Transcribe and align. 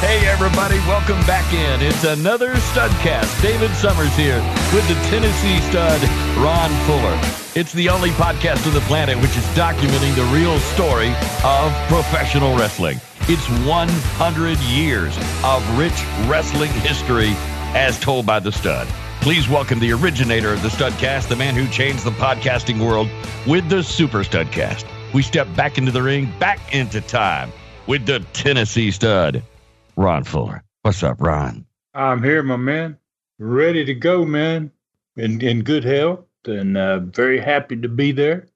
Hey, 0.00 0.28
everybody, 0.28 0.78
welcome 0.86 1.18
back 1.26 1.52
in. 1.52 1.82
It's 1.82 2.04
another 2.04 2.54
Studcast. 2.54 3.42
David 3.42 3.72
Summers 3.72 4.14
here 4.14 4.38
with 4.72 4.86
the 4.86 4.94
Tennessee 5.10 5.58
stud, 5.68 6.00
Ron 6.38 6.70
Fuller. 6.86 7.20
It's 7.56 7.72
the 7.72 7.88
only 7.88 8.10
podcast 8.10 8.64
on 8.68 8.74
the 8.74 8.80
planet 8.82 9.16
which 9.16 9.36
is 9.36 9.42
documenting 9.56 10.14
the 10.14 10.22
real 10.32 10.56
story 10.60 11.08
of 11.42 11.72
professional 11.88 12.56
wrestling. 12.56 13.00
It's 13.22 13.44
100 13.66 14.58
years 14.58 15.18
of 15.42 15.76
rich 15.76 16.00
wrestling 16.28 16.70
history 16.70 17.32
as 17.74 17.98
told 17.98 18.24
by 18.24 18.38
the 18.38 18.52
stud. 18.52 18.86
Please 19.20 19.48
welcome 19.48 19.80
the 19.80 19.90
originator 19.90 20.52
of 20.52 20.62
the 20.62 20.68
Studcast, 20.68 21.26
the 21.26 21.34
man 21.34 21.56
who 21.56 21.66
changed 21.66 22.04
the 22.04 22.12
podcasting 22.12 22.86
world 22.86 23.08
with 23.48 23.68
the 23.68 23.82
Super 23.82 24.22
Studcast. 24.22 24.86
We 25.12 25.22
step 25.22 25.52
back 25.56 25.76
into 25.76 25.90
the 25.90 26.02
ring, 26.02 26.32
back 26.38 26.72
into 26.72 27.00
time 27.00 27.50
with 27.88 28.06
the 28.06 28.20
Tennessee 28.32 28.92
stud. 28.92 29.42
Ron 29.98 30.22
Fuller. 30.22 30.62
What's 30.82 31.02
up, 31.02 31.20
Ron? 31.20 31.66
I'm 31.92 32.22
here, 32.22 32.44
my 32.44 32.54
man. 32.54 32.96
Ready 33.40 33.84
to 33.84 33.94
go, 33.94 34.24
man. 34.24 34.70
In 35.16 35.40
in 35.40 35.64
good 35.64 35.82
health 35.82 36.24
and 36.44 36.76
uh, 36.76 37.00
very 37.00 37.40
happy 37.40 37.74
to 37.78 37.88
be 37.88 38.12
there. 38.12 38.46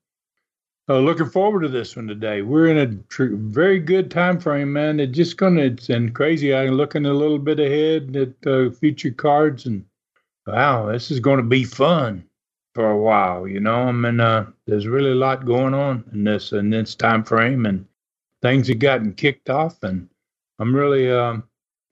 Uh, 0.89 1.01
looking 1.01 1.29
forward 1.29 1.63
to 1.63 1.69
this 1.69 1.97
one 1.97 2.07
today. 2.07 2.43
We're 2.43 2.69
in 2.69 2.79
a 2.79 2.95
tr- 3.09 3.35
very 3.35 3.81
good 3.81 4.09
time 4.09 4.39
frame, 4.39 4.73
man. 4.73 5.01
It's 5.01 5.17
just 5.17 5.37
gonna 5.37 5.63
it's 5.63 5.89
and 5.89 6.15
crazy. 6.15 6.55
I'm 6.55 6.75
looking 6.75 7.07
a 7.07 7.13
little 7.13 7.41
bit 7.41 7.59
ahead 7.59 8.15
at 8.15 8.47
uh, 8.49 8.71
future 8.71 9.11
cards, 9.11 9.67
and 9.67 9.85
wow, 10.47 10.93
this 10.93 11.11
is 11.11 11.19
going 11.19 11.39
to 11.39 11.43
be 11.43 11.65
fun 11.65 12.25
for 12.73 12.89
a 12.89 12.99
while. 12.99 13.49
You 13.49 13.59
know, 13.59 13.83
I 13.83 13.91
mean, 13.91 14.21
uh, 14.21 14.47
there's 14.69 14.87
really 14.87 15.11
a 15.11 15.17
lot 15.17 15.45
going 15.45 15.75
on 15.75 16.05
in 16.13 16.23
this 16.23 16.53
in 16.53 16.71
this 16.71 16.95
time 16.95 17.25
frame, 17.25 17.67
and 17.67 17.85
things 18.43 18.69
have 18.69 18.79
gotten 18.79 19.13
kicked 19.13 19.51
off, 19.51 19.83
and 19.83 20.09
I'm 20.59 20.75
really, 20.75 21.11
um, 21.11 21.45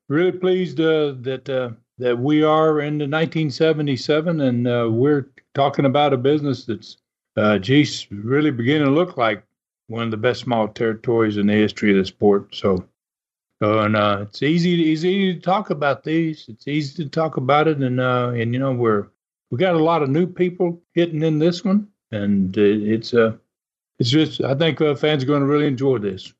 really 0.08 0.32
pleased 0.32 0.80
uh, 0.80 1.14
that 1.20 1.48
uh, 1.48 1.70
that 1.98 2.18
we 2.18 2.42
are 2.42 2.80
in 2.80 2.98
1977, 2.98 4.40
and 4.40 4.66
uh, 4.66 4.88
we're 4.90 5.28
talking 5.54 5.84
about 5.84 6.12
a 6.12 6.16
business 6.16 6.64
that's, 6.64 6.96
uh, 7.36 7.58
geez, 7.58 8.06
really 8.10 8.50
beginning 8.50 8.86
to 8.86 8.92
look 8.92 9.16
like 9.16 9.42
one 9.88 10.04
of 10.04 10.10
the 10.10 10.16
best 10.16 10.40
small 10.40 10.68
territories 10.68 11.36
in 11.36 11.46
the 11.46 11.52
history 11.52 11.90
of 11.90 11.98
the 11.98 12.04
sport. 12.06 12.54
So, 12.54 12.86
and 13.60 13.96
uh, 13.96 14.20
it's 14.22 14.42
easy, 14.42 14.70
easy 14.70 15.34
to 15.34 15.40
talk 15.40 15.70
about 15.70 16.04
these. 16.04 16.46
It's 16.48 16.66
easy 16.66 17.04
to 17.04 17.10
talk 17.10 17.36
about 17.36 17.68
it, 17.68 17.78
and 17.78 18.00
uh, 18.00 18.32
and 18.34 18.54
you 18.54 18.60
know 18.60 18.72
we're 18.72 19.08
we 19.50 19.58
got 19.58 19.74
a 19.74 19.84
lot 19.84 20.02
of 20.02 20.08
new 20.08 20.26
people 20.26 20.80
hitting 20.94 21.22
in 21.22 21.38
this 21.38 21.64
one, 21.64 21.88
and 22.12 22.56
it's 22.56 23.12
uh, 23.12 23.36
it's 23.98 24.10
just 24.10 24.42
I 24.42 24.54
think 24.54 24.80
uh, 24.80 24.94
fans 24.94 25.22
are 25.22 25.26
going 25.26 25.42
to 25.42 25.46
really 25.46 25.66
enjoy 25.66 25.98
this. 25.98 26.32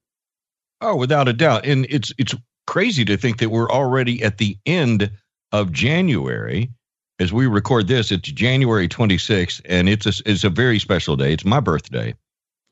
Oh, 0.81 0.97
without 0.97 1.29
a 1.29 1.33
doubt. 1.33 1.67
And 1.67 1.87
it's 1.91 2.13
it's 2.19 2.35
crazy 2.67 3.05
to 3.05 3.17
think 3.17 3.39
that 3.39 3.51
we're 3.51 3.71
already 3.71 4.23
at 4.23 4.39
the 4.39 4.57
end 4.67 5.11
of 5.53 5.73
January 5.73 6.71
as 7.19 7.33
we 7.33 7.47
record 7.47 7.89
this. 7.89 8.11
It's 8.11 8.31
January 8.31 8.89
26th, 8.89 9.61
and 9.67 9.89
it's 9.89 10.07
a 10.07 10.13
it's 10.25 10.45
a 10.45 10.51
very 10.51 10.79
special 10.79 11.17
day. 11.17 11.33
It's 11.33 11.45
my 11.45 11.61
birthday. 11.61 12.15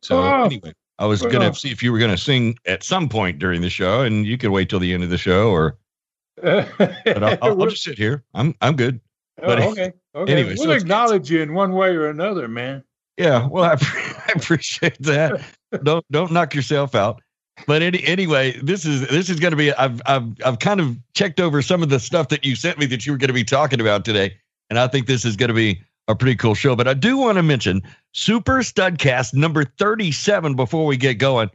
So 0.03 0.23
oh, 0.23 0.45
anyway, 0.45 0.73
I 0.99 1.07
was 1.07 1.23
well, 1.23 1.33
gonna 1.33 1.55
see 1.55 1.71
if 1.71 1.83
you 1.83 1.93
were 1.93 1.99
gonna 1.99 2.17
sing 2.17 2.57
at 2.67 2.83
some 2.83 3.09
point 3.09 3.39
during 3.39 3.61
the 3.61 3.71
show, 3.71 4.03
and 4.03 4.27
you 4.27 4.39
could 4.39 4.51
wait 4.51 4.71
till 4.71 4.81
the 4.81 4.95
end 4.95 5.05
of 5.05 5.11
the 5.11 5.19
show, 5.19 5.51
or 5.51 5.77
but 6.43 7.23
I'll, 7.23 7.39
I'll, 7.43 7.63
I'll 7.63 7.69
just 7.69 7.83
sit 7.83 7.99
here. 7.99 8.25
I'm 8.35 8.55
I'm 8.61 8.77
good. 8.77 9.01
Oh, 9.43 9.47
but 9.47 9.61
oh, 9.61 9.71
okay, 9.73 9.93
okay. 10.15 10.33
Anyway, 10.33 10.55
we'll 10.57 10.69
so 10.69 10.71
acknowledge 10.71 11.31
you 11.31 11.43
in 11.43 11.53
one 11.53 11.73
way 11.73 11.91
or 11.91 12.09
another, 12.09 12.49
man. 12.49 12.85
Yeah, 13.19 13.47
well, 13.47 13.65
I, 13.65 13.77
I 14.29 14.33
appreciate 14.35 14.97
that. 15.03 15.43
don't 15.83 16.05
don't 16.11 16.33
knock 16.33 16.55
yourself 16.55 16.95
out 16.95 17.21
but 17.67 17.83
any, 17.83 18.03
anyway, 18.05 18.59
this 18.63 18.85
is 18.85 19.07
this 19.09 19.29
is 19.29 19.41
going 19.41 19.51
to 19.51 19.57
be. 19.57 19.73
I've 19.73 20.01
I've 20.07 20.25
I've 20.45 20.59
kind 20.59 20.81
of 20.81 20.97
checked 21.15 21.41
over 21.41 21.63
some 21.63 21.83
of 21.83 21.89
the 21.89 22.01
stuff 22.01 22.29
that 22.29 22.45
you 22.45 22.57
sent 22.57 22.79
me 22.79 22.87
that 22.87 23.07
you 23.07 23.13
were 23.13 23.19
going 23.19 23.29
to 23.29 23.35
be 23.35 23.45
talking 23.45 23.81
about 23.81 24.05
today, 24.05 24.37
and 24.71 24.79
I 24.79 24.89
think 24.89 25.07
this 25.07 25.25
is 25.25 25.37
going 25.37 25.49
to 25.49 25.55
be 25.55 25.83
a 26.07 26.15
pretty 26.15 26.37
cool 26.37 26.55
show. 26.55 26.75
But 26.77 26.89
I 26.89 26.95
do 26.95 27.19
want 27.19 27.37
to 27.37 27.43
mention 27.43 27.83
Super 28.13 28.59
Studcast 28.59 29.35
number 29.35 29.65
thirty-seven 29.65 30.55
before 30.55 30.87
we 30.87 30.97
get 30.97 31.15
going. 31.15 31.51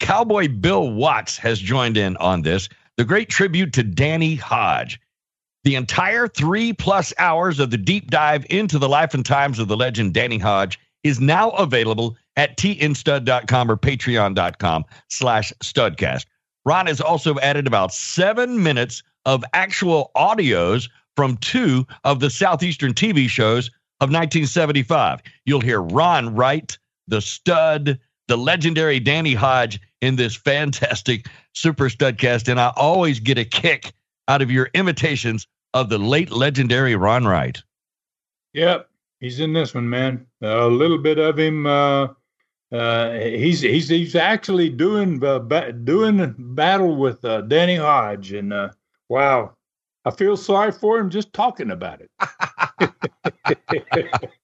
Cowboy 0.00 0.48
Bill 0.48 0.92
Watts 0.92 1.38
has 1.38 1.58
joined 1.58 1.96
in 1.96 2.16
on 2.18 2.42
this. 2.42 2.68
The 2.96 3.04
great 3.04 3.28
tribute 3.28 3.72
to 3.74 3.82
Danny 3.82 4.34
Hodge. 4.34 5.00
The 5.62 5.76
entire 5.76 6.28
three 6.28 6.74
plus 6.74 7.14
hours 7.16 7.58
of 7.58 7.70
the 7.70 7.78
deep 7.78 8.10
dive 8.10 8.44
into 8.50 8.78
the 8.78 8.88
life 8.88 9.14
and 9.14 9.24
times 9.24 9.58
of 9.58 9.68
the 9.68 9.76
legend 9.76 10.12
Danny 10.12 10.36
Hodge 10.36 10.78
is 11.02 11.20
now 11.20 11.50
available 11.50 12.16
at 12.36 12.56
tnstud.com 12.56 13.70
or 13.70 13.76
patreon.com 13.76 14.84
slash 15.08 15.52
studcast. 15.62 16.26
Ron 16.64 16.86
has 16.86 17.00
also 17.00 17.38
added 17.40 17.66
about 17.66 17.92
seven 17.92 18.62
minutes 18.62 19.02
of 19.26 19.44
actual 19.52 20.10
audios 20.16 20.88
from 21.16 21.36
two 21.38 21.86
of 22.04 22.20
the 22.20 22.30
Southeastern 22.30 22.92
TV 22.94 23.28
shows 23.28 23.68
of 24.00 24.10
1975. 24.10 25.20
You'll 25.44 25.60
hear 25.60 25.80
Ron 25.80 26.34
Wright, 26.34 26.76
the 27.06 27.20
stud, 27.20 27.98
the 28.28 28.36
legendary 28.36 28.98
Danny 29.00 29.34
Hodge 29.34 29.80
in 30.00 30.16
this 30.16 30.34
fantastic 30.34 31.26
Super 31.52 31.88
Studcast. 31.88 32.48
And 32.48 32.60
I 32.60 32.72
always 32.76 33.20
get 33.20 33.38
a 33.38 33.44
kick 33.44 33.92
out 34.28 34.42
of 34.42 34.50
your 34.50 34.70
imitations 34.74 35.46
of 35.74 35.88
the 35.88 35.98
late 35.98 36.30
legendary 36.30 36.96
Ron 36.96 37.26
Wright. 37.26 37.62
Yep, 38.54 38.88
he's 39.20 39.40
in 39.40 39.52
this 39.52 39.74
one, 39.74 39.88
man. 39.88 40.26
A 40.42 40.66
little 40.66 40.98
bit 40.98 41.18
of 41.18 41.38
him. 41.38 41.66
Uh, 41.66 42.08
uh, 42.72 43.12
he's 43.12 43.60
he's 43.60 43.88
he's 43.88 44.14
actually 44.14 44.68
doing 44.68 45.22
uh, 45.24 45.38
ba- 45.38 45.72
doing 45.72 46.34
battle 46.38 46.96
with 46.96 47.24
uh, 47.24 47.42
Danny 47.42 47.76
Hodge, 47.76 48.32
and 48.32 48.52
uh, 48.52 48.70
wow, 49.08 49.54
I 50.04 50.10
feel 50.10 50.36
sorry 50.36 50.72
for 50.72 50.98
him 50.98 51.10
just 51.10 51.32
talking 51.32 51.70
about 51.70 52.00
it. 52.00 52.10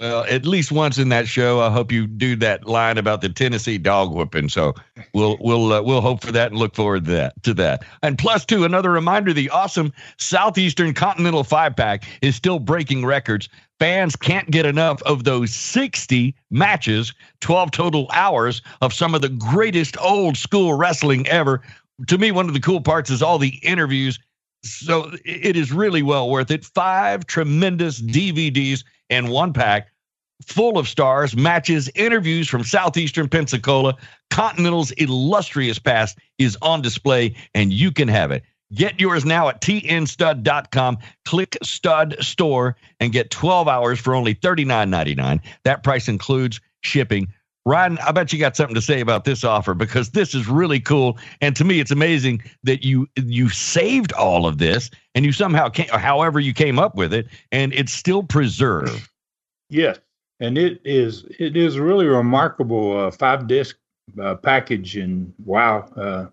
well, 0.00 0.24
at 0.24 0.46
least 0.46 0.72
once 0.72 0.98
in 0.98 1.08
that 1.10 1.28
show, 1.28 1.60
I 1.60 1.70
hope 1.70 1.92
you 1.92 2.06
do 2.06 2.36
that 2.36 2.66
line 2.66 2.98
about 2.98 3.20
the 3.20 3.28
Tennessee 3.28 3.78
dog 3.78 4.12
whooping. 4.12 4.48
So 4.48 4.74
we'll 5.14 5.36
we'll 5.40 5.72
uh, 5.72 5.82
we'll 5.82 6.00
hope 6.00 6.22
for 6.22 6.32
that 6.32 6.50
and 6.50 6.58
look 6.58 6.74
forward 6.74 7.04
to 7.06 7.10
that 7.12 7.42
to 7.42 7.54
that. 7.54 7.84
And 8.02 8.18
plus 8.18 8.44
two, 8.44 8.64
another 8.64 8.90
reminder: 8.90 9.32
the 9.32 9.50
awesome 9.50 9.92
Southeastern 10.18 10.94
Continental 10.94 11.44
Five 11.44 11.76
Pack 11.76 12.04
is 12.22 12.36
still 12.36 12.58
breaking 12.58 13.04
records. 13.04 13.48
Fans 13.78 14.16
can't 14.16 14.50
get 14.50 14.66
enough 14.66 15.00
of 15.02 15.22
those 15.22 15.54
60 15.54 16.34
matches, 16.50 17.14
12 17.40 17.70
total 17.70 18.08
hours 18.12 18.60
of 18.80 18.92
some 18.92 19.14
of 19.14 19.22
the 19.22 19.28
greatest 19.28 19.96
old 20.00 20.36
school 20.36 20.74
wrestling 20.74 21.28
ever. 21.28 21.62
To 22.08 22.18
me, 22.18 22.32
one 22.32 22.48
of 22.48 22.54
the 22.54 22.60
cool 22.60 22.80
parts 22.80 23.08
is 23.08 23.22
all 23.22 23.38
the 23.38 23.58
interviews. 23.62 24.18
So 24.62 25.12
it 25.24 25.56
is 25.56 25.72
really 25.72 26.02
well 26.02 26.28
worth 26.28 26.50
it. 26.50 26.64
Five 26.64 27.26
tremendous 27.26 28.00
DVDs 28.00 28.84
in 29.08 29.28
one 29.28 29.52
pack, 29.52 29.88
full 30.46 30.78
of 30.78 30.88
stars, 30.88 31.36
matches, 31.36 31.90
interviews 31.94 32.48
from 32.48 32.64
Southeastern 32.64 33.28
Pensacola. 33.28 33.96
Continental's 34.30 34.90
illustrious 34.92 35.78
past 35.78 36.18
is 36.38 36.56
on 36.62 36.82
display, 36.82 37.36
and 37.54 37.72
you 37.72 37.92
can 37.92 38.08
have 38.08 38.30
it. 38.30 38.42
Get 38.74 39.00
yours 39.00 39.24
now 39.24 39.48
at 39.48 39.62
tnstud.com. 39.62 40.98
Click 41.24 41.56
stud 41.62 42.16
store 42.20 42.76
and 43.00 43.12
get 43.12 43.30
12 43.30 43.66
hours 43.66 43.98
for 43.98 44.14
only 44.14 44.34
$39.99. 44.34 45.40
That 45.64 45.82
price 45.82 46.08
includes 46.08 46.60
shipping. 46.82 47.32
Ron, 47.68 47.98
I 47.98 48.12
bet 48.12 48.32
you 48.32 48.38
got 48.38 48.56
something 48.56 48.74
to 48.74 48.80
say 48.80 48.98
about 48.98 49.26
this 49.26 49.44
offer 49.44 49.74
because 49.74 50.10
this 50.10 50.34
is 50.34 50.48
really 50.48 50.80
cool. 50.80 51.18
And 51.42 51.54
to 51.54 51.64
me, 51.64 51.80
it's 51.80 51.90
amazing 51.90 52.42
that 52.62 52.82
you 52.82 53.06
you 53.16 53.50
saved 53.50 54.10
all 54.14 54.46
of 54.46 54.56
this 54.56 54.90
and 55.14 55.22
you 55.26 55.32
somehow 55.32 55.68
came, 55.68 55.88
however 55.88 56.40
you 56.40 56.54
came 56.54 56.78
up 56.78 56.94
with 56.94 57.12
it, 57.12 57.26
and 57.52 57.74
it's 57.74 57.92
still 57.92 58.22
preserved. 58.22 59.06
Yes, 59.68 59.98
and 60.40 60.56
it 60.56 60.80
is 60.86 61.26
it 61.38 61.58
is 61.58 61.78
really 61.78 62.06
remarkable 62.06 62.96
uh, 62.96 63.10
five 63.10 63.46
disc 63.46 63.76
uh, 64.18 64.36
package, 64.36 64.96
and 64.96 65.30
wow, 65.44 65.80
uh, 65.94 66.28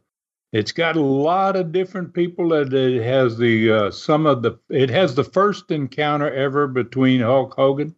it's 0.53 0.71
got 0.71 0.95
a 0.95 1.01
lot 1.01 1.57
of 1.57 1.73
different 1.73 2.13
people. 2.13 2.47
That 2.47 2.73
it 2.73 3.03
has 3.03 3.37
the 3.37 3.71
uh, 3.71 3.91
some 3.91 4.25
of 4.25 4.41
the 4.41 4.57
it 4.69 4.89
has 4.89 5.15
the 5.15 5.25
first 5.25 5.69
encounter 5.69 6.33
ever 6.33 6.65
between 6.65 7.19
Hulk 7.19 7.55
Hogan 7.55 7.93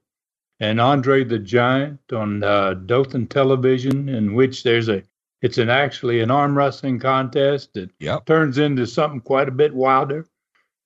and 0.60 0.82
Andre 0.82 1.24
the 1.24 1.40
Giant 1.40 2.00
on 2.12 2.44
uh, 2.44 2.74
Dothan 2.74 3.28
Television, 3.28 4.10
in 4.10 4.34
which 4.34 4.64
there's 4.64 4.90
a 4.90 5.04
it's 5.42 5.58
an 5.60 5.70
actually 5.70 6.20
an 6.22 6.32
arm 6.32 6.58
wrestling 6.58 7.00
contest 7.00 7.74
that 7.74 7.92
Yep. 8.00 8.26
turns 8.26 8.58
into 8.58 8.88
something 8.88 9.22
quite 9.22 9.48
a 9.48 9.52
bit 9.52 9.74
wilder. 9.74 10.26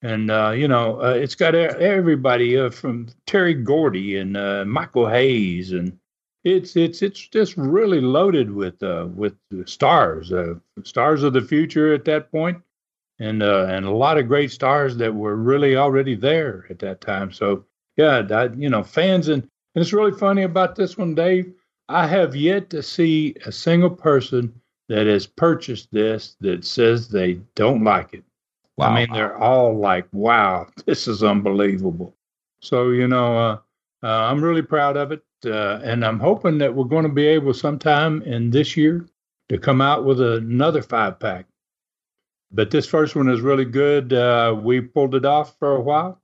And 0.02 0.32
uh, 0.32 0.52
you 0.52 0.68
know, 0.68 1.02
uh, 1.02 1.14
it's 1.14 1.36
got 1.36 1.56
everybody 1.56 2.58
uh, 2.58 2.70
from 2.72 3.08
Terry 3.28 3.54
Gordy 3.54 4.18
and 4.18 4.36
uh, 4.36 4.66
Michael 4.66 5.08
Hayes, 5.08 5.72
and 5.72 5.98
it's 6.44 6.76
it's 6.76 7.02
it's 7.02 7.28
just 7.28 7.56
really 7.56 8.02
loaded 8.02 8.52
with 8.52 8.82
uh, 8.82 9.08
with 9.14 9.36
stars, 9.66 10.34
uh, 10.34 10.56
stars 10.84 11.24
of 11.24 11.34
the 11.34 11.42
future 11.42 11.94
at 11.94 12.06
that 12.06 12.32
point, 12.32 12.58
and 13.20 13.44
uh, 13.44 13.68
and 13.70 13.86
a 13.86 13.92
lot 13.92 14.18
of 14.18 14.28
great 14.28 14.52
stars 14.52 14.98
that 14.98 15.14
were 15.14 15.36
really 15.36 15.76
already 15.78 16.16
there 16.16 16.66
at 16.72 16.80
that 16.80 17.00
time. 17.00 17.32
So 17.32 17.66
yeah, 17.96 18.22
that, 18.24 18.58
you 18.58 18.70
know, 18.70 18.84
fans 18.84 19.28
and 19.28 19.48
and 19.76 19.82
it's 19.82 19.94
really 19.94 20.12
funny 20.12 20.44
about 20.44 20.76
this 20.76 20.98
one, 20.98 21.16
Dave. 21.16 21.54
I 21.90 22.08
have 22.08 22.36
yet 22.36 22.70
to 22.72 22.84
see 22.84 23.36
a 23.46 23.52
single 23.52 23.90
person 23.90 24.54
that 24.90 25.08
has 25.08 25.28
purchased 25.28 25.90
this 25.92 26.36
that 26.42 26.66
says 26.66 27.10
they 27.10 27.40
don't 27.56 27.84
like 27.84 28.14
it. 28.14 28.24
I 28.80 28.96
mean, 28.96 29.14
they're 29.14 29.38
all 29.38 29.78
like, 29.78 30.08
"Wow, 30.12 30.68
this 30.86 31.08
is 31.08 31.24
unbelievable." 31.24 32.16
So 32.62 32.90
you 32.90 33.08
know, 33.08 33.38
uh, 33.38 33.58
uh, 34.04 34.08
I'm 34.08 34.44
really 34.44 34.62
proud 34.62 34.98
of 34.98 35.12
it, 35.12 35.24
uh, 35.46 35.80
and 35.84 36.06
I'm 36.06 36.20
hoping 36.20 36.58
that 36.60 36.74
we're 36.74 36.86
going 36.86 37.04
to 37.04 37.10
be 37.10 37.28
able 37.28 37.54
sometime 37.54 38.22
in 38.24 38.50
this 38.50 38.76
year 38.76 39.06
to 39.50 39.58
come 39.58 39.82
out 39.82 40.06
with 40.06 40.22
another 40.22 40.82
five 40.82 41.20
pack. 41.20 41.46
But 42.52 42.72
this 42.72 42.88
first 42.88 43.16
one 43.16 43.30
is 43.30 43.42
really 43.42 43.66
good. 43.66 44.14
Uh, 44.14 44.58
we 44.62 44.82
pulled 44.82 45.16
it 45.16 45.26
off 45.26 45.58
for 45.60 45.76
a 45.76 45.82
while, 45.82 46.21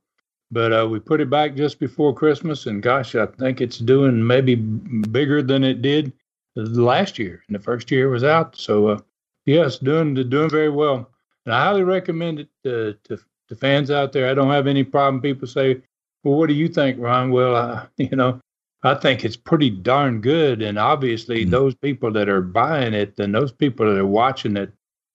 but 0.50 0.72
uh, 0.72 0.86
we 0.88 0.98
put 1.00 1.20
it 1.20 1.30
back 1.30 1.54
just 1.54 1.78
before 1.78 2.14
Christmas, 2.14 2.66
and 2.66 2.82
gosh, 2.82 3.14
I 3.14 3.26
think 3.26 3.60
it's 3.60 3.78
doing 3.78 4.26
maybe 4.26 4.54
bigger 4.54 5.42
than 5.42 5.64
it 5.64 5.82
did 5.82 6.12
last 6.56 7.18
year. 7.18 7.42
And 7.48 7.54
the 7.54 7.62
first 7.62 7.90
year 7.90 8.08
it 8.08 8.10
was 8.10 8.24
out, 8.24 8.56
so 8.56 8.88
uh, 8.88 8.98
yes, 9.46 9.78
doing 9.78 10.14
doing 10.14 10.50
very 10.50 10.70
well. 10.70 11.10
And 11.46 11.54
I 11.54 11.64
highly 11.64 11.82
recommend 11.84 12.40
it 12.40 12.48
to, 12.64 12.96
to 13.04 13.18
to 13.48 13.54
fans 13.56 13.90
out 13.90 14.12
there. 14.12 14.30
I 14.30 14.34
don't 14.34 14.50
have 14.50 14.66
any 14.66 14.84
problem. 14.84 15.22
People 15.22 15.48
say, 15.48 15.80
"Well, 16.24 16.38
what 16.38 16.48
do 16.48 16.54
you 16.54 16.68
think, 16.68 16.98
Ron?" 17.00 17.30
Well, 17.30 17.54
uh, 17.56 17.86
you 17.96 18.14
know, 18.16 18.40
I 18.82 18.94
think 18.94 19.24
it's 19.24 19.36
pretty 19.36 19.70
darn 19.70 20.20
good. 20.20 20.62
And 20.62 20.78
obviously, 20.78 21.44
Mhm. 21.46 21.50
those 21.50 21.74
people 21.74 22.10
that 22.12 22.28
are 22.28 22.42
buying 22.42 22.94
it 22.94 23.18
and 23.18 23.34
those 23.34 23.52
people 23.52 23.86
that 23.86 23.98
are 23.98 24.06
watching 24.06 24.56
it, 24.56 24.72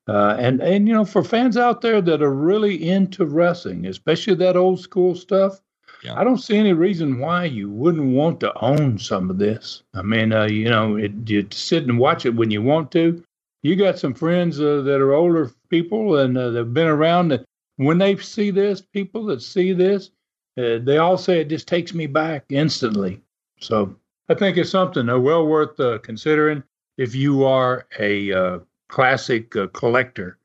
uh, 0.07 0.35
and 0.39 0.61
and 0.61 0.87
you 0.87 0.93
know, 0.93 1.05
for 1.05 1.23
fans 1.23 1.57
out 1.57 1.81
there 1.81 2.01
that 2.01 2.21
are 2.21 2.33
really 2.33 2.89
into 2.89 3.25
wrestling, 3.25 3.85
especially 3.87 4.35
that 4.35 4.57
old 4.57 4.79
school 4.79 5.15
stuff, 5.15 5.61
Yeah. 6.03 6.19
I 6.19 6.23
don't 6.25 6.39
see 6.39 6.57
any 6.57 6.73
reason 6.73 7.19
why 7.19 7.45
you 7.45 7.69
wouldn't 7.69 8.13
want 8.13 8.39
to 8.41 8.53
own 8.61 8.99
some 8.99 9.29
of 9.29 9.37
this. 9.37 9.83
I 9.93 10.01
mean, 10.01 10.33
uh, 10.33 10.45
you 10.45 10.69
know, 10.69 10.97
it, 10.97 11.11
you 11.25 11.47
sit 11.51 11.83
and 11.83 11.97
watch 11.97 12.25
it 12.25 12.35
when 12.35 12.51
you 12.51 12.61
want 12.61 12.91
to. 12.91 13.23
You 13.61 13.77
got 13.77 13.97
some 13.97 14.13
friends 14.13 14.59
uh, 14.59 14.81
that 14.81 14.99
are 14.99 15.13
older 15.13 15.49
people 15.69 16.17
and 16.19 16.37
uh, 16.37 16.49
they've 16.49 16.73
been 16.73 16.87
around. 16.87 17.29
That 17.29 17.45
when 17.77 17.97
they 17.97 18.17
see 18.17 18.51
this, 18.51 18.81
people 18.81 19.23
that 19.27 19.41
see 19.41 19.71
this, 19.71 20.11
uh, 20.57 20.79
they 20.83 20.97
all 20.97 21.17
say 21.17 21.39
it 21.39 21.47
just 21.47 21.67
takes 21.69 21.93
me 21.93 22.05
back 22.07 22.43
instantly. 22.49 23.21
So 23.59 23.95
I 24.27 24.33
think 24.33 24.57
it's 24.57 24.69
something 24.69 25.07
uh, 25.07 25.17
well 25.17 25.47
worth 25.47 25.79
uh, 25.79 25.99
considering 25.99 26.61
if 26.97 27.15
you 27.15 27.45
are 27.45 27.87
a 27.97 28.33
uh, 28.33 28.59
classic 28.93 29.55
uh, 29.55 29.65
collector 29.73 30.37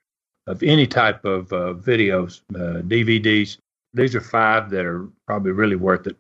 of 0.47 0.63
any 0.63 0.87
type 0.87 1.23
of 1.27 1.53
uh, 1.53 1.75
videos, 1.75 2.41
uh, 2.55 2.81
DVDs. 2.81 3.59
These 3.93 4.15
are 4.15 4.23
five 4.23 4.71
that 4.71 4.87
are 4.87 5.07
probably 5.27 5.53
really 5.53 5.77
worth 5.77 6.07
it. 6.07 6.17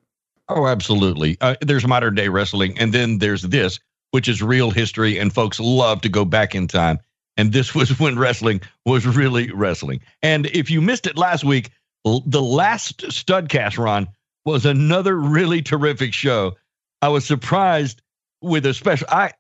Oh, 0.51 0.67
absolutely. 0.67 1.39
Uh, 1.41 1.55
there's 1.63 1.87
modern 1.87 2.15
day 2.15 2.29
wrestling, 2.29 2.79
and 2.79 2.93
then 2.93 3.17
there's 3.17 3.43
this, 3.43 3.81
which 4.11 4.29
is 4.29 4.43
real 4.43 4.71
history, 4.71 5.19
and 5.19 5.33
folks 5.33 5.59
love 5.59 6.03
to 6.03 6.11
go 6.11 6.27
back 6.27 6.55
in 6.55 6.69
time. 6.69 6.99
And 7.39 7.55
this 7.55 7.75
was 7.79 7.99
when 7.99 8.19
wrestling 8.19 8.61
was 8.85 9.07
really 9.07 9.51
wrestling. 9.53 10.01
And 10.23 10.47
if 10.49 10.71
you 10.71 10.83
missed 10.83 11.07
it 11.07 11.17
last 11.17 11.45
week, 11.45 11.71
the 12.05 12.43
last 12.43 12.99
Studcast 12.99 13.79
run 13.79 14.07
was 14.45 14.67
another 14.67 15.17
really 15.17 15.63
terrific 15.63 16.13
show. 16.13 16.57
I 17.01 17.09
was 17.09 17.25
surprised 17.25 18.03
with 18.43 18.67
a 18.67 18.75
special. 18.75 19.07
I, 19.11 19.33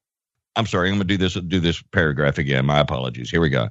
I'm 0.56 0.66
sorry, 0.66 0.88
I'm 0.88 0.96
going 0.96 1.06
to 1.06 1.16
do 1.16 1.16
this 1.16 1.34
do 1.34 1.60
this 1.60 1.82
paragraph 1.92 2.38
again. 2.38 2.66
My 2.66 2.80
apologies. 2.80 3.30
Here 3.30 3.40
we 3.40 3.48
go. 3.48 3.68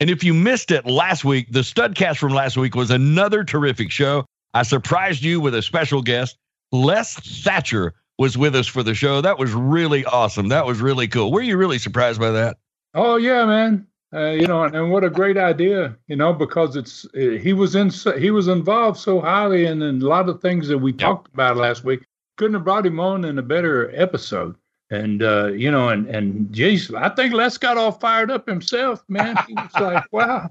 And 0.00 0.10
if 0.10 0.22
you 0.22 0.32
missed 0.32 0.70
it 0.70 0.86
last 0.86 1.24
week, 1.24 1.50
the 1.50 1.60
Studcast 1.60 2.18
from 2.18 2.32
last 2.32 2.56
week 2.56 2.74
was 2.74 2.90
another 2.90 3.42
terrific 3.42 3.90
show. 3.90 4.26
I 4.54 4.62
surprised 4.62 5.22
you 5.22 5.40
with 5.40 5.54
a 5.54 5.62
special 5.62 6.02
guest. 6.02 6.36
Les 6.70 7.14
Thatcher 7.42 7.94
was 8.18 8.36
with 8.36 8.54
us 8.54 8.66
for 8.66 8.82
the 8.82 8.94
show. 8.94 9.20
That 9.20 9.38
was 9.38 9.52
really 9.52 10.04
awesome. 10.04 10.48
That 10.48 10.66
was 10.66 10.80
really 10.80 11.08
cool. 11.08 11.32
Were 11.32 11.40
you 11.40 11.56
really 11.56 11.78
surprised 11.78 12.20
by 12.20 12.30
that? 12.30 12.58
Oh 12.94 13.16
yeah, 13.16 13.44
man. 13.44 13.86
Uh, 14.12 14.30
you 14.30 14.46
know, 14.46 14.64
and, 14.64 14.74
and 14.74 14.90
what 14.90 15.04
a 15.04 15.10
great 15.10 15.36
idea, 15.36 15.94
you 16.06 16.16
know, 16.16 16.32
because 16.32 16.76
it's 16.76 17.04
uh, 17.14 17.38
he 17.42 17.52
was 17.52 17.74
in 17.74 17.90
he 18.18 18.30
was 18.30 18.48
involved 18.48 18.98
so 18.98 19.20
highly 19.20 19.66
in, 19.66 19.82
in 19.82 20.00
a 20.00 20.06
lot 20.06 20.28
of 20.28 20.40
things 20.40 20.68
that 20.68 20.78
we 20.78 20.92
talked 20.92 21.32
about 21.34 21.56
last 21.56 21.84
week. 21.84 22.00
Couldn't 22.36 22.54
have 22.54 22.64
brought 22.64 22.86
him 22.86 23.00
on 23.00 23.24
in 23.24 23.38
a 23.38 23.42
better 23.42 23.92
episode. 23.94 24.56
And 24.90 25.22
uh, 25.22 25.48
you 25.48 25.70
know, 25.70 25.90
and 25.90 26.06
and 26.06 26.50
geez, 26.52 26.92
I 26.94 27.10
think 27.10 27.34
Les 27.34 27.58
got 27.58 27.76
all 27.76 27.92
fired 27.92 28.30
up 28.30 28.48
himself, 28.48 29.04
man. 29.08 29.36
He 29.46 29.54
was 29.54 29.74
like, 29.74 30.04
"Wow." 30.12 30.50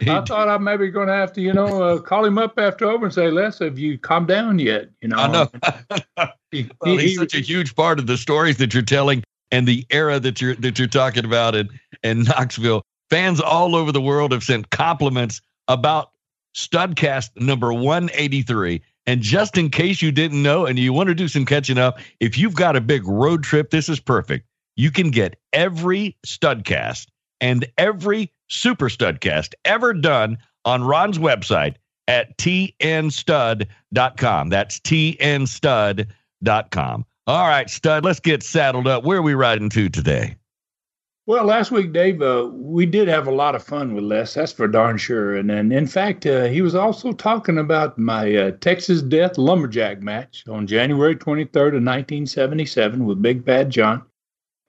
I 0.00 0.24
thought 0.24 0.48
I 0.48 0.56
maybe 0.56 0.88
going 0.88 1.08
to 1.08 1.14
have 1.14 1.32
to, 1.34 1.42
you 1.42 1.52
know, 1.52 1.82
uh, 1.82 1.98
call 1.98 2.24
him 2.24 2.38
up 2.38 2.58
after 2.58 2.86
over 2.86 3.04
and 3.04 3.14
say, 3.14 3.30
"Les, 3.30 3.58
have 3.58 3.78
you 3.78 3.98
calmed 3.98 4.28
down 4.28 4.58
yet?" 4.58 4.88
You 5.02 5.08
know, 5.08 5.16
I 5.18 5.26
know. 5.30 5.48
He- 6.50 6.70
well, 6.80 6.96
he's 6.96 7.10
he- 7.10 7.14
such 7.16 7.34
a 7.34 7.40
huge 7.40 7.74
part 7.76 7.98
of 7.98 8.06
the 8.06 8.16
stories 8.16 8.56
that 8.56 8.72
you're 8.72 8.82
telling 8.82 9.22
and 9.52 9.68
the 9.68 9.86
era 9.90 10.18
that 10.20 10.40
you're 10.40 10.54
that 10.56 10.78
you're 10.78 10.88
talking 10.88 11.24
about 11.24 11.54
in, 11.54 11.68
in 12.02 12.22
Knoxville. 12.22 12.82
Fans 13.10 13.40
all 13.40 13.76
over 13.76 13.92
the 13.92 14.00
world 14.00 14.32
have 14.32 14.42
sent 14.42 14.70
compliments 14.70 15.40
about 15.68 16.10
Studcast 16.54 17.30
number 17.36 17.72
183. 17.72 18.80
And 19.06 19.22
just 19.22 19.56
in 19.56 19.70
case 19.70 20.02
you 20.02 20.10
didn't 20.10 20.42
know 20.42 20.66
and 20.66 20.78
you 20.78 20.92
want 20.92 21.08
to 21.08 21.14
do 21.14 21.28
some 21.28 21.44
catching 21.44 21.78
up, 21.78 21.98
if 22.20 22.36
you've 22.36 22.54
got 22.54 22.76
a 22.76 22.80
big 22.80 23.06
road 23.06 23.42
trip, 23.44 23.70
this 23.70 23.88
is 23.88 24.00
perfect. 24.00 24.46
You 24.76 24.90
can 24.90 25.10
get 25.10 25.36
every 25.52 26.16
Studcast 26.26 27.06
and 27.40 27.66
every 27.78 28.32
Super 28.48 28.88
Studcast 28.88 29.54
ever 29.64 29.94
done 29.94 30.38
on 30.64 30.82
Ron's 30.82 31.18
website 31.18 31.76
at 32.08 32.36
tnstud.com. 32.38 33.68
That's 34.48 34.80
tnstud.com. 34.80 36.06
All 37.28 37.48
right, 37.48 37.68
Stud, 37.68 38.04
let's 38.04 38.20
get 38.20 38.44
saddled 38.44 38.86
up. 38.86 39.02
Where 39.04 39.18
are 39.18 39.22
we 39.22 39.34
riding 39.34 39.68
to 39.70 39.88
today? 39.88 40.36
Well, 41.28 41.44
last 41.44 41.72
week, 41.72 41.92
Dave, 41.92 42.22
uh, 42.22 42.48
we 42.52 42.86
did 42.86 43.08
have 43.08 43.26
a 43.26 43.34
lot 43.34 43.56
of 43.56 43.64
fun 43.64 43.94
with 43.94 44.04
Les. 44.04 44.34
That's 44.34 44.52
for 44.52 44.68
darn 44.68 44.96
sure. 44.96 45.34
And, 45.34 45.50
and 45.50 45.72
in 45.72 45.88
fact, 45.88 46.24
uh, 46.24 46.44
he 46.44 46.62
was 46.62 46.76
also 46.76 47.10
talking 47.10 47.58
about 47.58 47.98
my 47.98 48.32
uh, 48.36 48.50
Texas 48.60 49.02
Death 49.02 49.36
Lumberjack 49.36 50.00
match 50.00 50.44
on 50.48 50.68
January 50.68 51.16
23rd 51.16 51.74
of 51.74 51.82
1977 51.82 53.04
with 53.04 53.20
Big 53.20 53.44
Bad 53.44 53.70
John. 53.70 54.04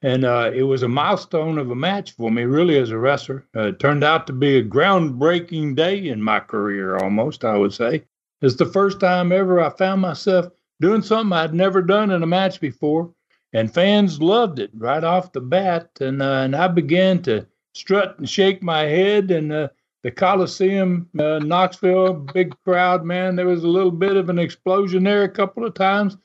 And 0.01 0.25
uh, 0.25 0.49
it 0.51 0.63
was 0.63 0.81
a 0.81 0.87
milestone 0.87 1.59
of 1.59 1.69
a 1.69 1.75
match 1.75 2.13
for 2.13 2.31
me, 2.31 2.41
really, 2.45 2.79
as 2.79 2.89
a 2.89 2.97
wrestler. 2.97 3.45
Uh, 3.55 3.67
it 3.67 3.79
turned 3.79 4.03
out 4.03 4.25
to 4.25 4.33
be 4.33 4.57
a 4.57 4.63
groundbreaking 4.63 5.75
day 5.75 6.07
in 6.07 6.23
my 6.23 6.39
career, 6.39 6.97
almost, 6.97 7.45
I 7.45 7.55
would 7.55 7.73
say. 7.73 8.03
It's 8.41 8.55
the 8.55 8.65
first 8.65 8.99
time 8.99 9.31
ever 9.31 9.61
I 9.61 9.69
found 9.69 10.01
myself 10.01 10.47
doing 10.81 11.03
something 11.03 11.37
I'd 11.37 11.53
never 11.53 11.83
done 11.83 12.09
in 12.09 12.23
a 12.23 12.27
match 12.27 12.59
before 12.59 13.13
and 13.57 13.73
fans 13.73 14.21
loved 14.21 14.59
it 14.59 14.69
right 14.75 15.03
off 15.03 15.31
the 15.31 15.41
bat. 15.41 15.89
And 15.99 16.21
uh, 16.21 16.41
and 16.43 16.55
I 16.55 16.67
began 16.67 17.23
to 17.23 17.47
strut 17.73 18.17
and 18.19 18.29
shake 18.29 18.61
my 18.61 18.81
head, 18.83 19.31
and 19.31 19.51
uh, 19.51 19.69
the 20.03 20.11
Coliseum, 20.11 21.09
uh, 21.19 21.39
Knoxville, 21.39 22.13
big 22.13 22.55
crowd, 22.63 23.03
man. 23.03 23.35
There 23.35 23.47
was 23.47 23.63
a 23.63 23.67
little 23.67 23.91
bit 23.91 24.15
of 24.15 24.29
an 24.29 24.37
explosion 24.37 25.03
there 25.03 25.23
a 25.23 25.29
couple 25.29 25.65
of 25.65 25.73
times, 25.73 26.17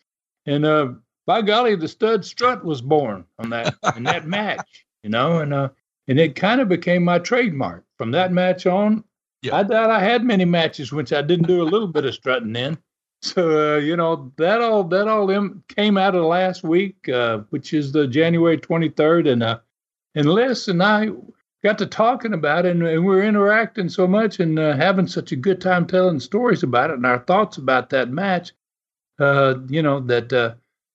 and 0.44 0.66
uh, 0.66 0.88
by 1.26 1.40
golly, 1.40 1.74
the 1.74 1.88
stud 1.88 2.22
strut 2.24 2.64
was 2.64 2.82
born 2.82 3.24
on 3.38 3.48
that 3.48 3.74
in 3.96 4.02
that 4.04 4.26
match, 4.26 4.84
you 5.02 5.08
know, 5.08 5.38
and 5.38 5.54
uh, 5.54 5.70
and 6.08 6.20
it 6.20 6.36
kind 6.36 6.60
of 6.60 6.68
became 6.68 7.02
my 7.02 7.18
trademark 7.18 7.84
from 7.96 8.10
that 8.10 8.30
match 8.30 8.66
on. 8.66 9.04
Yeah. 9.40 9.56
I 9.56 9.62
doubt 9.62 9.90
I 9.90 10.00
had 10.00 10.22
many 10.22 10.44
matches 10.44 10.92
which 10.92 11.14
I 11.14 11.22
didn't 11.22 11.48
do 11.48 11.62
a 11.62 11.64
little 11.64 11.88
bit 11.88 12.04
of 12.04 12.14
strutting 12.14 12.54
in. 12.54 12.78
So 13.22 13.74
uh, 13.74 13.78
you 13.78 13.96
know 13.96 14.32
that 14.36 14.60
all 14.60 14.84
that 14.84 15.08
all 15.08 15.30
im- 15.30 15.62
came 15.68 15.96
out 15.96 16.14
of 16.14 16.24
last 16.24 16.64
week, 16.64 17.08
uh, 17.08 17.38
which 17.50 17.72
is 17.72 17.92
the 17.92 18.06
January 18.06 18.58
23rd, 18.58 19.30
and 19.30 19.42
uh, 19.42 19.58
and 20.14 20.26
Les 20.26 20.68
and 20.68 20.82
I 20.82 21.10
got 21.62 21.78
to 21.78 21.86
talking 21.86 22.34
about 22.34 22.66
it, 22.66 22.72
and, 22.72 22.82
and 22.82 23.04
we 23.04 23.14
are 23.14 23.22
interacting 23.22 23.88
so 23.88 24.06
much 24.06 24.40
and 24.40 24.58
uh, 24.58 24.76
having 24.76 25.06
such 25.06 25.30
a 25.30 25.36
good 25.36 25.60
time 25.60 25.86
telling 25.86 26.18
stories 26.18 26.64
about 26.64 26.90
it 26.90 26.96
and 26.96 27.06
our 27.06 27.20
thoughts 27.20 27.56
about 27.56 27.90
that 27.90 28.10
match. 28.10 28.52
Uh, 29.20 29.54
you 29.68 29.82
know 29.82 30.00
that 30.00 30.32
uh, 30.32 30.54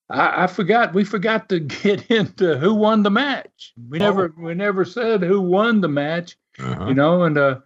I, 0.09 0.43
I, 0.43 0.47
forgot 0.47 0.93
we 0.93 1.05
forgot 1.05 1.47
to 1.49 1.59
get 1.61 2.11
into 2.11 2.57
who 2.57 2.73
won 2.73 3.03
the 3.03 3.11
match. 3.11 3.73
We 3.89 3.99
never 3.99 4.33
oh. 4.37 4.41
we 4.41 4.53
never 4.53 4.83
said 4.83 5.23
who 5.23 5.39
won 5.39 5.81
the 5.81 5.87
match. 5.87 6.37
Uh-huh. 6.59 6.87
You 6.87 6.93
know, 6.93 7.23
and 7.23 7.37
uh, 7.37 7.59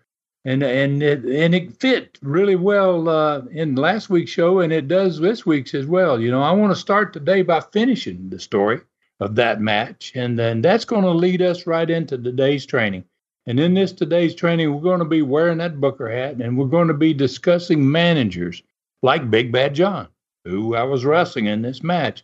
and 0.43 0.63
and 0.63 1.03
it 1.03 1.23
and 1.23 1.53
it 1.53 1.79
fit 1.79 2.17
really 2.21 2.55
well 2.55 3.07
uh, 3.07 3.41
in 3.51 3.75
last 3.75 4.09
week's 4.09 4.31
show, 4.31 4.59
and 4.59 4.73
it 4.73 4.87
does 4.87 5.19
this 5.19 5.45
week's 5.45 5.73
as 5.73 5.85
well. 5.85 6.19
You 6.19 6.31
know, 6.31 6.41
I 6.41 6.51
want 6.51 6.71
to 6.71 6.79
start 6.79 7.13
today 7.13 7.43
by 7.43 7.61
finishing 7.61 8.29
the 8.29 8.39
story 8.39 8.81
of 9.19 9.35
that 9.35 9.61
match, 9.61 10.13
and 10.15 10.37
then 10.39 10.61
that's 10.61 10.85
going 10.85 11.03
to 11.03 11.11
lead 11.11 11.41
us 11.41 11.67
right 11.67 11.89
into 11.89 12.17
today's 12.17 12.65
training. 12.65 13.03
And 13.45 13.59
in 13.59 13.73
this 13.73 13.91
today's 13.91 14.35
training, 14.35 14.73
we're 14.73 14.81
going 14.81 14.99
to 14.99 15.05
be 15.05 15.21
wearing 15.21 15.59
that 15.59 15.79
Booker 15.79 16.09
hat, 16.09 16.35
and 16.35 16.57
we're 16.57 16.65
going 16.65 16.87
to 16.87 16.93
be 16.95 17.13
discussing 17.13 17.89
managers 17.91 18.63
like 19.03 19.31
Big 19.31 19.51
Bad 19.51 19.75
John, 19.75 20.07
who 20.45 20.75
I 20.75 20.83
was 20.83 21.05
wrestling 21.05 21.45
in 21.45 21.61
this 21.61 21.83
match, 21.83 22.23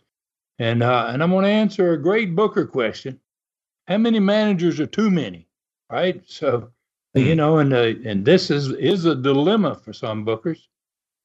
and 0.58 0.82
uh, 0.82 1.10
and 1.12 1.22
I'm 1.22 1.30
going 1.30 1.44
to 1.44 1.50
answer 1.50 1.92
a 1.92 2.02
great 2.02 2.34
Booker 2.34 2.66
question: 2.66 3.20
How 3.86 3.98
many 3.98 4.18
managers 4.18 4.80
are 4.80 4.86
too 4.86 5.10
many? 5.10 5.46
Right, 5.90 6.22
so 6.26 6.70
you 7.18 7.34
know, 7.34 7.58
and 7.58 7.72
uh, 7.72 7.94
and 8.04 8.24
this 8.24 8.50
is 8.50 8.70
is 8.72 9.04
a 9.04 9.14
dilemma 9.14 9.74
for 9.74 9.92
some 9.92 10.24
bookers. 10.24 10.60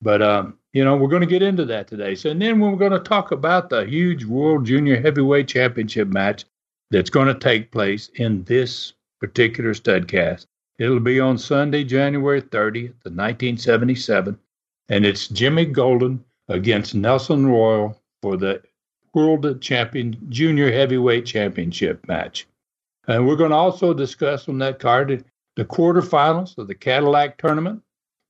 But 0.01 0.21
um, 0.21 0.57
you 0.73 0.83
know, 0.83 0.97
we're 0.97 1.07
going 1.07 1.21
to 1.21 1.27
get 1.27 1.41
into 1.41 1.65
that 1.65 1.87
today. 1.87 2.15
So 2.15 2.29
and 2.29 2.41
then 2.41 2.59
we're 2.59 2.75
going 2.75 2.91
to 2.91 2.99
talk 2.99 3.31
about 3.31 3.69
the 3.69 3.85
huge 3.85 4.25
World 4.25 4.65
Junior 4.65 4.99
Heavyweight 4.99 5.47
Championship 5.47 6.07
match 6.07 6.45
that's 6.91 7.09
going 7.09 7.27
to 7.27 7.35
take 7.35 7.71
place 7.71 8.09
in 8.15 8.43
this 8.43 8.93
particular 9.19 9.73
studcast. 9.73 10.45
It'll 10.79 10.99
be 10.99 11.19
on 11.19 11.37
Sunday, 11.37 11.83
January 11.83 12.41
30th, 12.41 12.95
1977, 13.03 14.37
and 14.89 15.05
it's 15.05 15.27
Jimmy 15.27 15.65
Golden 15.65 16.23
against 16.49 16.95
Nelson 16.95 17.45
Royal 17.47 17.99
for 18.21 18.37
the 18.37 18.61
World 19.13 19.61
Champion 19.61 20.17
Junior 20.29 20.71
Heavyweight 20.71 21.25
Championship 21.25 22.07
match. 22.07 22.47
And 23.07 23.27
we're 23.27 23.35
going 23.35 23.51
to 23.51 23.55
also 23.55 23.93
discuss 23.93 24.49
on 24.49 24.57
that 24.59 24.79
card 24.79 25.23
the 25.55 25.65
quarterfinals 25.65 26.57
of 26.57 26.67
the 26.67 26.75
Cadillac 26.75 27.37
tournament 27.37 27.81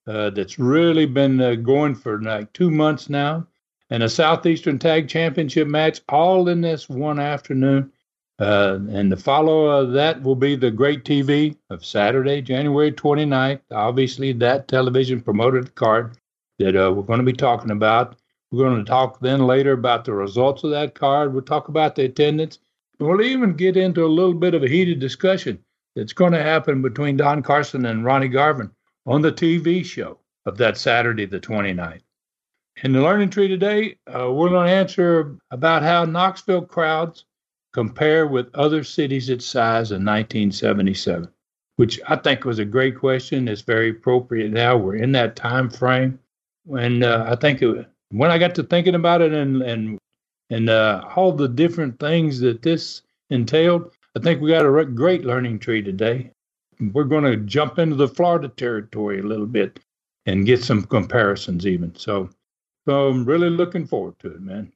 uh, 0.08 0.30
that's 0.32 0.60
really 0.60 1.06
been 1.06 1.39
uh, 1.39 1.56
going 1.56 1.96
for 1.96 2.22
like 2.22 2.51
two 2.53 2.70
months 2.70 3.10
now, 3.10 3.48
and 3.89 4.03
a 4.03 4.10
Southeastern 4.10 4.80
Tag 4.80 5.08
Championship 5.08 5.68
match 5.68 6.01
all 6.10 6.50
in 6.50 6.62
this 6.62 6.89
one 6.89 7.20
afternoon. 7.20 7.92
Uh, 8.39 8.80
and 8.89 9.12
the 9.12 9.18
follow 9.18 9.68
of 9.68 9.94
that 9.94 10.22
will 10.22 10.36
be 10.36 10.56
the 10.56 10.72
Great 10.72 11.06
TV 11.06 11.56
of 11.70 11.86
Saturday, 11.86 12.42
January 12.42 12.92
29th. 12.92 13.62
Obviously, 13.72 14.34
that 14.34 14.68
television 14.68 15.22
promoted 15.22 15.74
card 15.75 16.18
that 16.60 16.75
uh, 16.75 16.92
we're 16.92 17.03
going 17.03 17.20
to 17.20 17.25
be 17.25 17.32
talking 17.32 17.72
about. 17.72 18.15
We're 18.51 18.68
going 18.68 18.84
to 18.84 18.89
talk 18.89 19.20
then 19.20 19.46
later 19.46 19.72
about 19.72 20.03
the 20.03 20.13
results 20.13 20.63
of 20.63 20.72
that 20.72 20.96
card. 20.96 21.34
We'll 21.34 21.44
talk 21.44 21.70
about 21.70 21.96
the 21.96 22.06
attendance. 22.06 22.60
We'll 23.00 23.22
even 23.22 23.53
get 23.53 23.77
into 23.77 24.06
a 24.06 24.08
little 24.08 24.34
bit 24.34 24.53
of 24.53 24.63
a 24.63 24.68
heated 24.70 25.00
discussion 25.00 25.63
that's 25.95 26.13
going 26.13 26.33
to 26.33 26.41
happen 26.41 26.81
between 26.81 27.17
Don 27.17 27.43
Carson 27.43 27.85
and 27.85 28.05
Ronnie 28.05 28.27
Garvin 28.27 28.71
on 29.05 29.21
the 29.21 29.31
TV 29.31 29.85
show 29.85 30.19
of 30.45 30.57
that 30.57 30.77
Saturday, 30.77 31.25
the 31.25 31.39
29th. 31.39 32.01
In 32.83 32.91
the 32.91 33.01
Learning 33.01 33.29
Tree 33.29 33.47
today, 33.47 33.97
uh, 34.07 34.31
we're 34.31 34.50
going 34.50 34.67
to 34.67 34.73
answer 34.73 35.38
about 35.51 35.83
how 35.83 36.05
Knoxville 36.05 36.63
crowds 36.65 37.25
compare 37.71 38.27
with 38.27 38.53
other 38.53 38.83
cities 38.83 39.29
its 39.29 39.45
size 39.45 39.91
in 39.91 40.03
1977, 40.03 41.29
which 41.75 42.00
I 42.07 42.15
think 42.15 42.45
was 42.45 42.59
a 42.59 42.65
great 42.65 42.97
question. 42.97 43.47
It's 43.47 43.62
very 43.62 43.91
appropriate 43.91 44.51
now. 44.51 44.77
We're 44.77 44.95
in 44.95 45.12
that 45.13 45.35
time 45.35 45.69
frame. 45.69 46.19
And 46.71 47.03
uh, 47.03 47.25
I 47.27 47.35
think 47.35 47.62
it, 47.62 47.88
when 48.09 48.31
I 48.31 48.38
got 48.38 48.55
to 48.55 48.63
thinking 48.63 48.95
about 48.95 49.21
it 49.21 49.33
and, 49.33 49.62
and, 49.62 50.00
and 50.50 50.69
uh, 50.69 51.03
all 51.15 51.31
the 51.31 51.47
different 51.47 52.00
things 52.00 52.39
that 52.39 52.62
this 52.63 53.01
entailed, 53.29 53.91
I 54.15 54.20
think 54.20 54.41
we 54.41 54.51
got 54.51 54.65
a 54.65 54.86
great 54.86 55.25
learning 55.25 55.60
tree 55.60 55.82
today. 55.82 56.32
We're 56.79 57.03
going 57.03 57.24
to 57.24 57.38
jump 57.38 57.79
into 57.79 57.96
the 57.96 58.08
Florida 58.08 58.50
territory 58.50 59.20
a 59.20 59.24
little 59.24 59.48
bit 59.48 59.79
and 60.25 60.46
get 60.46 60.63
some 60.63 60.84
comparisons 60.84 61.65
even. 61.65 61.96
So, 61.96 62.29
so 62.88 63.08
I'm 63.08 63.25
really 63.25 63.50
looking 63.50 63.88
forward 63.88 64.20
to 64.20 64.27
it, 64.34 64.41
man. 64.41 64.72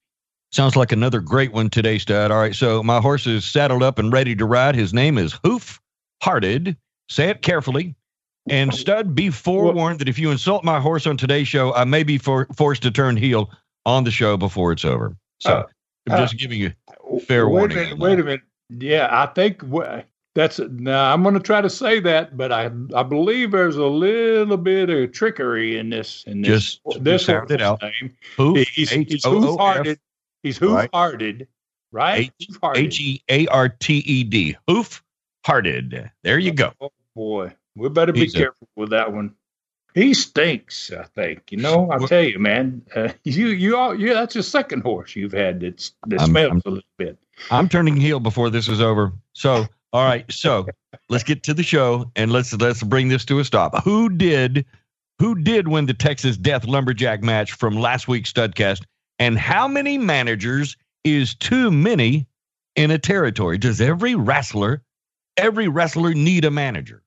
Sounds 0.51 0.75
like 0.75 0.91
another 0.91 1.19
great 1.19 1.51
one 1.51 1.69
today, 1.69 1.97
Stud. 1.97 2.31
All 2.31 2.39
right, 2.39 2.55
so 2.55 2.81
my 2.81 2.99
horse 2.99 3.27
is 3.27 3.45
saddled 3.45 3.83
up 3.83 3.99
and 3.99 4.11
ready 4.11 4.35
to 4.35 4.45
ride. 4.45 4.75
His 4.75 4.93
name 4.93 5.17
is 5.17 5.37
Hoof 5.43 5.79
Hearted. 6.23 6.77
Say 7.09 7.29
it 7.29 7.41
carefully. 7.41 7.95
And 8.49 8.73
Stud, 8.73 9.13
be 9.13 9.29
forewarned 9.29 9.99
that 9.99 10.07
if 10.07 10.17
you 10.17 10.31
insult 10.31 10.63
my 10.63 10.79
horse 10.79 11.05
on 11.05 11.17
today's 11.17 11.49
show, 11.49 11.73
I 11.73 11.83
may 11.83 12.03
be 12.03 12.17
for, 12.17 12.47
forced 12.55 12.81
to 12.83 12.91
turn 12.91 13.17
heel 13.17 13.51
on 13.85 14.05
the 14.05 14.11
show 14.11 14.37
before 14.37 14.71
it's 14.71 14.85
over. 14.85 15.17
So 15.39 15.51
uh, 15.51 15.63
I'm 16.09 16.17
just 16.19 16.35
uh, 16.35 16.37
giving 16.37 16.59
you 16.59 16.71
fair 17.25 17.47
wait 17.47 17.53
warning. 17.53 17.77
A 17.77 17.81
minute, 17.81 17.99
wait 17.99 18.19
a 18.19 18.23
minute. 18.23 18.41
Yeah, 18.69 19.07
I 19.09 19.27
think 19.27 19.63
that's 20.35 20.59
now. 20.59 21.13
I'm 21.13 21.23
going 21.23 21.35
to 21.35 21.39
try 21.39 21.61
to 21.61 21.69
say 21.69 21.99
that, 22.01 22.35
but 22.35 22.51
I 22.51 22.69
I 22.93 23.03
believe 23.03 23.51
there's 23.51 23.77
a 23.77 23.85
little 23.85 24.57
bit 24.57 24.89
of 24.89 25.11
trickery 25.13 25.77
in 25.77 25.89
this. 25.89 26.23
In 26.27 26.41
this, 26.41 26.79
just 26.79 27.03
this 27.03 27.25
sound 27.25 27.49
it 27.49 27.61
out. 27.61 27.81
Name. 27.81 28.15
Hoof, 28.35 28.67
he's, 28.67 28.89
he's 28.89 29.23
hoof-hearted. 29.23 29.99
He's 30.43 30.57
hoof-hearted, 30.57 31.47
right? 31.91 32.31
H 32.75 33.01
e 33.01 33.21
a 33.29 33.47
r 33.47 33.69
t 33.69 33.99
e 33.99 34.23
d. 34.23 34.57
Hoof-hearted. 34.67 36.11
There 36.23 36.37
you 36.37 36.51
go. 36.51 36.73
Oh 36.81 36.91
boy, 37.15 37.53
we 37.75 37.89
better 37.89 38.11
be 38.11 38.19
he's 38.19 38.33
careful 38.33 38.67
a, 38.75 38.79
with 38.81 38.89
that 38.89 39.13
one. 39.13 39.33
He 39.95 40.13
stinks. 40.13 40.91
I 40.91 41.05
think. 41.05 41.51
You 41.51 41.57
know, 41.59 41.89
I 41.89 42.05
tell 42.05 42.21
you, 42.21 42.37
man. 42.37 42.83
Uh, 42.93 43.09
you 43.23 43.47
you 43.47 43.77
all 43.77 43.99
yeah. 43.99 44.13
That's 44.13 44.35
your 44.35 44.43
second 44.43 44.83
horse 44.83 45.15
you've 45.15 45.31
had 45.31 45.61
that's 45.61 45.93
that 46.07 46.21
smells 46.21 46.51
I'm, 46.51 46.61
a 46.65 46.69
little 46.69 46.89
bit. 46.97 47.17
I'm 47.51 47.69
turning 47.69 47.95
heel 47.95 48.19
before 48.19 48.49
this 48.49 48.67
is 48.67 48.81
over. 48.81 49.13
So, 49.33 49.67
all 49.93 50.05
right. 50.05 50.29
So 50.31 50.67
let's 51.09 51.23
get 51.23 51.43
to 51.43 51.53
the 51.53 51.63
show 51.63 52.11
and 52.15 52.31
let's 52.31 52.53
let's 52.53 52.83
bring 52.83 53.07
this 53.07 53.25
to 53.25 53.39
a 53.39 53.45
stop. 53.45 53.83
Who 53.83 54.09
did 54.09 54.65
who 55.19 55.35
did 55.35 55.67
win 55.67 55.85
the 55.85 55.93
Texas 55.93 56.37
Death 56.37 56.65
Lumberjack 56.65 57.21
match 57.21 57.53
from 57.53 57.75
last 57.75 58.07
week's 58.07 58.31
Studcast? 58.31 58.83
And 59.19 59.37
how 59.37 59.67
many 59.67 59.97
managers 59.97 60.77
is 61.03 61.33
too 61.35 61.71
many 61.71 62.27
in 62.75 62.91
a 62.91 62.99
territory? 62.99 63.57
Does 63.57 63.81
every 63.81 64.15
wrestler, 64.15 64.83
every 65.37 65.67
wrestler 65.67 66.13
need 66.13 66.45
a 66.45 66.51
manager? 66.51 67.01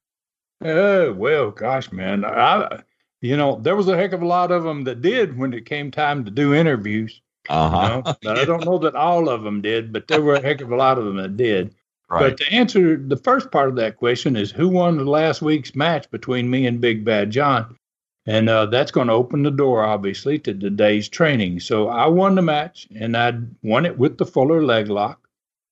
Oh 0.65 1.13
well, 1.13 1.51
gosh, 1.51 1.93
man. 1.93 2.25
I, 2.25 2.83
you 3.21 3.37
know, 3.37 3.61
there 3.63 3.77
was 3.77 3.89
a 3.89 3.97
heck 3.97 4.13
of 4.13 4.23
a 4.23 4.27
lot 4.27 4.51
of 4.51 4.65
them 4.65 4.85
that 4.85 5.03
did 5.03 5.39
when 5.39 5.53
it 5.53 5.67
came 5.67 5.91
time 5.91 6.25
to 6.25 6.31
do 6.31 6.55
interviews. 6.55 7.21
Uh-huh. 7.49 8.15
You 8.23 8.35
know? 8.35 8.41
I 8.41 8.45
don't 8.45 8.65
know 8.65 8.79
that 8.79 8.95
all 8.95 9.29
of 9.29 9.43
them 9.43 9.63
did, 9.63 9.93
but 9.93 10.09
there 10.09 10.23
were 10.23 10.35
a 10.35 10.43
heck 10.43 10.61
of 10.61 10.71
a 10.71 10.77
lot 10.77 10.99
of 10.99 11.05
them 11.05 11.17
that 11.17 11.37
did. 11.37 11.75
Right. 12.09 12.31
But 12.31 12.39
to 12.39 12.53
answer 12.53 12.97
the 12.97 13.17
first 13.17 13.51
part 13.51 13.69
of 13.69 13.77
that 13.77 13.97
question 13.97 14.37
is 14.37 14.51
who 14.51 14.69
won 14.69 14.99
the 14.99 15.05
last 15.05 15.43
week's 15.43 15.77
match 15.77 16.11
between 16.11 16.51
me 16.51 16.67
and 16.67 16.81
Big 16.81 17.05
Bad 17.05 17.31
John? 17.31 17.77
And 18.27 18.49
uh, 18.49 18.67
that's 18.67 18.91
going 18.91 19.07
to 19.07 19.15
open 19.15 19.43
the 19.43 19.51
door, 19.51 19.85
obviously, 19.85 20.39
to 20.41 20.53
today's 20.53 21.09
training. 21.09 21.61
So 21.61 21.89
I 21.89 22.07
won 22.07 22.35
the 22.35 22.43
match, 22.43 22.87
and 22.95 23.17
I 23.17 23.33
won 23.63 23.87
it 23.87 23.97
with 23.97 24.19
the 24.19 24.27
Fuller 24.27 24.63
leg 24.63 24.89
lock. 24.89 25.21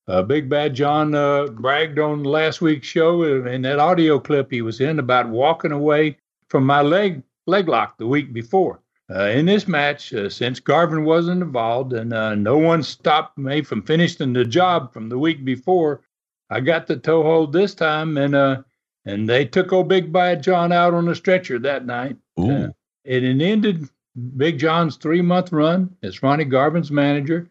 Uh, 0.07 0.23
Big 0.23 0.49
Bad 0.49 0.75
John 0.75 1.15
uh, 1.15 1.49
bragged 1.49 1.99
on 1.99 2.25
last 2.25 2.63
week's 2.63 2.87
show 2.87 3.23
in 3.23 3.63
that 3.63 3.79
audio 3.79 4.19
clip 4.19 4.51
he 4.51 4.63
was 4.63 4.81
in 4.81 4.99
about 4.99 5.29
walking 5.29 5.73
away 5.73 6.17
from 6.49 6.65
my 6.65 6.81
leg 6.81 7.23
leg 7.47 7.69
lock 7.69 7.99
the 7.99 8.07
week 8.07 8.33
before. 8.33 8.81
Uh, 9.11 9.25
in 9.25 9.47
this 9.47 9.67
match, 9.67 10.13
uh, 10.13 10.29
since 10.29 10.61
Garvin 10.61 11.05
wasn't 11.05 11.43
involved 11.43 11.95
and 11.95 12.13
uh, 12.13 12.35
no 12.35 12.59
one 12.59 12.83
stopped 12.83 13.39
me 13.39 13.63
from 13.63 13.83
finishing 13.83 14.35
the 14.35 14.45
job 14.45 14.93
from 14.93 15.09
the 15.09 15.19
week 15.19 15.45
before, 15.45 16.03
I 16.51 16.61
got 16.61 16.87
the 16.87 16.97
toe 16.97 17.23
hold 17.23 17.53
this 17.53 17.75
time, 17.75 18.17
and 18.17 18.35
uh, 18.35 18.63
and 19.05 19.29
they 19.29 19.45
took 19.45 19.73
old 19.73 19.89
Big 19.89 20.13
Bad 20.13 20.43
John 20.43 20.73
out 20.73 20.95
on 20.95 21.09
a 21.09 21.15
stretcher 21.15 21.59
that 21.61 21.87
night. 21.87 22.17
Uh, 22.39 22.69
it 23.05 23.23
ended 23.25 23.89
Big 24.37 24.59
John's 24.59 24.97
three 24.97 25.23
month 25.23 25.53
run 25.53 25.97
as 26.03 26.23
Ronnie 26.23 26.45
Garvin's 26.45 26.91
manager, 26.91 27.49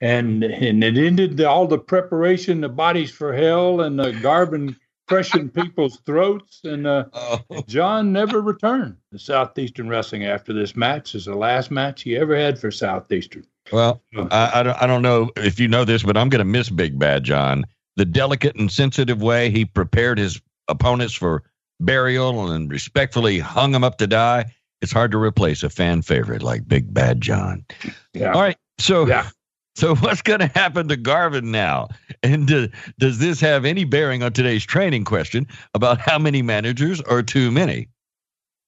and 0.00 0.42
and 0.44 0.82
it 0.82 0.96
ended 0.96 1.36
the, 1.36 1.48
all 1.48 1.66
the 1.66 1.78
preparation, 1.78 2.60
the 2.60 2.68
bodies 2.68 3.10
for 3.10 3.32
hell, 3.32 3.80
and 3.80 4.00
uh, 4.00 4.12
Garvin 4.12 4.76
crushing 5.06 5.48
people's 5.48 6.00
throats. 6.00 6.60
And 6.64 6.86
uh, 6.86 7.04
oh. 7.12 7.40
John 7.66 8.12
never 8.12 8.40
returned 8.40 8.96
to 9.12 9.18
Southeastern 9.18 9.88
Wrestling 9.88 10.24
after 10.24 10.52
this 10.52 10.76
match. 10.76 11.14
Is 11.14 11.26
the 11.26 11.34
last 11.34 11.70
match 11.70 12.02
he 12.02 12.16
ever 12.16 12.36
had 12.36 12.58
for 12.58 12.70
Southeastern. 12.70 13.46
Well, 13.72 14.00
I, 14.30 14.50
I, 14.54 14.62
don't, 14.62 14.82
I 14.82 14.86
don't 14.86 15.02
know 15.02 15.30
if 15.36 15.58
you 15.58 15.66
know 15.66 15.84
this, 15.84 16.02
but 16.04 16.16
I'm 16.16 16.28
going 16.28 16.38
to 16.38 16.44
miss 16.44 16.70
Big 16.70 16.98
Bad 16.98 17.24
John. 17.24 17.64
The 17.96 18.04
delicate 18.04 18.54
and 18.56 18.70
sensitive 18.70 19.22
way 19.22 19.50
he 19.50 19.64
prepared 19.64 20.18
his 20.18 20.40
opponents 20.68 21.14
for 21.14 21.42
burial 21.80 22.50
and 22.50 22.70
respectfully 22.70 23.38
hung 23.38 23.72
them 23.72 23.84
up 23.84 23.98
to 23.98 24.06
die. 24.06 24.46
it's 24.82 24.92
hard 24.92 25.10
to 25.10 25.18
replace 25.18 25.62
a 25.62 25.70
fan 25.70 26.02
favorite 26.02 26.42
like 26.42 26.68
Big 26.68 26.92
Bad 26.92 27.20
John. 27.20 27.64
Yeah. 28.12 28.32
All 28.32 28.42
right. 28.42 28.56
So, 28.78 29.06
Yeah. 29.06 29.28
so 29.78 29.94
what's 29.96 30.22
going 30.22 30.40
to 30.40 30.46
happen 30.46 30.88
to 30.88 30.96
Garvin 30.96 31.50
now? 31.50 31.88
And 32.22 32.46
do, 32.46 32.68
does 32.98 33.18
this 33.18 33.40
have 33.40 33.66
any 33.66 33.84
bearing 33.84 34.22
on 34.22 34.32
today's 34.32 34.64
training 34.64 35.04
question 35.04 35.46
about 35.74 36.00
how 36.00 36.18
many 36.18 36.40
managers 36.40 37.02
are 37.02 37.22
too 37.22 37.50
many? 37.50 37.88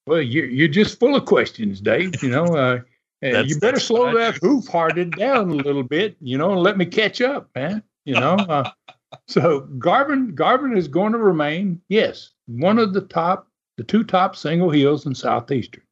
Well, 0.06 0.20
you're 0.20 0.46
you're 0.46 0.68
just 0.68 0.98
full 0.98 1.16
of 1.16 1.24
questions, 1.24 1.80
Dave. 1.80 2.22
You 2.22 2.28
know, 2.28 2.44
uh, 2.44 2.80
you 3.22 3.58
better 3.58 3.80
slow 3.80 4.14
that 4.16 4.36
hoof 4.36 4.66
hearted 4.68 5.12
down 5.12 5.50
a 5.50 5.54
little 5.54 5.82
bit. 5.82 6.16
You 6.20 6.36
know, 6.36 6.52
and 6.52 6.60
let 6.60 6.76
me 6.76 6.84
catch 6.84 7.20
up, 7.22 7.48
man. 7.54 7.82
You 8.04 8.14
know, 8.14 8.34
uh, 8.34 8.70
so 9.28 9.60
Garvin 9.78 10.34
Garvin 10.34 10.76
is 10.76 10.88
going 10.88 11.12
to 11.12 11.18
remain, 11.18 11.80
yes, 11.88 12.32
one 12.46 12.78
of 12.78 12.92
the 12.92 13.02
top, 13.02 13.48
the 13.78 13.84
two 13.84 14.04
top 14.04 14.36
single 14.36 14.70
heels 14.70 15.06
in 15.06 15.14
Southeastern. 15.14 15.84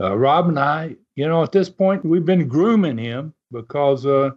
Uh, 0.00 0.16
Rob 0.16 0.48
and 0.48 0.58
I, 0.58 0.96
you 1.16 1.26
know, 1.26 1.42
at 1.42 1.52
this 1.52 1.68
point, 1.68 2.04
we've 2.04 2.24
been 2.24 2.48
grooming 2.48 2.98
him 2.98 3.34
because, 3.50 4.06
uh, 4.06 4.30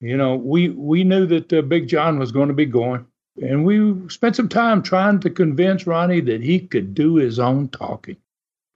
you 0.00 0.16
know, 0.16 0.36
we 0.36 0.68
we 0.70 1.04
knew 1.04 1.26
that 1.26 1.52
uh, 1.52 1.62
Big 1.62 1.88
John 1.88 2.18
was 2.18 2.32
going 2.32 2.48
to 2.48 2.54
be 2.54 2.66
going, 2.66 3.06
and 3.42 3.64
we 3.64 4.08
spent 4.08 4.36
some 4.36 4.48
time 4.48 4.82
trying 4.82 5.20
to 5.20 5.30
convince 5.30 5.86
Ronnie 5.86 6.20
that 6.20 6.42
he 6.42 6.60
could 6.60 6.94
do 6.94 7.16
his 7.16 7.38
own 7.38 7.68
talking. 7.68 8.16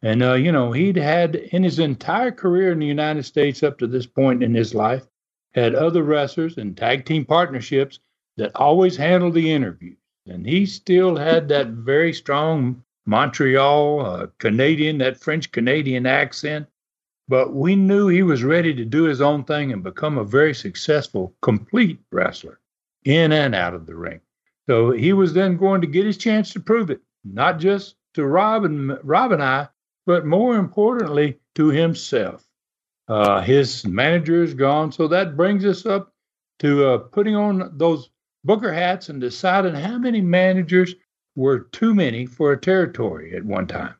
And, 0.03 0.23
uh, 0.23 0.35
you 0.35 0.51
know, 0.51 0.73
he'd 0.73 0.97
had 0.97 1.37
in 1.37 1.63
his 1.63 1.79
entire 1.79 2.33
career 2.33 2.73
in 2.73 2.81
the 2.81 2.87
United 2.87 3.23
States 3.23 3.63
up 3.63 3.79
to 3.79 3.87
this 3.87 4.07
point 4.07 4.43
in 4.43 4.53
his 4.53 4.75
life, 4.75 5.07
had 5.55 5.75
other 5.75 6.03
wrestlers 6.03 6.59
and 6.59 6.77
tag 6.77 7.05
team 7.05 7.25
partnerships 7.25 8.01
that 8.37 8.57
always 8.57 8.97
handled 8.97 9.35
the 9.35 9.53
interviews. 9.53 9.99
And 10.27 10.45
he 10.45 10.67
still 10.67 11.17
had 11.17 11.49
that 11.49 11.69
very 11.69 12.13
strong 12.13 12.83
Montreal 13.07 14.07
uh, 14.07 14.27
Canadian, 14.39 14.99
that 14.99 15.21
French 15.21 15.53
Canadian 15.53 16.07
accent. 16.07 16.67
But 17.29 17.55
we 17.55 17.77
knew 17.77 18.09
he 18.09 18.23
was 18.23 18.43
ready 18.43 18.75
to 18.75 18.85
do 18.85 19.05
his 19.05 19.21
own 19.21 19.45
thing 19.45 19.73
and 19.73 19.83
become 19.83 20.19
a 20.19 20.25
very 20.25 20.55
successful, 20.55 21.35
complete 21.41 22.01
wrestler 22.11 22.59
in 23.05 23.33
and 23.33 23.55
out 23.55 23.75
of 23.75 23.87
the 23.87 23.95
ring. 23.95 24.21
So 24.69 24.91
he 24.91 25.13
was 25.13 25.33
then 25.33 25.57
going 25.57 25.81
to 25.81 25.87
get 25.87 26.07
his 26.07 26.19
chance 26.19 26.53
to 26.53 26.61
prove 26.61 26.91
it, 26.91 27.01
not 27.25 27.59
just 27.59 27.97
to 28.15 28.27
Rob 28.27 28.65
and 28.65 28.99
Rob 29.03 29.33
and 29.33 29.43
I, 29.43 29.69
but 30.07 30.27
more 30.27 30.57
importantly 30.57 31.39
to 31.55 31.69
himself. 31.69 32.47
Uh, 33.09 33.41
his 33.41 33.87
manager 33.87 34.43
is 34.43 34.55
gone, 34.55 34.93
so 34.93 35.09
that 35.09 35.37
brings 35.37 35.65
us 35.65 35.87
up 35.87 36.13
to 36.61 36.87
uh, 36.87 36.99
putting 36.99 37.35
on 37.35 37.77
those 37.77 38.11
Booker 38.45 38.73
hats 38.73 39.09
and 39.09 39.21
deciding 39.21 39.75
how 39.75 39.99
many 39.99 40.21
managers 40.21 40.95
were 41.37 41.61
too 41.61 41.95
many 41.95 42.27
for 42.27 42.53
a 42.53 42.61
territory 42.61 43.37
at 43.37 43.45
one 43.45 43.67
time. 43.67 43.95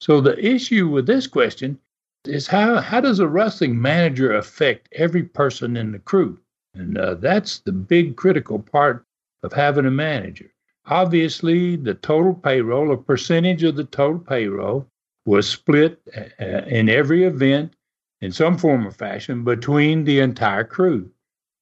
So 0.00 0.20
the 0.20 0.38
issue 0.44 0.88
with 0.88 1.06
this 1.06 1.26
question 1.26 1.78
is 2.24 2.46
how 2.46 2.80
how 2.80 3.00
does 3.00 3.18
a 3.18 3.28
wrestling 3.28 3.80
manager 3.80 4.34
affect 4.34 4.88
every 4.92 5.22
person 5.22 5.76
in 5.76 5.92
the 5.92 5.98
crew? 5.98 6.38
And 6.74 6.96
uh, 6.96 7.14
that's 7.14 7.58
the 7.60 7.72
big 7.72 8.16
critical 8.16 8.58
part 8.58 9.04
of 9.42 9.52
having 9.52 9.86
a 9.86 9.90
manager. 9.90 10.50
Obviously, 10.86 11.76
the 11.76 11.94
total 11.94 12.34
payroll, 12.34 12.92
a 12.92 12.96
percentage 12.96 13.62
of 13.62 13.76
the 13.76 13.84
total 13.84 14.18
payroll, 14.18 14.86
was 15.26 15.48
split 15.48 16.00
uh, 16.16 16.44
in 16.66 16.88
every 16.88 17.24
event 17.24 17.74
in 18.20 18.32
some 18.32 18.56
form 18.56 18.86
or 18.86 18.90
fashion 18.90 19.44
between 19.44 20.04
the 20.04 20.20
entire 20.20 20.64
crew. 20.64 21.10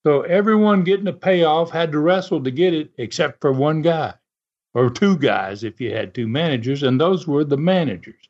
So 0.06 0.22
everyone 0.22 0.84
getting 0.84 1.08
a 1.08 1.12
payoff 1.12 1.70
had 1.70 1.92
to 1.92 1.98
wrestle 1.98 2.42
to 2.42 2.50
get 2.50 2.72
it, 2.72 2.90
except 2.96 3.40
for 3.40 3.52
one 3.52 3.82
guy 3.82 4.14
or 4.72 4.88
two 4.88 5.18
guys 5.18 5.64
if 5.64 5.80
you 5.80 5.92
had 5.94 6.14
two 6.14 6.28
managers, 6.28 6.82
and 6.82 7.00
those 7.00 7.26
were 7.26 7.44
the 7.44 7.56
managers. 7.56 8.29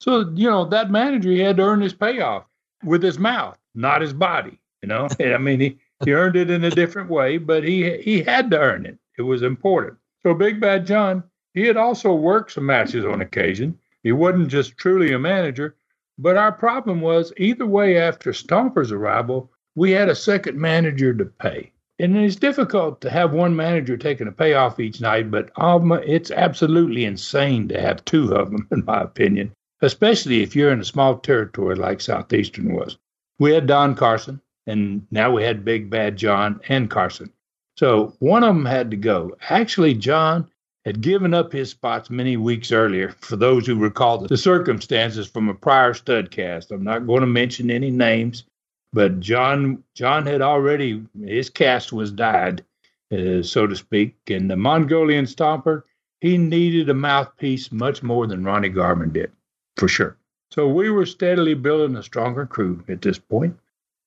So, 0.00 0.30
you 0.34 0.48
know, 0.48 0.64
that 0.64 0.90
manager, 0.90 1.30
he 1.30 1.40
had 1.40 1.58
to 1.58 1.62
earn 1.62 1.82
his 1.82 1.92
payoff 1.92 2.44
with 2.82 3.02
his 3.02 3.18
mouth, 3.18 3.58
not 3.74 4.00
his 4.00 4.14
body. 4.14 4.58
You 4.82 4.88
know, 4.88 5.08
I 5.20 5.38
mean, 5.38 5.60
he, 5.60 5.78
he 6.04 6.12
earned 6.12 6.36
it 6.36 6.50
in 6.50 6.64
a 6.64 6.70
different 6.70 7.10
way, 7.10 7.36
but 7.36 7.64
he 7.64 7.98
he 7.98 8.22
had 8.22 8.50
to 8.50 8.58
earn 8.58 8.86
it. 8.86 8.98
It 9.18 9.22
was 9.22 9.42
important. 9.42 9.98
So 10.22 10.32
Big 10.32 10.60
Bad 10.60 10.86
John, 10.86 11.22
he 11.52 11.66
had 11.66 11.76
also 11.76 12.14
worked 12.14 12.52
some 12.52 12.66
matches 12.66 13.04
on 13.04 13.20
occasion. 13.20 13.78
He 14.02 14.12
wasn't 14.12 14.48
just 14.48 14.78
truly 14.78 15.12
a 15.12 15.18
manager, 15.18 15.76
but 16.18 16.36
our 16.36 16.52
problem 16.52 17.02
was 17.02 17.32
either 17.36 17.66
way 17.66 17.98
after 17.98 18.32
Stomper's 18.32 18.92
arrival, 18.92 19.50
we 19.74 19.90
had 19.90 20.08
a 20.08 20.14
second 20.14 20.58
manager 20.58 21.12
to 21.14 21.24
pay. 21.26 21.72
And 21.98 22.16
it's 22.16 22.36
difficult 22.36 23.02
to 23.02 23.10
have 23.10 23.32
one 23.32 23.54
manager 23.54 23.98
taking 23.98 24.26
a 24.26 24.32
payoff 24.32 24.80
each 24.80 25.02
night, 25.02 25.30
but 25.30 25.50
it's 25.58 26.30
absolutely 26.30 27.04
insane 27.04 27.68
to 27.68 27.78
have 27.78 28.04
two 28.06 28.34
of 28.34 28.50
them, 28.50 28.66
in 28.72 28.84
my 28.86 29.02
opinion, 29.02 29.52
especially 29.82 30.42
if 30.42 30.54
you're 30.54 30.72
in 30.72 30.80
a 30.80 30.84
small 30.84 31.18
territory 31.18 31.76
like 31.76 32.00
Southeastern 32.00 32.74
was. 32.74 32.98
We 33.38 33.52
had 33.52 33.66
Don 33.66 33.94
Carson, 33.94 34.40
and 34.66 35.06
now 35.10 35.30
we 35.30 35.42
had 35.42 35.64
Big 35.64 35.88
Bad 35.90 36.16
John 36.16 36.60
and 36.68 36.90
Carson. 36.90 37.32
So 37.76 38.14
one 38.18 38.44
of 38.44 38.54
them 38.54 38.66
had 38.66 38.90
to 38.90 38.96
go. 38.96 39.36
Actually, 39.48 39.94
John 39.94 40.50
had 40.84 41.00
given 41.00 41.34
up 41.34 41.52
his 41.52 41.70
spots 41.70 42.10
many 42.10 42.36
weeks 42.36 42.72
earlier. 42.72 43.10
For 43.20 43.36
those 43.36 43.66
who 43.66 43.76
recall 43.76 44.18
the 44.18 44.36
circumstances 44.36 45.26
from 45.26 45.48
a 45.48 45.54
prior 45.54 45.92
studcast, 45.92 46.70
I'm 46.70 46.84
not 46.84 47.06
going 47.06 47.20
to 47.20 47.26
mention 47.26 47.70
any 47.70 47.90
names, 47.90 48.44
but 48.92 49.20
John 49.20 49.82
John 49.94 50.26
had 50.26 50.42
already 50.42 51.04
his 51.22 51.50
cast 51.50 51.92
was 51.92 52.10
died, 52.12 52.64
uh, 53.12 53.42
so 53.42 53.66
to 53.66 53.76
speak, 53.76 54.16
and 54.28 54.50
the 54.50 54.56
Mongolian 54.56 55.26
Stomper 55.26 55.84
he 56.20 56.36
needed 56.36 56.90
a 56.90 56.94
mouthpiece 56.94 57.72
much 57.72 58.02
more 58.02 58.26
than 58.26 58.44
Ronnie 58.44 58.68
Garvin 58.68 59.10
did, 59.10 59.32
for 59.76 59.88
sure. 59.88 60.16
So 60.50 60.68
we 60.68 60.90
were 60.90 61.06
steadily 61.06 61.54
building 61.54 61.96
a 61.96 62.02
stronger 62.02 62.46
crew 62.46 62.82
at 62.88 63.02
this 63.02 63.18
point, 63.18 63.56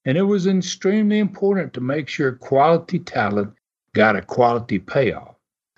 and 0.06 0.18
it 0.18 0.24
was 0.24 0.46
extremely 0.46 1.20
important 1.20 1.74
to 1.74 1.82
make 1.82 2.10
sure 2.10 2.34
quality 2.34 3.00
talent 3.00 3.54
got 3.94 4.16
a 4.16 4.22
quality 4.22 4.80
payoff. 4.80 5.36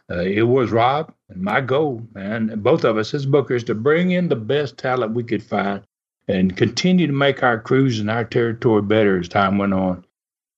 Uh, 0.09 0.21
it 0.21 0.43
was 0.43 0.71
Rob 0.71 1.13
and 1.29 1.41
my 1.41 1.61
goal, 1.61 2.01
and 2.15 2.63
both 2.63 2.83
of 2.83 2.97
us 2.97 3.13
as 3.13 3.25
bookers, 3.25 3.65
to 3.65 3.75
bring 3.75 4.11
in 4.11 4.27
the 4.27 4.35
best 4.35 4.77
talent 4.77 5.13
we 5.13 5.23
could 5.23 5.43
find 5.43 5.83
and 6.27 6.57
continue 6.57 7.07
to 7.07 7.13
make 7.13 7.43
our 7.43 7.59
crews 7.59 7.99
and 7.99 8.09
our 8.09 8.23
territory 8.23 8.81
better 8.81 9.19
as 9.19 9.27
time 9.27 9.57
went 9.57 9.73
on. 9.73 10.03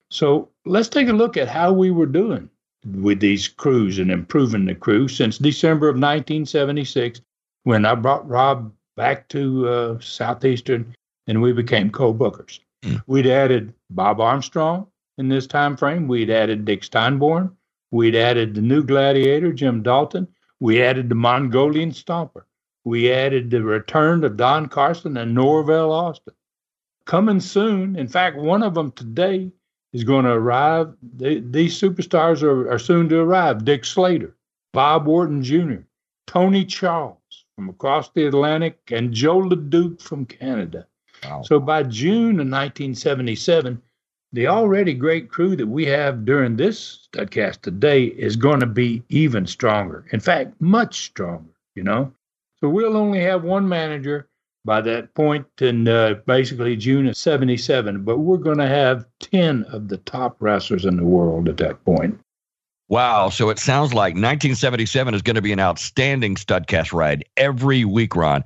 So 0.10 0.50
let's 0.66 0.90
take 0.90 1.10
a 1.10 1.14
look 1.14 1.36
at 1.36 1.48
how 1.48 1.74
we 1.74 1.92
were 1.92 2.06
doing 2.06 2.50
with 2.86 3.20
these 3.20 3.48
crews 3.48 4.00
and 4.00 4.12
improving 4.12 4.66
the 4.66 4.76
crew 4.76 5.08
since 5.08 5.38
December 5.38 5.90
of 5.90 5.96
1976, 5.96 7.22
when 7.64 7.86
I 7.86 7.96
brought 7.96 8.28
Rob 8.28 8.72
back 8.98 9.30
to 9.30 9.70
uh, 9.70 10.00
Southeastern 10.02 10.94
and 11.28 11.42
we 11.42 11.54
became 11.54 11.90
co-bookers. 11.90 12.60
Mm. 12.84 13.02
We'd 13.08 13.28
added 13.28 13.74
Bob 13.90 14.20
Armstrong 14.20 14.88
in 15.18 15.30
this 15.30 15.48
time 15.48 15.78
frame. 15.78 16.08
We'd 16.08 16.30
added 16.30 16.66
Dick 16.66 16.82
Steinborn. 16.82 17.52
We'd 17.92 18.16
added 18.16 18.56
the 18.56 18.62
new 18.62 18.84
gladiator, 18.84 19.54
Jim 19.54 19.84
Dalton. 19.84 20.28
We 20.60 20.82
added 20.82 21.10
the 21.10 21.16
Mongolian 21.16 21.92
Stomper. 21.92 22.44
We 22.84 23.12
added 23.12 23.50
the 23.50 23.64
return 23.64 24.24
of 24.24 24.38
Don 24.38 24.68
Carson 24.68 25.18
and 25.18 25.36
Norvell 25.36 25.92
Austin. 25.92 26.34
Coming 27.06 27.40
soon, 27.40 27.96
in 27.96 28.08
fact, 28.08 28.38
one 28.38 28.64
of 28.64 28.74
them 28.74 28.92
today 28.92 29.52
is 29.94 30.04
going 30.04 30.26
to 30.26 30.32
arrive. 30.32 30.94
They, 31.16 31.40
these 31.40 31.80
superstars 31.80 32.44
are, 32.44 32.70
are 32.72 32.80
soon 32.80 33.08
to 33.10 33.20
arrive. 33.20 33.64
Dick 33.64 33.86
Slater, 33.86 34.36
Bob 34.74 35.08
Orton 35.08 35.44
Jr., 35.44 35.84
Tony 36.26 36.66
Charles 36.66 37.17
from 37.58 37.70
across 37.70 38.12
the 38.12 38.28
Atlantic, 38.28 38.78
and 38.92 39.12
Joe 39.12 39.40
LeDuc 39.42 40.00
from 40.00 40.28
Canada. 40.28 40.86
Wow. 41.24 41.42
So 41.42 41.60
by 41.60 41.82
June 41.82 42.40
of 42.40 42.46
1977, 42.46 43.82
the 44.32 44.48
already 44.48 44.94
great 44.94 45.28
crew 45.28 45.56
that 45.56 45.66
we 45.66 45.86
have 45.88 46.24
during 46.24 46.56
this 46.56 47.10
studcast 47.12 47.62
today 47.62 48.04
is 48.06 48.36
going 48.36 48.60
to 48.60 48.68
be 48.68 49.02
even 49.10 49.48
stronger. 49.48 50.06
In 50.12 50.20
fact, 50.20 50.62
much 50.62 51.06
stronger, 51.06 51.50
you 51.74 51.82
know? 51.82 52.14
So 52.60 52.70
we'll 52.70 52.96
only 52.96 53.22
have 53.22 53.44
one 53.44 53.68
manager 53.68 54.28
by 54.64 54.82
that 54.82 55.16
point 55.16 55.48
in 55.60 55.88
uh, 55.88 56.16
basically 56.28 56.76
June 56.76 57.08
of 57.08 57.18
77, 57.18 58.04
but 58.04 58.20
we're 58.20 58.38
going 58.38 58.60
to 58.60 58.68
have 58.68 59.08
10 59.20 59.64
of 59.64 59.88
the 59.88 59.98
top 59.98 60.36
wrestlers 60.40 60.86
in 60.86 60.98
the 60.98 61.06
world 61.06 61.50
at 61.50 61.58
that 61.58 61.84
point. 61.86 62.20
Wow. 62.90 63.30
So 63.30 63.50
it 63.50 63.60
sounds 63.60 63.94
like 63.94 64.14
1977 64.14 65.14
is 65.14 65.22
going 65.22 65.36
to 65.36 65.42
be 65.42 65.52
an 65.52 65.60
outstanding 65.60 66.36
Studcast 66.36 66.94
ride 66.94 67.26
every 67.36 67.84
week, 67.84 68.16
Ron. 68.16 68.44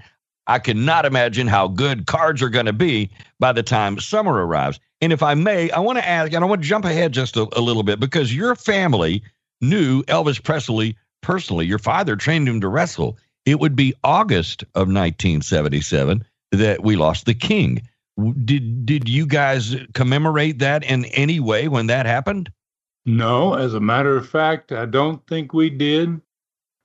I 0.47 0.59
cannot 0.59 1.05
imagine 1.05 1.47
how 1.47 1.67
good 1.67 2.07
cards 2.07 2.41
are 2.41 2.49
going 2.49 2.65
to 2.65 2.73
be 2.73 3.11
by 3.39 3.51
the 3.51 3.63
time 3.63 3.99
summer 3.99 4.45
arrives. 4.45 4.79
And 4.99 5.13
if 5.13 5.21
I 5.21 5.35
may, 5.35 5.69
I 5.71 5.79
want 5.79 5.99
to 5.99 6.07
ask, 6.07 6.33
and 6.33 6.43
I 6.43 6.47
want 6.47 6.61
to 6.61 6.67
jump 6.67 6.85
ahead 6.85 7.11
just 7.11 7.37
a, 7.37 7.47
a 7.57 7.61
little 7.61 7.83
bit 7.83 7.99
because 7.99 8.35
your 8.35 8.55
family 8.55 9.23
knew 9.61 10.03
Elvis 10.03 10.43
Presley 10.43 10.97
personally. 11.21 11.67
Your 11.67 11.79
father 11.79 12.15
trained 12.15 12.49
him 12.49 12.61
to 12.61 12.67
wrestle. 12.67 13.17
It 13.45 13.59
would 13.59 13.75
be 13.75 13.93
August 14.03 14.63
of 14.75 14.87
1977 14.87 16.25
that 16.51 16.83
we 16.83 16.95
lost 16.95 17.25
the 17.25 17.33
king. 17.33 17.81
Did 18.43 18.85
did 18.85 19.07
you 19.07 19.25
guys 19.25 19.75
commemorate 19.93 20.59
that 20.59 20.83
in 20.83 21.05
any 21.05 21.39
way 21.39 21.67
when 21.67 21.87
that 21.87 22.05
happened? 22.05 22.51
No, 23.05 23.55
as 23.55 23.73
a 23.73 23.79
matter 23.79 24.15
of 24.15 24.29
fact, 24.29 24.71
I 24.71 24.85
don't 24.85 25.25
think 25.27 25.53
we 25.53 25.69
did. 25.69 26.21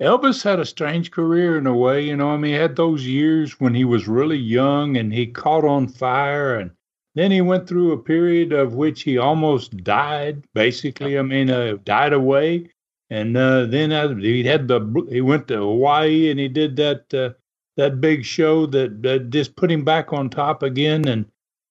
Elvis 0.01 0.43
had 0.43 0.61
a 0.61 0.65
strange 0.67 1.11
career 1.11 1.59
in 1.59 1.67
a 1.67 1.75
way, 1.75 2.05
you 2.05 2.17
know. 2.17 2.31
I 2.31 2.37
mean, 2.37 2.53
he 2.53 2.59
had 2.59 2.77
those 2.77 3.07
years 3.07 3.61
when 3.61 3.75
he 3.75 3.85
was 3.85 4.09
really 4.09 4.37
young 4.37 4.97
and 4.97 5.13
he 5.13 5.27
caught 5.27 5.65
on 5.65 5.89
fire, 5.89 6.59
and 6.59 6.71
then 7.15 7.31
he 7.31 7.41
went 7.41 7.67
through 7.67 7.93
a 7.93 8.03
period 8.03 8.53
of 8.53 8.75
which 8.75 9.03
he 9.03 9.17
almost 9.19 9.77
died, 9.85 10.45
basically. 10.55 11.19
I 11.19 11.23
mean, 11.23 11.51
uh, 11.51 11.77
died 11.85 12.13
away, 12.13 12.71
and 13.11 13.37
uh, 13.37 13.67
then 13.67 13.93
uh, 13.93 14.15
he 14.17 14.45
had 14.45 14.69
the 14.69 15.07
he 15.11 15.21
went 15.21 15.49
to 15.49 15.57
Hawaii 15.57 16.31
and 16.31 16.41
he 16.41 16.49
did 16.49 16.77
that 16.77 17.13
uh, 17.15 17.31
that 17.77 18.01
big 18.01 18.25
show 18.25 18.67
that, 18.67 19.03
that 19.03 19.31
just 19.31 19.57
put 19.57 19.71
him 19.71 19.85
back 19.85 20.13
on 20.13 20.29
top 20.29 20.63
again. 20.63 21.07
And 21.09 21.27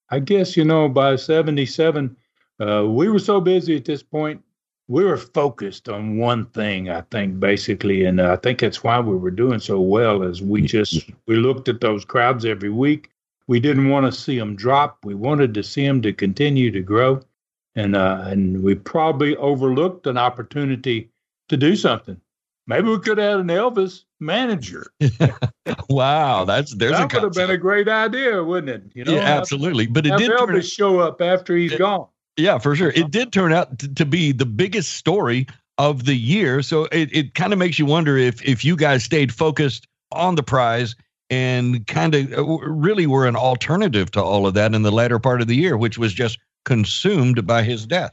I 0.09 0.19
guess 0.19 0.55
you 0.55 0.63
know 0.63 0.87
by 0.87 1.15
'77, 1.15 2.15
uh, 2.59 2.85
we 2.87 3.09
were 3.09 3.19
so 3.19 3.41
busy 3.41 3.75
at 3.75 3.85
this 3.85 4.03
point 4.03 4.41
we 4.87 5.03
were 5.03 5.17
focused 5.17 5.89
on 5.89 6.17
one 6.17 6.45
thing 6.47 6.89
i 6.89 7.01
think 7.11 7.39
basically 7.39 8.05
and 8.05 8.21
i 8.21 8.35
think 8.35 8.59
that's 8.59 8.83
why 8.83 8.99
we 8.99 9.15
were 9.15 9.31
doing 9.31 9.59
so 9.59 9.79
well 9.81 10.23
as 10.23 10.41
we 10.41 10.61
just 10.61 11.09
we 11.27 11.35
looked 11.35 11.67
at 11.67 11.81
those 11.81 12.05
crowds 12.05 12.45
every 12.45 12.69
week. 12.69 13.09
We 13.47 13.59
didn't 13.59 13.89
want 13.89 14.07
to 14.07 14.11
see 14.11 14.39
them 14.39 14.55
drop. 14.55 14.97
We 15.05 15.13
wanted 15.13 15.53
to 15.53 15.61
see 15.61 15.85
them 15.85 16.01
to 16.01 16.11
continue 16.11 16.71
to 16.71 16.81
grow 16.81 17.21
and 17.75 17.95
uh, 17.95 18.23
and 18.25 18.63
we 18.63 18.75
probably 18.75 19.35
overlooked 19.37 20.07
an 20.07 20.17
opportunity 20.17 21.11
to 21.49 21.57
do 21.57 21.75
something. 21.75 22.19
Maybe 22.67 22.89
we 22.89 22.99
could 22.99 23.19
have 23.19 23.31
had 23.31 23.39
an 23.41 23.47
elvis 23.47 24.03
manager. 24.19 24.87
Wow 25.89 26.45
that's 26.45 26.73
there's 26.75 26.93
that 26.93 27.13
a 27.13 27.15
would 27.15 27.23
have 27.23 27.33
been 27.33 27.51
a 27.51 27.57
great 27.57 27.87
idea 27.87 28.43
wouldn't 28.43 28.69
it? 28.69 28.91
You 28.95 29.03
know 29.05 29.13
yeah, 29.13 29.37
absolutely 29.37 29.85
but 29.85 30.05
it 30.05 30.11
have 30.11 30.19
did 30.19 30.31
elvis 30.31 30.47
turn 30.47 30.61
show 30.61 30.99
up 30.99 31.21
after 31.21 31.55
he's 31.55 31.73
It- 31.73 31.79
gone 31.79 32.07
Yeah, 32.37 32.57
for 32.57 32.75
sure. 32.75 32.89
It 32.89 33.11
did 33.11 33.31
turn 33.31 33.53
out 33.53 33.79
t- 33.79 33.87
to 33.87 34.05
be 34.05 34.31
the 34.31 34.45
biggest 34.45 34.93
story 34.93 35.47
of 35.77 36.05
the 36.05 36.15
year. 36.15 36.61
So 36.61 36.85
it, 36.85 37.09
it 37.13 37.33
kind 37.33 37.53
of 37.53 37.59
makes 37.59 37.79
you 37.79 37.85
wonder 37.85 38.17
if 38.17 38.43
if 38.43 38.63
you 38.63 38.75
guys 38.75 39.03
stayed 39.03 39.33
focused 39.33 39.87
on 40.11 40.35
the 40.35 40.43
prize 40.43 40.95
and 41.29 41.85
kind 41.87 42.13
of 42.13 42.29
really 42.61 43.07
were 43.07 43.25
an 43.25 43.35
alternative 43.35 44.11
to 44.11 44.23
all 44.23 44.45
of 44.45 44.53
that 44.53 44.73
in 44.73 44.83
the 44.83 44.91
latter 44.91 45.19
part 45.19 45.41
of 45.41 45.47
the 45.47 45.55
year, 45.55 45.77
which 45.77 45.97
was 45.97 46.13
just 46.13 46.37
consumed 46.65 47.45
by 47.47 47.63
his 47.63 47.85
death. 47.85 48.11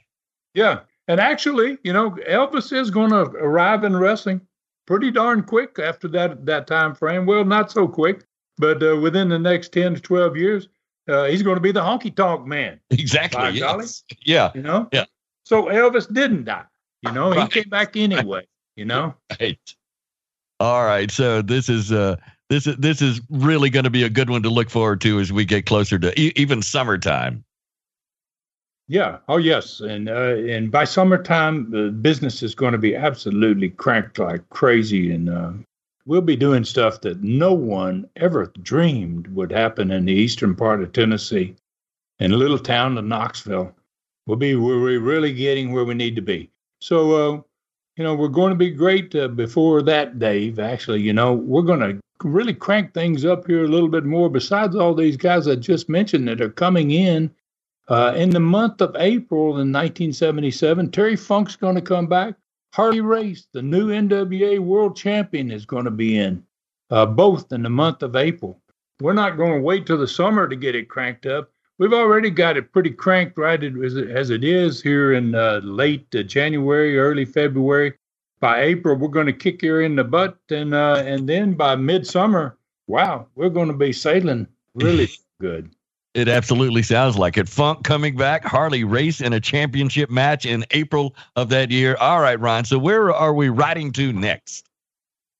Yeah. 0.55 0.81
And 1.09 1.21
actually, 1.21 1.79
you 1.83 1.93
know, 1.93 2.13
Elvis 2.29 2.73
is 2.73 2.91
going 2.91 3.11
to 3.11 3.23
arrive 3.23 3.85
in 3.85 3.97
wrestling 3.97 4.41
pretty 4.87 5.11
darn 5.11 5.43
quick 5.43 5.79
after 5.79 6.09
that 6.09 6.47
that 6.47 6.67
time 6.67 6.95
frame. 6.95 7.27
Well, 7.27 7.45
not 7.45 7.71
so 7.71 7.89
quick, 7.89 8.25
but 8.59 8.83
uh, 8.83 8.97
within 8.97 9.29
the 9.29 9.39
next 9.39 9.73
10 9.73 9.97
to 9.97 10.01
12 10.01 10.37
years, 10.37 10.69
uh, 11.09 11.25
he's 11.25 11.43
going 11.43 11.57
to 11.57 11.61
be 11.61 11.73
the 11.73 11.81
honky 11.81 12.15
tonk 12.15 12.47
man, 12.47 12.81
Exactly. 12.91 13.59
Yes. 13.59 14.05
Yeah. 14.25 14.51
you 14.55 14.63
know? 14.63 14.89
Yeah. 14.93 15.05
So 15.45 15.65
Elvis 15.65 16.13
didn't 16.13 16.45
die, 16.45 16.65
you 17.03 17.13
know, 17.13 17.31
Right. 17.31 17.53
he 17.53 17.61
came 17.63 17.71
back 17.71 17.97
anyway, 17.97 18.47
you 18.77 18.85
know? 18.85 19.15
Right. 19.41 19.59
All 20.61 20.85
right. 20.85 21.11
So 21.11 21.43
this 21.43 21.69
is 21.69 21.91
uh 21.91 22.17
this 22.49 22.67
is 22.67 22.77
this 22.77 23.03
is 23.03 23.21
really 23.31 23.71
going 23.71 23.85
to 23.85 23.91
be 23.91 24.03
a 24.05 24.11
good 24.11 24.31
one 24.31 24.43
to 24.45 24.51
look 24.51 24.71
forward 24.71 25.01
to 25.01 25.19
as 25.19 25.33
we 25.33 25.45
get 25.45 25.67
closer 25.67 25.99
to 25.99 26.21
e- 26.21 26.33
even 26.37 26.63
summertime. 26.63 27.43
Yeah. 28.89 29.19
Oh, 29.29 29.39
yes. 29.39 29.81
And 29.81 30.09
uh, 30.09 30.37
and 30.37 30.71
by 30.71 30.85
summertime, 30.85 31.71
the 31.71 31.91
business 31.91 32.43
is 32.43 32.55
going 32.55 32.73
to 32.73 32.79
be 32.79 32.95
absolutely 32.95 33.71
cranked 33.71 34.19
like 34.19 34.47
crazy, 34.51 35.13
and 35.13 35.31
uh, 35.31 35.53
we'll 36.07 36.21
be 36.21 36.37
doing 36.37 36.65
stuff 36.65 37.01
that 37.03 37.23
no 37.23 37.53
one 37.53 38.09
ever 38.17 38.53
dreamed 38.63 39.29
would 39.29 39.53
happen 39.53 39.91
in 39.91 40.05
the 40.05 40.13
eastern 40.13 40.55
part 40.55 40.83
of 40.83 40.93
Tennessee, 40.93 41.55
in 42.19 42.33
a 42.33 42.37
little 42.37 42.59
town 42.59 42.99
of 42.99 43.05
Knoxville. 43.05 43.75
We'll 44.27 44.37
be 44.37 44.55
we're 44.55 45.01
really 45.01 45.33
getting 45.33 45.73
where 45.73 45.85
we 45.85 45.95
need 45.95 46.17
to 46.17 46.23
be. 46.23 46.51
So, 46.81 47.13
uh, 47.13 47.41
you 47.97 48.05
know, 48.05 48.15
we're 48.15 48.29
going 48.29 48.51
to 48.51 48.57
be 48.57 48.71
great 48.71 49.15
uh, 49.15 49.29
before 49.29 49.83
that, 49.83 50.19
Dave. 50.19 50.59
Actually, 50.59 51.03
you 51.03 51.13
know, 51.13 51.33
we're 51.35 51.63
going 51.63 51.81
to 51.81 52.01
really 52.25 52.55
crank 52.55 52.95
things 52.95 53.25
up 53.25 53.47
here 53.47 53.65
a 53.65 53.69
little 53.69 53.89
bit 53.89 54.05
more. 54.05 54.31
Besides 54.31 54.77
all 54.77 54.95
these 54.95 55.17
guys 55.17 55.49
I 55.49 55.57
just 55.57 55.89
mentioned 55.89 56.29
that 56.29 56.41
are 56.41 56.51
coming 56.51 56.91
in. 56.91 57.31
Uh, 57.89 58.15
in 58.17 58.31
the 58.31 58.41
month 58.41 58.81
of 58.81 58.95
April 58.97 59.59
in 59.59 59.73
1977, 59.73 60.91
Terry 60.93 61.17
Funk's 61.17 61.57
going 61.57 61.75
to 61.75 61.83
come 61.83 62.07
back. 62.07 62.37
Harley 62.73 63.03
Race, 63.03 63.47
the 63.53 63.63
new 63.63 63.89
NWA 63.89 64.59
World 64.59 64.97
Champion, 64.97 65.51
is 65.51 65.67
going 65.67 65.85
to 65.85 65.91
be 65.91 66.19
in, 66.19 66.43
uh, 66.91 67.05
both 67.05 67.53
in 67.53 67.63
the 67.63 67.71
month 67.71 68.03
of 68.03 68.17
April. 68.17 68.61
We're 69.01 69.13
not 69.13 69.37
going 69.37 69.53
to 69.53 69.61
wait 69.61 69.87
till 69.87 69.99
the 69.99 70.09
summer 70.09 70.49
to 70.49 70.57
get 70.57 70.75
it 70.75 70.89
cranked 70.89 71.27
up. 71.27 71.51
We've 71.79 71.93
already 71.93 72.31
got 72.31 72.57
it 72.57 72.73
pretty 72.73 72.91
cranked 72.91 73.37
right 73.37 73.63
as 73.63 74.31
it 74.31 74.45
is 74.45 74.81
here 74.81 75.13
in 75.13 75.35
uh, 75.35 75.61
late 75.65 76.07
uh, 76.15 76.23
January, 76.23 76.99
early 76.99 77.25
February. 77.25 77.95
By 78.41 78.63
April, 78.63 78.97
we're 78.97 79.09
going 79.09 79.27
to 79.27 79.33
kick 79.33 79.61
her 79.63 79.83
in 79.83 79.95
the 79.95 80.05
butt, 80.05 80.39
and 80.51 80.75
uh, 80.75 81.03
and 81.07 81.29
then 81.29 81.55
by 81.55 81.77
midsummer, 81.77 82.59
wow, 82.87 83.27
we're 83.35 83.51
going 83.51 83.69
to 83.69 83.75
be 83.75 83.93
sailing 83.93 84.49
really 84.75 85.09
good. 85.41 85.75
It 86.15 86.29
absolutely 86.29 86.83
sounds 86.83 87.17
like 87.17 87.39
it. 87.39 87.49
Funk 87.49 87.85
coming 87.85 88.17
back, 88.17 88.45
Harley 88.45 88.85
Race 88.85 89.21
in 89.21 89.33
a 89.33 89.41
championship 89.41 90.11
match 90.11 90.45
in 90.45 90.65
April 90.73 91.15
of 91.37 91.49
that 91.49 91.71
year. 91.71 91.97
All 92.01 92.21
right, 92.21 92.39
Ron. 92.39 92.65
So 92.65 92.79
where 92.79 93.13
are 93.13 93.33
we 93.33 93.49
riding 93.49 93.93
to 93.93 94.13
next? 94.13 94.67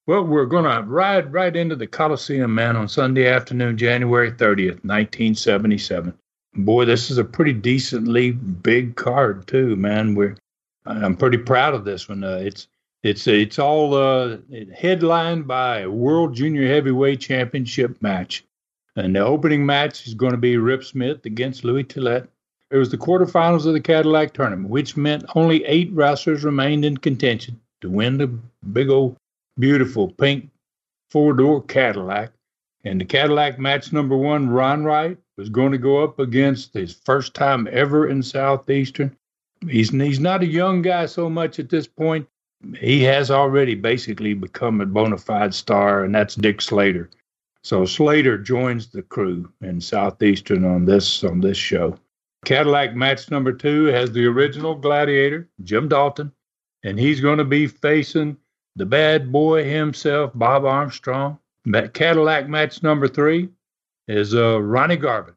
Well, 0.07 0.25
we're 0.25 0.47
going 0.47 0.65
to 0.65 0.83
ride 0.83 1.33
right 1.33 1.55
into 1.55 1.77
the 1.77 1.87
Coliseum, 1.87 2.55
man, 2.55 2.77
on 2.77 2.89
Sunday 2.89 3.29
afternoon, 3.29 3.77
January 3.77 4.33
30th, 4.33 4.83
1977. 4.85 6.15
Boy, 6.55 6.85
this 6.87 7.11
is 7.11 7.19
a 7.19 7.25
pretty 7.25 7.53
decently 7.53 8.33
big 8.33 8.97
card, 8.97 9.47
too, 9.47 9.77
man. 9.77 10.15
We're 10.15 10.37
I'm 10.85 11.17
pretty 11.17 11.39
proud 11.39 11.75
of 11.75 11.85
this 11.85 12.09
one. 12.09 12.25
Uh, 12.25 12.41
it's 12.43 12.69
it's 13.03 13.27
it's 13.27 13.59
all 13.59 13.95
uh, 13.95 14.39
headlined 14.77 15.47
by 15.47 15.81
a 15.81 15.91
World 15.91 16.35
Junior 16.35 16.67
Heavyweight 16.67 17.21
Championship 17.21 18.01
match, 18.03 18.45
and 18.97 19.15
the 19.15 19.21
opening 19.21 19.65
match 19.65 20.07
is 20.07 20.15
going 20.15 20.33
to 20.33 20.39
be 20.39 20.57
Rip 20.57 20.85
Smith 20.85 21.25
against 21.25 21.65
Louis 21.65 21.85
Tillett. 21.85 22.29
It 22.71 22.77
was 22.77 22.91
the 22.91 22.99
quarterfinals 22.99 23.67
of 23.67 23.75
the 23.75 23.81
Cadillac 23.81 24.33
tournament, 24.33 24.71
which 24.71 24.97
meant 24.97 25.25
only 25.35 25.65
eight 25.65 25.91
wrestlers 25.93 26.45
remained 26.45 26.85
in 26.85 26.97
contention 26.97 27.61
to 27.83 27.91
win 27.91 28.19
the 28.19 28.29
big 28.73 28.89
old 28.89 29.17
beautiful 29.59 30.11
pink 30.13 30.49
four 31.11 31.35
door 31.35 31.63
Cadillac. 31.63 32.33
And 32.85 33.01
the 33.01 33.05
Cadillac 33.05 33.59
match 33.59 33.93
number 33.93 34.17
one, 34.17 34.49
Ron 34.49 34.85
Wright, 34.85 35.17
was 35.37 35.49
going 35.49 35.73
to 35.73 35.79
go 35.79 36.03
up 36.03 36.19
against 36.19 36.75
his 36.75 36.95
first 37.05 37.35
time 37.35 37.69
ever 37.71 38.09
in 38.09 38.23
Southeastern. 38.23 39.17
He's 39.69 39.91
he's 39.91 40.21
not 40.21 40.43
a 40.43 40.47
young 40.47 40.83
guy 40.83 41.07
so 41.07 41.31
much 41.31 41.59
at 41.59 41.69
this 41.69 41.87
point. 41.87 42.27
He 42.79 43.03
has 43.03 43.31
already 43.31 43.75
basically 43.75 44.35
become 44.35 44.81
a 44.81 44.87
bona 44.87 45.19
fide 45.19 45.55
star, 45.55 46.05
and 46.05 46.15
that's 46.15 46.35
Dick 46.35 46.61
Slater. 46.61 47.09
So 47.65 47.85
Slater 47.85 48.39
joins 48.39 48.89
the 48.89 49.03
crew 49.03 49.51
in 49.61 49.81
Southeastern 49.81 50.65
on 50.65 50.85
this 50.85 51.23
on 51.23 51.41
this 51.41 51.57
show. 51.57 51.97
Cadillac 52.45 52.97
match 52.97 53.31
number 53.31 53.53
two 53.53 53.85
has 53.85 54.11
the 54.11 54.27
original 54.27 54.75
gladiator, 54.75 55.49
Jim 55.63 55.89
Dalton, 55.89 56.33
and 56.83 56.99
he's 56.99 57.21
going 57.21 57.39
to 57.39 57.45
be 57.45 57.69
facing 57.69 58.37
the 58.75 58.87
bad 58.87 59.31
boy 59.31 59.65
himself, 59.65 60.33
Bob 60.35 60.65
Armstrong. 60.65 61.39
Cadillac 61.93 62.49
match 62.49 62.83
number 62.83 63.07
three 63.07 63.49
is 64.09 64.35
uh, 64.35 64.61
Ronnie 64.61 64.97
Garvin. 64.97 65.35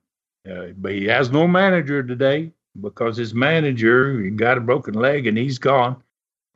Uh, 0.50 0.68
but 0.78 0.94
he 0.94 1.06
has 1.06 1.30
no 1.32 1.48
manager 1.48 2.02
today 2.02 2.52
because 2.82 3.18
his 3.18 3.36
manager 3.36 4.30
got 4.32 4.58
a 4.58 4.62
broken 4.62 4.96
leg 4.96 5.28
and 5.28 5.38
he's 5.38 5.60
gone. 5.60 6.02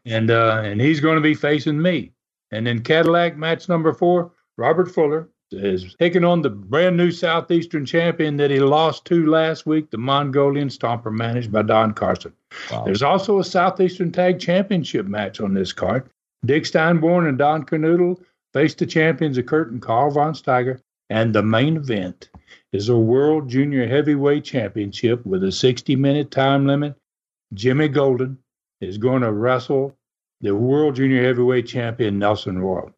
And 0.05 0.31
uh, 0.31 0.61
and 0.63 0.81
he's 0.81 0.99
going 0.99 1.15
to 1.15 1.21
be 1.21 1.35
facing 1.35 1.79
me. 1.79 2.13
And 2.49 2.65
then 2.65 2.81
Cadillac 2.81 3.37
match 3.37 3.69
number 3.69 3.93
four, 3.93 4.31
Robert 4.57 4.89
Fuller 4.91 5.29
is 5.51 5.95
taking 5.99 6.23
on 6.23 6.41
the 6.41 6.49
brand 6.49 6.97
new 6.97 7.11
Southeastern 7.11 7.85
champion 7.85 8.37
that 8.37 8.51
he 8.51 8.59
lost 8.59 9.05
to 9.05 9.25
last 9.25 9.65
week, 9.65 9.89
the 9.89 9.97
Mongolian 9.97 10.69
Stomper, 10.69 11.11
managed 11.11 11.51
by 11.51 11.63
Don 11.63 11.93
Carson. 11.93 12.33
Wow. 12.71 12.83
There's 12.85 13.03
also 13.03 13.39
a 13.39 13.43
Southeastern 13.43 14.11
Tag 14.11 14.39
Championship 14.39 15.05
match 15.05 15.39
on 15.39 15.53
this 15.53 15.73
card. 15.73 16.09
Dick 16.45 16.63
Steinborn 16.63 17.27
and 17.27 17.37
Don 17.37 17.65
Kernodle 17.65 18.23
face 18.53 18.75
the 18.75 18.85
champions 18.85 19.37
of 19.37 19.45
Kurt 19.45 19.71
and 19.71 19.81
Carl 19.81 20.11
von 20.11 20.33
Steiger. 20.33 20.79
And 21.09 21.33
the 21.33 21.43
main 21.43 21.77
event 21.77 22.29
is 22.71 22.89
a 22.89 22.97
World 22.97 23.49
Junior 23.49 23.87
Heavyweight 23.87 24.43
Championship 24.43 25.25
with 25.25 25.43
a 25.43 25.51
60 25.51 25.95
minute 25.95 26.29
time 26.29 26.67
limit. 26.67 26.95
Jimmy 27.53 27.87
Golden 27.87 28.37
is 28.79 28.99
going 28.99 29.23
to 29.23 29.31
wrestle 29.31 29.97
the 30.41 30.55
World 30.55 30.95
Junior 30.95 31.23
Heavyweight 31.23 31.67
Champion 31.67 32.19
Nelson 32.19 32.59
Royal. 32.59 32.91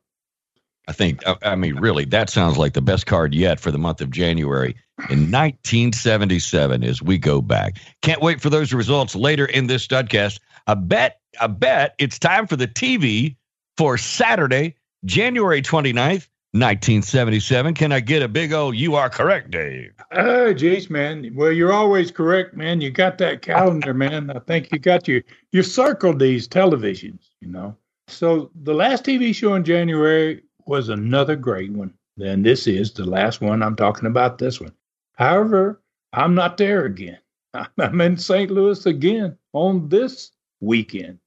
I 0.92 0.94
think, 0.94 1.24
I, 1.42 1.56
mean, 1.56 1.80
really, 1.80 2.04
that 2.04 2.30
sounds 2.30 2.58
like 2.58 2.74
the 2.74 2.82
best 2.82 3.06
card 3.06 3.34
yet 3.34 3.62
for 3.62 3.72
the 3.72 3.78
month 3.78 4.02
of 4.02 4.12
January 4.12 4.76
in 5.10 5.32
1977 5.32 6.84
as 6.84 7.02
we 7.02 7.18
go 7.18 7.42
back. 7.42 7.78
Can't 8.02 8.22
wait 8.22 8.42
for 8.42 8.50
those 8.50 8.74
results 8.74 9.16
later 9.16 9.46
in 9.46 9.68
this 9.68 9.88
studcast. 9.88 10.42
I 10.68 10.74
bet, 10.74 11.22
I 11.40 11.48
bet 11.48 11.96
it's 11.98 12.20
time 12.20 12.46
for 12.46 12.58
the 12.58 12.68
TV 12.68 13.38
for 13.78 13.98
Saturday, 13.98 14.76
January 15.06 15.62
29th, 15.62 16.28
1977. 16.52 17.74
Can 17.74 17.94
I 17.94 18.02
get 18.02 18.22
a 18.22 18.28
big 18.28 18.52
old 18.52 18.76
you 18.76 18.96
are 18.96 19.10
correct, 19.10 19.52
Dave? 19.52 19.94
Oh, 20.12 20.52
geez, 20.52 20.90
man. 20.90 21.32
Well, 21.34 21.54
you're 21.54 21.72
always 21.72 22.12
correct, 22.12 22.54
man. 22.54 22.82
You 22.82 22.92
got 22.92 23.18
that 23.20 23.42
calendar, 23.42 23.94
man. 23.94 24.30
I 24.30 24.40
think 24.40 24.70
you 24.74 24.80
got 24.80 25.08
your 25.08 25.22
you 25.54 25.64
circled 25.64 26.20
these 26.20 26.50
televisions, 26.50 27.30
you 27.40 27.48
know. 27.48 27.78
So 28.10 28.52
the 28.64 28.74
last 28.74 29.06
TV 29.06 29.34
show 29.34 29.54
in 29.54 29.64
January 29.64 30.44
was 30.66 30.90
another 30.90 31.36
great 31.36 31.72
one. 31.72 31.94
Then 32.18 32.44
this 32.44 32.68
is 32.68 32.92
the 32.92 33.06
last 33.06 33.42
one 33.42 33.64
I'm 33.64 33.76
talking 33.76 34.08
about. 34.08 34.38
This 34.38 34.60
one. 34.60 34.74
However, 35.14 35.82
I'm 36.14 36.36
not 36.36 36.58
there 36.58 36.86
again. 36.86 37.20
I'm 37.54 38.02
in 38.02 38.18
St. 38.18 38.52
Louis 38.52 38.86
again 38.86 39.38
on 39.54 39.90
this 39.90 40.32
weekend. 40.60 41.20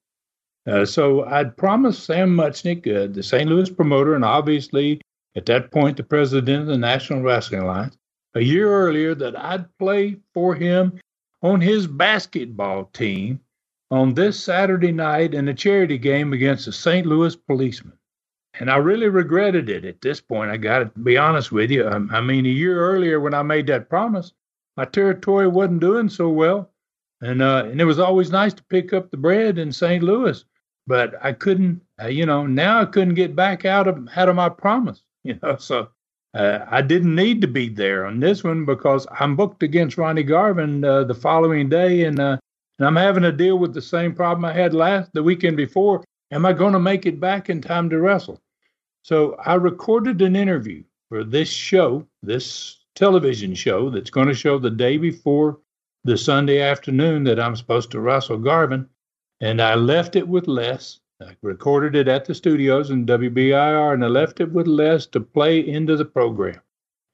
Uh, 0.67 0.85
so 0.85 1.25
I'd 1.25 1.57
promised 1.57 2.05
Sam 2.05 2.35
Muchnick, 2.35 2.87
uh, 2.87 3.13
the 3.13 3.23
St. 3.23 3.49
Louis 3.49 3.69
promoter, 3.69 4.15
and 4.15 4.25
obviously 4.25 5.01
at 5.37 5.47
that 5.47 5.71
point 5.71 5.97
the 5.97 6.03
president 6.03 6.63
of 6.63 6.67
the 6.69 6.79
National 6.79 7.21
Wrestling 7.21 7.63
Alliance, 7.63 7.97
a 8.35 8.41
year 8.41 8.71
earlier 8.71 9.15
that 9.15 9.39
I'd 9.39 9.67
play 9.79 10.17
for 10.33 10.55
him 10.55 10.99
on 11.43 11.61
his 11.61 11.87
basketball 11.87 12.87
team 12.87 13.41
on 13.91 14.15
this 14.15 14.43
Saturday 14.43 14.93
night 14.93 15.35
in 15.35 15.49
a 15.49 15.55
charity 15.55 15.99
game 15.99 16.33
against 16.33 16.65
the 16.65 16.73
St. 16.73 17.07
Louis 17.07 17.37
policemen. 17.37 17.93
And 18.61 18.71
I 18.71 18.77
really 18.77 19.09
regretted 19.09 19.69
it 19.69 19.85
at 19.85 20.01
this 20.01 20.21
point. 20.21 20.51
I 20.51 20.57
got 20.57 20.79
to 20.79 21.01
be 21.01 21.17
honest 21.17 21.51
with 21.51 21.71
you. 21.71 21.87
I, 21.87 21.97
I 22.17 22.21
mean, 22.21 22.47
a 22.47 22.51
year 22.51 22.81
earlier 22.81 23.21
when 23.21 23.35
I 23.35 23.43
made 23.43 23.67
that 23.67 23.89
promise, 23.89 24.33
my 24.77 24.85
territory 24.85 25.49
wasn't 25.49 25.81
doing 25.81 26.09
so 26.09 26.29
well. 26.29 26.71
And, 27.21 27.43
uh, 27.43 27.65
and 27.67 27.81
it 27.81 27.85
was 27.85 27.99
always 27.99 28.31
nice 28.31 28.55
to 28.55 28.65
pick 28.65 28.93
up 28.93 29.11
the 29.11 29.17
bread 29.17 29.59
in 29.59 29.73
St. 29.73 30.03
Louis 30.03 30.45
but 30.87 31.15
I 31.25 31.33
couldn't, 31.33 31.81
uh, 32.03 32.09
you 32.09 32.27
know, 32.27 32.47
now 32.47 32.81
I 32.81 32.85
couldn't 32.85 33.15
get 33.15 33.37
back 33.37 33.65
out 33.65 33.89
of 33.89 34.09
out 34.17 34.29
of 34.29 34.37
my 34.37 34.49
promise, 34.49 35.03
you 35.25 35.39
know. 35.43 35.57
So 35.57 35.89
uh, 36.35 36.61
I 36.69 36.83
didn't 36.83 37.15
need 37.15 37.41
to 37.43 37.49
be 37.49 37.69
there 37.69 38.07
on 38.07 38.21
this 38.21 38.45
one 38.45 38.65
because 38.65 39.07
I'm 39.19 39.37
booked 39.37 39.63
against 39.63 39.99
Ronnie 39.99 40.23
Garvin 40.23 40.85
uh, 40.85 41.05
the 41.05 41.15
following 41.15 41.69
day, 41.69 42.05
and 42.05 42.19
uh, 42.21 42.39
and 42.79 42.87
I'm 42.87 42.97
having 42.97 43.23
to 43.23 43.33
deal 43.33 43.59
with 43.59 43.73
the 43.75 43.83
same 43.83 44.15
problem 44.15 44.45
I 44.45 44.53
had 44.53 44.75
last 44.75 45.13
the 45.13 45.23
weekend 45.23 45.57
before. 45.57 46.05
Am 46.33 46.45
I 46.45 46.53
going 46.53 46.73
to 46.73 46.81
make 46.81 47.07
it 47.07 47.21
back 47.21 47.49
in 47.49 47.61
time 47.61 47.89
to 47.91 48.01
wrestle? 48.01 48.41
So 49.05 49.35
I 49.35 49.57
recorded 49.57 50.23
an 50.23 50.35
interview 50.35 50.83
for 51.11 51.25
this 51.25 51.51
show, 51.51 52.09
this 52.23 52.79
television 52.95 53.55
show 53.55 53.91
that's 53.91 54.09
going 54.09 54.29
to 54.29 54.35
show 54.35 54.59
the 54.59 54.71
day 54.71 54.97
before 54.97 55.59
the 56.05 56.17
Sunday 56.17 56.63
afternoon 56.63 57.25
that 57.25 57.39
I'm 57.39 57.55
supposed 57.55 57.91
to 57.91 58.01
wrestle 58.01 58.39
Garvin 58.39 58.89
and 59.43 59.61
I 59.61 59.75
left 59.75 60.17
it 60.17 60.27
with 60.27 60.49
Les. 60.49 61.01
I 61.21 61.37
recorded 61.43 61.95
it 61.95 62.09
at 62.09 62.25
the 62.25 62.35
studios 62.35 62.89
in 62.89 63.05
WBIR, 63.05 63.93
and 63.93 64.03
I 64.03 64.09
left 64.09 64.41
it 64.41 64.51
with 64.51 64.67
Les 64.67 65.05
to 65.09 65.21
play 65.21 65.61
into 65.61 65.97
the 65.97 66.07
program. 66.07 66.63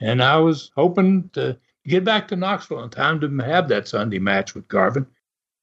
And 0.01 0.23
I 0.23 0.37
was 0.37 0.71
hoping 0.77 1.29
to 1.31 1.59
get 1.89 2.05
back 2.05 2.29
to 2.29 2.37
Knoxville 2.37 2.85
in 2.85 2.91
time 2.91 3.21
to 3.21 3.29
have 3.39 3.67
that 3.69 3.89
Sunday 3.89 4.21
match 4.21 4.55
with 4.55 4.69
Garvin. 4.69 5.09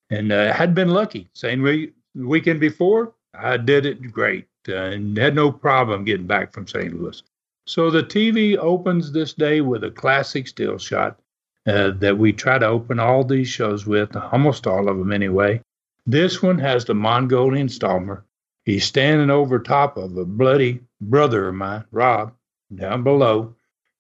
And 0.09 0.33
I 0.33 0.47
uh, 0.47 0.53
had 0.53 0.75
been 0.75 0.89
lucky. 0.89 1.29
Same 1.31 1.61
week, 1.61 1.93
weekend 2.15 2.59
before, 2.59 3.13
I 3.33 3.55
did 3.55 3.85
it 3.85 4.11
great 4.11 4.47
and 4.67 5.17
had 5.17 5.36
no 5.36 5.51
problem 5.51 6.06
getting 6.06 6.27
back 6.27 6.53
from 6.53 6.67
St. 6.67 6.93
Louis. 6.93 7.21
So 7.65 7.89
the 7.89 8.03
TV 8.03 8.58
opens 8.58 9.12
this 9.12 9.34
day 9.34 9.62
with 9.62 9.84
a 9.84 9.91
classic 9.91 10.47
still 10.47 10.77
shot 10.77 11.19
uh, 11.67 11.91
that 11.99 12.17
we 12.17 12.32
try 12.32 12.58
to 12.58 12.65
open 12.65 12.99
all 12.99 13.23
these 13.23 13.49
shows 13.49 13.86
with, 13.86 14.15
almost 14.15 14.67
all 14.67 14.88
of 14.88 14.97
them 14.97 15.12
anyway. 15.12 15.62
This 16.06 16.41
one 16.41 16.60
has 16.60 16.86
the 16.86 16.95
Mongolian 16.95 17.67
Stomper. 17.67 18.21
He's 18.63 18.86
standing 18.86 19.30
over 19.30 19.60
top 19.60 19.97
of 19.97 20.15
a 20.17 20.25
bloody 20.25 20.80
brother 21.01 21.49
of 21.49 21.56
mine, 21.56 21.84
Rob, 21.91 22.34
down 22.73 23.03
below. 23.03 23.53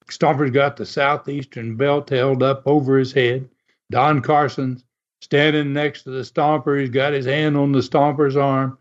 Stomper's 0.09 0.51
got 0.51 0.77
the 0.77 0.85
southeastern 0.85 1.75
belt 1.75 2.09
held 2.09 2.41
up 2.41 2.63
over 2.65 2.97
his 2.97 3.11
head. 3.11 3.49
Don 3.91 4.21
Carson's 4.21 4.85
standing 5.21 5.73
next 5.73 6.03
to 6.03 6.11
the 6.11 6.21
Stomper. 6.21 6.79
He's 6.79 6.89
got 6.89 7.13
his 7.13 7.25
hand 7.25 7.57
on 7.57 7.73
the 7.73 7.79
Stomper's 7.79 8.37
arm. 8.37 8.77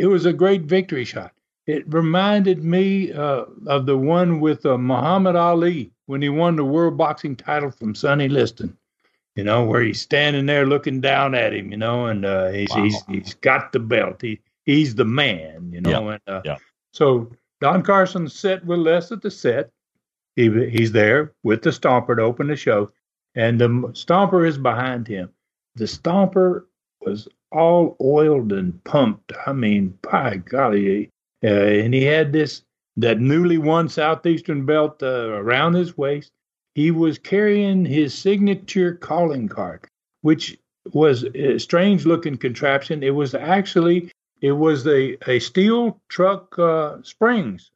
It 0.00 0.06
was 0.06 0.26
a 0.26 0.32
great 0.32 0.62
victory 0.62 1.04
shot. 1.04 1.32
It 1.66 1.84
reminded 1.92 2.64
me 2.64 3.12
uh, 3.12 3.44
of 3.66 3.86
the 3.86 3.96
one 3.96 4.40
with 4.40 4.66
uh, 4.66 4.76
Muhammad 4.78 5.36
Ali 5.36 5.92
when 6.06 6.22
he 6.22 6.28
won 6.28 6.56
the 6.56 6.64
world 6.64 6.96
boxing 6.96 7.36
title 7.36 7.70
from 7.70 7.94
Sonny 7.94 8.28
Liston 8.28 8.76
you 9.36 9.44
know, 9.44 9.64
where 9.64 9.82
he's 9.82 10.00
standing 10.00 10.46
there 10.46 10.66
looking 10.66 11.00
down 11.00 11.34
at 11.34 11.54
him, 11.54 11.70
you 11.70 11.76
know, 11.76 12.06
and 12.06 12.24
uh, 12.24 12.48
he's 12.48 12.70
wow. 12.70 12.82
he's 12.82 13.02
he's 13.08 13.34
got 13.34 13.72
the 13.72 13.78
belt. 13.78 14.20
He 14.20 14.40
he's 14.66 14.94
the 14.94 15.04
man, 15.04 15.70
you 15.72 15.80
know. 15.80 15.90
Yeah. 15.90 16.12
And 16.12 16.20
uh, 16.26 16.42
yeah. 16.44 16.56
so 16.92 17.30
Don 17.60 17.82
Carson 17.82 18.28
set 18.28 18.64
with 18.64 18.80
Les 18.80 19.12
at 19.12 19.22
the 19.22 19.30
set. 19.30 19.70
He 20.36 20.50
he's 20.68 20.92
there 20.92 21.32
with 21.42 21.62
the 21.62 21.70
stomper 21.70 22.16
to 22.16 22.22
open 22.22 22.48
the 22.48 22.56
show, 22.56 22.90
and 23.34 23.60
the 23.60 23.68
stomper 23.68 24.46
is 24.46 24.58
behind 24.58 25.06
him. 25.06 25.30
The 25.76 25.84
stomper 25.84 26.64
was 27.00 27.28
all 27.52 27.96
oiled 28.00 28.52
and 28.52 28.82
pumped. 28.84 29.32
I 29.46 29.52
mean, 29.52 29.98
by 30.02 30.36
golly, 30.36 31.10
uh, 31.42 31.48
and 31.48 31.94
he 31.94 32.04
had 32.04 32.32
this 32.32 32.62
that 32.96 33.20
newly 33.20 33.58
won 33.58 33.88
southeastern 33.88 34.66
belt 34.66 35.02
uh, 35.02 35.30
around 35.30 35.74
his 35.74 35.96
waist 35.96 36.32
he 36.74 36.90
was 36.90 37.18
carrying 37.18 37.84
his 37.84 38.14
signature 38.14 38.94
calling 38.94 39.48
card, 39.48 39.86
which 40.22 40.58
was 40.92 41.24
a 41.34 41.58
strange 41.58 42.06
looking 42.06 42.36
contraption. 42.36 43.02
It 43.02 43.14
was 43.14 43.34
actually 43.34 44.10
it 44.40 44.52
was 44.52 44.86
a, 44.86 45.18
a 45.28 45.38
steel 45.40 46.00
truck 46.08 46.58
uh, 46.58 47.02
springs 47.02 47.70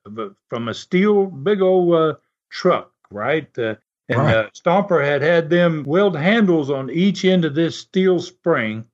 from 0.48 0.68
a 0.68 0.74
steel 0.74 1.26
big 1.26 1.60
old 1.60 1.94
uh, 1.94 2.14
truck, 2.50 2.90
right? 3.10 3.46
Uh, 3.58 3.74
and 4.08 4.18
right. 4.18 4.37
Uh, 4.37 4.48
Stomper 4.54 5.04
had 5.04 5.22
had 5.22 5.50
them 5.50 5.82
weld 5.84 6.16
handles 6.16 6.70
on 6.70 6.90
each 6.90 7.24
end 7.24 7.44
of 7.44 7.54
this 7.54 7.78
steel 7.78 8.20
spring, 8.20 8.84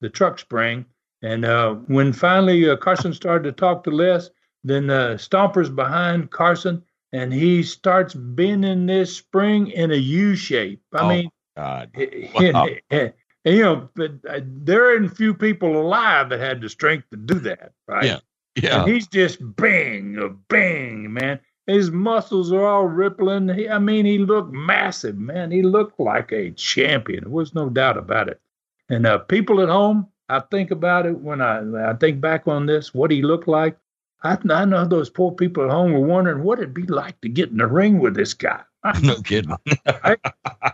the 0.00 0.08
truck 0.08 0.38
spring. 0.38 0.84
And 1.22 1.44
uh, 1.44 1.74
when 1.86 2.12
finally 2.12 2.68
uh, 2.68 2.76
Carson 2.76 3.12
started 3.12 3.44
to 3.44 3.52
talk 3.52 3.84
to 3.84 3.90
Les, 3.90 4.30
then 4.64 4.86
the 4.86 5.16
Stomper's 5.18 5.70
behind 5.70 6.30
Carson 6.30 6.82
and 7.12 7.32
he 7.32 7.62
starts 7.62 8.14
bending 8.14 8.86
this 8.86 9.16
spring 9.16 9.68
in 9.68 9.90
a 9.90 9.96
U 9.96 10.36
shape. 10.36 10.82
I 10.92 10.98
oh, 10.98 11.08
mean, 11.08 11.30
God. 11.56 11.90
Wow. 11.96 12.66
And, 12.66 12.82
and, 12.90 13.12
you 13.44 13.62
know, 13.62 13.88
but 13.94 14.12
uh, 14.28 14.40
there 14.44 14.94
are 14.94 15.08
few 15.08 15.32
people 15.32 15.80
alive 15.80 16.28
that 16.28 16.40
had 16.40 16.60
the 16.60 16.68
strength 16.68 17.08
to 17.10 17.16
do 17.16 17.38
that, 17.40 17.72
right? 17.86 18.04
Yeah. 18.04 18.18
Yeah. 18.62 18.82
And 18.82 18.92
he's 18.92 19.06
just 19.06 19.38
bang, 19.56 20.38
bang, 20.48 21.12
man. 21.12 21.40
His 21.66 21.90
muscles 21.90 22.50
are 22.50 22.64
all 22.64 22.86
rippling. 22.86 23.48
He, 23.50 23.68
I 23.68 23.78
mean, 23.78 24.04
he 24.04 24.18
looked 24.18 24.52
massive, 24.52 25.16
man. 25.16 25.50
He 25.50 25.62
looked 25.62 26.00
like 26.00 26.32
a 26.32 26.50
champion. 26.52 27.24
There 27.24 27.32
was 27.32 27.54
no 27.54 27.68
doubt 27.68 27.96
about 27.96 28.28
it. 28.28 28.40
And 28.88 29.06
uh, 29.06 29.18
people 29.18 29.60
at 29.60 29.68
home, 29.68 30.08
I 30.28 30.40
think 30.40 30.70
about 30.70 31.06
it 31.06 31.18
when 31.18 31.40
I 31.40 31.90
I 31.90 31.94
think 31.94 32.20
back 32.20 32.46
on 32.46 32.66
this, 32.66 32.94
what 32.94 33.10
he 33.10 33.22
looked 33.22 33.48
like. 33.48 33.76
I, 34.24 34.36
I 34.50 34.64
know 34.64 34.84
those 34.84 35.10
poor 35.10 35.30
people 35.30 35.64
at 35.64 35.70
home 35.70 35.92
were 35.92 36.00
wondering 36.00 36.42
what 36.42 36.58
it'd 36.58 36.74
be 36.74 36.86
like 36.86 37.20
to 37.20 37.28
get 37.28 37.50
in 37.50 37.58
the 37.58 37.68
ring 37.68 38.00
with 38.00 38.14
this 38.14 38.34
guy. 38.34 38.60
no 39.02 39.20
kidding. 39.22 39.54
I, 39.86 40.16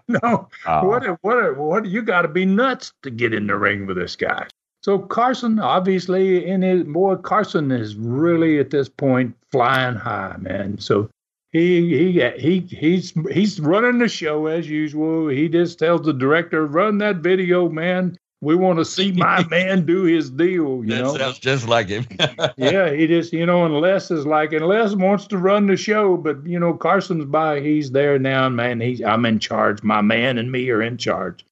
no, 0.09 0.48
uh, 0.66 0.83
what 0.83 1.07
what 1.22 1.57
what 1.57 1.87
you 1.87 2.03
got 2.03 2.22
to 2.22 2.29
be 2.29 2.44
nuts 2.44 2.92
to 3.03 3.11
get 3.11 3.35
in 3.35 3.46
the 3.46 3.57
ring 3.57 3.87
with 3.87 3.96
this 3.96 4.16
guy. 4.16 4.46
So 4.83 4.98
Carson, 4.98 5.59
obviously, 5.59 6.44
in 6.44 6.62
his 6.62 6.85
boy 6.85 7.16
Carson 7.16 7.70
is 7.70 7.96
really 7.96 8.59
at 8.59 8.70
this 8.70 8.88
point 8.88 9.35
flying 9.50 9.94
high, 9.94 10.37
man. 10.38 10.79
So 10.79 11.09
he 11.54 12.12
he 12.12 12.30
he 12.36 12.60
he's 12.60 13.14
he's 13.32 13.58
running 13.58 13.98
the 13.98 14.08
show 14.08 14.46
as 14.46 14.68
usual. 14.68 15.28
He 15.28 15.48
just 15.48 15.78
tells 15.78 16.02
the 16.02 16.12
director, 16.12 16.66
"Run 16.66 16.98
that 16.98 17.16
video, 17.16 17.70
man 17.70 18.18
we 18.44 18.54
want 18.54 18.78
to 18.78 18.84
see 18.84 19.10
my 19.12 19.44
man 19.50 19.86
do 19.86 20.04
his 20.04 20.30
deal. 20.30 20.84
You 20.84 20.90
that 20.90 21.02
know, 21.02 21.16
sounds 21.16 21.38
just 21.38 21.66
like 21.66 21.88
him. 21.88 22.06
yeah, 22.56 22.90
he 22.90 23.06
just 23.06 23.32
you 23.32 23.46
know, 23.46 23.64
and 23.64 23.74
Les 23.74 24.10
is 24.10 24.26
like, 24.26 24.52
and 24.52 24.66
Les 24.66 24.94
wants 24.94 25.26
to 25.28 25.38
run 25.38 25.66
the 25.66 25.76
show, 25.76 26.16
but 26.16 26.46
you 26.46 26.58
know, 26.60 26.74
Carson's 26.74 27.24
by, 27.24 27.60
he's 27.60 27.90
there 27.90 28.18
now, 28.18 28.46
and 28.46 28.56
man, 28.56 28.80
he's 28.80 29.02
I'm 29.02 29.24
in 29.26 29.38
charge. 29.38 29.82
My 29.82 30.02
man 30.02 30.38
and 30.38 30.52
me 30.52 30.70
are 30.70 30.82
in 30.82 30.98
charge, 30.98 31.44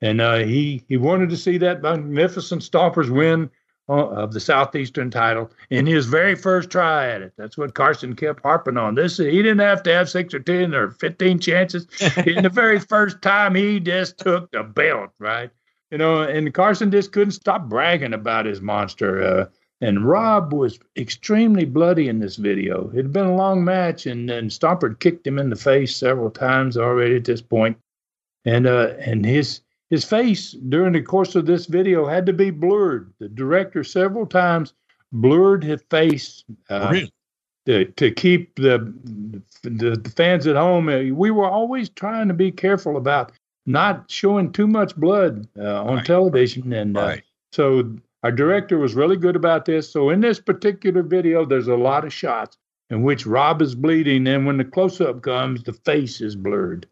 and 0.00 0.20
uh, 0.20 0.38
he 0.38 0.84
he 0.88 0.96
wanted 0.96 1.30
to 1.30 1.36
see 1.36 1.58
that 1.58 1.82
magnificent 1.82 2.62
Stompers 2.62 3.08
win. 3.08 3.48
Uh, 3.88 4.08
of 4.10 4.32
the 4.32 4.38
southeastern 4.38 5.10
title 5.10 5.50
in 5.70 5.84
his 5.84 6.06
very 6.06 6.36
first 6.36 6.70
try 6.70 7.08
at 7.08 7.20
it. 7.20 7.32
That's 7.36 7.58
what 7.58 7.74
Carson 7.74 8.14
kept 8.14 8.40
harping 8.40 8.76
on. 8.76 8.94
This 8.94 9.16
he 9.16 9.42
didn't 9.42 9.58
have 9.58 9.82
to 9.82 9.92
have 9.92 10.08
six 10.08 10.32
or 10.32 10.38
ten 10.38 10.72
or 10.72 10.92
fifteen 10.92 11.40
chances. 11.40 11.88
in 12.26 12.44
the 12.44 12.48
very 12.48 12.78
first 12.78 13.20
time, 13.22 13.56
he 13.56 13.80
just 13.80 14.18
took 14.18 14.50
the 14.52 14.62
belt 14.62 15.10
right 15.18 15.50
you 15.92 15.98
know, 15.98 16.22
and 16.22 16.52
Carson 16.54 16.90
just 16.90 17.12
couldn't 17.12 17.32
stop 17.32 17.68
bragging 17.68 18.14
about 18.14 18.46
his 18.46 18.62
monster. 18.62 19.22
Uh, 19.22 19.46
and 19.82 20.08
Rob 20.08 20.54
was 20.54 20.78
extremely 20.96 21.66
bloody 21.66 22.08
in 22.08 22.18
this 22.18 22.36
video. 22.36 22.88
It 22.90 22.96
had 22.96 23.12
been 23.12 23.26
a 23.26 23.36
long 23.36 23.62
match, 23.62 24.06
and, 24.06 24.30
and 24.30 24.50
Stomper 24.50 24.98
kicked 24.98 25.26
him 25.26 25.38
in 25.38 25.50
the 25.50 25.56
face 25.56 25.94
several 25.94 26.30
times 26.30 26.78
already 26.78 27.16
at 27.16 27.26
this 27.26 27.42
point. 27.42 27.76
And 28.46 28.66
uh, 28.66 28.94
and 28.98 29.24
his 29.24 29.60
his 29.92 30.06
face 30.06 30.52
during 30.70 30.94
the 30.94 31.02
course 31.02 31.34
of 31.34 31.44
this 31.44 31.66
video 31.66 32.06
had 32.06 32.24
to 32.24 32.32
be 32.32 32.50
blurred. 32.50 33.12
The 33.18 33.28
director 33.28 33.84
several 33.84 34.24
times 34.24 34.72
blurred 35.12 35.62
his 35.62 35.82
face 35.90 36.42
uh, 36.70 36.88
really? 36.90 37.12
to 37.66 37.84
to 37.84 38.10
keep 38.10 38.54
the, 38.56 38.90
the 39.62 39.96
the 39.96 40.12
fans 40.16 40.46
at 40.46 40.56
home. 40.56 40.86
We 40.86 41.30
were 41.30 41.48
always 41.48 41.90
trying 41.90 42.28
to 42.28 42.34
be 42.34 42.50
careful 42.50 42.96
about 42.96 43.32
not 43.66 44.10
showing 44.10 44.50
too 44.50 44.66
much 44.66 44.96
blood 44.96 45.46
uh, 45.58 45.84
on 45.84 45.96
right. 45.96 46.06
television, 46.06 46.72
and 46.72 46.96
uh, 46.96 47.00
right. 47.02 47.22
so 47.52 47.94
our 48.22 48.32
director 48.32 48.78
was 48.78 48.94
really 48.94 49.18
good 49.18 49.36
about 49.36 49.66
this. 49.66 49.92
So 49.92 50.08
in 50.08 50.22
this 50.22 50.40
particular 50.40 51.02
video, 51.02 51.44
there's 51.44 51.68
a 51.68 51.76
lot 51.76 52.06
of 52.06 52.14
shots 52.14 52.56
in 52.88 53.02
which 53.02 53.26
Rob 53.26 53.60
is 53.60 53.74
bleeding, 53.74 54.26
and 54.26 54.46
when 54.46 54.56
the 54.56 54.64
close 54.64 55.02
up 55.02 55.20
comes, 55.20 55.62
the 55.62 55.74
face 55.74 56.22
is 56.22 56.34
blurred. 56.34 56.86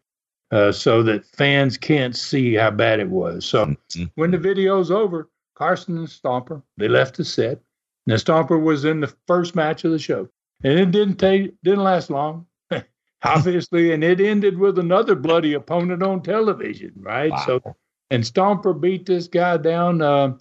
Uh, 0.51 0.71
so 0.71 1.01
that 1.03 1.25
fans 1.25 1.77
can't 1.77 2.15
see 2.15 2.53
how 2.53 2.69
bad 2.69 2.99
it 2.99 3.09
was. 3.09 3.45
So 3.45 3.65
mm-hmm. 3.65 4.05
when 4.15 4.31
the 4.31 4.37
video's 4.37 4.91
over, 4.91 5.29
Carson 5.55 5.97
and 5.97 6.07
Stomper 6.07 6.61
they 6.77 6.87
left 6.87 7.17
the 7.17 7.25
set. 7.25 7.61
Now 8.05 8.15
Stomper 8.15 8.61
was 8.61 8.83
in 8.83 8.99
the 8.99 9.13
first 9.27 9.55
match 9.55 9.85
of 9.85 9.91
the 9.91 9.99
show, 9.99 10.27
and 10.63 10.79
it 10.79 10.91
didn't 10.91 11.17
take 11.17 11.53
didn't 11.63 11.83
last 11.83 12.09
long, 12.09 12.47
obviously, 13.23 13.93
and 13.93 14.03
it 14.03 14.19
ended 14.19 14.57
with 14.57 14.79
another 14.79 15.15
bloody 15.15 15.53
opponent 15.53 16.03
on 16.03 16.21
television, 16.21 16.93
right? 16.97 17.31
Wow. 17.31 17.45
So 17.45 17.75
and 18.09 18.23
Stomper 18.23 18.79
beat 18.79 19.05
this 19.05 19.27
guy 19.27 19.57
down. 19.57 20.01
Uh, 20.01 20.33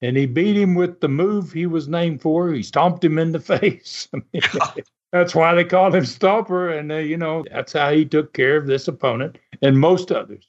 and 0.00 0.16
he 0.16 0.26
beat 0.26 0.56
him 0.56 0.74
with 0.74 1.00
the 1.00 1.08
move 1.08 1.52
he 1.52 1.66
was 1.66 1.88
named 1.88 2.22
for. 2.22 2.52
He 2.52 2.62
stomped 2.62 3.04
him 3.04 3.18
in 3.18 3.32
the 3.32 3.40
face. 3.60 4.08
that's 5.12 5.34
why 5.34 5.54
they 5.54 5.64
called 5.64 5.94
him 5.94 6.04
Stomper. 6.04 6.78
And, 6.78 7.08
you 7.08 7.16
know, 7.16 7.44
that's 7.50 7.72
how 7.72 7.92
he 7.92 8.04
took 8.04 8.32
care 8.32 8.56
of 8.56 8.66
this 8.66 8.88
opponent 8.88 9.38
and 9.62 9.78
most 9.78 10.12
others. 10.12 10.48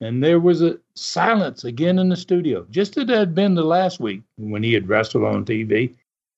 And 0.00 0.22
there 0.22 0.40
was 0.40 0.60
a 0.60 0.78
silence 0.94 1.64
again 1.64 1.98
in 1.98 2.08
the 2.08 2.16
studio, 2.16 2.66
just 2.70 2.96
as 2.96 3.04
it 3.04 3.08
had 3.08 3.34
been 3.34 3.54
the 3.54 3.64
last 3.64 4.00
week 4.00 4.22
when 4.36 4.62
he 4.62 4.72
had 4.72 4.88
wrestled 4.88 5.24
on 5.24 5.44
TV. 5.44 5.94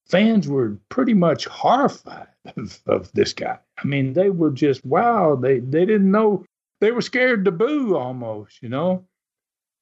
Fans 0.09 0.46
were 0.46 0.76
pretty 0.88 1.14
much 1.14 1.46
horrified 1.46 2.29
of, 2.57 2.81
of 2.87 3.11
this 3.12 3.33
guy. 3.33 3.59
I 3.79 3.87
mean, 3.87 4.12
they 4.12 4.31
were 4.31 4.50
just, 4.50 4.85
wow, 4.85 5.35
they, 5.35 5.59
they 5.59 5.85
didn't 5.85 6.11
know. 6.11 6.44
They 6.81 6.92
were 6.92 7.02
scared 7.02 7.44
to 7.46 7.50
boo 7.50 7.96
almost, 7.96 8.62
you 8.62 8.68
know. 8.68 9.05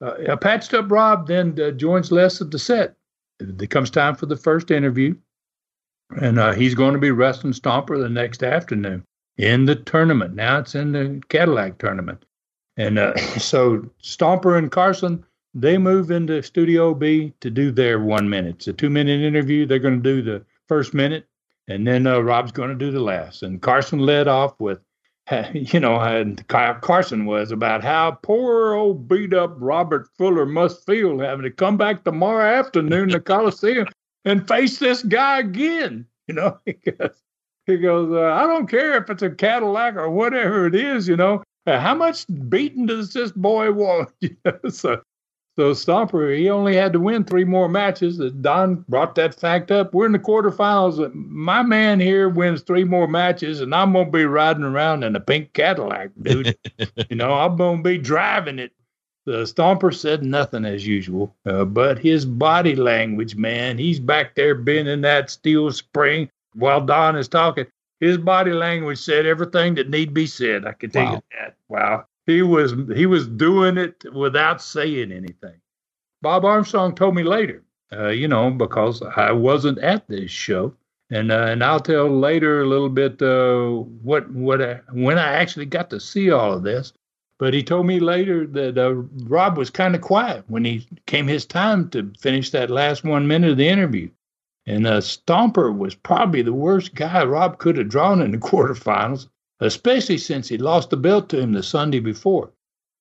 Uh, 0.01 0.15
a 0.29 0.37
patched 0.37 0.75
up 0.75 0.91
Rob 0.91 1.27
then 1.27 1.59
uh, 1.61 1.71
joins 1.73 2.11
Les 2.11 2.41
at 2.41 2.51
the 2.51 2.59
set. 2.59 2.95
It 3.41 3.71
comes 3.71 3.91
time 3.91 4.15
for 4.15 4.27
the 4.27 4.37
first 4.37 4.71
interview 4.71 5.15
and 6.21 6.39
uh, 6.39 6.53
he's 6.53 6.75
going 6.75 6.93
to 6.93 6.99
be 6.99 7.11
wrestling 7.11 7.53
Stomper 7.53 8.01
the 8.01 8.09
next 8.09 8.43
afternoon 8.43 9.05
in 9.37 9.65
the 9.65 9.77
tournament. 9.77 10.35
Now 10.35 10.59
it's 10.59 10.75
in 10.75 10.93
the 10.93 11.21
Cadillac 11.29 11.79
tournament, 11.79 12.25
and 12.77 12.99
uh, 12.99 13.17
so 13.39 13.85
Stomper 14.03 14.59
and 14.59 14.71
Carson 14.71 15.25
they 15.55 15.79
move 15.79 16.11
into 16.11 16.43
Studio 16.43 16.95
B 16.95 17.33
to 17.41 17.49
do 17.49 17.71
their 17.71 18.01
one 18.01 18.29
minute. 18.29 18.57
It's 18.57 18.69
a 18.69 18.73
two 18.73 18.91
minute 18.91 19.21
interview. 19.21 19.67
They're 19.67 19.79
going 19.79 20.03
to 20.03 20.17
do 20.17 20.21
the 20.21 20.45
first 20.67 20.95
minute, 20.95 21.27
and 21.69 21.87
then 21.87 22.07
uh, 22.07 22.19
Rob's 22.19 22.53
going 22.53 22.71
to 22.71 22.75
do 22.75 22.91
the 22.91 23.01
last. 23.01 23.43
And 23.43 23.63
Carson 23.63 24.01
led 24.01 24.29
off 24.29 24.59
with. 24.59 24.81
You 25.55 25.81
know, 25.81 25.99
and 25.99 26.47
Carson 26.49 27.25
was 27.25 27.51
about 27.51 27.83
how 27.83 28.19
poor 28.23 28.75
old 28.75 29.09
beat 29.09 29.33
up 29.33 29.55
Robert 29.57 30.07
Fuller 30.19 30.45
must 30.45 30.85
feel 30.85 31.19
having 31.19 31.45
to 31.45 31.51
come 31.51 31.79
back 31.79 32.05
tomorrow 32.05 32.45
afternoon 32.45 33.09
to 33.09 33.21
Coliseum 33.23 33.87
and 34.25 34.47
face 34.47 34.79
this 34.79 35.03
guy 35.03 35.41
again. 35.41 36.07
You 36.29 36.35
know, 36.35 36.59
he 36.67 36.73
goes, 36.73 37.23
he 37.67 37.77
goes 37.79 38.13
uh, 38.13 38.33
I 38.33 38.47
don't 38.47 38.69
care 38.69 38.97
if 38.97 39.11
it's 39.11 39.23
a 39.23 39.31
Cadillac 39.31 39.97
or 39.97 40.11
whatever 40.11 40.67
it 40.67 40.75
is, 40.75 41.09
you 41.09 41.17
know. 41.17 41.43
Uh, 41.67 41.81
how 41.81 41.95
much 41.95 42.27
beating 42.49 42.87
does 42.87 43.13
this 43.13 43.33
boy 43.33 43.73
want? 43.73 44.11
You 44.21 44.37
know, 44.45 44.59
so, 44.69 45.01
so 45.57 45.71
Stomper, 45.71 46.37
he 46.37 46.51
only 46.51 46.75
had 46.75 46.93
to 46.93 47.01
win 47.01 47.25
three 47.25 47.45
more 47.45 47.69
matches. 47.69 48.19
Don 48.41 48.85
brought 48.89 49.15
that 49.15 49.35
fact 49.39 49.71
up. 49.71 49.95
We're 49.95 50.07
in 50.07 50.13
the 50.13 50.19
quarterfinals. 50.19 51.15
My 51.15 51.63
man 51.63 52.01
here 52.01 52.29
wins 52.29 52.63
three 52.63 52.85
more 52.85 53.07
matches, 53.07 53.61
and 53.61 53.75
I'm 53.75 53.93
gonna 53.93 54.11
be 54.11 54.25
riding 54.25 54.65
around 54.65 55.05
in 55.05 55.17
a 55.17 55.21
pink 55.21 55.53
Cadillac, 55.53 56.11
dude. 56.21 56.57
you 57.09 57.17
know, 57.17 57.33
I'm 57.33 57.57
gonna 57.57 57.83
be 57.83 57.99
driving 57.99 58.59
it 58.59 58.73
the 59.27 59.45
Stomper 59.45 59.95
said 59.95 60.23
nothing 60.23 60.65
as 60.65 60.87
usual, 60.87 61.35
uh, 61.47 61.65
but 61.65 61.99
his 61.99 62.27
body 62.27 62.77
language, 62.77 63.37
man, 63.37 63.79
he's 63.79 63.99
back 63.99 64.35
there 64.35 64.55
bending 64.55 65.01
that 65.01 65.31
steel 65.31 65.73
spring 65.73 66.29
while 66.55 66.81
Don 66.81 67.17
is 67.17 67.29
talking. 67.29 67.67
His 68.01 68.19
body 68.19 68.53
language 68.53 68.99
said 68.99 69.25
everything 69.25 69.77
that 69.77 69.89
need 69.89 70.13
be 70.13 70.27
said. 70.27 70.67
I 70.67 70.73
can 70.73 70.91
tell 70.91 71.05
wow. 71.05 71.13
you 71.13 71.23
that. 71.39 71.57
Wow, 71.69 72.07
he 72.27 72.43
was 72.43 72.75
he 72.95 73.07
was 73.07 73.27
doing 73.27 73.79
it 73.79 74.05
without 74.13 74.61
saying 74.61 75.11
anything. 75.11 75.61
Bob 76.21 76.45
Armstrong 76.45 76.95
told 76.95 77.15
me 77.15 77.23
later, 77.23 77.63
uh, 77.93 78.09
you 78.09 78.29
know, 78.29 78.51
because 78.51 79.03
I 79.17 79.33
wasn't 79.33 79.79
at 79.79 80.07
this 80.09 80.31
show, 80.31 80.75
and 81.11 81.31
uh, 81.33 81.47
and 81.49 81.65
I'll 81.65 81.81
tell 81.81 82.09
later 82.09 82.61
a 82.61 82.67
little 82.67 82.91
bit 82.91 83.23
uh, 83.23 83.69
what 84.03 84.31
what 84.33 84.61
I, 84.61 84.81
when 84.93 85.19
I 85.19 85.33
actually 85.35 85.67
got 85.67 85.89
to 85.91 86.01
see 86.01 86.31
all 86.31 86.53
of 86.53 86.63
this. 86.63 86.93
But 87.45 87.53
he 87.53 87.63
told 87.63 87.85
me 87.85 88.01
later 88.01 88.47
that 88.47 88.79
uh, 88.79 88.95
Rob 89.29 89.59
was 89.59 89.69
kind 89.69 89.95
of 89.95 90.01
quiet 90.01 90.45
when 90.49 90.65
he 90.65 90.89
came 91.05 91.27
his 91.27 91.45
time 91.45 91.91
to 91.91 92.11
finish 92.19 92.49
that 92.53 92.71
last 92.71 93.05
one 93.05 93.27
minute 93.27 93.51
of 93.51 93.59
the 93.59 93.69
interview. 93.69 94.09
And 94.65 94.87
uh, 94.87 95.03
Stomper 95.03 95.77
was 95.77 95.95
probably 95.95 96.41
the 96.41 96.55
worst 96.55 96.95
guy 96.95 97.23
Rob 97.23 97.59
could 97.59 97.77
have 97.77 97.91
drawn 97.91 98.23
in 98.23 98.31
the 98.31 98.39
quarterfinals, 98.49 99.29
especially 99.61 100.17
since 100.17 100.49
he 100.49 100.57
lost 100.57 100.89
the 100.89 100.97
belt 100.97 101.29
to 101.29 101.39
him 101.39 101.53
the 101.53 101.63
Sunday 101.63 102.01
before. 102.01 102.51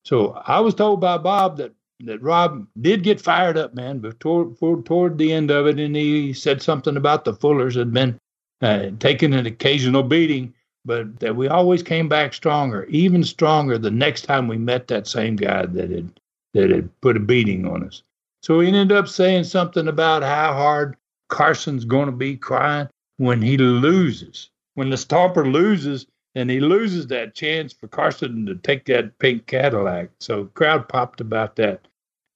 So 0.04 0.32
I 0.46 0.60
was 0.60 0.74
told 0.74 1.00
by 1.00 1.16
Bob 1.16 1.56
that, 1.56 1.72
that 2.00 2.20
Rob 2.20 2.66
did 2.78 3.02
get 3.02 3.22
fired 3.22 3.56
up, 3.56 3.72
man, 3.72 4.02
toward, 4.20 4.58
toward 4.58 5.16
the 5.16 5.32
end 5.32 5.50
of 5.50 5.66
it, 5.68 5.80
and 5.80 5.96
he 5.96 6.34
said 6.34 6.60
something 6.60 6.98
about 6.98 7.24
the 7.24 7.32
Fullers 7.32 7.76
had 7.76 7.94
been 7.94 8.18
uh, 8.60 8.90
taking 8.98 9.32
an 9.32 9.46
occasional 9.46 10.02
beating 10.02 10.52
but 10.84 11.20
that 11.20 11.36
we 11.36 11.48
always 11.48 11.82
came 11.82 12.08
back 12.08 12.34
stronger, 12.34 12.84
even 12.84 13.24
stronger 13.24 13.78
the 13.78 13.90
next 13.90 14.22
time 14.22 14.48
we 14.48 14.58
met 14.58 14.88
that 14.88 15.06
same 15.06 15.36
guy 15.36 15.66
that 15.66 15.90
had 15.90 16.20
that 16.52 16.70
had 16.70 17.00
put 17.00 17.16
a 17.16 17.20
beating 17.20 17.66
on 17.66 17.84
us. 17.84 18.02
So 18.42 18.60
he 18.60 18.68
ended 18.68 18.92
up 18.92 19.08
saying 19.08 19.44
something 19.44 19.88
about 19.88 20.22
how 20.22 20.52
hard 20.52 20.96
Carson's 21.28 21.84
going 21.84 22.06
to 22.06 22.12
be 22.12 22.36
crying 22.36 22.88
when 23.16 23.42
he 23.42 23.56
loses. 23.56 24.50
When 24.74 24.90
the 24.90 24.96
Stomper 24.96 25.50
loses, 25.50 26.06
and 26.34 26.50
he 26.50 26.60
loses 26.60 27.06
that 27.06 27.34
chance 27.34 27.72
for 27.72 27.88
Carson 27.88 28.44
to 28.46 28.56
take 28.56 28.84
that 28.86 29.18
pink 29.18 29.46
Cadillac. 29.46 30.10
So 30.20 30.46
crowd 30.46 30.88
popped 30.88 31.20
about 31.20 31.56
that. 31.56 31.86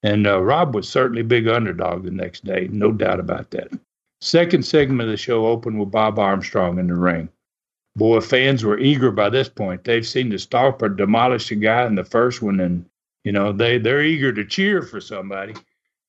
And 0.03 0.25
uh, 0.25 0.41
Rob 0.41 0.73
was 0.73 0.87
certainly 0.87 1.23
big 1.23 1.47
underdog 1.47 2.05
the 2.05 2.11
next 2.11 2.45
day, 2.45 2.69
no 2.71 2.91
doubt 2.91 3.19
about 3.19 3.51
that. 3.51 3.69
Second 4.21 4.65
segment 4.65 5.01
of 5.01 5.11
the 5.11 5.17
show 5.17 5.45
opened 5.45 5.79
with 5.79 5.91
Bob 5.91 6.17
Armstrong 6.17 6.79
in 6.79 6.87
the 6.87 6.95
ring. 6.95 7.29
Boy, 7.99 8.21
fans 8.21 8.63
were 8.63 8.79
eager 8.79 9.11
by 9.11 9.29
this 9.29 9.49
point. 9.49 9.83
They've 9.83 10.07
seen 10.07 10.29
the 10.29 10.37
Stomper 10.37 10.95
demolish 10.95 11.51
a 11.51 11.55
guy 11.55 11.85
in 11.85 11.95
the 11.95 12.05
first 12.05 12.41
one, 12.41 12.61
and 12.61 12.85
you 13.25 13.33
know 13.33 13.51
they 13.51 13.77
they're 13.77 14.01
eager 14.01 14.31
to 14.31 14.45
cheer 14.45 14.81
for 14.81 15.01
somebody. 15.01 15.53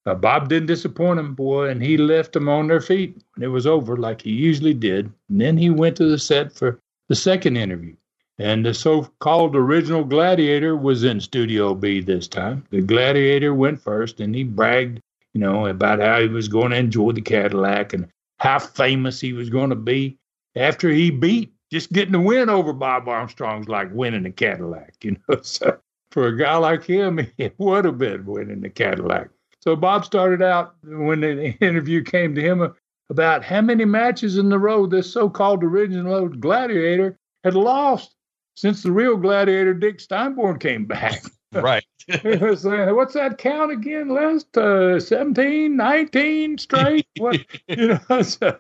Uh, 0.07 0.14
Bob 0.14 0.48
didn't 0.48 0.68
disappoint 0.68 1.16
them, 1.16 1.35
boy, 1.35 1.68
and 1.68 1.83
he 1.83 1.96
left 1.96 2.33
them 2.33 2.48
on 2.48 2.68
their 2.68 2.81
feet 2.81 3.20
when 3.35 3.42
it 3.42 3.48
was 3.48 3.66
over, 3.66 3.96
like 3.96 4.22
he 4.22 4.31
usually 4.31 4.72
did. 4.72 5.12
And 5.29 5.40
then 5.40 5.59
he 5.59 5.68
went 5.68 5.96
to 5.96 6.05
the 6.05 6.16
set 6.16 6.53
for 6.53 6.79
the 7.09 7.16
second 7.16 7.57
interview. 7.57 7.96
And 8.38 8.64
the 8.64 8.72
so-called 8.72 9.57
original 9.57 10.05
Gladiator 10.05 10.76
was 10.76 11.03
in 11.03 11.20
Studio 11.20 11.74
B 11.74 12.00
this 12.00 12.29
time. 12.29 12.64
The 12.70 12.83
Gladiator 12.83 13.53
went 13.53 13.83
first, 13.83 14.20
and 14.20 14.33
he 14.33 14.44
bragged, 14.44 15.00
you 15.35 15.40
know, 15.40 15.66
about 15.66 15.98
how 15.98 16.20
he 16.20 16.29
was 16.29 16.46
going 16.46 16.70
to 16.70 16.76
enjoy 16.76 17.11
the 17.11 17.20
Cadillac 17.20 17.92
and 17.92 18.07
how 18.38 18.61
famous 18.61 19.20
he 19.20 19.33
was 19.33 19.50
going 19.50 19.70
to 19.70 19.76
be 19.76 20.16
after 20.55 20.88
he 20.88 21.11
beat 21.11 21.53
just 21.71 21.93
getting 21.93 22.13
the 22.13 22.21
win 22.21 22.51
over 22.51 22.73
Bob 22.73 23.09
Armstrong's 23.09 23.69
like 23.69 23.93
winning 23.93 24.27
a 24.27 24.33
Cadillac, 24.33 24.95
you 25.03 25.17
know. 25.29 25.41
So 25.43 25.79
for 26.11 26.27
a 26.27 26.37
guy 26.37 26.57
like 26.57 26.85
him, 26.85 27.21
it 27.39 27.55
would 27.59 27.85
have 27.85 27.99
been 27.99 28.25
winning 28.27 28.61
the 28.61 28.71
Cadillac. 28.71 29.31
So 29.61 29.77
Bob 29.77 30.05
started 30.05 30.43
out 30.43 30.75
when 30.83 31.21
the 31.21 31.53
interview 31.61 32.03
came 32.03 32.35
to 32.35 32.41
him 32.41 32.75
about 33.11 33.45
how 33.45 33.61
many 33.61 33.85
matches 33.85 34.39
in 34.39 34.49
the 34.49 34.59
row 34.59 34.87
this 34.87 35.13
so-called 35.13 35.65
original 35.65 36.29
gladiator 36.29 37.19
had 37.45 37.55
lost 37.55 38.15
since 38.55 38.83
the 38.83 38.93
real 38.93 39.17
gladiator 39.17 39.75
Dick 39.75 39.99
Steinborn 39.99 40.61
came 40.61 40.85
back. 40.85 41.23
Right. 41.53 41.85
was, 42.25 42.65
what's 42.65 43.15
that 43.15 43.39
count 43.39 43.73
again, 43.73 44.09
Last 44.09 44.57
Uh, 44.57 45.01
17, 45.01 45.77
19 45.77 46.59
straight? 46.59 47.07
What, 47.19 47.41
you 47.67 47.99
know, 48.09 48.23
so, 48.23 48.57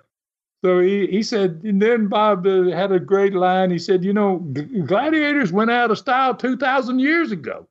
so 0.62 0.80
he, 0.80 1.06
he 1.06 1.22
said, 1.22 1.62
and 1.64 1.80
then 1.80 2.08
Bob 2.08 2.46
uh, 2.46 2.64
had 2.64 2.92
a 2.92 3.00
great 3.00 3.32
line. 3.32 3.70
He 3.70 3.78
said, 3.78 4.04
you 4.04 4.12
know, 4.12 4.38
gladiators 4.84 5.52
went 5.52 5.70
out 5.70 5.90
of 5.90 5.98
style 5.98 6.34
2,000 6.34 6.98
years 6.98 7.32
ago. 7.32 7.66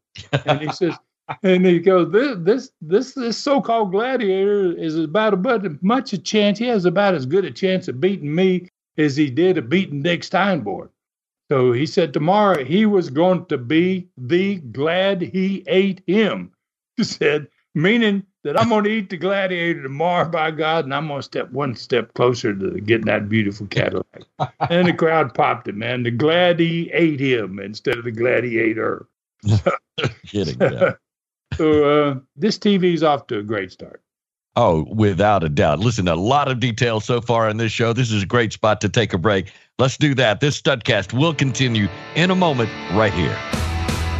And 0.45 0.61
he 0.61 0.71
says, 0.71 0.95
and 1.43 1.65
he 1.65 1.79
goes, 1.79 2.11
this 2.11 2.37
this 2.39 2.71
this 2.81 3.13
this 3.13 3.37
so-called 3.37 3.91
gladiator 3.91 4.75
is 4.75 4.97
about 4.97 5.33
about 5.35 5.83
much 5.83 6.13
a 6.13 6.17
chance. 6.17 6.57
He 6.57 6.65
has 6.65 6.85
about 6.85 7.13
as 7.13 7.27
good 7.27 7.45
a 7.45 7.51
chance 7.51 7.87
of 7.87 8.01
beating 8.01 8.33
me 8.33 8.67
as 8.97 9.15
he 9.15 9.29
did 9.29 9.59
of 9.59 9.69
beating 9.69 10.01
Dick 10.01 10.21
Steinborn. 10.21 10.89
So 11.51 11.71
he 11.71 11.85
said 11.85 12.13
tomorrow 12.13 12.63
he 12.63 12.85
was 12.85 13.09
going 13.09 13.45
to 13.47 13.57
be 13.57 14.07
the 14.17 14.55
glad 14.55 15.21
he 15.21 15.63
ate 15.67 16.01
him. 16.07 16.51
He 16.97 17.05
said, 17.05 17.47
meaning 17.73 18.23
that 18.43 18.59
I'm 18.59 18.69
going 18.69 18.85
to 18.85 18.89
eat 18.89 19.09
the 19.09 19.17
gladiator 19.17 19.83
tomorrow, 19.83 20.29
by 20.29 20.51
God, 20.51 20.85
and 20.85 20.93
I'm 20.93 21.07
going 21.07 21.19
to 21.19 21.23
step 21.23 21.51
one 21.51 21.75
step 21.75 22.13
closer 22.13 22.53
to 22.53 22.79
getting 22.81 23.07
that 23.07 23.29
beautiful 23.29 23.67
Cadillac. 23.67 24.23
and 24.69 24.87
the 24.87 24.93
crowd 24.93 25.33
popped 25.33 25.67
it, 25.67 25.75
man. 25.75 26.03
The 26.03 26.11
glad 26.11 26.59
he 26.59 26.89
ate 26.91 27.19
him 27.19 27.59
instead 27.59 27.97
of 27.97 28.05
the 28.05 28.11
gladiator. 28.11 29.07
Kidding. 30.25 30.57
so 31.55 32.09
uh, 32.09 32.19
this 32.35 32.57
TV's 32.57 33.03
off 33.03 33.27
to 33.27 33.39
a 33.39 33.43
great 33.43 33.71
start. 33.71 34.01
Oh, 34.55 34.85
without 34.93 35.43
a 35.43 35.49
doubt. 35.49 35.79
Listen, 35.79 36.07
a 36.07 36.15
lot 36.15 36.49
of 36.49 36.59
details 36.59 37.05
so 37.05 37.21
far 37.21 37.49
in 37.49 37.57
this 37.57 37.71
show. 37.71 37.93
This 37.93 38.11
is 38.11 38.23
a 38.23 38.25
great 38.25 38.51
spot 38.51 38.81
to 38.81 38.89
take 38.89 39.13
a 39.13 39.17
break. 39.17 39.51
Let's 39.77 39.97
do 39.97 40.13
that. 40.15 40.39
This 40.41 40.61
studcast 40.61 41.13
will 41.13 41.33
continue 41.33 41.87
in 42.15 42.31
a 42.31 42.35
moment 42.35 42.69
right 42.93 43.13
here. 43.13 43.37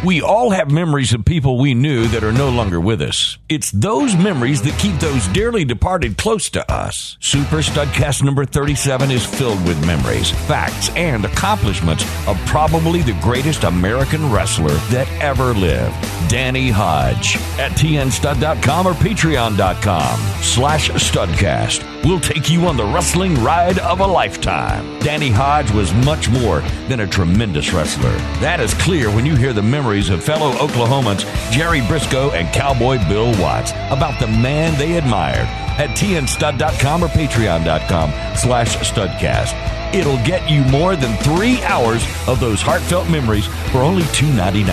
We 0.02 0.22
all 0.22 0.48
have 0.48 0.70
memories 0.70 1.12
of 1.12 1.26
people 1.26 1.58
we 1.58 1.74
knew 1.74 2.06
that 2.08 2.24
are 2.24 2.32
no 2.32 2.48
longer 2.48 2.80
with 2.80 3.02
us. 3.02 3.36
It's 3.50 3.70
those 3.70 4.16
memories 4.16 4.62
that 4.62 4.78
keep 4.78 4.94
those 4.94 5.28
dearly 5.28 5.62
departed 5.62 6.16
close 6.16 6.48
to 6.50 6.72
us. 6.72 7.18
Super 7.20 7.58
Studcast 7.58 8.22
number 8.22 8.46
37 8.46 9.10
is 9.10 9.26
filled 9.26 9.62
with 9.66 9.84
memories, 9.86 10.30
facts, 10.30 10.88
and 10.96 11.26
accomplishments 11.26 12.02
of 12.26 12.38
probably 12.46 13.02
the 13.02 13.12
greatest 13.20 13.64
American 13.64 14.32
wrestler 14.32 14.72
that 14.88 15.06
ever 15.20 15.52
lived, 15.52 15.94
Danny 16.30 16.70
Hodge. 16.70 17.36
At 17.58 17.72
tnstud.com 17.72 18.86
or 18.86 18.94
patreon.com 18.94 20.18
slash 20.42 20.88
studcast. 20.92 21.86
We'll 22.04 22.20
take 22.20 22.48
you 22.48 22.66
on 22.66 22.78
the 22.78 22.86
wrestling 22.86 23.34
ride 23.42 23.78
of 23.80 24.00
a 24.00 24.06
lifetime. 24.06 24.98
Danny 25.00 25.28
Hodge 25.28 25.70
was 25.72 25.92
much 25.92 26.30
more 26.30 26.60
than 26.88 27.00
a 27.00 27.06
tremendous 27.06 27.74
wrestler. 27.74 28.16
That 28.40 28.58
is 28.60 28.72
clear 28.74 29.10
when 29.10 29.26
you 29.26 29.36
hear 29.36 29.52
the 29.52 29.60
memories 29.90 30.08
of 30.08 30.22
fellow 30.22 30.52
Oklahomans 30.52 31.24
Jerry 31.50 31.80
Brisco 31.80 32.32
and 32.32 32.46
Cowboy 32.54 32.96
Bill 33.08 33.32
Watts 33.42 33.72
about 33.90 34.20
the 34.20 34.28
man 34.28 34.78
they 34.78 34.96
admired 34.96 35.48
at 35.80 35.90
tnstud.com 35.96 37.02
or 37.02 37.08
patreon.com 37.08 38.10
slash 38.36 38.76
studcast. 38.76 39.52
It'll 39.92 40.24
get 40.24 40.48
you 40.48 40.62
more 40.66 40.94
than 40.94 41.16
three 41.24 41.60
hours 41.64 42.04
of 42.28 42.38
those 42.38 42.62
heartfelt 42.62 43.10
memories 43.10 43.48
for 43.72 43.78
only 43.78 44.04
$2.99. 44.04 44.68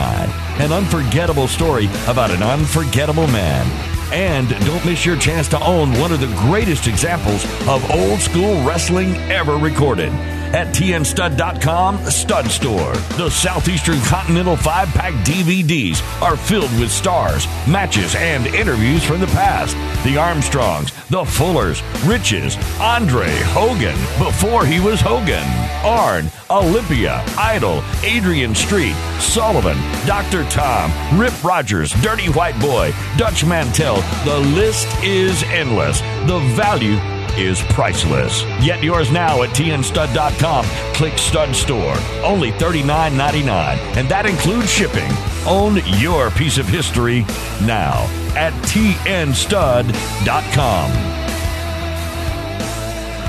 An 0.60 0.72
unforgettable 0.72 1.48
story 1.48 1.88
about 2.06 2.30
an 2.30 2.44
unforgettable 2.44 3.26
man. 3.26 3.66
And 4.14 4.48
don't 4.68 4.86
miss 4.86 5.04
your 5.04 5.18
chance 5.18 5.48
to 5.48 5.66
own 5.66 5.94
one 5.94 6.12
of 6.12 6.20
the 6.20 6.28
greatest 6.48 6.86
examples 6.86 7.44
of 7.68 7.90
old 7.90 8.20
school 8.20 8.64
wrestling 8.64 9.16
ever 9.32 9.58
recorded 9.58 10.14
at 10.54 10.68
tnstud.com 10.74 11.98
stud 12.10 12.48
store. 12.48 12.94
The 13.18 13.30
Southeastern 13.30 14.00
Continental 14.02 14.56
5 14.56 14.88
pack 14.90 15.14
DVDs 15.26 16.02
are 16.22 16.38
filled 16.38 16.72
with 16.80 16.92
stars, 16.92 17.46
matches, 17.68 18.16
and 18.16 18.48
interviews 18.48 19.04
from 19.04 19.20
the 19.20 19.28
past. 19.28 19.76
The 20.04 20.18
Armstrongs, 20.18 20.92
the 21.10 21.24
Fullers, 21.24 21.82
Riches, 22.06 22.56
Andre 22.80 23.30
Hogan 23.48 23.98
before 24.24 24.66
he 24.66 24.80
was 24.80 25.02
Hogan, 25.02 25.46
Arn, 25.84 26.30
Olympia, 26.50 27.24
Idol, 27.38 27.84
Adrian 28.04 28.56
Street, 28.56 28.96
Sullivan, 29.20 29.78
Dr. 30.06 30.44
Tom, 30.50 30.92
Rip 31.20 31.44
Rogers, 31.44 31.92
Dirty 32.02 32.28
White 32.28 32.60
Boy, 32.60 32.94
Dutch 33.18 33.46
Mantell. 33.46 34.02
The 34.26 34.40
list 34.56 34.88
is 35.04 35.44
endless. 35.44 36.02
The 36.28 36.40
value 36.56 36.98
is 37.38 37.62
priceless. 37.64 38.44
Get 38.64 38.84
yours 38.84 39.12
now 39.12 39.44
at 39.44 39.50
tnstud.com. 39.52 40.66
Click 40.94 41.18
Stud 41.18 41.56
Store. 41.56 41.96
Only 42.24 42.52
$39.99, 42.52 43.78
and 43.96 44.10
that 44.10 44.26
includes 44.26 44.72
shipping. 44.72 45.12
Own 45.46 45.80
your 46.00 46.32
piece 46.32 46.58
of 46.58 46.68
history 46.68 47.22
now 47.62 48.06
at 48.36 48.54
tnstud.com. 48.64 49.88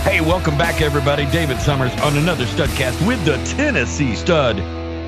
Hey, 0.03 0.21
welcome 0.21 0.57
back, 0.57 0.81
everybody. 0.81 1.27
David 1.27 1.61
Summers 1.61 1.93
on 2.01 2.17
another 2.17 2.47
Studcast 2.47 3.07
with 3.07 3.23
the 3.25 3.37
Tennessee 3.45 4.15
Stud. 4.15 4.59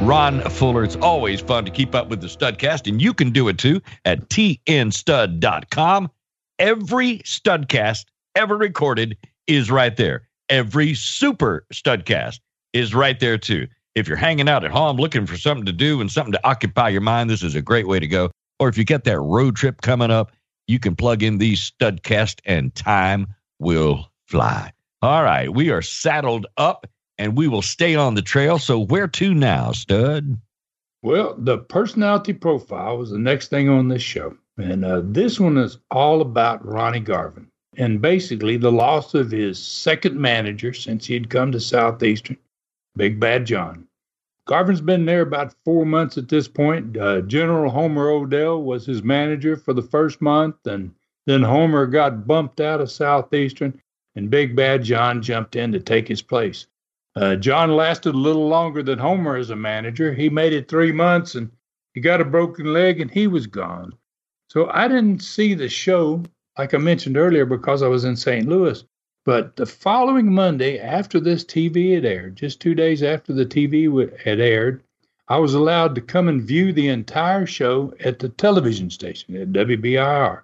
Ron 0.03 0.41
Fuller. 0.51 0.85
It's 0.85 0.97
always 0.97 1.41
fun 1.41 1.65
to 1.65 1.71
keep 1.71 1.95
up 1.95 2.09
with 2.09 2.21
the 2.21 2.27
Studcast, 2.27 2.89
and 2.89 3.01
you 3.01 3.15
can 3.15 3.31
do 3.31 3.49
it 3.49 3.59
too 3.59 3.81
at 4.05 4.29
tnstud.com. 4.29 6.11
Every 6.59 7.19
Studcast 7.19 8.05
ever 8.35 8.57
recorded 8.57 9.17
is 9.47 9.71
right 9.71 9.97
there. 9.97 10.29
Every 10.49 10.95
super 10.95 11.67
studcast 11.73 12.41
is 12.73 12.95
right 12.95 13.19
there 13.19 13.39
too. 13.39 13.67
If 13.95 14.07
you're 14.07 14.17
hanging 14.17 14.49
out 14.49 14.65
at 14.65 14.71
home 14.71 14.97
looking 14.97 15.27
for 15.27 15.37
something 15.37 15.67
to 15.67 15.73
do 15.73 16.01
and 16.01 16.11
something 16.11 16.33
to 16.33 16.47
occupy 16.47 16.89
your 16.91 17.01
mind, 17.01 17.29
this 17.29 17.43
is 17.43 17.55
a 17.55 17.63
great 17.63 17.89
way 17.89 17.99
to 17.99 18.07
go. 18.07 18.31
Or 18.59 18.69
if 18.69 18.79
you 18.79 18.85
get 18.85 19.05
that 19.05 19.21
road 19.21 19.57
trip 19.57 19.81
coming 19.81 20.11
up, 20.11 20.33
you 20.69 20.79
can 20.79 20.95
plug 20.95 21.23
in 21.23 21.39
these 21.39 21.71
studcast 21.71 22.41
and 22.45 22.75
time 22.75 23.27
will 23.59 24.11
fly. 24.27 24.73
All 25.03 25.23
right, 25.25 25.53
we 25.53 25.71
are 25.71 25.83
saddled 25.83 26.47
up 26.57 26.87
and 27.19 27.37
we 27.37 27.49
will 27.49 27.63
stay 27.63 27.95
on 27.97 28.15
the 28.15 28.23
trail. 28.23 28.59
So 28.59 28.79
where 28.79 29.09
to 29.09 29.35
now, 29.35 29.73
stud? 29.73 30.39
Well, 31.03 31.35
the 31.39 31.59
personality 31.59 32.35
profile 32.35 32.99
was 32.99 33.11
the 33.11 33.19
next 33.19 33.49
thing 33.49 33.69
on 33.69 33.89
this 33.89 34.03
show. 34.03 34.37
And 34.59 34.85
uh, 34.85 35.01
this 35.05 35.41
one 35.41 35.57
is 35.57 35.79
all 35.91 36.21
about 36.21 36.65
Ronnie 36.65 37.01
Garvin 37.01 37.50
and 37.77 38.03
basically 38.03 38.57
the 38.57 38.73
loss 38.73 39.15
of 39.15 39.31
his 39.31 39.63
second 39.63 40.17
manager 40.17 40.73
since 40.73 41.07
he 41.07 41.15
had 41.15 41.31
come 41.31 41.53
to 41.53 41.61
Southeastern, 41.61 42.37
Big 42.97 43.21
Bad 43.21 43.47
John. 43.47 43.87
Garvin's 44.47 44.81
been 44.81 45.05
there 45.05 45.21
about 45.21 45.55
four 45.65 45.87
months 45.87 46.19
at 46.19 46.29
this 46.29 46.49
point. 46.49 46.97
Uh, 46.97 47.21
General 47.21 47.71
Homer 47.71 48.11
Odell 48.11 48.63
was 48.63 48.85
his 48.85 49.03
manager 49.03 49.57
for 49.57 49.73
the 49.73 49.83
first 49.83 50.21
month, 50.21 50.57
and 50.67 50.93
then 51.27 51.43
Homer 51.43 51.87
got 51.87 52.27
bumped 52.27 52.61
out 52.61 52.81
of 52.81 52.91
Southeastern, 52.91 53.81
and 54.17 54.31
Big 54.31 54.57
Bad 54.57 54.83
John 54.83 55.23
jumped 55.23 55.55
in 55.55 55.71
to 55.71 55.79
take 55.79 56.09
his 56.09 56.23
place. 56.23 56.67
Uh, 57.15 57.37
John 57.37 57.77
lasted 57.77 58.15
a 58.15 58.19
little 58.19 58.49
longer 58.49 58.83
than 58.83 58.99
Homer 58.99 59.37
as 59.37 59.51
a 59.51 59.57
manager. 59.57 60.13
He 60.13 60.29
made 60.29 60.53
it 60.53 60.69
three 60.69 60.93
months, 60.93 61.37
and 61.37 61.51
he 61.95 62.01
got 62.01 62.21
a 62.21 62.25
broken 62.25 62.73
leg, 62.73 63.01
and 63.01 63.11
he 63.11 63.29
was 63.29 63.47
gone. 63.47 63.93
So 64.49 64.69
I 64.71 64.89
didn't 64.89 65.23
see 65.23 65.55
the 65.55 65.69
show 65.69 66.25
like 66.61 66.75
I 66.75 66.79
mentioned 66.79 67.17
earlier, 67.17 67.47
because 67.47 67.83
I 67.83 67.89
was 67.89 68.05
in 68.05 68.17
St. 68.17 68.47
Louis. 68.47 68.85
But 69.25 69.57
the 69.57 69.65
following 69.65 70.31
Monday, 70.31 70.79
after 70.79 71.19
this 71.19 71.43
TV 71.43 71.95
had 71.95 72.05
aired, 72.05 72.37
just 72.37 72.61
two 72.61 72.75
days 72.75 73.03
after 73.03 73.33
the 73.33 73.47
TV 73.47 73.89
had 74.19 74.41
aired, 74.41 74.83
I 75.29 75.39
was 75.39 75.55
allowed 75.55 75.95
to 75.95 76.03
come 76.03 76.29
and 76.29 76.43
view 76.43 76.75
the 76.75 76.89
entire 76.89 77.47
show 77.47 77.95
at 78.01 78.19
the 78.19 78.29
television 78.29 78.91
station 78.91 79.37
at 79.37 79.53
WBIR. 79.53 80.43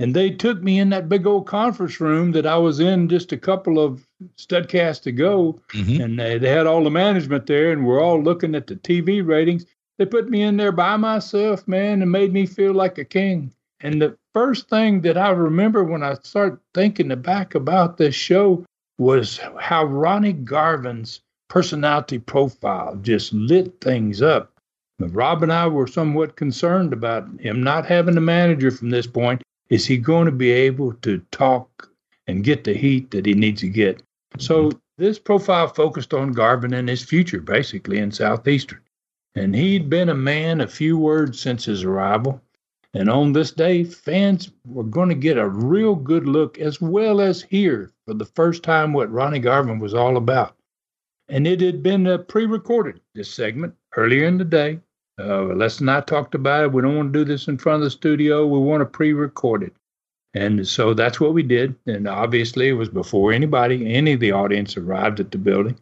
And 0.00 0.16
they 0.16 0.30
took 0.30 0.60
me 0.64 0.80
in 0.80 0.90
that 0.90 1.08
big 1.08 1.28
old 1.28 1.46
conference 1.46 2.00
room 2.00 2.32
that 2.32 2.46
I 2.46 2.58
was 2.58 2.80
in 2.80 3.08
just 3.08 3.30
a 3.30 3.36
couple 3.36 3.78
of 3.78 4.04
studcasts 4.36 5.06
ago. 5.06 5.60
Mm-hmm. 5.74 6.02
And 6.02 6.18
they, 6.18 6.38
they 6.38 6.48
had 6.48 6.66
all 6.66 6.82
the 6.82 6.90
management 6.90 7.46
there, 7.46 7.70
and 7.70 7.86
we're 7.86 8.02
all 8.02 8.20
looking 8.20 8.56
at 8.56 8.66
the 8.66 8.74
TV 8.74 9.24
ratings. 9.24 9.64
They 9.98 10.06
put 10.06 10.28
me 10.28 10.42
in 10.42 10.56
there 10.56 10.72
by 10.72 10.96
myself, 10.96 11.68
man, 11.68 12.02
and 12.02 12.10
made 12.10 12.32
me 12.32 12.46
feel 12.46 12.72
like 12.72 12.98
a 12.98 13.04
king. 13.04 13.52
And 13.82 14.00
the 14.00 14.16
first 14.32 14.68
thing 14.68 15.00
that 15.02 15.18
I 15.18 15.30
remember 15.30 15.82
when 15.82 16.02
I 16.02 16.14
start 16.14 16.60
thinking 16.72 17.08
back 17.20 17.54
about 17.54 17.98
this 17.98 18.14
show 18.14 18.64
was 18.98 19.40
how 19.58 19.84
Ronnie 19.84 20.32
Garvin's 20.32 21.20
personality 21.48 22.18
profile 22.18 22.96
just 23.02 23.32
lit 23.32 23.80
things 23.80 24.22
up. 24.22 24.52
Rob 25.00 25.42
and 25.42 25.52
I 25.52 25.66
were 25.66 25.88
somewhat 25.88 26.36
concerned 26.36 26.92
about 26.92 27.28
him 27.40 27.62
not 27.62 27.84
having 27.84 28.16
a 28.16 28.20
manager 28.20 28.70
from 28.70 28.90
this 28.90 29.06
point. 29.06 29.42
Is 29.68 29.84
he 29.84 29.96
going 29.98 30.26
to 30.26 30.32
be 30.32 30.52
able 30.52 30.92
to 31.02 31.18
talk 31.32 31.90
and 32.28 32.44
get 32.44 32.62
the 32.62 32.74
heat 32.74 33.10
that 33.10 33.26
he 33.26 33.34
needs 33.34 33.62
to 33.62 33.68
get? 33.68 34.02
So 34.38 34.70
this 34.96 35.18
profile 35.18 35.66
focused 35.66 36.14
on 36.14 36.32
Garvin 36.32 36.72
and 36.72 36.88
his 36.88 37.02
future, 37.02 37.40
basically 37.40 37.98
in 37.98 38.12
Southeastern. 38.12 38.80
And 39.34 39.56
he'd 39.56 39.90
been 39.90 40.08
a 40.08 40.14
man 40.14 40.60
of 40.60 40.72
few 40.72 40.96
words 40.96 41.40
since 41.40 41.64
his 41.64 41.82
arrival. 41.82 42.40
And 42.94 43.08
on 43.08 43.32
this 43.32 43.52
day, 43.52 43.84
fans 43.84 44.50
were 44.66 44.84
going 44.84 45.08
to 45.08 45.14
get 45.14 45.38
a 45.38 45.48
real 45.48 45.94
good 45.94 46.26
look 46.26 46.58
as 46.58 46.80
well 46.80 47.20
as 47.20 47.42
hear 47.42 47.90
for 48.06 48.14
the 48.14 48.26
first 48.26 48.62
time 48.62 48.92
what 48.92 49.10
Ronnie 49.10 49.38
Garvin 49.38 49.78
was 49.78 49.94
all 49.94 50.16
about. 50.16 50.54
And 51.28 51.46
it 51.46 51.60
had 51.62 51.82
been 51.82 52.06
uh, 52.06 52.18
pre 52.18 52.44
recorded, 52.44 53.00
this 53.14 53.32
segment, 53.32 53.74
earlier 53.96 54.26
in 54.26 54.36
the 54.36 54.44
day. 54.44 54.80
Uh, 55.18 55.44
Les 55.54 55.80
and 55.80 55.90
I 55.90 56.00
talked 56.00 56.34
about 56.34 56.64
it. 56.64 56.72
We 56.72 56.82
don't 56.82 56.96
want 56.96 57.12
to 57.12 57.18
do 57.18 57.24
this 57.24 57.48
in 57.48 57.56
front 57.56 57.82
of 57.82 57.84
the 57.84 57.90
studio. 57.90 58.46
We 58.46 58.58
want 58.58 58.82
to 58.82 58.86
pre 58.86 59.14
record 59.14 59.62
it. 59.62 59.72
And 60.34 60.66
so 60.66 60.94
that's 60.94 61.20
what 61.20 61.34
we 61.34 61.42
did. 61.42 61.74
And 61.86 62.08
obviously, 62.08 62.68
it 62.68 62.72
was 62.72 62.88
before 62.88 63.32
anybody, 63.32 63.94
any 63.94 64.14
of 64.14 64.20
the 64.20 64.32
audience 64.32 64.76
arrived 64.76 65.20
at 65.20 65.30
the 65.30 65.38
building. 65.38 65.78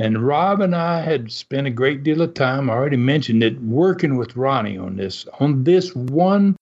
And 0.00 0.26
Rob 0.26 0.62
and 0.62 0.74
I 0.74 1.02
had 1.02 1.30
spent 1.30 1.66
a 1.66 1.70
great 1.70 2.02
deal 2.02 2.22
of 2.22 2.32
time, 2.32 2.70
I 2.70 2.72
already 2.72 2.96
mentioned 2.96 3.42
it, 3.42 3.60
working 3.60 4.16
with 4.16 4.34
Ronnie 4.34 4.78
on 4.78 4.96
this, 4.96 5.26
on 5.40 5.64
this 5.64 5.94
one 5.94 6.56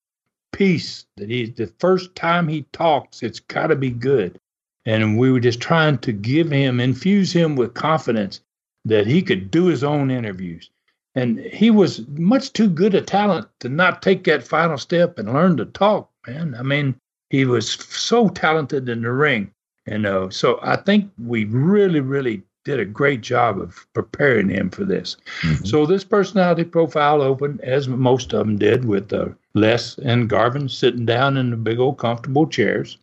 piece 0.51 1.05
that 1.15 1.29
he, 1.29 1.45
the 1.45 1.67
first 1.79 2.13
time 2.15 2.49
he 2.49 2.63
talks, 2.73 3.23
it's 3.23 3.39
got 3.39 3.67
to 3.67 3.77
be 3.77 3.91
good. 3.91 4.37
And 4.85 5.17
we 5.17 5.31
were 5.31 5.39
just 5.39 5.61
trying 5.61 5.99
to 5.99 6.11
give 6.11 6.51
him, 6.51 6.81
infuse 6.81 7.31
him 7.31 7.55
with 7.55 7.75
confidence 7.75 8.41
that 8.83 9.07
he 9.07 9.21
could 9.21 9.49
do 9.49 9.67
his 9.67 9.85
own 9.85 10.11
interviews. 10.11 10.69
And 11.15 11.39
he 11.39 11.71
was 11.71 12.05
much 12.09 12.51
too 12.51 12.67
good 12.67 12.93
a 12.93 12.99
talent 13.01 13.47
to 13.61 13.69
not 13.69 14.01
take 14.01 14.25
that 14.25 14.45
final 14.45 14.77
step 14.77 15.17
and 15.17 15.33
learn 15.33 15.55
to 15.57 15.65
talk, 15.65 16.11
man. 16.27 16.55
I 16.55 16.63
mean, 16.63 16.93
he 17.29 17.45
was 17.45 17.71
so 17.71 18.27
talented 18.27 18.89
in 18.89 19.01
the 19.01 19.13
ring. 19.13 19.53
And 19.85 20.05
uh, 20.05 20.29
so 20.29 20.59
I 20.61 20.75
think 20.75 21.09
we 21.17 21.45
really, 21.45 22.01
really 22.01 22.43
did 22.65 22.79
a 22.79 22.85
great 22.85 23.21
job 23.21 23.59
of 23.59 23.85
preparing 23.93 24.49
him 24.49 24.69
for 24.69 24.83
this. 24.83 25.17
Mm-hmm. 25.41 25.65
So 25.65 25.85
this 25.85 26.03
personality 26.03 26.63
profile 26.63 27.21
opened, 27.21 27.61
as 27.61 27.87
most 27.87 28.33
of 28.33 28.39
them 28.39 28.57
did, 28.57 28.85
with 28.85 29.11
uh, 29.13 29.29
Les 29.53 29.97
and 29.99 30.29
Garvin 30.29 30.69
sitting 30.69 31.05
down 31.05 31.37
in 31.37 31.51
the 31.51 31.57
big 31.57 31.79
old 31.79 31.97
comfortable 31.97 32.47
chairs. 32.47 32.97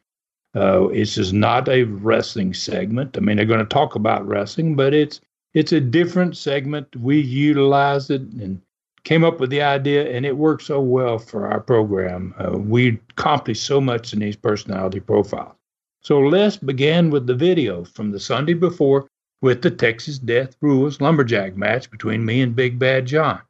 Uh, 0.55 0.89
this 0.89 1.19
is 1.19 1.33
not 1.33 1.69
a 1.69 1.85
wrestling 1.85 2.55
segment. 2.55 3.17
I 3.17 3.21
mean, 3.21 3.37
they're 3.37 3.47
going 3.47 3.61
to 3.61 3.67
talk 3.67 3.95
about 3.95 4.27
wrestling, 4.27 4.75
but 4.75 4.95
it's 4.95 5.21
it's 5.55 5.73
a 5.73 5.81
different 5.81 6.37
segment. 6.37 6.95
We 6.97 7.19
utilized 7.19 8.11
it 8.11 8.21
and 8.21 8.61
came 9.05 9.25
up 9.25 9.41
with 9.41 9.51
the 9.51 9.63
idea, 9.63 10.11
and 10.11 10.27
it 10.27 10.37
worked 10.37 10.65
so 10.65 10.81
well 10.81 11.19
for 11.19 11.47
our 11.47 11.61
program. 11.61 12.35
Uh, 12.39 12.59
we 12.59 13.01
accomplished 13.11 13.65
so 13.65 13.81
much 13.81 14.13
in 14.13 14.19
these 14.19 14.37
personality 14.37 15.01
profiles. 15.01 15.55
So 16.03 16.21
Les 16.21 16.57
began 16.57 17.11
with 17.11 17.27
the 17.27 17.35
video 17.35 17.85
from 17.85 18.11
the 18.11 18.21
Sunday 18.21 18.55
before 18.55 19.09
with 19.43 19.63
the 19.63 19.71
Texas 19.71 20.19
Death 20.19 20.57
Rules 20.61 21.01
lumberjack 21.01 21.57
match 21.57 21.91
between 21.91 22.25
me 22.25 22.41
and 22.41 22.57
Big 22.57 22.79
Bad 22.79 23.07
John. 23.07 23.41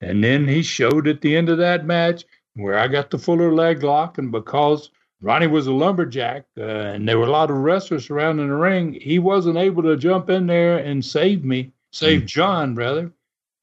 And 0.00 0.22
then 0.22 0.46
he 0.46 0.62
showed 0.62 1.08
at 1.08 1.20
the 1.20 1.36
end 1.36 1.48
of 1.48 1.58
that 1.58 1.84
match 1.84 2.24
where 2.54 2.78
I 2.78 2.88
got 2.88 3.10
the 3.10 3.18
Fuller 3.18 3.52
leg 3.52 3.82
lock, 3.82 4.18
and 4.18 4.30
because 4.32 4.90
Ronnie 5.20 5.46
was 5.46 5.66
a 5.66 5.72
lumberjack, 5.72 6.44
uh, 6.56 6.62
and 6.62 7.08
there 7.08 7.18
were 7.18 7.26
a 7.26 7.30
lot 7.30 7.50
of 7.50 7.56
wrestlers 7.56 8.10
around 8.10 8.40
in 8.40 8.48
the 8.48 8.54
ring. 8.54 8.98
He 9.00 9.18
wasn't 9.18 9.58
able 9.58 9.82
to 9.84 9.96
jump 9.96 10.30
in 10.30 10.46
there 10.46 10.78
and 10.78 11.04
save 11.04 11.44
me, 11.44 11.72
save 11.92 12.22
mm. 12.22 12.26
John 12.26 12.74
rather. 12.74 13.12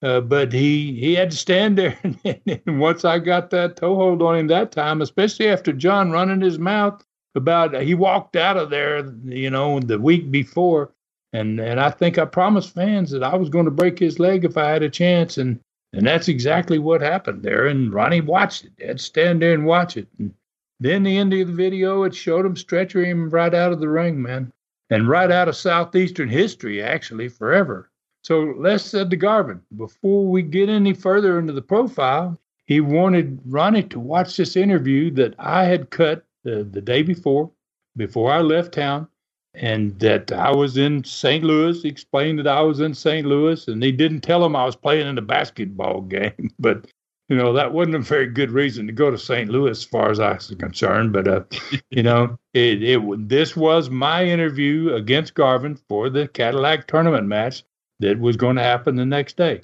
Uh, 0.02 0.20
but 0.20 0.52
he 0.52 0.92
he 1.00 1.14
had 1.14 1.30
to 1.30 1.36
stand 1.36 1.78
there, 1.78 1.98
and 2.66 2.78
once 2.80 3.04
I 3.04 3.18
got 3.18 3.48
that 3.50 3.76
toehold 3.76 4.20
on 4.20 4.36
him 4.36 4.46
that 4.48 4.70
time, 4.70 5.00
especially 5.00 5.48
after 5.48 5.72
John 5.72 6.10
running 6.10 6.42
his 6.42 6.58
mouth 6.58 7.02
about 7.34 7.80
he 7.80 7.94
walked 7.94 8.36
out 8.36 8.58
of 8.58 8.68
there, 8.68 9.10
you 9.24 9.48
know, 9.48 9.80
the 9.80 9.98
week 9.98 10.30
before, 10.30 10.92
and 11.32 11.60
and 11.60 11.80
I 11.80 11.90
think 11.90 12.18
I 12.18 12.24
promised 12.24 12.74
fans 12.74 13.10
that 13.10 13.22
I 13.22 13.34
was 13.36 13.48
going 13.48 13.64
to 13.64 13.70
break 13.70 13.98
his 13.98 14.18
leg 14.18 14.44
if 14.44 14.56
I 14.56 14.70
had 14.70 14.82
a 14.82 14.90
chance, 14.90 15.38
and 15.38 15.60
and 15.92 16.06
that's 16.06 16.28
exactly 16.28 16.78
what 16.78 17.00
happened 17.00 17.42
there. 17.42 17.66
And 17.66 17.92
Ronnie 17.92 18.20
watched 18.20 18.66
it. 18.66 18.78
To 18.78 18.98
stand 18.98 19.42
there 19.42 19.54
and 19.54 19.64
watch 19.64 19.96
it. 19.96 20.08
And 20.18 20.34
then 20.80 21.04
the 21.04 21.16
end 21.16 21.32
of 21.32 21.46
the 21.46 21.52
video, 21.52 22.02
it 22.02 22.14
showed 22.14 22.44
him 22.44 22.56
stretching 22.56 23.04
him 23.04 23.30
right 23.30 23.54
out 23.54 23.72
of 23.72 23.80
the 23.80 23.88
ring, 23.88 24.20
man, 24.20 24.52
and 24.90 25.08
right 25.08 25.30
out 25.30 25.48
of 25.48 25.56
Southeastern 25.56 26.28
history, 26.28 26.82
actually, 26.82 27.28
forever. 27.28 27.90
So 28.22 28.54
Les 28.58 28.84
said 28.84 29.08
to 29.10 29.16
Garvin, 29.16 29.62
before 29.76 30.26
we 30.26 30.42
get 30.42 30.68
any 30.68 30.92
further 30.92 31.38
into 31.38 31.52
the 31.52 31.62
profile, 31.62 32.38
he 32.66 32.80
wanted 32.80 33.40
Ronnie 33.46 33.84
to 33.84 34.00
watch 34.00 34.36
this 34.36 34.56
interview 34.56 35.10
that 35.12 35.34
I 35.38 35.64
had 35.64 35.90
cut 35.90 36.24
the, 36.42 36.64
the 36.64 36.80
day 36.80 37.02
before, 37.02 37.50
before 37.96 38.32
I 38.32 38.40
left 38.40 38.74
town, 38.74 39.08
and 39.56 39.98
that 40.00 40.32
I 40.32 40.54
was 40.54 40.76
in 40.76 41.02
St. 41.04 41.42
Louis. 41.42 41.82
He 41.82 41.88
explained 41.88 42.38
that 42.38 42.46
I 42.46 42.60
was 42.60 42.80
in 42.80 42.94
St. 42.94 43.26
Louis, 43.26 43.66
and 43.68 43.82
he 43.82 43.90
didn't 43.90 44.20
tell 44.20 44.44
him 44.44 44.54
I 44.54 44.64
was 44.64 44.76
playing 44.76 45.06
in 45.06 45.18
a 45.18 45.22
basketball 45.22 46.00
game, 46.02 46.50
but 46.58 46.86
you 47.28 47.36
know 47.36 47.52
that 47.54 47.72
wasn't 47.72 47.96
a 47.96 48.00
very 48.00 48.26
good 48.28 48.50
reason 48.52 48.86
to 48.86 48.92
go 48.92 49.10
to 49.10 49.18
St. 49.18 49.50
Louis, 49.50 49.70
as 49.70 49.84
far 49.84 50.10
as 50.10 50.20
I 50.20 50.34
was 50.34 50.54
concerned. 50.58 51.12
But 51.12 51.26
uh, 51.26 51.42
you 51.90 52.02
know, 52.02 52.38
it 52.54 52.82
it 52.82 53.28
this 53.28 53.56
was 53.56 53.90
my 53.90 54.24
interview 54.24 54.94
against 54.94 55.34
Garvin 55.34 55.76
for 55.88 56.10
the 56.10 56.28
Cadillac 56.28 56.86
tournament 56.86 57.26
match 57.26 57.64
that 58.00 58.20
was 58.20 58.36
going 58.36 58.56
to 58.56 58.62
happen 58.62 58.96
the 58.96 59.06
next 59.06 59.36
day, 59.36 59.62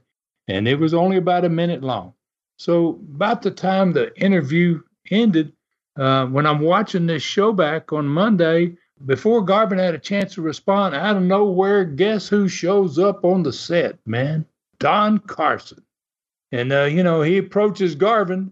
and 0.48 0.66
it 0.66 0.78
was 0.78 0.94
only 0.94 1.18
about 1.18 1.44
a 1.44 1.50
minute 1.50 1.82
long. 1.82 2.14
So 2.58 3.00
about 3.14 3.42
the 3.42 3.50
time 3.50 3.92
the 3.92 4.16
interview 4.20 4.80
ended, 5.10 5.52
uh, 5.98 6.26
when 6.26 6.46
I'm 6.46 6.60
watching 6.60 7.06
this 7.06 7.22
show 7.22 7.52
back 7.52 7.92
on 7.92 8.06
Monday, 8.06 8.76
before 9.06 9.42
Garvin 9.42 9.78
had 9.78 9.94
a 9.94 9.98
chance 9.98 10.34
to 10.34 10.42
respond, 10.42 10.94
out 10.94 11.16
of 11.16 11.22
nowhere, 11.22 11.84
guess 11.84 12.28
who 12.28 12.48
shows 12.48 12.98
up 12.98 13.24
on 13.24 13.42
the 13.42 13.52
set, 13.52 13.98
man? 14.06 14.46
Don 14.78 15.18
Carson. 15.18 15.82
And, 16.50 16.72
uh, 16.72 16.84
you 16.84 17.02
know, 17.02 17.22
he 17.22 17.38
approaches 17.38 17.94
Garvin 17.94 18.50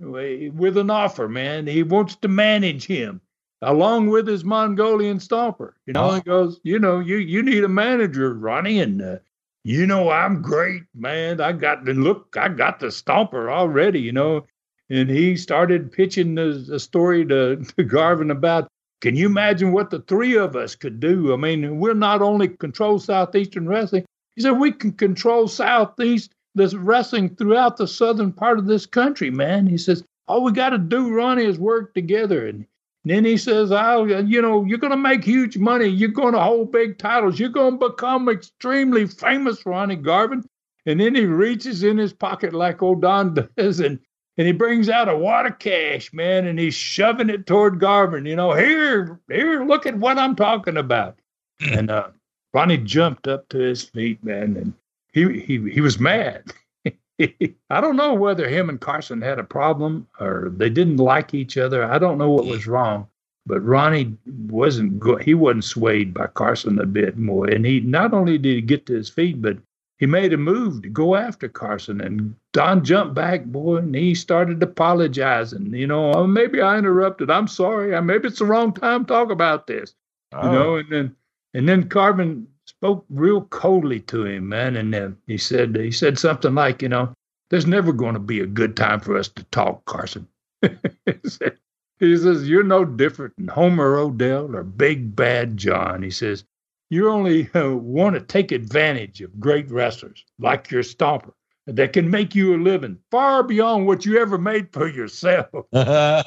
with 0.57 0.78
an 0.78 0.90
offer, 0.90 1.28
man. 1.28 1.66
He 1.66 1.82
wants 1.82 2.16
to 2.16 2.28
manage 2.28 2.86
him 2.86 3.20
along 3.62 4.09
with 4.09 4.26
his 4.26 4.44
Mongolian 4.44 5.18
stomper. 5.18 5.72
You 5.86 5.92
know, 5.92 6.11
oh. 6.11 6.14
he 6.14 6.20
goes, 6.22 6.61
you 6.62 6.78
know, 6.78 6.98
you, 6.98 7.16
you 7.16 7.42
need 7.42 7.62
a 7.62 7.68
manager, 7.68 8.32
Ronnie. 8.32 8.80
And, 8.80 9.03
uh, 9.03 9.16
you 9.64 9.86
know, 9.86 10.11
I'm 10.11 10.40
great, 10.40 10.84
man. 10.94 11.40
I 11.40 11.53
got 11.53 11.84
the 11.84 11.92
look, 11.92 12.36
I 12.38 12.48
got 12.48 12.80
the 12.80 12.86
stomper 12.86 13.51
already, 13.51 14.01
you 14.01 14.12
know. 14.12 14.46
And 14.88 15.11
he 15.11 15.36
started 15.36 15.92
pitching 15.92 16.34
the, 16.34 16.64
the 16.66 16.80
story 16.80 17.26
to, 17.26 17.57
to 17.76 17.84
Garvin 17.84 18.30
about 18.30 18.70
can 19.01 19.16
you 19.16 19.26
imagine 19.26 19.72
what 19.72 19.90
the 19.90 20.01
three 20.01 20.36
of 20.36 20.57
us 20.57 20.74
could 20.74 21.01
do? 21.01 21.32
I 21.32 21.36
mean, 21.36 21.78
we're 21.78 21.94
not 21.94 22.20
only 22.20 22.48
control 22.48 22.98
Southeastern 22.98 23.68
wrestling, 23.68 24.05
he 24.36 24.42
said 24.42 24.53
we 24.53 24.72
can 24.72 24.92
control 24.92 25.48
Southeast 25.48 26.32
this 26.55 26.74
wrestling 26.74 27.34
throughout 27.36 27.76
the 27.76 27.86
southern 27.86 28.32
part 28.32 28.59
of 28.59 28.66
this 28.66 28.86
country, 28.86 29.30
man. 29.30 29.66
He 29.66 29.78
says, 29.78 30.05
all 30.28 30.44
we 30.44 30.53
got 30.53 30.70
to 30.70 30.78
do, 30.78 31.12
Ronnie, 31.12 31.44
is 31.44 31.59
work 31.59 31.94
together. 31.94 32.46
And 32.46 32.66
then 33.05 33.24
he 33.24 33.36
says, 33.36 33.72
I'll, 33.72 34.09
you 34.09 34.42
know, 34.42 34.64
you're 34.64 34.78
going 34.78 34.90
to 34.92 34.96
make 34.96 35.24
huge 35.24 35.57
money. 35.57 35.86
You're 35.86 36.11
going 36.11 36.34
to 36.34 36.40
hold 36.40 36.72
big 36.72 36.98
titles. 36.98 37.38
You're 37.38 37.48
going 37.48 37.78
to 37.78 37.88
become 37.88 38.28
extremely 38.28 39.07
famous, 39.07 39.64
Ronnie 39.64 39.96
Garvin. 39.96 40.44
And 40.86 41.01
then 41.01 41.14
he 41.14 41.24
reaches 41.24 41.82
in 41.82 41.98
his 41.98 42.12
pocket 42.12 42.53
like 42.53 42.82
old 42.82 43.03
Don 43.03 43.34
does 43.57 43.80
and, 43.80 43.98
and 44.37 44.47
he 44.47 44.53
brings 44.53 44.89
out 44.89 45.09
a 45.09 45.16
wad 45.16 45.47
of 45.47 45.59
cash, 45.59 46.12
man, 46.12 46.47
and 46.47 46.59
he's 46.59 46.74
shoving 46.74 47.31
it 47.31 47.47
toward 47.47 47.81
Garvin. 47.81 48.26
You 48.26 48.37
know, 48.37 48.53
here, 48.53 49.20
here, 49.28 49.64
look 49.64 49.87
at 49.87 49.99
what 49.99 50.18
I'm 50.18 50.37
talking 50.37 50.76
about. 50.76 51.18
and 51.61 51.91
uh, 51.91 52.09
Ronnie 52.55 52.78
jumped 52.78 53.28
up 53.28 53.49
to 53.51 53.59
his 53.59 53.83
feet, 53.83 54.22
man, 54.24 54.57
and 54.57 54.72
he 55.12 55.41
he 55.41 55.70
he 55.70 55.81
was 55.81 55.99
mad. 55.99 56.53
I 57.20 57.81
don't 57.81 57.97
know 57.97 58.14
whether 58.14 58.49
him 58.49 58.70
and 58.70 58.81
Carson 58.81 59.20
had 59.20 59.39
a 59.39 59.45
problem 59.45 60.07
or 60.20 60.51
they 60.57 60.70
didn't 60.70 60.97
like 60.97 61.35
each 61.35 61.59
other. 61.59 61.85
I 61.85 61.99
don't 61.99 62.16
know 62.18 62.31
what 62.31 62.47
was 62.47 62.66
wrong, 62.66 63.09
but 63.45 63.61
Ronnie 63.61 64.16
wasn't 64.26 64.99
go- 64.99 65.18
he 65.18 65.35
wasn't 65.35 65.64
swayed 65.64 66.14
by 66.14 66.28
Carson 66.28 66.78
a 66.78 66.87
bit 66.87 67.18
more. 67.18 67.47
And 67.47 67.66
he 67.66 67.81
not 67.81 68.14
only 68.14 68.39
did 68.39 68.55
he 68.55 68.62
get 68.62 68.87
to 68.87 68.95
his 68.95 69.11
feet, 69.11 69.43
but 69.43 69.59
he 70.01 70.07
made 70.07 70.32
a 70.32 70.38
move 70.38 70.82
to 70.82 70.88
go 70.88 71.14
after 71.14 71.46
Carson. 71.46 72.01
And 72.01 72.34
Don 72.55 72.82
jumped 72.82 73.14
back, 73.14 73.44
boy, 73.44 73.76
and 73.76 73.94
he 73.94 74.14
started 74.14 74.62
apologizing. 74.62 75.74
You 75.74 75.86
know, 75.86 76.12
oh, 76.14 76.26
maybe 76.26 76.62
I 76.62 76.78
interrupted. 76.78 77.30
I'm 77.30 77.46
sorry. 77.46 78.01
Maybe 78.01 78.28
it's 78.28 78.38
the 78.38 78.46
wrong 78.46 78.72
time 78.72 79.05
to 79.05 79.09
talk 79.09 79.30
about 79.30 79.66
this. 79.66 79.94
Oh. 80.32 80.46
You 80.46 80.59
know, 80.59 80.76
and 80.76 80.90
then 80.90 81.16
and 81.53 81.68
then 81.68 81.82
Garvin 81.82 82.46
spoke 82.64 83.05
real 83.11 83.42
coldly 83.42 84.01
to 84.01 84.24
him, 84.24 84.48
man. 84.48 84.76
And 84.76 84.94
uh, 84.94 85.11
he 85.26 85.36
said 85.36 85.76
he 85.76 85.90
said 85.90 86.18
something 86.18 86.55
like, 86.55 86.80
you 86.80 86.88
know, 86.88 87.12
there's 87.51 87.66
never 87.66 87.92
going 87.92 88.14
to 88.14 88.20
be 88.20 88.40
a 88.40 88.46
good 88.46 88.78
time 88.78 89.01
for 89.01 89.18
us 89.18 89.28
to 89.28 89.44
talk, 89.44 89.84
Carson. 89.84 90.26
he, 90.62 91.12
said, 91.24 91.59
he 91.98 92.16
says 92.16 92.48
you're 92.48 92.62
no 92.62 92.86
different 92.86 93.36
than 93.36 93.48
Homer 93.48 93.98
Odell 93.98 94.57
or 94.57 94.62
Big 94.62 95.14
Bad 95.14 95.59
John. 95.59 96.03
He 96.03 96.11
says 96.11 96.44
you 96.91 97.09
only 97.09 97.51
uh, 97.55 97.70
want 97.70 98.14
to 98.14 98.20
take 98.20 98.53
advantage 98.53 99.20
of 99.20 99.41
great 99.41 99.70
wrestlers 99.70 100.24
like 100.38 100.70
your 100.70 100.82
Stomper 100.82 101.32
that 101.66 101.93
can 101.93 102.11
make 102.11 102.34
you 102.34 102.55
a 102.55 102.59
living 102.59 102.99
far 103.11 103.43
beyond 103.43 103.86
what 103.86 104.05
you 104.05 104.18
ever 104.18 104.36
made 104.38 104.72
for 104.72 104.88
yourself. 104.88 105.49
but 105.72 106.26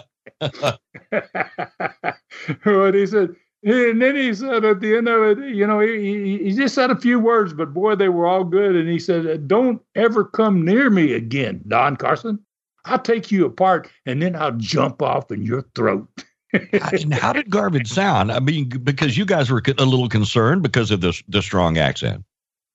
he 2.94 3.06
said 3.06 3.36
and 3.66 4.02
then 4.02 4.16
he 4.18 4.34
said 4.34 4.66
at 4.66 4.82
the 4.82 4.98
end 4.98 5.08
of 5.08 5.40
it, 5.40 5.56
you 5.56 5.66
know, 5.66 5.80
he, 5.80 6.38
he 6.44 6.52
just 6.52 6.76
said 6.76 6.92
a 6.92 6.98
few 6.98 7.18
words, 7.18 7.54
but 7.54 7.74
boy, 7.74 7.96
they 7.96 8.10
were 8.10 8.28
all 8.28 8.44
good. 8.44 8.76
And 8.76 8.90
he 8.90 9.00
said, 9.00 9.48
Don't 9.48 9.82
ever 9.96 10.26
come 10.26 10.66
near 10.66 10.90
me 10.90 11.14
again, 11.14 11.62
Don 11.70 11.96
Carson. 11.96 12.40
I'll 12.86 13.00
take 13.00 13.32
you 13.32 13.46
apart 13.46 13.90
and 14.06 14.22
then 14.22 14.36
I'll 14.36 14.52
jump 14.52 15.02
off 15.02 15.32
in 15.32 15.44
your 15.44 15.62
throat. 15.76 16.08
and 16.54 17.14
how 17.14 17.34
did 17.34 17.50
Garvin 17.50 17.86
sound? 17.86 18.32
I 18.32 18.40
mean, 18.40 18.70
because 18.70 19.18
you 19.18 19.26
guys 19.26 19.50
were 19.50 19.62
a 19.78 19.86
little 19.86 20.10
concerned 20.10 20.64
because 20.64 20.92
of 20.92 21.02
the 21.02 21.20
the 21.28 21.42
strong 21.42 21.78
accent. 21.78 22.24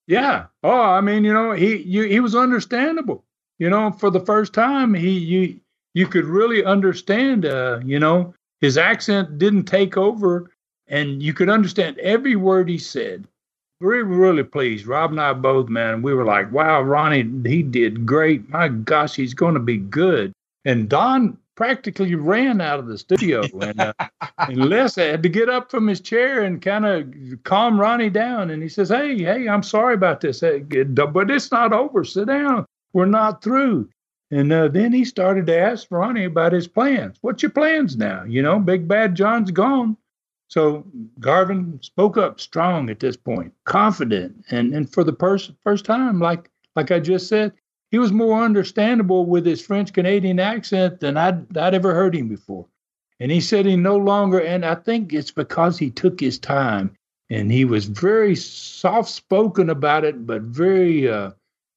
Yeah. 0.06 0.46
Oh, 0.62 0.80
I 0.80 1.00
mean, 1.00 1.24
you 1.24 1.32
know, 1.32 1.52
he 1.52 1.76
you, 1.76 2.04
he 2.04 2.20
was 2.20 2.34
understandable. 2.34 3.24
You 3.58 3.70
know, 3.70 3.92
for 3.92 4.10
the 4.10 4.20
first 4.20 4.52
time, 4.52 4.94
he 4.94 5.10
you 5.10 5.60
you 5.94 6.06
could 6.06 6.24
really 6.24 6.64
understand. 6.64 7.44
Uh, 7.44 7.80
you 7.84 7.98
know, 7.98 8.34
his 8.60 8.78
accent 8.78 9.38
didn't 9.38 9.64
take 9.64 9.96
over 9.96 10.50
and 10.88 11.22
you 11.22 11.32
could 11.32 11.48
understand 11.48 11.98
every 11.98 12.36
word 12.36 12.68
he 12.68 12.78
said. 12.78 13.26
We 13.80 14.02
were 14.02 14.04
really 14.04 14.42
pleased. 14.42 14.86
Rob 14.86 15.12
and 15.12 15.20
I 15.20 15.32
both, 15.34 15.68
man. 15.68 16.02
We 16.02 16.12
were 16.12 16.24
like, 16.24 16.50
wow, 16.50 16.82
Ronnie, 16.82 17.30
he 17.48 17.62
did 17.62 18.04
great. 18.04 18.48
My 18.48 18.68
gosh, 18.68 19.14
he's 19.14 19.34
going 19.34 19.54
to 19.54 19.60
be 19.60 19.76
good. 19.76 20.32
And 20.64 20.88
Don 20.88 21.38
practically 21.58 22.14
ran 22.14 22.60
out 22.60 22.78
of 22.78 22.86
the 22.86 22.96
studio. 22.96 23.42
And, 23.60 23.80
uh, 23.80 23.92
and 24.38 24.70
Les 24.70 24.94
had 24.94 25.24
to 25.24 25.28
get 25.28 25.48
up 25.48 25.72
from 25.72 25.88
his 25.88 26.00
chair 26.00 26.44
and 26.44 26.62
kind 26.62 26.86
of 26.86 27.12
calm 27.42 27.80
Ronnie 27.80 28.10
down. 28.10 28.50
And 28.50 28.62
he 28.62 28.68
says, 28.68 28.90
hey, 28.90 29.18
hey, 29.18 29.48
I'm 29.48 29.64
sorry 29.64 29.94
about 29.94 30.20
this, 30.20 30.38
but 30.38 31.30
it's 31.32 31.50
not 31.50 31.72
over. 31.72 32.04
Sit 32.04 32.28
down. 32.28 32.64
We're 32.92 33.06
not 33.06 33.42
through. 33.42 33.88
And 34.30 34.52
uh, 34.52 34.68
then 34.68 34.92
he 34.92 35.04
started 35.04 35.46
to 35.46 35.58
ask 35.58 35.88
Ronnie 35.90 36.26
about 36.26 36.52
his 36.52 36.68
plans. 36.68 37.16
What's 37.22 37.42
your 37.42 37.50
plans 37.50 37.96
now? 37.96 38.22
You 38.22 38.40
know, 38.40 38.60
Big 38.60 38.86
Bad 38.86 39.16
John's 39.16 39.50
gone. 39.50 39.96
So 40.46 40.86
Garvin 41.18 41.80
spoke 41.82 42.16
up 42.16 42.38
strong 42.38 42.88
at 42.88 43.00
this 43.00 43.16
point, 43.16 43.52
confident, 43.64 44.44
and 44.50 44.72
and 44.72 44.90
for 44.90 45.04
the 45.04 45.14
first 45.20 45.52
first 45.62 45.84
time, 45.84 46.20
like 46.20 46.50
like 46.74 46.90
I 46.90 47.00
just 47.00 47.28
said, 47.28 47.52
he 47.90 47.98
was 47.98 48.12
more 48.12 48.42
understandable 48.42 49.24
with 49.26 49.46
his 49.46 49.64
French 49.64 49.92
Canadian 49.92 50.38
accent 50.38 51.00
than 51.00 51.16
I'd 51.16 51.56
I'd 51.56 51.74
ever 51.74 51.94
heard 51.94 52.14
him 52.14 52.28
before. 52.28 52.66
And 53.20 53.32
he 53.32 53.40
said 53.40 53.66
he 53.66 53.76
no 53.76 53.96
longer, 53.96 54.38
and 54.38 54.64
I 54.64 54.76
think 54.76 55.12
it's 55.12 55.32
because 55.32 55.78
he 55.78 55.90
took 55.90 56.20
his 56.20 56.38
time 56.38 56.94
and 57.30 57.50
he 57.50 57.64
was 57.64 57.86
very 57.86 58.36
soft 58.36 59.10
spoken 59.10 59.70
about 59.70 60.04
it, 60.04 60.26
but 60.26 60.42
very 60.42 61.08
uh, 61.08 61.32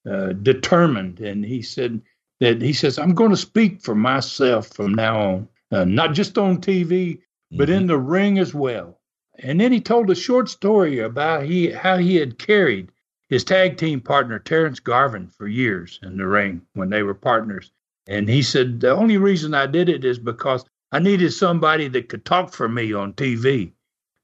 uh, 0.10 0.34
determined. 0.34 1.20
And 1.20 1.44
he 1.44 1.62
said 1.62 2.02
that 2.40 2.62
he 2.62 2.74
says, 2.74 3.00
I'm 3.00 3.16
going 3.16 3.32
to 3.32 3.38
speak 3.38 3.82
for 3.82 3.96
myself 3.96 4.68
from 4.68 4.94
now 4.94 5.20
on, 5.20 5.48
uh, 5.72 5.86
not 5.86 6.14
just 6.14 6.38
on 6.38 6.62
TV, 6.62 7.20
but 7.52 7.70
mm-hmm. 7.70 7.78
in 7.78 7.88
the 7.88 7.98
ring 7.98 8.40
as 8.40 8.54
well. 8.54 9.00
And 9.40 9.60
then 9.60 9.72
he 9.72 9.82
told 9.82 10.10
a 10.10 10.16
short 10.16 10.50
story 10.50 11.00
about 11.00 11.44
he 11.46 11.72
how 11.72 11.98
he 11.98 12.16
had 12.16 12.38
carried 12.38 12.92
his 13.32 13.46
tag 13.46 13.78
team 13.78 14.02
partner 14.02 14.38
Terrence 14.38 14.82
Garvin 14.82 15.30
for 15.30 15.48
years 15.48 16.00
in 16.04 16.18
the 16.18 16.28
ring 16.28 16.62
when 16.74 16.90
they 16.90 17.02
were 17.02 17.14
partners. 17.14 17.72
And 18.08 18.28
he 18.28 18.42
said 18.44 18.82
the 18.82 18.92
only 18.92 19.18
reason 19.18 19.54
I 19.54 19.68
did 19.68 19.88
it 19.88 20.04
is 20.04 20.20
because 20.20 20.66
I 20.92 21.00
needed 21.00 21.32
somebody 21.32 21.88
that 21.88 22.10
could 22.10 22.26
talk 22.26 22.54
for 22.54 22.68
me 22.68 22.92
on 22.92 23.14
TV. 23.14 23.72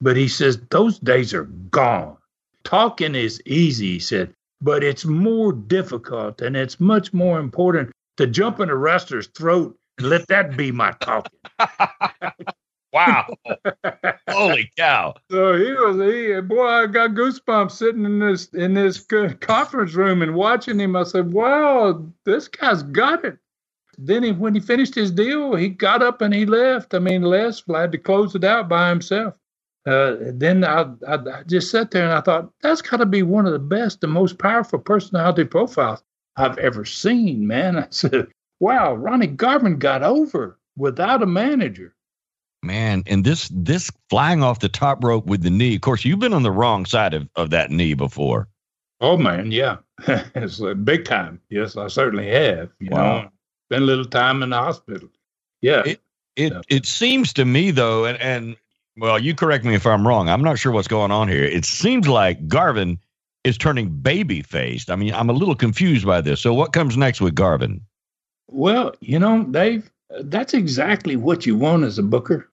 But 0.02 0.18
he 0.18 0.28
says 0.28 0.60
those 0.70 1.00
days 1.00 1.34
are 1.34 1.46
gone. 1.46 2.18
Talking 2.66 3.16
is 3.16 3.42
easy, 3.46 3.94
he 3.94 4.00
said, 4.00 4.34
but 4.62 4.84
it's 4.84 5.06
more 5.06 5.54
difficult 5.54 6.42
and 6.42 6.58
it's 6.58 6.82
much 6.82 7.14
more 7.14 7.40
important 7.40 7.92
to 8.18 8.28
jump 8.28 8.60
in 8.60 8.70
a 8.70 8.76
wrestler's 8.76 9.28
throat 9.28 9.78
and 9.98 10.10
let 10.10 10.28
that 10.28 10.58
be 10.58 10.72
my 10.74 10.92
talking. 11.00 11.40
wow. 12.98 14.18
Holy 14.30 14.72
cow. 14.78 15.14
So 15.30 15.58
he 15.58 15.72
was 15.72 15.98
he 15.98 16.40
boy, 16.42 16.68
I 16.68 16.88
got 16.88 17.12
goosebumps 17.12 17.72
sitting 17.72 18.06
in 18.06 18.20
this 18.20 18.48
in 18.54 18.74
this 18.74 19.00
conference 19.40 19.94
room 19.94 20.22
and 20.22 20.36
watching 20.36 20.80
him. 20.80 20.96
I 20.96 21.04
said, 21.04 21.34
Wow, 21.34 22.06
this 22.26 22.48
guy's 22.48 22.84
got 22.84 23.26
it 23.26 23.38
then 23.98 24.24
he, 24.24 24.32
when 24.32 24.54
he 24.54 24.62
finished 24.62 24.96
his 24.96 25.12
deal, 25.12 25.56
he 25.56 25.70
got 25.70 26.04
up 26.04 26.22
and 26.22 26.34
he 26.34 26.46
left. 26.46 26.94
I 26.94 27.00
mean, 27.00 27.24
Les 27.24 27.64
had 27.68 27.92
to 27.92 27.98
close 27.98 28.36
it 28.36 28.44
out 28.44 28.70
by 28.70 28.90
himself. 28.90 29.38
Uh, 29.86 30.16
then 30.34 30.64
I, 30.64 30.86
I, 31.08 31.16
I, 31.16 31.44
just 31.48 31.72
sat 31.72 31.92
there 31.92 32.04
and 32.04 32.14
I 32.14 32.22
thought, 32.22 32.52
that's 32.62 32.82
got 32.82 32.98
to 32.98 33.06
be 33.06 33.24
one 33.24 33.46
of 33.46 33.54
the 33.54 33.60
best 33.60 34.04
and 34.04 34.12
most 34.12 34.38
powerful 34.38 34.80
personality 34.80 35.46
profiles 35.46 36.04
I've 36.36 36.58
ever 36.58 36.84
seen, 36.84 37.48
man. 37.48 37.78
I 37.78 37.88
said, 37.90 38.28
wow, 38.60 38.94
Ronnie 38.94 39.28
Garvin 39.28 39.80
got 39.80 40.04
over 40.04 40.60
without 40.76 41.24
a 41.24 41.28
manager. 41.28 41.96
Man, 42.68 43.04
and 43.08 43.24
this 43.24 43.50
this 43.52 43.90
flying 44.10 44.44
off 44.44 44.60
the 44.60 44.70
top 44.70 45.04
rope 45.04 45.26
with 45.26 45.42
the 45.42 45.50
knee. 45.50 45.76
Of 45.76 45.82
course, 45.82 46.06
you've 46.06 46.20
been 46.20 46.34
on 46.34 46.44
the 46.44 46.52
wrong 46.52 46.86
side 46.86 47.14
of, 47.14 47.28
of 47.36 47.50
that 47.50 47.72
knee 47.72 47.94
before. 47.94 48.48
Oh 49.02 49.18
man, 49.18 49.52
yeah, 49.52 49.78
it's 50.36 50.60
like 50.60 50.84
big 50.84 51.06
time. 51.06 51.42
Yes, 51.50 51.78
I 51.78 51.88
certainly 51.88 52.30
have. 52.30 52.70
You 52.80 52.90
wow. 52.92 53.22
know, 53.22 53.30
spend 53.70 53.84
a 53.84 53.86
little 53.86 54.06
time 54.06 54.44
in 54.44 54.50
the 54.50 54.58
hospital. 54.58 55.10
Yeah. 55.62 55.84
It 55.86 56.02
it, 56.36 56.54
yeah. 56.54 56.62
it 56.70 56.86
seems 56.86 57.34
to 57.34 57.46
me 57.46 57.72
though, 57.72 58.06
and, 58.06 58.20
and 58.22 58.56
well, 58.98 59.20
you 59.20 59.34
correct 59.34 59.66
me 59.66 59.74
if 59.74 59.86
I'm 59.86 60.08
wrong. 60.08 60.30
I'm 60.30 60.44
not 60.44 60.60
sure 60.60 60.72
what's 60.72 60.88
going 60.88 61.12
on 61.12 61.28
here. 61.28 61.44
It 61.44 61.66
seems 61.66 62.08
like 62.08 62.48
Garvin 62.48 63.00
is 63.44 63.58
turning 63.58 63.90
baby 63.90 64.42
faced. 64.42 64.92
I 64.92 64.96
mean, 64.96 65.14
I'm 65.14 65.30
a 65.30 65.34
little 65.34 65.56
confused 65.56 66.06
by 66.06 66.22
this. 66.22 66.42
So 66.42 66.54
what 66.54 66.74
comes 66.74 66.98
next 66.98 67.22
with 67.22 67.34
Garvin? 67.34 67.82
Well, 68.48 68.94
you 69.00 69.20
know, 69.20 69.44
Dave, 69.44 69.90
that's 70.22 70.54
exactly 70.54 71.16
what 71.16 71.46
you 71.46 71.58
want 71.58 71.84
as 71.84 71.98
a 71.98 72.04
booker. 72.04 72.50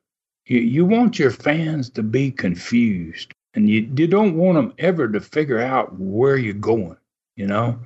You 0.46 0.60
you 0.60 0.84
want 0.84 1.18
your 1.18 1.30
fans 1.30 1.90
to 1.90 2.02
be 2.02 2.30
confused, 2.30 3.32
and 3.54 3.68
you 3.68 3.90
you 3.96 4.06
don't 4.06 4.36
want 4.36 4.56
them 4.56 4.74
ever 4.78 5.08
to 5.08 5.20
figure 5.20 5.60
out 5.60 5.98
where 5.98 6.36
you're 6.36 6.54
going. 6.54 6.96
You 7.36 7.46
know, 7.46 7.78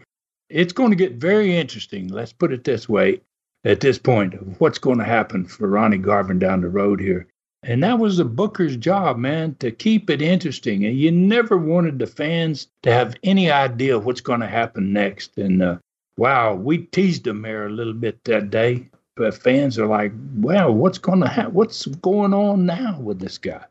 it's 0.48 0.72
going 0.72 0.90
to 0.90 0.96
get 0.96 1.14
very 1.14 1.56
interesting. 1.56 2.08
Let's 2.08 2.32
put 2.32 2.52
it 2.52 2.64
this 2.64 2.88
way 2.88 3.20
at 3.64 3.80
this 3.80 3.98
point 3.98 4.34
of 4.34 4.60
what's 4.60 4.78
going 4.78 4.98
to 4.98 5.04
happen 5.04 5.44
for 5.44 5.68
Ronnie 5.68 5.98
Garvin 5.98 6.38
down 6.38 6.60
the 6.60 6.68
road 6.68 7.00
here. 7.00 7.26
And 7.64 7.82
that 7.82 7.98
was 7.98 8.16
the 8.16 8.24
Booker's 8.24 8.76
job, 8.76 9.18
man, 9.18 9.56
to 9.56 9.70
keep 9.72 10.10
it 10.10 10.22
interesting. 10.22 10.84
And 10.84 10.96
you 10.96 11.10
never 11.10 11.56
wanted 11.56 11.98
the 11.98 12.06
fans 12.06 12.68
to 12.82 12.92
have 12.92 13.16
any 13.24 13.50
idea 13.50 13.98
what's 13.98 14.20
going 14.20 14.40
to 14.40 14.46
happen 14.46 14.92
next. 14.92 15.36
And 15.36 15.60
uh, 15.60 15.78
wow, 16.16 16.54
we 16.54 16.78
teased 16.78 17.24
them 17.24 17.42
there 17.42 17.66
a 17.66 17.70
little 17.70 17.94
bit 17.94 18.22
that 18.24 18.50
day. 18.50 18.88
But 19.18 19.34
fans 19.34 19.78
are 19.78 19.86
like, 19.86 20.12
"Wow, 20.36 20.70
what's 20.70 20.98
going 20.98 21.20
to 21.20 21.28
happen? 21.28 21.52
What's 21.52 21.84
going 21.86 22.32
on 22.32 22.64
now 22.64 22.98
with 23.00 23.18
this 23.18 23.36
guy?" 23.36 23.64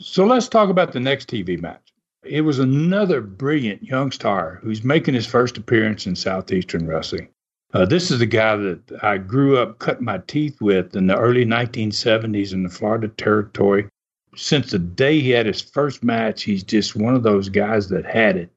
So 0.00 0.24
let's 0.24 0.48
talk 0.48 0.70
about 0.70 0.92
the 0.92 1.00
next 1.00 1.28
TV 1.28 1.60
match 1.60 1.92
it 2.28 2.42
was 2.42 2.58
another 2.58 3.20
brilliant 3.20 3.82
young 3.82 4.10
star 4.10 4.60
who's 4.62 4.84
making 4.84 5.14
his 5.14 5.26
first 5.26 5.56
appearance 5.56 6.06
in 6.06 6.16
Southeastern 6.16 6.86
Wrestling. 6.86 7.28
Uh, 7.72 7.84
this 7.84 8.10
is 8.10 8.18
the 8.18 8.26
guy 8.26 8.56
that 8.56 8.80
I 9.02 9.18
grew 9.18 9.58
up 9.58 9.78
cut 9.78 10.00
my 10.00 10.18
teeth 10.26 10.60
with 10.60 10.96
in 10.96 11.06
the 11.08 11.16
early 11.16 11.44
1970s 11.44 12.52
in 12.52 12.62
the 12.62 12.68
Florida 12.68 13.08
Territory. 13.08 13.88
Since 14.34 14.70
the 14.70 14.78
day 14.78 15.20
he 15.20 15.30
had 15.30 15.46
his 15.46 15.60
first 15.60 16.04
match, 16.04 16.42
he's 16.42 16.62
just 16.62 16.96
one 16.96 17.14
of 17.14 17.22
those 17.22 17.48
guys 17.48 17.88
that 17.88 18.04
had 18.04 18.36
it. 18.36 18.50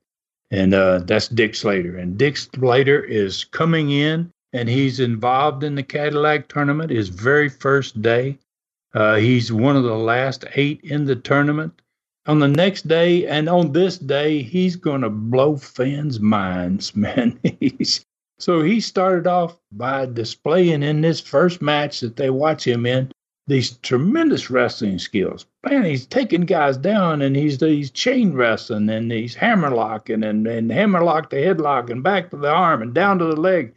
And 0.52 0.74
uh, 0.74 1.00
that's 1.00 1.28
Dick 1.28 1.56
Slater. 1.56 1.98
And 1.98 2.18
Dick 2.18 2.38
Slater 2.38 3.04
is 3.04 3.44
coming 3.46 3.92
in 3.92 4.32
and 4.54 4.70
he's 4.70 5.00
involved 5.00 5.64
in 5.64 5.76
the 5.76 5.84
Cadillac 5.84 6.48
tournament 6.48 6.92
his 6.92 7.10
very 7.10 7.50
first 7.50 8.02
day. 8.02 8.38
Uh, 8.94 9.16
he's 9.16 9.52
one 9.52 9.76
of 9.76 9.84
the 9.84 9.98
last 9.98 10.46
eight 10.56 10.82
in 10.84 11.06
the 11.06 11.16
tournament 11.16 11.82
on 12.30 12.38
the 12.38 12.48
next 12.48 12.88
day 12.88 13.26
and 13.26 13.50
on 13.50 13.72
this 13.72 13.98
day, 13.98 14.44
he's 14.44 14.76
going 14.76 15.02
to 15.02 15.10
blow 15.10 15.58
fans' 15.58 16.20
minds, 16.20 16.96
man. 16.96 17.40
he's, 17.60 18.06
so 18.38 18.62
he 18.62 18.80
started 18.80 19.26
off 19.26 19.60
by 19.72 20.06
displaying 20.06 20.84
in 20.84 21.02
this 21.02 21.20
first 21.20 21.62
match 21.62 22.00
that 22.02 22.18
they 22.18 22.30
watch 22.30 22.66
him 22.66 22.86
in 22.86 23.12
these 23.48 23.78
tremendous 23.78 24.52
wrestling 24.52 25.00
skills. 25.00 25.48
Man, 25.68 25.84
he's 25.84 26.06
taking 26.06 26.42
guys 26.42 26.78
down 26.78 27.24
and 27.24 27.36
he's 27.36 27.60
he's 27.60 27.90
chain 27.90 28.34
wrestling 28.34 28.90
and 28.90 29.12
he's 29.12 29.36
hammerlocking 29.36 30.24
and, 30.24 30.46
and 30.46 30.72
hammerlock 30.72 31.32
to 31.32 31.36
headlock 31.36 31.90
and 31.90 32.04
back 32.04 32.30
to 32.30 32.38
the 32.38 32.52
arm 32.52 32.84
and 32.84 32.94
down 32.94 33.18
to 33.18 33.26
the 33.26 33.36
leg. 33.36 33.74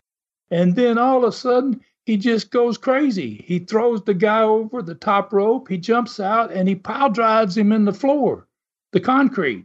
And 0.52 0.76
then 0.76 0.98
all 0.98 1.24
of 1.24 1.24
a 1.24 1.32
sudden, 1.32 1.80
he 2.04 2.18
just 2.18 2.50
goes 2.50 2.76
crazy. 2.76 3.42
He 3.46 3.58
throws 3.58 4.04
the 4.04 4.12
guy 4.12 4.42
over 4.42 4.82
the 4.82 4.94
top 4.94 5.32
rope. 5.32 5.66
He 5.66 5.78
jumps 5.78 6.20
out 6.20 6.52
and 6.52 6.68
he 6.68 6.74
pile 6.74 7.08
drives 7.08 7.56
him 7.56 7.72
in 7.72 7.86
the 7.86 7.92
floor, 7.92 8.46
the 8.92 9.00
concrete, 9.00 9.64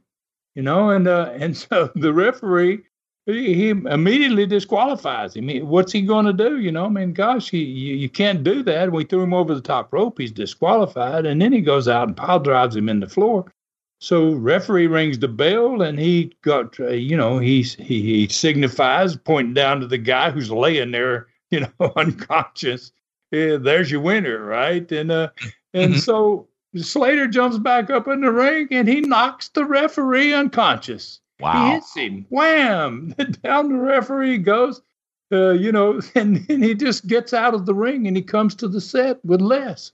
you 0.56 0.62
know. 0.62 0.92
And 0.92 1.06
uh, 1.08 1.34
and 1.36 1.58
so 1.58 1.92
the 1.96 2.14
referee 2.14 2.84
he, 3.26 3.72
immediately 3.72 4.46
disqualifies 4.46 5.36
him. 5.36 5.50
what's 5.68 5.92
he 5.92 6.02
going 6.02 6.26
to 6.26 6.32
do? 6.32 6.60
You 6.60 6.72
know, 6.72 6.86
I 6.86 6.90
mean, 6.90 7.12
gosh, 7.12 7.50
he, 7.50 7.62
you, 7.62 7.96
you 7.96 8.08
can't 8.08 8.42
do 8.42 8.64
that. 8.64 8.94
We 8.94 9.04
threw 9.04 9.22
him 9.22 9.34
over 9.34 9.54
the 9.54 9.60
top 9.60 9.92
rope. 9.92 10.18
He's 10.18 10.32
disqualified, 10.32 11.26
and 11.26 11.42
then 11.42 11.52
he 11.52 11.60
goes 11.60 11.90
out 11.90 12.08
and 12.08 12.16
pile 12.16 12.40
drives 12.40 12.78
him 12.78 12.88
in 12.88 13.02
the 13.02 13.10
floor. 13.10 13.52
So 14.00 14.34
referee 14.34 14.88
rings 14.88 15.20
the 15.20 15.28
bell, 15.28 15.82
and 15.82 15.98
he 15.98 16.34
got, 16.44 16.80
uh, 16.80 16.90
you 16.90 17.18
know, 17.18 17.40
he's 17.40 17.74
he, 17.76 18.02
he 18.02 18.28
signifies, 18.28 19.16
pointing 19.16 19.56
down 19.56 19.80
to 19.80 19.88
the 19.88 19.98
guy 19.98 20.30
who's 20.30 20.52
laying 20.52 20.92
there 20.92 21.28
you 21.52 21.62
know, 21.62 21.92
unconscious. 21.96 22.92
Yeah, 23.32 23.58
there's 23.58 23.92
your 23.92 24.02
winner, 24.02 24.44
right? 24.44 24.90
And 24.92 25.12
uh, 25.12 25.30
and 25.74 25.94
mm-hmm. 25.94 26.00
so 26.00 26.48
Slater 26.76 27.28
jumps 27.28 27.58
back 27.58 27.90
up 27.90 28.08
in 28.08 28.22
the 28.22 28.32
ring 28.32 28.68
and 28.72 28.88
he 28.88 29.02
knocks 29.02 29.50
the 29.50 29.66
referee 29.66 30.34
unconscious. 30.34 31.20
Wow! 31.40 31.66
He 31.66 31.74
hits 31.74 31.96
him, 31.96 32.26
wham! 32.30 33.14
Down 33.44 33.70
the 33.70 33.78
referee 33.78 34.40
goes. 34.40 34.82
Uh, 35.30 35.50
you 35.50 35.74
know, 35.74 36.00
and 36.16 36.38
then 36.48 36.64
he 36.64 36.74
just 36.74 37.06
gets 37.06 37.34
out 37.34 37.54
of 37.54 37.66
the 37.66 37.74
ring 37.74 38.08
and 38.08 38.16
he 38.16 38.24
comes 38.24 38.56
to 38.56 38.68
the 38.68 38.80
set 38.80 39.24
with 39.26 39.42
Les. 39.42 39.92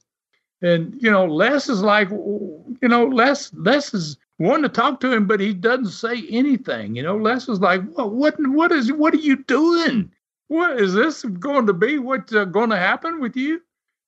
And 0.64 1.00
you 1.00 1.10
know, 1.10 1.26
Les 1.26 1.68
is 1.68 1.82
like, 1.82 2.10
you 2.10 2.88
know, 2.88 3.06
Les 3.06 3.52
Les 3.54 3.94
is 3.94 4.16
wanting 4.38 4.64
to 4.64 4.68
talk 4.68 4.98
to 5.00 5.12
him, 5.12 5.26
but 5.26 5.38
he 5.38 5.54
doesn't 5.54 5.90
say 5.90 6.26
anything. 6.30 6.96
You 6.96 7.02
know, 7.04 7.16
Les 7.16 7.48
is 7.48 7.60
like, 7.60 7.82
what, 7.92 8.12
what, 8.12 8.34
what 8.48 8.72
is, 8.72 8.92
what 8.92 9.14
are 9.14 9.18
you 9.18 9.36
doing? 9.36 10.10
what 10.48 10.80
is 10.80 10.94
this 10.94 11.24
going 11.24 11.66
to 11.66 11.72
be? 11.72 11.98
What's 11.98 12.32
uh, 12.32 12.44
going 12.44 12.70
to 12.70 12.76
happen 12.76 13.20
with 13.20 13.36
you? 13.36 13.60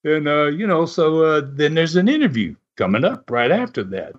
And, 0.04 0.28
uh, 0.28 0.46
you 0.46 0.66
know, 0.66 0.86
so 0.86 1.24
uh, 1.24 1.42
then 1.44 1.74
there's 1.74 1.96
an 1.96 2.08
interview 2.08 2.54
coming 2.76 3.04
up 3.04 3.30
right 3.30 3.50
after 3.50 3.82
that. 3.84 4.12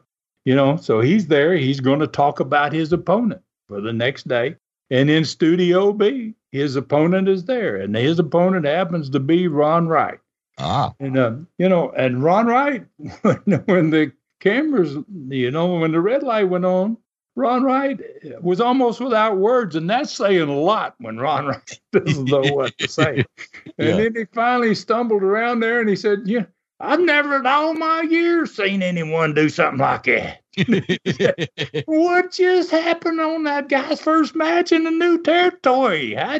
You 0.45 0.55
know, 0.55 0.77
so 0.77 1.01
he's 1.01 1.27
there. 1.27 1.55
He's 1.55 1.79
going 1.79 1.99
to 1.99 2.07
talk 2.07 2.39
about 2.39 2.73
his 2.73 2.93
opponent 2.93 3.41
for 3.67 3.81
the 3.81 3.93
next 3.93 4.27
day. 4.27 4.55
And 4.89 5.09
in 5.09 5.25
Studio 5.25 5.91
B, 5.91 6.33
his 6.51 6.75
opponent 6.75 7.27
is 7.27 7.45
there. 7.45 7.77
And 7.77 7.95
his 7.95 8.19
opponent 8.19 8.65
happens 8.65 9.09
to 9.09 9.19
be 9.19 9.47
Ron 9.47 9.87
Wright. 9.87 10.19
Ah. 10.57 10.93
And, 10.99 11.17
uh, 11.17 11.35
you 11.57 11.69
know, 11.69 11.91
and 11.91 12.23
Ron 12.23 12.47
Wright, 12.47 12.85
when, 13.21 13.89
the 13.89 14.11
cameras, 14.39 14.97
you 15.29 15.51
know, 15.51 15.75
when 15.75 15.91
the 15.91 16.01
red 16.01 16.23
light 16.23 16.45
went 16.45 16.65
on, 16.65 16.97
Ron 17.35 17.63
Wright 17.63 17.99
was 18.41 18.59
almost 18.59 18.99
without 18.99 19.37
words, 19.37 19.75
and 19.75 19.87
that's 19.87 20.11
saying 20.11 20.49
a 20.49 20.59
lot 20.59 20.95
when 20.97 21.17
Ron 21.17 21.45
Wright 21.47 21.79
doesn't 21.91 22.25
know 22.25 22.41
what 22.41 22.77
to 22.79 22.87
say. 22.87 23.23
And 23.79 23.89
yeah. 23.89 23.95
then 23.97 24.15
he 24.15 24.25
finally 24.33 24.73
stumbled 24.73 25.21
around 25.21 25.59
there 25.59 25.79
and 25.79 25.87
he 25.87 25.95
said, 25.95 26.21
Yeah, 26.25 26.45
I've 26.79 26.99
never 26.99 27.35
in 27.35 27.45
all 27.45 27.75
my 27.75 28.01
years 28.01 28.55
seen 28.55 28.81
anyone 28.81 29.35
do 29.35 29.49
something 29.49 29.77
like 29.77 30.05
that. 30.05 31.83
what 31.85 32.31
just 32.31 32.71
happened 32.71 33.21
on 33.21 33.43
that 33.43 33.69
guy's 33.69 34.01
first 34.01 34.35
match 34.35 34.71
in 34.71 34.83
the 34.83 34.89
new 34.89 35.21
territory? 35.21 36.15
How 36.15 36.39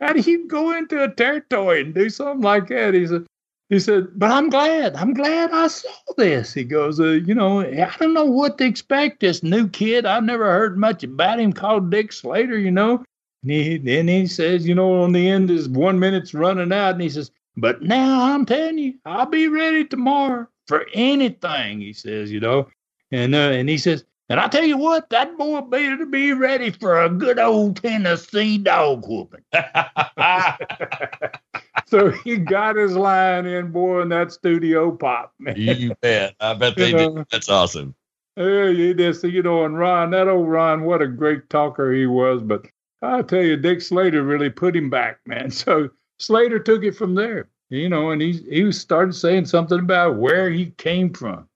how 0.00 0.12
do 0.12 0.20
you 0.20 0.46
go 0.46 0.76
into 0.76 1.02
a 1.02 1.08
territory 1.08 1.82
and 1.82 1.94
do 1.94 2.10
something 2.10 2.42
like 2.42 2.68
that? 2.68 2.94
He 2.94 3.06
said, 3.06 3.26
he 3.70 3.80
said, 3.80 4.08
but 4.16 4.30
I'm 4.30 4.50
glad. 4.50 4.94
I'm 4.94 5.14
glad 5.14 5.50
I 5.50 5.68
saw 5.68 5.90
this. 6.18 6.52
He 6.52 6.64
goes, 6.64 7.00
uh, 7.00 7.12
you 7.12 7.34
know, 7.34 7.60
I 7.60 7.94
don't 7.98 8.14
know 8.14 8.26
what 8.26 8.58
to 8.58 8.64
expect. 8.64 9.20
This 9.20 9.42
new 9.42 9.68
kid, 9.68 10.04
I've 10.04 10.24
never 10.24 10.44
heard 10.44 10.76
much 10.76 11.02
about 11.02 11.40
him 11.40 11.52
called 11.52 11.90
Dick 11.90 12.12
Slater, 12.12 12.58
you 12.58 12.70
know. 12.70 13.02
And 13.42 13.50
he, 13.50 13.78
then 13.78 14.08
he 14.08 14.26
says, 14.26 14.66
you 14.66 14.74
know, 14.74 15.02
on 15.02 15.12
the 15.12 15.28
end 15.28 15.50
is 15.50 15.68
one 15.68 15.98
minute's 15.98 16.34
running 16.34 16.72
out. 16.72 16.92
And 16.92 17.02
he 17.02 17.08
says, 17.08 17.30
but 17.56 17.82
now 17.82 18.32
I'm 18.32 18.44
telling 18.44 18.78
you, 18.78 18.94
I'll 19.06 19.26
be 19.26 19.48
ready 19.48 19.84
tomorrow 19.84 20.46
for 20.66 20.86
anything, 20.92 21.80
he 21.80 21.92
says, 21.92 22.30
you 22.30 22.40
know. 22.40 22.68
And, 23.12 23.34
uh, 23.34 23.50
and 23.50 23.68
he 23.68 23.78
says, 23.78 24.04
and 24.30 24.40
I 24.40 24.48
tell 24.48 24.64
you 24.64 24.78
what, 24.78 25.10
that 25.10 25.36
boy 25.36 25.60
better 25.62 26.06
be 26.06 26.32
ready 26.32 26.70
for 26.70 27.02
a 27.02 27.10
good 27.10 27.38
old 27.38 27.76
Tennessee 27.76 28.56
dog 28.56 29.06
whooping. 29.06 29.44
so 31.86 32.10
he 32.10 32.38
got 32.38 32.76
his 32.76 32.96
line 32.96 33.44
in, 33.44 33.70
boy, 33.70 34.02
in 34.02 34.08
that 34.08 34.32
studio 34.32 34.92
pop, 34.92 35.34
man. 35.38 35.56
You 35.58 35.94
bet. 36.00 36.34
I 36.40 36.54
bet 36.54 36.76
they 36.76 36.88
You 36.88 36.96
know. 36.96 37.14
did. 37.16 37.26
That's 37.30 37.50
awesome. 37.50 37.94
Yeah, 38.36 38.68
you 38.68 39.12
So 39.12 39.26
you 39.26 39.42
know, 39.42 39.64
and 39.64 39.78
Ron, 39.78 40.10
that 40.10 40.28
old 40.28 40.48
Ron, 40.48 40.84
what 40.84 41.02
a 41.02 41.06
great 41.06 41.50
talker 41.50 41.92
he 41.92 42.06
was. 42.06 42.42
But 42.42 42.66
I 43.02 43.22
tell 43.22 43.42
you, 43.42 43.56
Dick 43.56 43.82
Slater 43.82 44.22
really 44.22 44.50
put 44.50 44.74
him 44.74 44.88
back, 44.90 45.20
man. 45.26 45.50
So 45.50 45.90
Slater 46.18 46.58
took 46.58 46.82
it 46.82 46.96
from 46.96 47.14
there, 47.14 47.48
you 47.68 47.88
know, 47.90 48.10
and 48.10 48.22
he 48.22 48.32
he 48.50 48.72
started 48.72 49.14
saying 49.14 49.44
something 49.46 49.78
about 49.78 50.16
where 50.16 50.50
he 50.50 50.70
came 50.78 51.12
from 51.12 51.46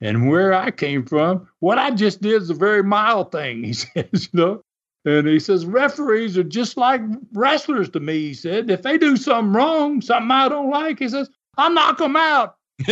and 0.00 0.28
where 0.28 0.52
I 0.54 0.70
came 0.70 1.04
from. 1.04 1.48
What 1.60 1.78
I 1.78 1.90
just 1.90 2.20
did 2.20 2.42
is 2.42 2.50
a 2.50 2.54
very 2.54 2.82
mild 2.82 3.32
thing, 3.32 3.64
he 3.64 3.72
says, 3.72 4.28
you 4.32 4.40
know. 4.40 4.62
And 5.04 5.26
he 5.26 5.38
says, 5.38 5.64
referees 5.64 6.36
are 6.36 6.42
just 6.42 6.76
like 6.76 7.00
wrestlers 7.32 7.88
to 7.90 8.00
me, 8.00 8.18
he 8.18 8.34
said. 8.34 8.68
If 8.68 8.82
they 8.82 8.98
do 8.98 9.16
something 9.16 9.52
wrong, 9.52 10.02
something 10.02 10.30
I 10.30 10.48
don't 10.48 10.70
like, 10.70 10.98
he 10.98 11.08
says, 11.08 11.30
I 11.56 11.68
knock 11.70 11.98
them 11.98 12.16
out. 12.16 12.56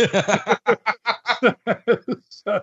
so, 2.29 2.61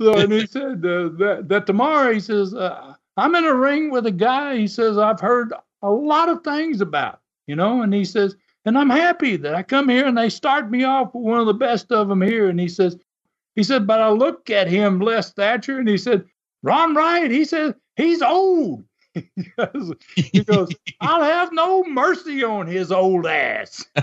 so, 0.00 0.14
and 0.14 0.32
he 0.32 0.46
said 0.46 0.84
uh, 0.84 1.10
that, 1.18 1.44
that 1.46 1.66
tomorrow, 1.66 2.12
he 2.12 2.20
says, 2.20 2.54
uh, 2.54 2.94
I'm 3.16 3.34
in 3.34 3.44
a 3.44 3.54
ring 3.54 3.90
with 3.90 4.06
a 4.06 4.10
guy, 4.10 4.56
he 4.56 4.66
says, 4.66 4.98
I've 4.98 5.20
heard 5.20 5.52
a 5.82 5.90
lot 5.90 6.28
of 6.28 6.42
things 6.42 6.80
about, 6.80 7.20
you 7.46 7.54
know, 7.54 7.82
and 7.82 7.94
he 7.94 8.04
says, 8.04 8.34
and 8.64 8.76
I'm 8.76 8.90
happy 8.90 9.36
that 9.36 9.54
I 9.54 9.62
come 9.62 9.88
here 9.88 10.06
and 10.06 10.18
they 10.18 10.28
start 10.28 10.70
me 10.70 10.82
off 10.82 11.14
with 11.14 11.24
one 11.24 11.38
of 11.38 11.46
the 11.46 11.54
best 11.54 11.92
of 11.92 12.08
them 12.08 12.20
here. 12.20 12.48
And 12.48 12.58
he 12.58 12.68
says, 12.68 12.96
he 13.56 13.62
said, 13.64 13.86
but 13.86 14.00
I 14.00 14.10
look 14.10 14.48
at 14.50 14.68
him, 14.68 15.00
Les 15.00 15.32
Thatcher, 15.32 15.78
and 15.78 15.88
he 15.88 15.98
said, 15.98 16.24
Ron 16.62 16.94
Wright, 16.94 17.30
he 17.30 17.44
said, 17.44 17.74
he's 17.96 18.22
old. 18.22 18.84
he 19.14 19.22
goes, 19.56 19.92
he 20.14 20.44
goes, 20.44 20.68
I'll 21.00 21.22
have 21.24 21.52
no 21.52 21.82
mercy 21.84 22.44
on 22.44 22.66
his 22.66 22.92
old 22.92 23.26
ass. 23.26 23.84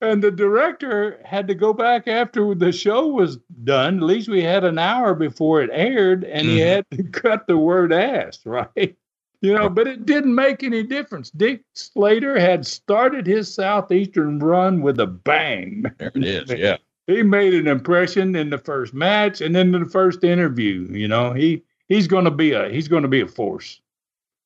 and 0.00 0.22
the 0.22 0.30
director 0.30 1.20
had 1.24 1.48
to 1.48 1.54
go 1.54 1.72
back 1.72 2.06
after 2.08 2.54
the 2.54 2.72
show 2.72 3.06
was 3.06 3.38
done. 3.64 3.96
At 3.98 4.02
least 4.02 4.28
we 4.28 4.42
had 4.42 4.64
an 4.64 4.78
hour 4.78 5.14
before 5.14 5.62
it 5.62 5.70
aired, 5.72 6.24
and 6.24 6.46
he 6.46 6.58
Mhm. 6.58 6.66
had 6.66 6.84
to 6.92 7.02
cut 7.04 7.46
the 7.46 7.56
word 7.56 7.92
ass, 7.92 8.40
right? 8.44 8.94
You 9.40 9.52
know, 9.54 9.68
but 9.68 9.86
it 9.86 10.06
didn't 10.06 10.34
make 10.34 10.62
any 10.62 10.82
difference. 10.82 11.30
Dick 11.30 11.62
Slater 11.74 12.38
had 12.38 12.66
started 12.66 13.26
his 13.26 13.52
Southeastern 13.54 14.38
run 14.38 14.80
with 14.80 14.98
a 15.00 15.06
bang. 15.06 15.84
there 15.98 16.12
it 16.14 16.24
is. 16.24 16.50
Yeah. 16.50 16.76
He 17.06 17.22
made 17.22 17.54
an 17.54 17.68
impression 17.68 18.34
in 18.34 18.50
the 18.50 18.58
first 18.58 18.94
match 18.94 19.40
and 19.40 19.54
then 19.54 19.74
in 19.74 19.82
the 19.82 19.90
first 19.90 20.24
interview. 20.24 20.88
You 20.90 21.08
know, 21.08 21.32
he 21.32 21.62
he's 21.88 22.06
going 22.06 22.24
to 22.24 22.30
be 22.30 22.52
a 22.52 22.68
he's 22.70 22.88
going 22.88 23.02
to 23.02 23.08
be 23.08 23.20
a 23.20 23.28
force. 23.28 23.80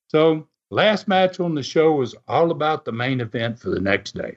So 0.09 0.49
last 0.71 1.07
match 1.07 1.39
on 1.39 1.55
the 1.55 1.63
show 1.63 1.93
was 1.93 2.15
all 2.27 2.51
about 2.51 2.85
the 2.85 2.93
main 2.93 3.21
event 3.21 3.59
for 3.59 3.71
the 3.71 3.81
next 3.81 4.13
day. 4.13 4.37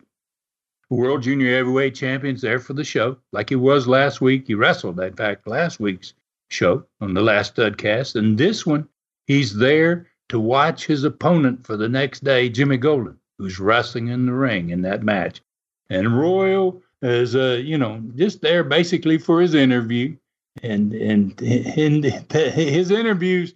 World 0.89 1.23
Junior 1.23 1.55
Heavyweight 1.55 1.95
Champions 1.95 2.41
there 2.41 2.59
for 2.59 2.73
the 2.73 2.83
show, 2.83 3.17
like 3.31 3.49
he 3.49 3.55
was 3.55 3.87
last 3.87 4.19
week. 4.19 4.45
He 4.47 4.55
wrestled, 4.55 4.99
in 4.99 5.15
fact, 5.15 5.47
last 5.47 5.79
week's 5.79 6.13
show 6.49 6.83
on 6.99 7.13
the 7.13 7.21
last 7.21 7.55
Studcast, 7.55 8.15
and 8.15 8.37
this 8.37 8.65
one 8.65 8.87
he's 9.25 9.55
there 9.55 10.07
to 10.27 10.39
watch 10.39 10.85
his 10.85 11.05
opponent 11.05 11.65
for 11.65 11.77
the 11.77 11.89
next 11.89 12.23
day, 12.25 12.49
Jimmy 12.49 12.77
Golden, 12.77 13.17
who's 13.37 13.59
wrestling 13.59 14.09
in 14.09 14.25
the 14.25 14.33
ring 14.33 14.69
in 14.69 14.81
that 14.81 15.01
match. 15.01 15.41
And 15.89 16.19
Royal 16.19 16.81
is, 17.01 17.35
uh, 17.35 17.59
you 17.63 17.77
know, 17.77 18.01
just 18.15 18.41
there 18.41 18.63
basically 18.63 19.17
for 19.17 19.41
his 19.41 19.53
interview. 19.53 20.15
And 20.63 20.93
and 20.93 21.41
and 21.41 22.03
his 22.03 22.91
interviews 22.91 23.53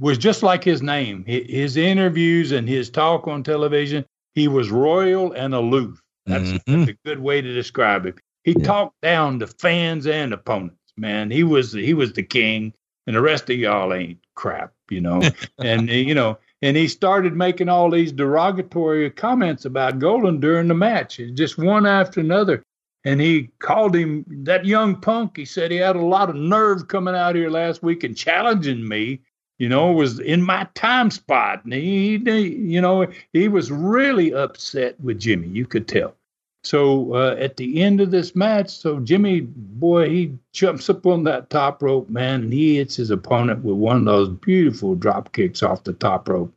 was 0.00 0.16
just 0.18 0.42
like 0.42 0.64
his 0.64 0.80
name. 0.82 1.24
His 1.26 1.76
interviews 1.76 2.52
and 2.52 2.66
his 2.68 2.88
talk 2.90 3.28
on 3.28 3.42
television, 3.42 4.04
he 4.34 4.48
was 4.48 4.70
royal 4.70 5.32
and 5.32 5.54
aloof. 5.54 6.00
That's, 6.26 6.50
Mhm. 6.52 6.60
that's 6.66 6.90
a 6.90 6.96
good 7.04 7.18
way 7.18 7.42
to 7.42 7.52
describe 7.52 8.06
it. 8.06 8.14
He 8.44 8.52
Yeah. 8.52 8.64
talked 8.64 9.00
down 9.02 9.40
to 9.40 9.46
fans 9.46 10.06
and 10.06 10.32
opponents. 10.32 10.78
Man, 10.96 11.30
he 11.30 11.42
was 11.44 11.72
he 11.72 11.92
was 11.94 12.12
the 12.14 12.22
king, 12.22 12.72
and 13.06 13.14
the 13.14 13.20
rest 13.20 13.50
of 13.50 13.56
y'all 13.58 13.92
ain't 13.92 14.18
crap, 14.34 14.72
you 14.90 15.00
know. 15.02 15.20
and 15.58 15.90
you 15.90 16.14
know, 16.14 16.38
and 16.62 16.76
he 16.76 16.88
started 16.88 17.34
making 17.36 17.68
all 17.68 17.90
these 17.90 18.10
derogatory 18.10 19.10
comments 19.10 19.64
about 19.66 19.98
Golden 19.98 20.40
during 20.40 20.68
the 20.68 20.74
match, 20.74 21.20
just 21.34 21.58
one 21.58 21.84
after 21.86 22.20
another. 22.20 22.62
And 23.04 23.20
he 23.20 23.50
called 23.58 23.96
him 23.96 24.24
that 24.28 24.64
young 24.64 25.00
punk. 25.00 25.36
He 25.36 25.44
said 25.44 25.70
he 25.70 25.78
had 25.78 25.96
a 25.96 26.04
lot 26.04 26.30
of 26.30 26.36
nerve 26.36 26.88
coming 26.88 27.14
out 27.14 27.34
here 27.34 27.50
last 27.50 27.82
week 27.82 28.04
and 28.04 28.16
challenging 28.16 28.86
me. 28.86 29.20
You 29.58 29.68
know, 29.68 29.92
was 29.92 30.18
in 30.18 30.42
my 30.42 30.66
time 30.74 31.10
spot, 31.10 31.64
and 31.64 31.72
he, 31.72 32.18
he 32.18 32.48
you 32.48 32.80
know, 32.80 33.06
he 33.32 33.46
was 33.46 33.70
really 33.70 34.34
upset 34.34 34.98
with 35.00 35.20
Jimmy. 35.20 35.48
You 35.48 35.66
could 35.66 35.86
tell. 35.86 36.16
So 36.64 37.14
uh, 37.14 37.36
at 37.38 37.56
the 37.56 37.82
end 37.82 38.00
of 38.00 38.10
this 38.10 38.36
match, 38.36 38.70
so 38.70 39.00
Jimmy, 39.00 39.40
boy, 39.40 40.08
he 40.08 40.38
jumps 40.52 40.88
up 40.88 41.06
on 41.06 41.24
that 41.24 41.50
top 41.50 41.82
rope, 41.82 42.08
man, 42.08 42.42
and 42.42 42.52
he 42.52 42.76
hits 42.76 42.96
his 42.96 43.10
opponent 43.10 43.64
with 43.64 43.76
one 43.76 43.96
of 43.98 44.04
those 44.04 44.28
beautiful 44.28 44.94
drop 44.94 45.32
kicks 45.32 45.62
off 45.62 45.84
the 45.84 45.92
top 45.92 46.28
rope. 46.28 46.52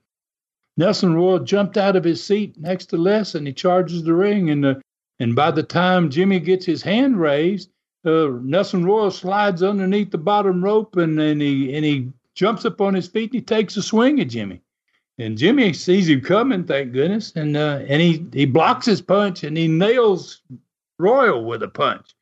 Nelson 0.77 1.15
Royal 1.15 1.39
jumped 1.39 1.77
out 1.77 1.95
of 1.95 2.03
his 2.03 2.23
seat 2.23 2.57
next 2.59 2.87
to 2.87 2.97
Les, 2.97 3.33
and 3.33 3.47
he 3.47 3.53
charges 3.53 4.03
the 4.03 4.13
ring. 4.13 4.49
And 4.49 4.63
the, 4.63 4.81
and 5.19 5.35
by 5.35 5.51
the 5.51 5.63
time 5.63 6.09
Jimmy 6.09 6.39
gets 6.39 6.65
his 6.65 6.81
hand 6.81 7.19
raised, 7.19 7.69
uh, 8.05 8.29
Nelson 8.41 8.85
Royal 8.85 9.11
slides 9.11 9.63
underneath 9.63 10.11
the 10.11 10.17
bottom 10.17 10.63
rope, 10.63 10.95
and, 10.97 11.19
and 11.19 11.41
he 11.41 11.75
and 11.75 11.83
he 11.83 12.11
jumps 12.35 12.65
up 12.65 12.81
on 12.81 12.93
his 12.93 13.07
feet 13.07 13.31
and 13.31 13.35
he 13.35 13.41
takes 13.41 13.77
a 13.77 13.81
swing 13.81 14.19
at 14.19 14.29
Jimmy. 14.29 14.61
And 15.17 15.37
Jimmy 15.37 15.71
sees 15.71 16.09
him 16.09 16.21
coming, 16.21 16.65
thank 16.65 16.91
goodness, 16.91 17.33
and 17.35 17.55
uh, 17.55 17.79
and 17.87 18.01
he 18.01 18.25
he 18.33 18.45
blocks 18.45 18.85
his 18.85 19.01
punch 19.01 19.43
and 19.43 19.57
he 19.57 19.67
nails 19.67 20.41
Royal 20.99 21.43
with 21.45 21.63
a 21.63 21.67
punch. 21.67 22.13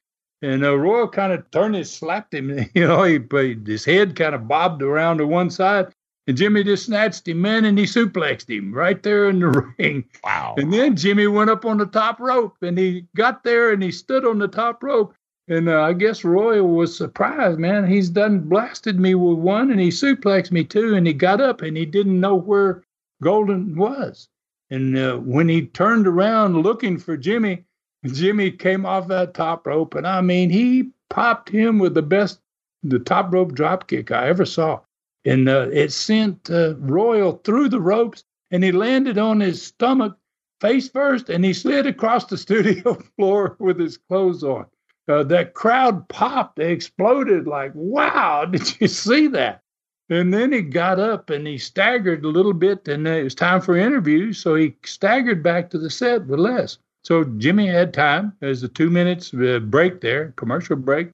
And 0.42 0.64
uh, 0.64 0.78
Royal 0.78 1.08
kind 1.08 1.32
of 1.32 1.50
turned 1.52 1.76
and 1.76 1.88
slapped 1.88 2.34
him. 2.34 2.70
You 2.74 2.88
know, 2.88 3.04
he, 3.04 3.20
his 3.66 3.86
head 3.86 4.16
kind 4.16 4.36
of 4.36 4.48
bobbed 4.48 4.82
around 4.82 5.18
to 5.18 5.28
one 5.28 5.50
side, 5.50 5.94
and 6.26 6.38
Jimmy 6.38 6.64
just 6.64 6.86
snatched 6.86 7.28
him 7.28 7.46
in 7.46 7.66
and 7.66 7.78
he 7.78 7.84
suplexed 7.84 8.50
him 8.50 8.74
right 8.74 9.02
there 9.04 9.30
in 9.30 9.40
the 9.40 9.48
ring. 9.78 10.06
Wow. 10.24 10.56
And 10.58 10.72
then 10.72 10.96
Jimmy 10.96 11.28
went 11.28 11.50
up 11.50 11.66
on 11.66 11.78
the 11.78 11.86
top 11.86 12.20
rope 12.20 12.56
and 12.62 12.78
he 12.78 13.06
got 13.16 13.44
there 13.44 13.72
and 13.72 13.84
he 13.84 13.92
stood 13.92 14.26
on 14.26 14.40
the 14.40 14.48
top 14.48 14.82
rope. 14.84 15.14
And 15.50 15.68
uh, 15.68 15.82
I 15.82 15.92
guess 15.92 16.24
Royal 16.24 16.68
was 16.70 16.96
surprised, 16.96 17.60
man. 17.60 17.86
He's 17.86 18.10
done 18.10 18.40
blasted 18.40 18.98
me 18.98 19.16
with 19.16 19.38
one 19.38 19.72
and 19.72 19.82
he 19.82 19.90
suplexed 19.90 20.52
me 20.52 20.64
too. 20.64 20.96
And 20.96 21.06
he 21.06 21.12
got 21.14 21.42
up 21.42 21.62
and 21.62 21.76
he 21.76 21.86
didn't 21.86 22.20
know 22.20 22.36
where 22.36 22.84
Golden 23.22 23.76
was. 23.76 24.30
And 24.70 24.98
uh, 24.98 25.18
when 25.18 25.50
he 25.50 25.66
turned 25.66 26.08
around 26.08 26.64
looking 26.64 26.98
for 26.98 27.18
Jimmy, 27.18 27.66
Jimmy 28.06 28.50
came 28.50 28.86
off 28.86 29.10
that 29.10 29.34
top 29.34 29.68
rope. 29.68 29.96
And 29.96 30.08
I 30.08 30.22
mean, 30.22 30.50
he 30.50 30.92
popped 31.10 31.50
him 31.50 31.80
with 31.80 31.94
the 31.94 32.02
best, 32.02 32.40
the 32.82 33.00
top 33.00 33.34
rope 33.34 33.54
drop 33.54 33.88
kick 33.88 34.12
I 34.12 34.30
ever 34.30 34.46
saw. 34.46 34.80
And 35.26 35.48
uh, 35.48 35.70
it 35.72 35.92
sent 35.92 36.50
uh, 36.50 36.76
Royal 36.78 37.34
through 37.44 37.70
the 37.70 37.80
ropes 37.80 38.24
and 38.52 38.64
he 38.64 38.72
landed 38.72 39.18
on 39.18 39.40
his 39.40 39.62
stomach 39.62 40.18
face 40.60 40.90
first 40.90 41.30
and 41.30 41.44
he 41.44 41.54
slid 41.54 41.86
across 41.86 42.26
the 42.26 42.38
studio 42.46 42.96
floor 43.16 43.56
with 43.60 43.80
his 43.80 43.98
clothes 43.98 44.44
on. 44.44 44.66
Uh, 45.08 45.24
that 45.24 45.54
crowd 45.54 46.08
popped, 46.08 46.56
they 46.56 46.72
exploded 46.72 47.46
like, 47.46 47.72
wow, 47.76 48.46
did 48.52 48.80
you 48.80 48.88
see 48.88 49.28
that? 49.28 49.62
And 50.10 50.34
then 50.34 50.52
he 50.52 50.62
got 50.62 51.00
up 51.00 51.30
and 51.30 51.48
he 51.48 51.58
staggered 51.58 52.24
a 52.24 52.30
little 52.30 52.54
bit, 52.54 52.88
and 52.88 53.08
it 53.08 53.24
was 53.24 53.36
time 53.36 53.62
for 53.62 53.76
interviews. 53.76 54.38
So 54.38 54.56
he 54.56 54.76
staggered 54.86 55.42
back 55.42 55.70
to 55.70 55.78
the 55.78 55.90
set 55.90 56.28
with 56.28 56.40
Les. 56.40 56.78
So 57.04 57.24
Jimmy 57.24 57.68
had 57.68 57.94
time. 57.94 58.34
There's 58.40 58.64
a 58.64 58.68
two 58.68 58.90
minutes 58.90 59.34
uh, 59.34 59.60
break 59.60 60.02
there, 60.02 60.34
commercial 60.36 60.76
break. 60.76 61.10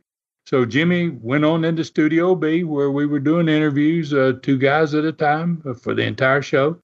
So 0.50 0.66
Jimmy 0.66 1.10
went 1.10 1.46
on 1.46 1.64
into 1.64 1.84
Studio 1.84 2.34
B 2.34 2.64
where 2.64 2.90
we 2.90 3.06
were 3.06 3.20
doing 3.20 3.48
interviews, 3.48 4.16
uh, 4.16 4.34
two 4.42 4.58
guys 4.58 4.96
at 4.96 5.06
a 5.06 5.12
time 5.12 5.62
uh, 5.64 5.76
for 5.76 5.94
the 5.94 6.02
entire 6.02 6.42
show. 6.42 6.80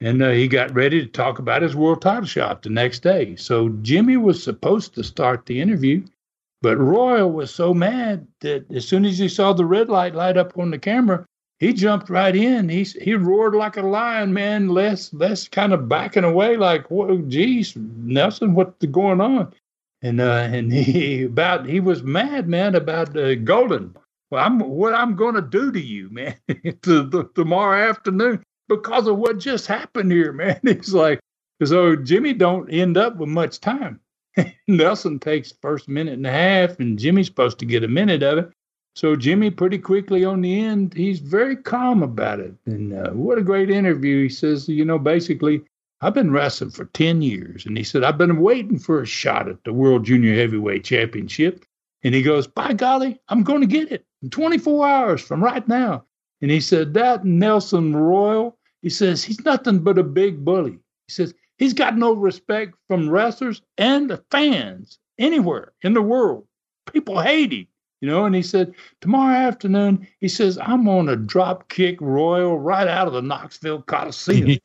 And 0.00 0.22
uh, 0.22 0.30
he 0.30 0.48
got 0.48 0.74
ready 0.74 1.02
to 1.02 1.06
talk 1.06 1.38
about 1.38 1.60
his 1.60 1.76
world 1.76 2.00
title 2.00 2.24
shot 2.24 2.62
the 2.62 2.70
next 2.70 3.00
day. 3.00 3.36
So 3.36 3.68
Jimmy 3.82 4.16
was 4.16 4.42
supposed 4.42 4.94
to 4.94 5.04
start 5.04 5.44
the 5.44 5.60
interview, 5.60 6.06
but 6.62 6.78
Royal 6.78 7.30
was 7.30 7.54
so 7.54 7.74
mad 7.74 8.26
that 8.40 8.64
as 8.72 8.88
soon 8.88 9.04
as 9.04 9.18
he 9.18 9.28
saw 9.28 9.52
the 9.52 9.66
red 9.66 9.90
light 9.90 10.14
light 10.14 10.38
up 10.38 10.56
on 10.56 10.70
the 10.70 10.78
camera, 10.78 11.26
he 11.58 11.74
jumped 11.74 12.08
right 12.08 12.34
in. 12.34 12.70
He 12.70 12.82
he 12.82 13.12
roared 13.12 13.54
like 13.54 13.76
a 13.76 13.82
lion, 13.82 14.32
man. 14.32 14.70
Les 14.70 15.12
Les 15.12 15.48
kind 15.48 15.74
of 15.74 15.86
backing 15.86 16.24
away, 16.24 16.56
like, 16.56 16.90
"Whoa, 16.90 17.18
geez, 17.18 17.76
Nelson, 17.76 18.54
what's 18.54 18.86
going 18.86 19.20
on?" 19.20 19.52
And 20.02 20.20
uh, 20.20 20.48
and 20.52 20.72
he 20.72 21.24
about 21.24 21.66
he 21.66 21.80
was 21.80 22.02
mad, 22.02 22.48
man, 22.48 22.74
about 22.74 23.16
uh, 23.16 23.36
Golden. 23.36 23.96
Well, 24.30 24.44
I'm 24.44 24.58
what 24.58 24.94
I'm 24.94 25.14
going 25.14 25.34
to 25.34 25.42
do 25.42 25.72
to 25.72 25.80
you, 25.80 26.08
man, 26.10 26.36
to, 26.48 27.10
to, 27.10 27.30
tomorrow 27.34 27.88
afternoon 27.88 28.42
because 28.68 29.06
of 29.06 29.18
what 29.18 29.38
just 29.38 29.66
happened 29.66 30.12
here, 30.12 30.32
man. 30.32 30.60
He's 30.62 30.94
like, 30.94 31.20
so 31.62 31.96
Jimmy 31.96 32.32
don't 32.32 32.68
end 32.70 32.96
up 32.96 33.16
with 33.16 33.28
much 33.28 33.60
time. 33.60 34.00
Nelson 34.66 35.18
takes 35.18 35.52
first 35.60 35.88
minute 35.88 36.14
and 36.14 36.26
a 36.26 36.30
half, 36.30 36.80
and 36.80 36.98
Jimmy's 36.98 37.26
supposed 37.26 37.58
to 37.58 37.66
get 37.66 37.84
a 37.84 37.88
minute 37.88 38.22
of 38.22 38.38
it. 38.38 38.50
So 38.94 39.16
Jimmy, 39.16 39.50
pretty 39.50 39.78
quickly 39.78 40.24
on 40.24 40.40
the 40.40 40.60
end, 40.60 40.94
he's 40.94 41.18
very 41.18 41.56
calm 41.56 42.02
about 42.02 42.40
it. 42.40 42.54
And 42.66 42.94
uh, 42.94 43.10
what 43.10 43.38
a 43.38 43.42
great 43.42 43.70
interview! 43.70 44.22
He 44.24 44.28
says, 44.30 44.68
you 44.68 44.84
know, 44.84 44.98
basically, 44.98 45.62
I've 46.02 46.14
been 46.14 46.32
wrestling 46.32 46.70
for 46.70 46.84
ten 46.86 47.22
years, 47.22 47.64
and 47.64 47.76
he 47.78 47.84
said 47.84 48.04
I've 48.04 48.18
been 48.18 48.40
waiting 48.40 48.78
for 48.78 49.00
a 49.00 49.06
shot 49.06 49.48
at 49.48 49.64
the 49.64 49.72
World 49.72 50.04
Junior 50.04 50.34
Heavyweight 50.34 50.84
Championship. 50.84 51.64
And 52.04 52.14
he 52.14 52.22
goes, 52.22 52.48
by 52.48 52.72
golly, 52.72 53.20
I'm 53.28 53.44
going 53.44 53.60
to 53.60 53.66
get 53.66 53.92
it 53.92 54.04
in 54.22 54.30
24 54.30 54.88
hours 54.88 55.20
from 55.20 55.42
right 55.42 55.66
now. 55.68 56.04
And 56.40 56.50
he 56.50 56.60
said 56.60 56.94
that 56.94 57.24
Nelson 57.24 57.94
Royal, 57.94 58.58
he 58.82 58.90
says 58.90 59.22
he's 59.22 59.44
nothing 59.44 59.78
but 59.78 59.98
a 59.98 60.02
big 60.02 60.44
bully. 60.44 60.80
He 61.06 61.12
says 61.12 61.32
he's 61.58 61.72
got 61.72 61.96
no 61.96 62.12
respect 62.12 62.74
from 62.88 63.08
wrestlers 63.08 63.62
and 63.78 64.10
the 64.10 64.20
fans 64.32 64.98
anywhere 65.16 65.72
in 65.82 65.94
the 65.94 66.02
world. 66.02 66.44
People 66.92 67.20
hate 67.20 67.52
him 67.52 67.68
you 68.02 68.08
know, 68.08 68.24
and 68.24 68.34
he 68.34 68.42
said, 68.42 68.74
tomorrow 69.00 69.36
afternoon, 69.36 70.08
he 70.18 70.26
says, 70.26 70.58
I'm 70.60 70.88
on 70.88 71.08
a 71.08 71.14
drop 71.14 71.68
kick 71.68 72.00
royal 72.00 72.58
right 72.58 72.88
out 72.88 73.06
of 73.06 73.12
the 73.12 73.22
Knoxville 73.22 73.82
Coliseum. 73.82 74.58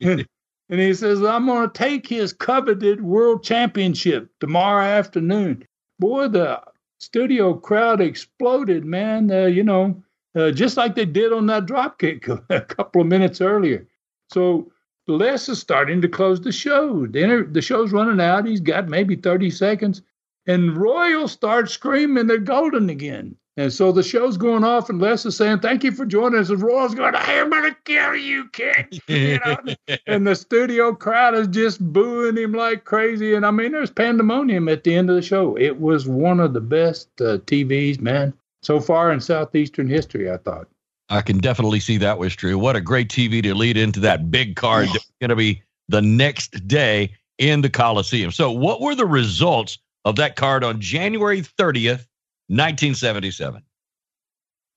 he 0.68 0.94
says, 0.94 1.22
I'm 1.22 1.46
going 1.46 1.68
to 1.68 1.72
take 1.72 2.08
his 2.08 2.32
coveted 2.32 3.00
world 3.00 3.44
championship 3.44 4.28
tomorrow 4.40 4.84
afternoon. 4.84 5.64
Boy, 5.98 6.28
the 6.28 6.60
studio 6.98 7.54
crowd 7.54 8.00
exploded, 8.00 8.84
man. 8.84 9.30
Uh, 9.30 9.46
you 9.46 9.62
know, 9.62 10.02
uh, 10.34 10.50
just 10.50 10.76
like 10.76 10.94
they 10.94 11.04
did 11.04 11.32
on 11.32 11.46
that 11.46 11.66
drop 11.66 11.98
kick 11.98 12.26
a 12.50 12.60
couple 12.60 13.00
of 13.00 13.06
minutes 13.06 13.40
earlier. 13.40 13.86
So 14.32 14.70
Les 15.06 15.48
is 15.48 15.60
starting 15.60 16.00
to 16.02 16.08
close 16.08 16.40
the 16.40 16.52
show. 16.52 17.06
The, 17.06 17.22
inter- 17.22 17.46
the 17.46 17.62
show's 17.62 17.92
running 17.92 18.20
out. 18.20 18.46
He's 18.46 18.60
got 18.60 18.88
maybe 18.88 19.14
30 19.16 19.50
seconds 19.50 20.02
and 20.46 20.76
Royal 20.76 21.28
starts 21.28 21.72
screaming 21.72 22.26
they're 22.26 22.38
golden 22.38 22.88
again. 22.88 23.36
And 23.58 23.72
so 23.72 23.90
the 23.90 24.02
show's 24.02 24.36
going 24.36 24.64
off, 24.64 24.90
and 24.90 25.00
Les 25.00 25.24
is 25.24 25.36
saying, 25.36 25.60
"Thank 25.60 25.82
you 25.82 25.90
for 25.90 26.04
joining 26.04 26.38
us." 26.38 26.50
And 26.50 26.62
Roy's 26.62 26.94
going, 26.94 27.14
"I'm 27.14 27.48
gonna 27.48 27.74
kill 27.84 28.14
you, 28.14 28.48
kid!" 28.50 29.00
You 29.08 29.38
know? 29.44 29.56
and 30.06 30.26
the 30.26 30.34
studio 30.34 30.94
crowd 30.94 31.34
is 31.34 31.48
just 31.48 31.80
booing 31.92 32.36
him 32.36 32.52
like 32.52 32.84
crazy. 32.84 33.34
And 33.34 33.46
I 33.46 33.50
mean, 33.50 33.72
there's 33.72 33.90
pandemonium 33.90 34.68
at 34.68 34.84
the 34.84 34.94
end 34.94 35.08
of 35.08 35.16
the 35.16 35.22
show. 35.22 35.56
It 35.56 35.80
was 35.80 36.06
one 36.06 36.38
of 36.38 36.52
the 36.52 36.60
best 36.60 37.08
uh, 37.20 37.38
TVs, 37.46 37.98
man, 37.98 38.34
so 38.62 38.78
far 38.78 39.10
in 39.10 39.20
southeastern 39.20 39.88
history. 39.88 40.30
I 40.30 40.36
thought. 40.36 40.68
I 41.08 41.22
can 41.22 41.38
definitely 41.38 41.80
see 41.80 41.98
that 41.98 42.18
was 42.18 42.34
true. 42.34 42.58
What 42.58 42.76
a 42.76 42.80
great 42.80 43.08
TV 43.08 43.42
to 43.44 43.54
lead 43.54 43.76
into 43.76 44.00
that 44.00 44.30
big 44.30 44.56
card 44.56 44.88
that's 44.88 45.12
going 45.20 45.30
to 45.30 45.36
be 45.36 45.62
the 45.88 46.02
next 46.02 46.66
day 46.66 47.12
in 47.38 47.62
the 47.62 47.70
Coliseum. 47.70 48.32
So, 48.32 48.50
what 48.50 48.80
were 48.80 48.96
the 48.96 49.06
results? 49.06 49.78
of 50.06 50.14
that 50.14 50.36
card 50.36 50.62
on 50.62 50.80
January 50.80 51.42
30th, 51.42 52.06
1977? 52.48 53.62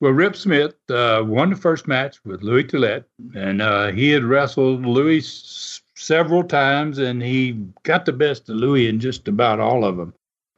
Well, 0.00 0.12
Rip 0.12 0.34
Smith 0.34 0.74
uh, 0.88 1.22
won 1.26 1.50
the 1.50 1.56
first 1.56 1.86
match 1.86 2.24
with 2.24 2.42
Louis 2.42 2.64
Tillet, 2.64 3.04
and 3.34 3.60
uh, 3.60 3.92
he 3.92 4.10
had 4.10 4.24
wrestled 4.24 4.86
Louis 4.86 5.80
several 5.94 6.42
times, 6.42 6.98
and 6.98 7.22
he 7.22 7.52
got 7.82 8.06
the 8.06 8.12
best 8.12 8.48
of 8.48 8.56
Louis 8.56 8.88
in 8.88 8.98
just 8.98 9.28
about 9.28 9.60
all 9.60 9.84
of 9.84 9.98
them. 9.98 10.14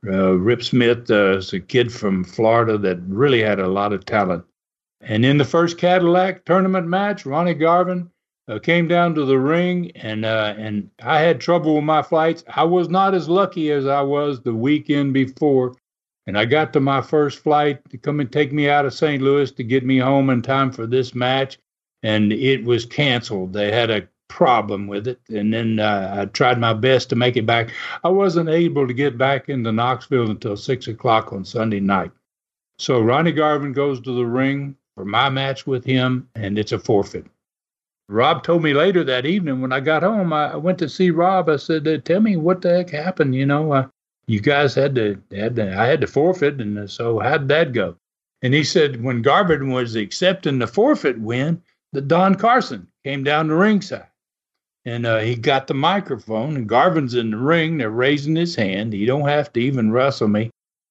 Uh, 0.07 0.33
Rip 0.35 0.63
Smith 0.63 1.11
uh, 1.11 1.39
is 1.39 1.53
a 1.53 1.61
kid 1.61 1.93
from 1.93 2.25
Florida 2.25 2.79
that 2.79 3.01
really 3.07 3.43
had 3.43 3.59
a 3.59 3.69
lot 3.69 3.93
of 3.93 4.05
talent. 4.05 4.45
And 5.01 5.25
in 5.25 5.39
the 5.39 5.45
first 5.45 5.79
Cadillac 5.79 6.45
tournament 6.45 6.87
match, 6.87 7.27
Ronnie 7.27 7.55
Garvin 7.55 8.11
uh, 8.49 8.59
came 8.61 8.87
down 8.87 9.15
to 9.15 9.25
the 9.25 9.39
ring, 9.39 9.91
and 9.97 10.25
uh, 10.25 10.55
and 10.57 10.89
I 11.03 11.21
had 11.21 11.41
trouble 11.41 11.75
with 11.75 11.85
my 11.85 12.03
flights. 12.03 12.45
I 12.55 12.65
was 12.65 12.89
not 12.89 13.15
as 13.15 13.29
lucky 13.29 13.73
as 13.73 13.87
I 13.87 14.01
was 14.03 14.41
the 14.41 14.55
weekend 14.55 15.15
before, 15.15 15.75
and 16.27 16.39
I 16.39 16.45
got 16.45 16.73
to 16.73 16.81
my 16.81 17.03
first 17.03 17.41
flight 17.41 17.89
to 17.91 17.99
come 17.99 18.21
and 18.21 18.31
take 18.31 18.53
me 18.53 18.69
out 18.69 18.87
of 18.87 18.95
St. 18.95 19.23
Louis 19.23 19.51
to 19.53 19.65
get 19.65 19.85
me 19.85 19.99
home 19.99 20.31
in 20.31 20.43
time 20.43 20.71
for 20.71 20.87
this 20.87 21.15
match, 21.15 21.59
and 22.03 22.33
it 22.33 22.65
was 22.65 22.85
canceled. 22.85 23.53
They 23.53 23.73
had 23.73 23.91
a 23.91 24.09
problem 24.29 24.87
with 24.87 25.09
it, 25.09 25.21
and 25.29 25.53
then 25.53 25.79
uh, 25.79 26.17
I 26.21 26.25
tried 26.27 26.59
my 26.59 26.73
best 26.73 27.11
to 27.11 27.17
make 27.17 27.37
it 27.37 27.47
back. 27.47 27.71
I 28.03 28.09
wasn't 28.09 28.49
able 28.49 28.87
to 28.87 28.95
get 28.95 29.19
back 29.19 29.49
into 29.49 29.73
Knoxville 29.73 30.31
until 30.31 30.57
six 30.57 30.89
o'clock 30.89 31.33
on 31.33 31.45
Sunday 31.45 31.81
night. 31.81 32.13
So 32.79 33.01
Ronnie 33.01 33.33
Garvin 33.33 33.73
goes 33.73 34.01
to 34.01 34.15
the 34.15 34.25
ring 34.25 34.77
for 34.95 35.05
my 35.05 35.29
match 35.29 35.67
with 35.67 35.85
him, 35.85 36.29
and 36.35 36.59
it's 36.59 36.73
a 36.73 36.79
forfeit. 36.79 37.27
Rob 38.09 38.43
told 38.43 38.63
me 38.63 38.75
later 38.75 39.05
that 39.05 39.27
evening 39.27 39.61
when 39.61 39.73
I 39.73 39.81
got 39.81 40.03
home, 40.03 40.33
I 40.33 40.57
went 40.57 40.79
to 40.79 40.89
see 40.89 41.11
Rob. 41.11 41.49
I 41.49 41.57
said, 41.57 42.05
"Tell 42.05 42.21
me 42.21 42.37
what 42.37 42.61
the 42.61 42.71
heck 42.71 42.91
happened." 42.91 43.35
You 43.35 43.47
know, 43.47 43.73
uh, 43.73 43.89
you 44.27 44.41
guys 44.41 44.75
had 44.75 44.95
to 44.95 45.21
had 45.33 45.57
to, 45.57 45.79
I 45.79 45.87
had 45.87 46.01
to 46.01 46.07
forfeit, 46.07 46.61
and 46.61 46.91
so 46.91 47.19
how'd 47.19 47.49
that 47.49 47.73
go? 47.73 47.97
And 48.43 48.55
he 48.55 48.65
said 48.65 49.03
when 49.03 49.23
Garvin 49.23 49.71
was 49.71 49.95
accepting 49.95 50.59
the 50.59 50.67
forfeit 50.67 51.21
win, 51.21 51.63
that 51.93 52.09
Don 52.09 52.35
Carson 52.35 52.89
came 53.05 53.25
down 53.25 53.49
the 53.49 53.55
ringside, 53.55 54.07
and 54.85 55.07
uh, 55.07 55.19
he 55.19 55.35
got 55.35 55.67
the 55.67 55.75
microphone, 55.75 56.57
and 56.57 56.69
Garvin's 56.69 57.15
in 57.15 57.31
the 57.31 57.37
ring. 57.37 57.79
They're 57.79 57.91
raising 57.91 58.37
his 58.37 58.55
hand. 58.55 58.93
He 58.93 59.07
don't 59.07 59.29
have 59.29 59.53
to 59.53 59.61
even 59.61 59.93
wrestle 59.93 60.29
me, 60.29 60.51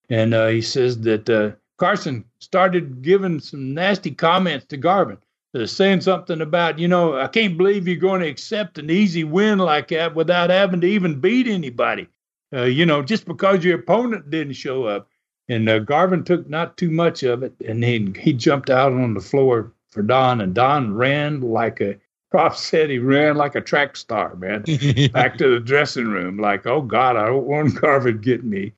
and 0.09 0.33
uh, 0.33 0.47
he 0.47 0.61
says 0.61 0.99
that 1.01 1.29
uh, 1.29 1.51
Carson 1.77 2.25
started 2.39 3.01
giving 3.01 3.39
some 3.39 3.73
nasty 3.73 4.11
comments 4.11 4.65
to 4.67 4.77
Garvin 4.77 5.17
uh, 5.53 5.65
saying 5.65 6.01
something 6.01 6.41
about, 6.41 6.79
you 6.79 6.87
know, 6.87 7.19
I 7.19 7.27
can't 7.27 7.57
believe 7.57 7.87
you're 7.87 7.97
going 7.97 8.21
to 8.21 8.27
accept 8.27 8.77
an 8.77 8.89
easy 8.89 9.23
win 9.23 9.59
like 9.59 9.89
that 9.89 10.15
without 10.15 10.49
having 10.49 10.81
to 10.81 10.87
even 10.87 11.19
beat 11.19 11.47
anybody. 11.47 12.07
Uh, 12.53 12.63
you 12.63 12.85
know, 12.85 13.01
just 13.01 13.25
because 13.25 13.63
your 13.63 13.79
opponent 13.79 14.29
didn't 14.29 14.53
show 14.53 14.85
up. 14.85 15.07
And 15.49 15.67
uh, 15.67 15.79
Garvin 15.79 16.23
took 16.23 16.47
not 16.49 16.77
too 16.77 16.91
much 16.91 17.23
of 17.23 17.43
it, 17.43 17.53
and 17.67 17.83
he 17.83 18.13
he 18.17 18.31
jumped 18.31 18.69
out 18.69 18.93
on 18.93 19.13
the 19.13 19.19
floor 19.19 19.73
for 19.89 20.01
Don, 20.01 20.39
and 20.39 20.53
Don 20.53 20.93
ran 20.93 21.41
like 21.41 21.81
a 21.81 21.97
Prof 22.29 22.57
said 22.57 22.89
he 22.89 22.99
ran 22.99 23.35
like 23.35 23.55
a 23.55 23.61
track 23.61 23.97
star, 23.97 24.35
man, 24.35 24.61
back 25.11 25.37
to 25.37 25.53
the 25.53 25.59
dressing 25.59 26.07
room, 26.07 26.37
like, 26.37 26.65
oh 26.65 26.81
God, 26.81 27.17
I 27.17 27.25
don't 27.25 27.45
want 27.45 27.75
Garvin 27.81 28.21
getting 28.21 28.49
me. 28.49 28.71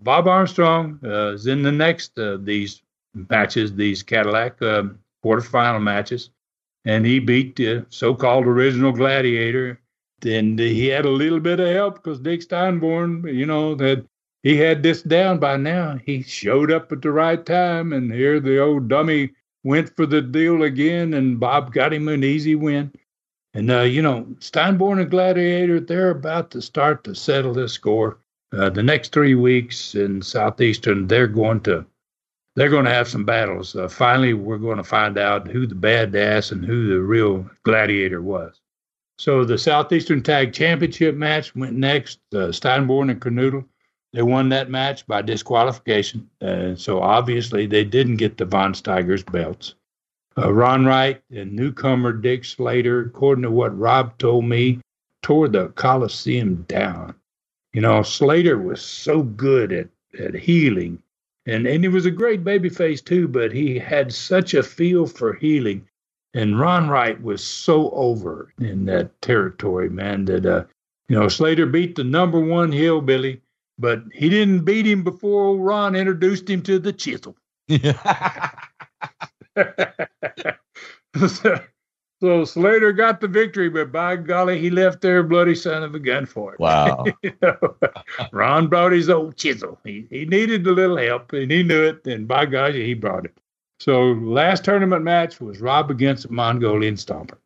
Bob 0.00 0.26
Armstrong 0.26 0.98
uh, 1.04 1.32
is 1.32 1.46
in 1.46 1.62
the 1.62 1.72
next 1.72 2.18
uh, 2.18 2.38
these 2.40 2.80
matches, 3.28 3.74
these 3.74 4.02
Cadillac. 4.02 4.62
Um, 4.62 4.98
quarterfinal 5.24 5.82
matches, 5.82 6.30
and 6.84 7.06
he 7.06 7.18
beat 7.18 7.56
the 7.56 7.86
so-called 7.88 8.46
original 8.46 8.92
Gladiator. 8.92 9.80
And 10.24 10.58
he 10.58 10.86
had 10.88 11.04
a 11.04 11.10
little 11.10 11.40
bit 11.40 11.60
of 11.60 11.68
help 11.68 11.96
because 11.96 12.20
Dick 12.20 12.40
Steinborn, 12.40 13.32
you 13.32 13.46
know, 13.46 13.74
that 13.76 14.06
he 14.42 14.56
had 14.56 14.82
this 14.82 15.02
down 15.02 15.38
by 15.38 15.56
now. 15.56 15.98
He 16.04 16.22
showed 16.22 16.70
up 16.70 16.92
at 16.92 17.02
the 17.02 17.10
right 17.10 17.44
time, 17.44 17.92
and 17.92 18.12
here 18.12 18.40
the 18.40 18.58
old 18.58 18.88
dummy 18.88 19.32
went 19.62 19.94
for 19.96 20.06
the 20.06 20.20
deal 20.20 20.62
again, 20.62 21.14
and 21.14 21.40
Bob 21.40 21.72
got 21.72 21.92
him 21.92 22.08
an 22.08 22.22
easy 22.22 22.54
win. 22.54 22.92
And 23.54 23.70
uh, 23.70 23.82
you 23.82 24.02
know, 24.02 24.24
Steinborn 24.40 25.00
and 25.00 25.10
Gladiator, 25.10 25.80
they're 25.80 26.10
about 26.10 26.50
to 26.50 26.60
start 26.60 27.04
to 27.04 27.14
settle 27.14 27.54
this 27.54 27.72
score. 27.72 28.18
Uh, 28.52 28.70
the 28.70 28.82
next 28.82 29.12
three 29.12 29.34
weeks 29.34 29.94
in 29.94 30.22
Southeastern, 30.22 31.06
they're 31.06 31.26
going 31.26 31.60
to 31.62 31.86
they're 32.56 32.68
going 32.68 32.84
to 32.84 32.92
have 32.92 33.08
some 33.08 33.24
battles. 33.24 33.74
Uh, 33.74 33.88
finally, 33.88 34.34
we're 34.34 34.58
going 34.58 34.76
to 34.76 34.84
find 34.84 35.18
out 35.18 35.48
who 35.48 35.66
the 35.66 35.74
badass 35.74 36.52
and 36.52 36.64
who 36.64 36.88
the 36.88 37.00
real 37.00 37.48
gladiator 37.64 38.22
was. 38.22 38.60
So 39.18 39.44
the 39.44 39.58
Southeastern 39.58 40.22
Tag 40.22 40.52
Championship 40.52 41.14
match 41.14 41.54
went 41.54 41.74
next. 41.74 42.20
Uh, 42.32 42.50
Steinborn 42.50 43.10
and 43.10 43.20
Kernodle, 43.20 43.64
they 44.12 44.22
won 44.22 44.48
that 44.48 44.70
match 44.70 45.06
by 45.06 45.22
disqualification. 45.22 46.28
Uh, 46.40 46.74
so 46.74 47.00
obviously 47.00 47.66
they 47.66 47.84
didn't 47.84 48.16
get 48.16 48.36
the 48.36 48.44
Von 48.44 48.74
Steigers 48.74 49.24
belts. 49.30 49.74
Uh, 50.36 50.52
Ron 50.52 50.84
Wright 50.84 51.22
and 51.30 51.52
newcomer 51.52 52.12
Dick 52.12 52.44
Slater, 52.44 53.02
according 53.02 53.42
to 53.42 53.50
what 53.50 53.78
Rob 53.78 54.18
told 54.18 54.44
me, 54.46 54.80
tore 55.22 55.48
the 55.48 55.68
Coliseum 55.68 56.64
down. 56.68 57.14
You 57.72 57.80
know, 57.80 58.02
Slater 58.02 58.58
was 58.58 58.82
so 58.82 59.22
good 59.22 59.72
at, 59.72 59.88
at 60.18 60.34
heeling 60.34 61.00
and 61.46 61.66
and 61.66 61.84
he 61.84 61.88
was 61.88 62.06
a 62.06 62.10
great 62.10 62.42
babyface 62.42 63.04
too, 63.04 63.28
but 63.28 63.52
he 63.52 63.78
had 63.78 64.12
such 64.12 64.54
a 64.54 64.62
feel 64.62 65.06
for 65.06 65.34
heeling. 65.34 65.86
And 66.34 66.58
Ron 66.58 66.88
Wright 66.88 67.22
was 67.22 67.42
so 67.42 67.90
over 67.90 68.52
in 68.58 68.86
that 68.86 69.22
territory, 69.22 69.88
man, 69.88 70.24
that 70.24 70.44
uh, 70.44 70.64
you 71.08 71.16
know 71.16 71.28
Slater 71.28 71.66
beat 71.66 71.94
the 71.94 72.02
number 72.02 72.40
one 72.40 72.72
hillbilly, 72.72 73.40
but 73.78 74.02
he 74.12 74.28
didn't 74.28 74.64
beat 74.64 74.86
him 74.86 75.04
before 75.04 75.56
Ron 75.56 75.94
introduced 75.94 76.50
him 76.50 76.60
to 76.62 76.80
the 76.80 76.92
chisel. 76.92 77.36
so 82.20 82.44
Slater 82.44 82.92
got 82.92 83.20
the 83.20 83.28
victory, 83.28 83.68
but 83.68 83.92
by 83.92 84.16
golly, 84.16 84.58
he 84.58 84.70
left 84.70 85.00
there 85.00 85.22
bloody 85.22 85.54
son 85.54 85.84
of 85.84 85.94
a 85.94 86.00
gun 86.00 86.26
for 86.26 86.54
it. 86.54 86.60
Wow. 86.60 87.04
You 87.22 87.32
know, 87.40 87.76
Ron 88.32 88.66
brought 88.66 88.92
his 88.92 89.08
old 89.08 89.36
chisel. 89.36 89.78
He, 89.84 90.06
he 90.10 90.24
needed 90.24 90.66
a 90.66 90.72
little 90.72 90.96
help, 90.96 91.32
and 91.32 91.50
he 91.50 91.62
knew 91.62 91.84
it, 91.84 92.06
and 92.06 92.26
by 92.26 92.46
golly, 92.46 92.84
he 92.84 92.94
brought 92.94 93.26
it. 93.26 93.38
So 93.80 94.12
last 94.12 94.64
tournament 94.64 95.02
match 95.02 95.40
was 95.40 95.60
Rob 95.60 95.90
against 95.90 96.30
Mongolian 96.30 96.94
Stomper. 96.94 97.38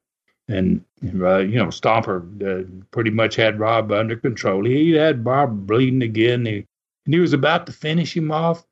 And, 0.48 0.84
uh, 1.04 1.38
you 1.38 1.58
know, 1.58 1.66
Stomper 1.66 2.22
uh, 2.42 2.66
pretty 2.90 3.10
much 3.10 3.36
had 3.36 3.58
Rob 3.58 3.92
under 3.92 4.16
control. 4.16 4.64
He 4.64 4.92
had 4.92 5.24
Bob 5.24 5.66
bleeding 5.66 6.02
again. 6.02 6.46
He, 6.46 6.66
and 7.04 7.14
he 7.14 7.20
was 7.20 7.32
about 7.32 7.66
to 7.66 7.72
finish 7.72 8.16
him 8.16 8.30
off. 8.30 8.64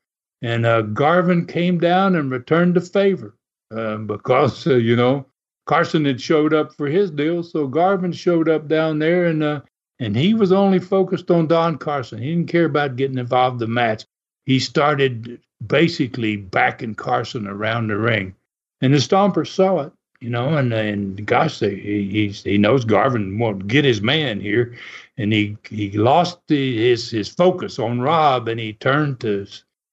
And 0.42 0.64
uh, 0.64 0.82
Garvin 0.82 1.46
came 1.46 1.78
down 1.78 2.14
and 2.14 2.30
returned 2.30 2.74
the 2.74 2.80
favor 2.80 3.34
um, 3.70 4.06
because, 4.06 4.66
uh, 4.66 4.74
you 4.74 4.96
know, 4.96 5.26
Carson 5.66 6.04
had 6.04 6.20
showed 6.20 6.54
up 6.54 6.72
for 6.72 6.86
his 6.86 7.10
deal. 7.10 7.42
So 7.42 7.66
Garvin 7.66 8.12
showed 8.12 8.48
up 8.48 8.68
down 8.68 8.98
there 8.98 9.26
and 9.26 9.42
uh, 9.42 9.60
and 9.98 10.14
he 10.14 10.34
was 10.34 10.52
only 10.52 10.78
focused 10.78 11.30
on 11.30 11.46
Don 11.46 11.78
Carson. 11.78 12.20
He 12.20 12.34
didn't 12.34 12.48
care 12.48 12.66
about 12.66 12.96
getting 12.96 13.18
involved 13.18 13.62
in 13.62 13.68
the 13.68 13.74
match. 13.74 14.04
He 14.44 14.60
started 14.60 15.40
basically 15.64 16.36
backing 16.36 16.94
Carson 16.94 17.46
around 17.46 17.88
the 17.88 17.96
ring. 17.96 18.34
And 18.80 18.92
the 18.92 18.98
Stomper 18.98 19.46
saw 19.46 19.80
it, 19.80 19.92
you 20.20 20.28
know, 20.28 20.56
and 20.56 20.72
and 20.72 21.24
gosh, 21.26 21.60
he 21.60 21.68
he, 22.10 22.28
he 22.28 22.58
knows 22.58 22.84
Garvin 22.84 23.38
won't 23.38 23.66
get 23.66 23.84
his 23.84 24.02
man 24.02 24.40
here, 24.40 24.76
and 25.16 25.32
he 25.32 25.56
he 25.68 25.92
lost 25.92 26.38
the, 26.48 26.88
his 26.90 27.10
his 27.10 27.28
focus 27.28 27.78
on 27.78 28.00
Rob, 28.00 28.48
and 28.48 28.60
he 28.60 28.74
turned 28.74 29.20
to 29.20 29.46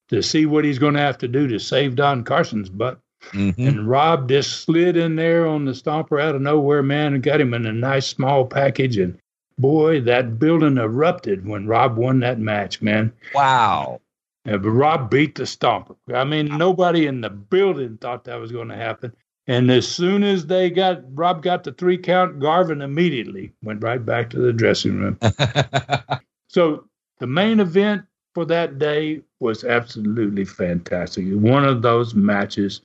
to 0.09 0.21
see 0.21 0.45
what 0.45 0.65
he's 0.65 0.79
going 0.79 0.93
to 0.95 0.99
have 0.99 1.17
to 1.19 1.27
do 1.27 1.47
to 1.47 1.59
save 1.59 1.95
Don 1.95 2.23
Carson's 2.23 2.69
butt. 2.69 2.99
Mhm. 3.31 3.55
And 3.57 3.87
Rob 3.87 4.27
just 4.27 4.63
slid 4.63 4.97
in 4.97 5.15
there 5.15 5.47
on 5.47 5.63
the 5.63 5.71
Stomper 5.71 6.21
out 6.21 6.35
of 6.35 6.41
nowhere, 6.41 6.83
man, 6.83 7.13
and 7.13 7.23
got 7.23 7.39
him 7.39 7.53
in 7.53 7.65
a 7.65 7.71
nice 7.71 8.05
small 8.05 8.45
package. 8.45 8.97
And 8.97 9.17
boy, 9.57 10.01
that 10.01 10.37
building 10.39 10.77
erupted 10.77 11.47
when 11.47 11.65
Rob 11.67 11.95
won 11.95 12.19
that 12.19 12.39
match, 12.39 12.81
man. 12.81 13.13
Wow. 13.33 14.01
Yeah, 14.45 14.57
but 14.57 14.71
Rob 14.71 15.09
beat 15.09 15.35
the 15.35 15.43
Stomper. 15.43 15.95
I 16.13 16.23
mean, 16.25 16.57
nobody 16.57 17.07
in 17.07 17.21
the 17.21 17.29
building 17.29 17.97
thought 17.97 18.25
that 18.25 18.39
was 18.39 18.51
going 18.51 18.69
to 18.69 18.75
happen. 18.75 19.13
And 19.47 19.69
as 19.71 19.87
soon 19.87 20.23
as 20.23 20.45
they 20.47 20.69
got 20.69 21.01
Rob 21.17 21.43
got 21.43 21.63
the 21.63 21.73
three 21.73 21.97
count, 21.97 22.39
Garvin 22.39 22.81
immediately 22.81 23.53
went 23.63 23.83
right 23.83 24.03
back 24.03 24.29
to 24.31 24.39
the 24.39 24.53
dressing 24.53 24.99
room. 24.99 25.19
So 26.49 26.85
the 27.19 27.25
main 27.27 27.59
event 27.59 28.03
for 28.35 28.45
that 28.45 28.77
day 28.77 29.21
was 29.39 29.63
absolutely 29.63 30.45
fantastic. 30.45 31.25
One 31.33 31.65
of 31.65 31.81
those 31.81 32.13
matches 32.13 32.81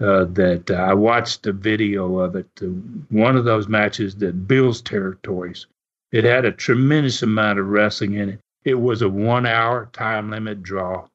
uh, 0.00 0.24
that 0.30 0.70
uh, 0.70 0.74
I 0.74 0.94
watched 0.94 1.44
the 1.44 1.52
video 1.52 2.18
of 2.18 2.36
it. 2.36 2.48
Uh, 2.60 2.66
one 3.10 3.36
of 3.36 3.44
those 3.44 3.68
matches 3.68 4.16
that 4.16 4.48
builds 4.48 4.82
territories. 4.82 5.66
It 6.12 6.24
had 6.24 6.44
a 6.44 6.52
tremendous 6.52 7.22
amount 7.22 7.58
of 7.60 7.68
wrestling 7.68 8.14
in 8.14 8.30
it. 8.30 8.40
It 8.66 8.74
was 8.74 9.00
a 9.00 9.08
one-hour 9.08 9.90
time 9.92 10.28
limit 10.30 10.62
draw. 10.62 11.06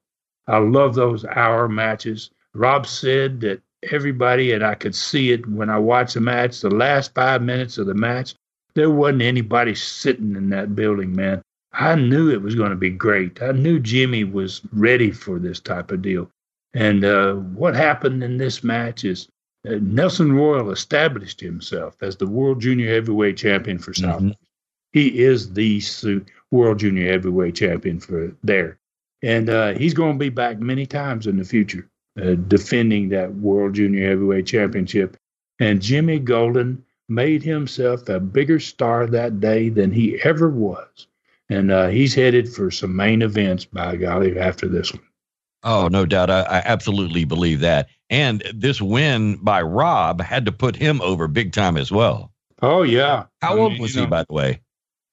I 0.48 0.58
love 0.58 0.96
those 0.96 1.26
hour 1.26 1.68
matches. 1.70 2.32
Rob 2.56 2.88
said 2.88 3.42
that 3.42 3.62
everybody, 3.92 4.54
and 4.54 4.64
I 4.64 4.74
could 4.76 4.96
see 4.96 5.32
it 5.32 5.46
when 5.48 5.70
I 5.70 5.78
watched 5.78 6.14
the 6.16 6.22
match. 6.22 6.62
The 6.62 6.70
last 6.70 7.14
five 7.14 7.42
minutes 7.44 7.78
of 7.78 7.88
the 7.88 7.94
match, 7.94 8.36
there 8.74 8.90
wasn't 8.90 9.22
anybody 9.24 9.76
sitting 9.76 10.36
in 10.36 10.50
that 10.50 10.76
building, 10.76 11.16
man. 11.16 11.42
I 11.74 11.96
knew 11.96 12.30
it 12.30 12.42
was 12.42 12.56
going 12.56 12.70
to 12.72 12.76
be 12.78 12.90
great. 12.90 13.42
I 13.42 13.52
knew 13.52 13.80
Jimmy 13.80 14.24
was 14.24 14.62
ready 14.72 15.12
for 15.12 15.38
this 15.40 15.60
type 15.60 15.92
of 15.92 16.02
deal. 16.02 16.30
And 16.74 17.04
uh, 17.04 17.34
what 17.34 17.76
happened 17.76 18.24
in 18.24 18.38
this 18.38 18.64
match 18.64 19.04
is 19.04 19.28
uh, 19.68 19.76
Nelson 19.82 20.32
Royal 20.34 20.72
established 20.72 21.42
himself 21.42 21.96
as 22.02 22.16
the 22.16 22.28
World 22.28 22.62
Junior 22.62 22.90
Heavyweight 22.94 23.36
Champion 23.38 23.78
for 23.78 23.94
South. 23.94 24.22
Mhm. 24.22 24.36
He 24.94 25.20
is 25.22 25.54
the 25.54 25.80
su- 25.82 26.26
World 26.52 26.80
Junior 26.80 27.12
Heavyweight 27.12 27.56
Champion 27.56 28.00
for 28.00 28.36
there. 28.44 28.78
And 29.24 29.50
uh, 29.50 29.74
he's 29.74 29.94
going 29.94 30.14
to 30.14 30.20
be 30.20 30.30
back 30.30 30.60
many 30.60 30.86
times 30.86 31.28
in 31.28 31.38
the 31.38 31.46
future 31.46 31.90
uh, 32.22 32.36
defending 32.36 33.10
that 33.10 33.36
World 33.36 33.76
Junior 33.76 34.10
Heavyweight 34.10 34.46
Championship. 34.46 35.18
And 35.60 35.82
Jimmy 35.82 36.20
Golden 36.20 36.84
made 37.08 37.44
himself 37.44 38.10
a 38.10 38.20
bigger 38.20 38.60
star 38.60 39.06
that 39.08 39.40
day 39.40 39.70
than 39.70 39.92
he 39.92 40.20
ever 40.24 40.50
was. 40.50 41.08
And 41.50 41.72
uh, 41.72 41.88
he's 41.88 42.16
headed 42.16 42.52
for 42.52 42.72
some 42.72 42.96
main 42.96 43.22
events, 43.22 43.66
by 43.66 43.98
golly, 43.98 44.40
after 44.40 44.68
this 44.68 44.94
one. 44.94 45.04
Oh, 45.64 45.90
no 45.90 46.06
doubt. 46.06 46.30
I, 46.30 46.42
I 46.42 46.62
absolutely 46.66 47.26
believe 47.26 47.60
that. 47.60 47.90
And 48.10 48.42
this 48.54 48.82
win 48.82 49.36
by 49.36 49.62
Rob 49.62 50.22
had 50.22 50.46
to 50.46 50.52
put 50.52 50.76
him 50.76 51.02
over 51.02 51.28
big 51.28 51.54
time 51.54 51.78
as 51.78 51.92
well. 51.92 52.32
Oh, 52.62 52.84
yeah. 52.84 53.26
How 53.42 53.56
I 53.56 53.60
old 53.60 53.80
was 53.80 53.94
he, 53.94 54.02
know- 54.02 54.08
by 54.08 54.24
the 54.28 54.34
way? 54.34 54.62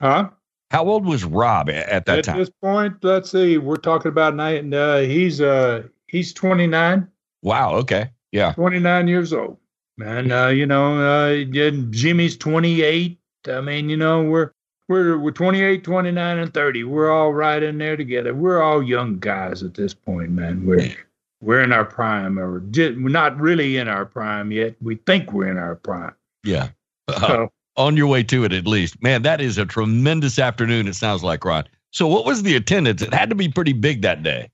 Huh? 0.00 0.30
How 0.70 0.84
old 0.86 1.06
was 1.06 1.24
Rob 1.24 1.70
at 1.70 2.04
that 2.06 2.18
At 2.18 2.24
time? 2.24 2.36
At 2.36 2.38
this 2.38 2.50
point, 2.62 2.94
let's 3.02 3.30
see. 3.30 3.58
We're 3.58 3.76
talking 3.76 4.10
about 4.10 4.34
night, 4.34 4.62
and 4.62 4.74
uh, 4.74 4.98
he's 4.98 5.40
uh, 5.40 5.84
he's 6.06 6.32
29. 6.32 7.08
Wow. 7.42 7.74
Okay. 7.76 8.10
Yeah. 8.32 8.52
29 8.52 9.08
years 9.08 9.32
old. 9.32 9.56
And 10.04 10.32
uh, 10.32 10.48
you 10.48 10.66
know, 10.66 11.00
uh, 11.00 11.44
Jimmy's 11.90 12.36
28. 12.36 13.18
I 13.48 13.60
mean, 13.60 13.88
you 13.88 13.96
know, 13.96 14.22
we're 14.22 14.52
we're 14.88 15.18
we're 15.18 15.30
28, 15.30 15.82
29, 15.82 16.38
and 16.38 16.54
30. 16.54 16.84
We're 16.84 17.10
all 17.10 17.32
right 17.32 17.62
in 17.62 17.78
there 17.78 17.96
together. 17.96 18.34
We're 18.34 18.62
all 18.62 18.82
young 18.82 19.18
guys 19.18 19.62
at 19.62 19.74
this 19.74 19.94
point, 19.94 20.30
man. 20.30 20.66
We're 20.66 20.94
we're 21.40 21.62
in 21.62 21.72
our 21.72 21.84
prime, 21.84 22.38
or 22.38 22.60
we're 22.60 23.08
not 23.08 23.38
really 23.40 23.76
in 23.78 23.88
our 23.88 24.04
prime 24.04 24.52
yet. 24.52 24.76
We 24.82 24.96
think 24.96 25.32
we're 25.32 25.50
in 25.50 25.58
our 25.58 25.76
prime. 25.76 26.14
Yeah. 26.44 26.68
Uh, 27.08 27.26
So, 27.26 27.52
on 27.78 27.96
your 27.96 28.08
way 28.08 28.22
to 28.24 28.44
it, 28.44 28.52
at 28.52 28.66
least. 28.66 29.02
Man, 29.02 29.22
that 29.22 29.40
is 29.40 29.56
a 29.56 29.64
tremendous 29.64 30.38
afternoon. 30.38 30.88
It 30.88 30.96
sounds 30.96 31.22
like 31.22 31.44
Ron. 31.44 31.64
So, 31.92 32.06
what 32.06 32.26
was 32.26 32.42
the 32.42 32.56
attendance? 32.56 33.00
It 33.00 33.14
had 33.14 33.30
to 33.30 33.36
be 33.36 33.48
pretty 33.48 33.72
big 33.72 34.02
that 34.02 34.22
day. 34.22 34.50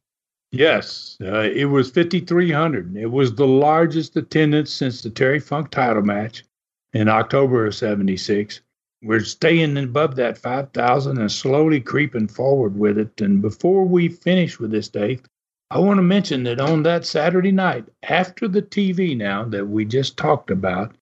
yes, 0.52 1.16
uh, 1.20 1.40
it 1.52 1.64
was 1.64 1.90
5,300. 1.90 2.96
It 2.96 3.10
was 3.10 3.34
the 3.34 3.46
largest 3.46 4.16
attendance 4.16 4.72
since 4.72 5.02
the 5.02 5.10
Terry 5.10 5.40
Funk 5.40 5.70
title 5.70 6.02
match 6.02 6.44
in 6.92 7.08
October 7.08 7.66
of 7.66 7.74
76. 7.74 8.60
we're 9.02 9.20
staying 9.20 9.76
above 9.76 10.14
that 10.16 10.38
5,000 10.38 11.18
and 11.18 11.32
slowly 11.32 11.80
creeping 11.80 12.28
forward 12.28 12.78
with 12.78 12.98
it. 12.98 13.20
And 13.20 13.42
before 13.42 13.84
we 13.84 14.08
finish 14.08 14.60
with 14.60 14.70
this, 14.70 14.88
Dave, 14.88 15.22
I 15.70 15.78
want 15.80 15.98
to 15.98 16.02
mention 16.02 16.44
that 16.44 16.60
on 16.60 16.84
that 16.84 17.04
Saturday 17.04 17.50
night, 17.50 17.86
after 18.04 18.46
the 18.46 18.62
TV 18.62 19.16
now 19.16 19.44
that 19.46 19.66
we 19.66 19.84
just 19.84 20.16
talked 20.16 20.50
about, 20.50 20.94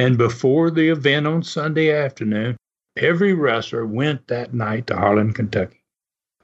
and 0.00 0.18
before 0.18 0.70
the 0.70 0.88
event 0.88 1.26
on 1.26 1.42
Sunday 1.42 1.92
afternoon, 1.92 2.56
every 2.96 3.34
wrestler 3.34 3.86
went 3.86 4.26
that 4.28 4.54
night 4.54 4.86
to 4.86 4.96
Harlan, 4.96 5.32
Kentucky. 5.32 5.82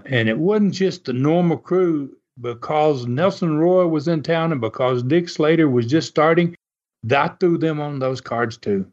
And 0.05 0.29
it 0.29 0.39
wasn't 0.39 0.75
just 0.75 1.05
the 1.05 1.13
normal 1.13 1.57
crew 1.57 2.17
because 2.41 3.07
Nelson 3.07 3.57
Royal 3.59 3.89
was 3.89 4.09
in 4.09 4.23
town 4.23 4.53
and 4.53 4.61
because 4.61 5.03
Dick 5.03 5.29
Slater 5.29 5.69
was 5.69 5.87
just 5.87 6.09
starting, 6.09 6.55
that 7.03 7.41
threw 7.41 7.59
them 7.59 7.81
on 7.81 7.99
those 7.99 8.21
cards 8.21 8.57
too 8.57 8.93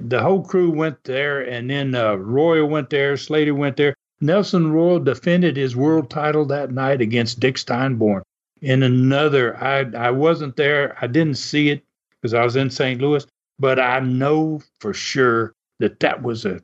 the 0.00 0.20
whole 0.20 0.42
crew 0.42 0.70
went 0.70 1.04
there, 1.04 1.40
and 1.40 1.68
then 1.68 1.94
uh, 1.94 2.14
Royal 2.14 2.68
went 2.68 2.90
there, 2.90 3.16
Slater 3.16 3.54
went 3.54 3.76
there. 3.76 3.94
Nelson 4.20 4.72
Royal 4.72 4.98
defended 4.98 5.56
his 5.56 5.76
world 5.76 6.10
title 6.10 6.44
that 6.46 6.72
night 6.72 7.00
against 7.00 7.40
Dick 7.40 7.56
Steinborn. 7.56 8.22
In 8.60 8.82
another, 8.82 9.56
I 9.62 9.80
I 9.96 10.10
wasn't 10.10 10.56
there, 10.56 10.96
I 11.00 11.06
didn't 11.06 11.38
see 11.38 11.70
it 11.70 11.84
because 12.20 12.34
I 12.34 12.44
was 12.44 12.56
in 12.56 12.70
St. 12.70 13.00
Louis, 13.00 13.26
but 13.60 13.78
I 13.78 14.00
know 14.00 14.62
for 14.80 14.92
sure 14.92 15.54
that 15.78 16.00
that 16.00 16.22
was 16.22 16.44
a 16.44 16.60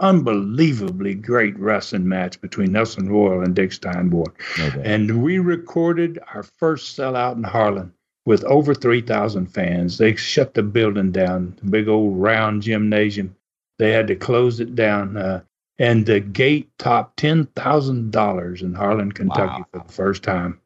unbelievably 0.00 1.14
great 1.14 1.56
wrestling 1.58 2.08
match 2.08 2.40
between 2.40 2.72
Nelson 2.72 3.08
Royal 3.08 3.42
and 3.42 3.54
Dick 3.54 3.70
Steinborn. 3.70 4.32
Okay. 4.58 4.82
And 4.84 5.22
we 5.22 5.38
recorded 5.38 6.18
our 6.34 6.42
first 6.42 6.98
sellout 6.98 7.36
in 7.36 7.44
Harlan 7.44 7.92
with 8.26 8.42
over 8.44 8.74
3,000 8.74 9.46
fans. 9.46 9.98
They 9.98 10.16
shut 10.16 10.54
the 10.54 10.62
building 10.62 11.12
down, 11.12 11.56
the 11.62 11.70
big 11.70 11.88
old 11.88 12.20
round 12.20 12.62
gymnasium. 12.62 13.36
They 13.78 13.92
had 13.92 14.08
to 14.08 14.16
close 14.16 14.58
it 14.60 14.74
down. 14.74 15.16
Uh, 15.16 15.42
and 15.78 16.04
the 16.06 16.20
gate 16.20 16.70
topped 16.78 17.20
$10,000 17.20 18.62
in 18.62 18.74
Harlan, 18.74 19.12
Kentucky 19.12 19.62
Wow. 19.62 19.66
for 19.72 19.78
the 19.86 19.92
first 19.92 20.22
time. 20.22 20.60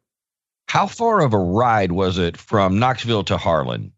How 0.69 0.87
far 0.87 1.21
of 1.21 1.33
a 1.33 1.39
ride 1.39 1.93
was 1.93 2.19
it 2.19 2.37
from 2.37 2.79
Knoxville 2.79 3.25
to 3.25 3.37
Harlan? 3.37 3.93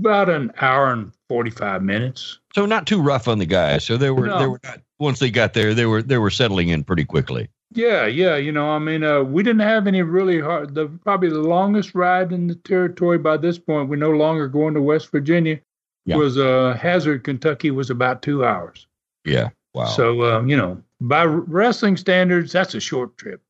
About 0.00 0.28
an 0.30 0.52
hour 0.60 0.92
and 0.92 1.12
45 1.28 1.82
minutes. 1.82 2.38
So 2.54 2.66
not 2.66 2.86
too 2.86 3.00
rough 3.00 3.28
on 3.28 3.38
the 3.38 3.46
guys. 3.46 3.84
So 3.84 3.96
they 3.96 4.10
were 4.10 4.26
No. 4.26 4.38
they 4.38 4.46
were 4.46 4.60
not 4.64 4.80
once 4.98 5.18
they 5.18 5.30
got 5.30 5.54
there, 5.54 5.74
they 5.74 5.86
were 5.86 6.02
they 6.02 6.18
were 6.18 6.30
settling 6.30 6.68
in 6.68 6.84
pretty 6.84 7.04
quickly. 7.04 7.48
Yeah, 7.72 8.06
yeah. 8.06 8.36
You 8.36 8.50
know, 8.50 8.70
I 8.70 8.78
mean, 8.78 9.04
uh, 9.04 9.22
we 9.22 9.42
didn't 9.42 9.60
have 9.60 9.86
any 9.86 10.02
really 10.02 10.40
hard. 10.40 10.74
The 10.74 10.88
probably 11.04 11.28
the 11.28 11.38
longest 11.40 11.94
ride 11.94 12.32
in 12.32 12.48
the 12.48 12.56
territory 12.56 13.18
by 13.18 13.36
this 13.36 13.58
point. 13.58 13.88
We're 13.88 13.96
no 13.96 14.10
longer 14.10 14.48
going 14.48 14.74
to 14.74 14.82
West 14.82 15.10
Virginia. 15.12 15.60
Yeah. 16.06 16.16
Was 16.16 16.38
uh, 16.38 16.76
Hazard, 16.80 17.24
Kentucky, 17.24 17.70
was 17.70 17.90
about 17.90 18.22
two 18.22 18.44
hours. 18.44 18.86
Yeah. 19.24 19.50
Wow. 19.74 19.84
So 19.84 20.24
um, 20.24 20.48
you 20.48 20.56
know, 20.56 20.82
by 21.00 21.24
wrestling 21.24 21.96
standards, 21.96 22.52
that's 22.52 22.74
a 22.74 22.80
short 22.80 23.16
trip. 23.18 23.42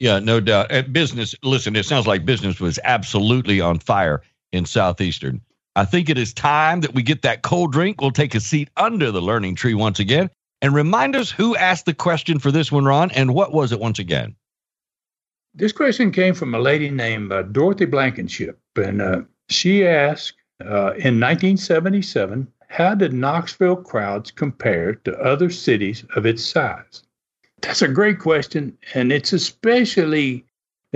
Yeah, 0.00 0.18
no 0.20 0.40
doubt. 0.40 0.70
At 0.70 0.92
business, 0.92 1.34
listen, 1.42 1.76
it 1.76 1.84
sounds 1.84 2.06
like 2.06 2.24
business 2.24 2.60
was 2.60 2.78
absolutely 2.84 3.60
on 3.60 3.78
fire 3.78 4.22
in 4.52 4.64
Southeastern. 4.64 5.40
I 5.78 5.84
think 5.84 6.10
it 6.10 6.18
is 6.18 6.34
time 6.34 6.80
that 6.80 6.92
we 6.92 7.04
get 7.04 7.22
that 7.22 7.42
cold 7.42 7.70
drink. 7.70 8.00
We'll 8.00 8.10
take 8.10 8.34
a 8.34 8.40
seat 8.40 8.68
under 8.76 9.12
the 9.12 9.22
learning 9.22 9.54
tree 9.54 9.74
once 9.74 10.00
again 10.00 10.28
and 10.60 10.74
remind 10.74 11.14
us 11.14 11.30
who 11.30 11.54
asked 11.54 11.86
the 11.86 11.94
question 11.94 12.40
for 12.40 12.50
this 12.50 12.72
one, 12.72 12.84
Ron, 12.84 13.12
and 13.12 13.32
what 13.32 13.52
was 13.52 13.70
it 13.70 13.78
once 13.78 14.00
again? 14.00 14.34
This 15.54 15.70
question 15.70 16.10
came 16.10 16.34
from 16.34 16.52
a 16.52 16.58
lady 16.58 16.90
named 16.90 17.30
uh, 17.30 17.42
Dorothy 17.42 17.84
Blankenship, 17.84 18.58
and 18.74 19.00
uh, 19.00 19.20
she 19.50 19.86
asked 19.86 20.34
uh, 20.60 20.98
in 20.98 21.20
1977, 21.20 22.48
how 22.66 22.96
did 22.96 23.12
Knoxville 23.12 23.76
crowds 23.76 24.32
compare 24.32 24.96
to 24.96 25.16
other 25.20 25.48
cities 25.48 26.04
of 26.16 26.26
its 26.26 26.44
size? 26.44 27.04
That's 27.60 27.82
a 27.82 27.88
great 27.88 28.18
question, 28.18 28.76
and 28.94 29.12
it's 29.12 29.32
especially 29.32 30.44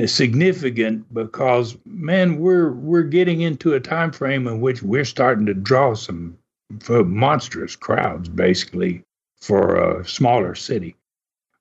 significant 0.07 1.12
because 1.12 1.76
man, 1.84 2.38
we're 2.38 2.72
we're 2.72 3.03
getting 3.03 3.43
into 3.43 3.74
a 3.74 3.80
time 3.80 4.12
frame 4.12 4.47
in 4.47 4.61
which 4.61 4.82
we're 4.82 5.05
starting 5.05 5.47
to 5.47 5.55
draw 5.55 5.95
some 5.95 6.36
monstrous 6.88 7.76
crowds, 7.76 8.28
basically, 8.28 9.03
for 9.40 9.76
a 9.76 10.07
smaller 10.07 10.55
city. 10.55 10.97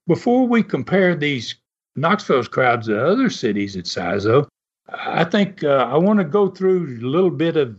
Before 0.07 0.47
we 0.47 0.63
compare 0.63 1.15
these 1.15 1.55
Knoxville's 1.95 2.47
crowds 2.47 2.87
to 2.87 3.05
other 3.05 3.29
cities 3.29 3.75
its 3.75 3.91
size, 3.91 4.23
though, 4.23 4.47
I 4.89 5.23
think 5.25 5.63
uh, 5.63 5.89
I 5.91 5.97
want 5.97 6.19
to 6.19 6.25
go 6.25 6.49
through 6.49 6.99
a 7.01 7.05
little 7.05 7.29
bit 7.29 7.57
of 7.57 7.77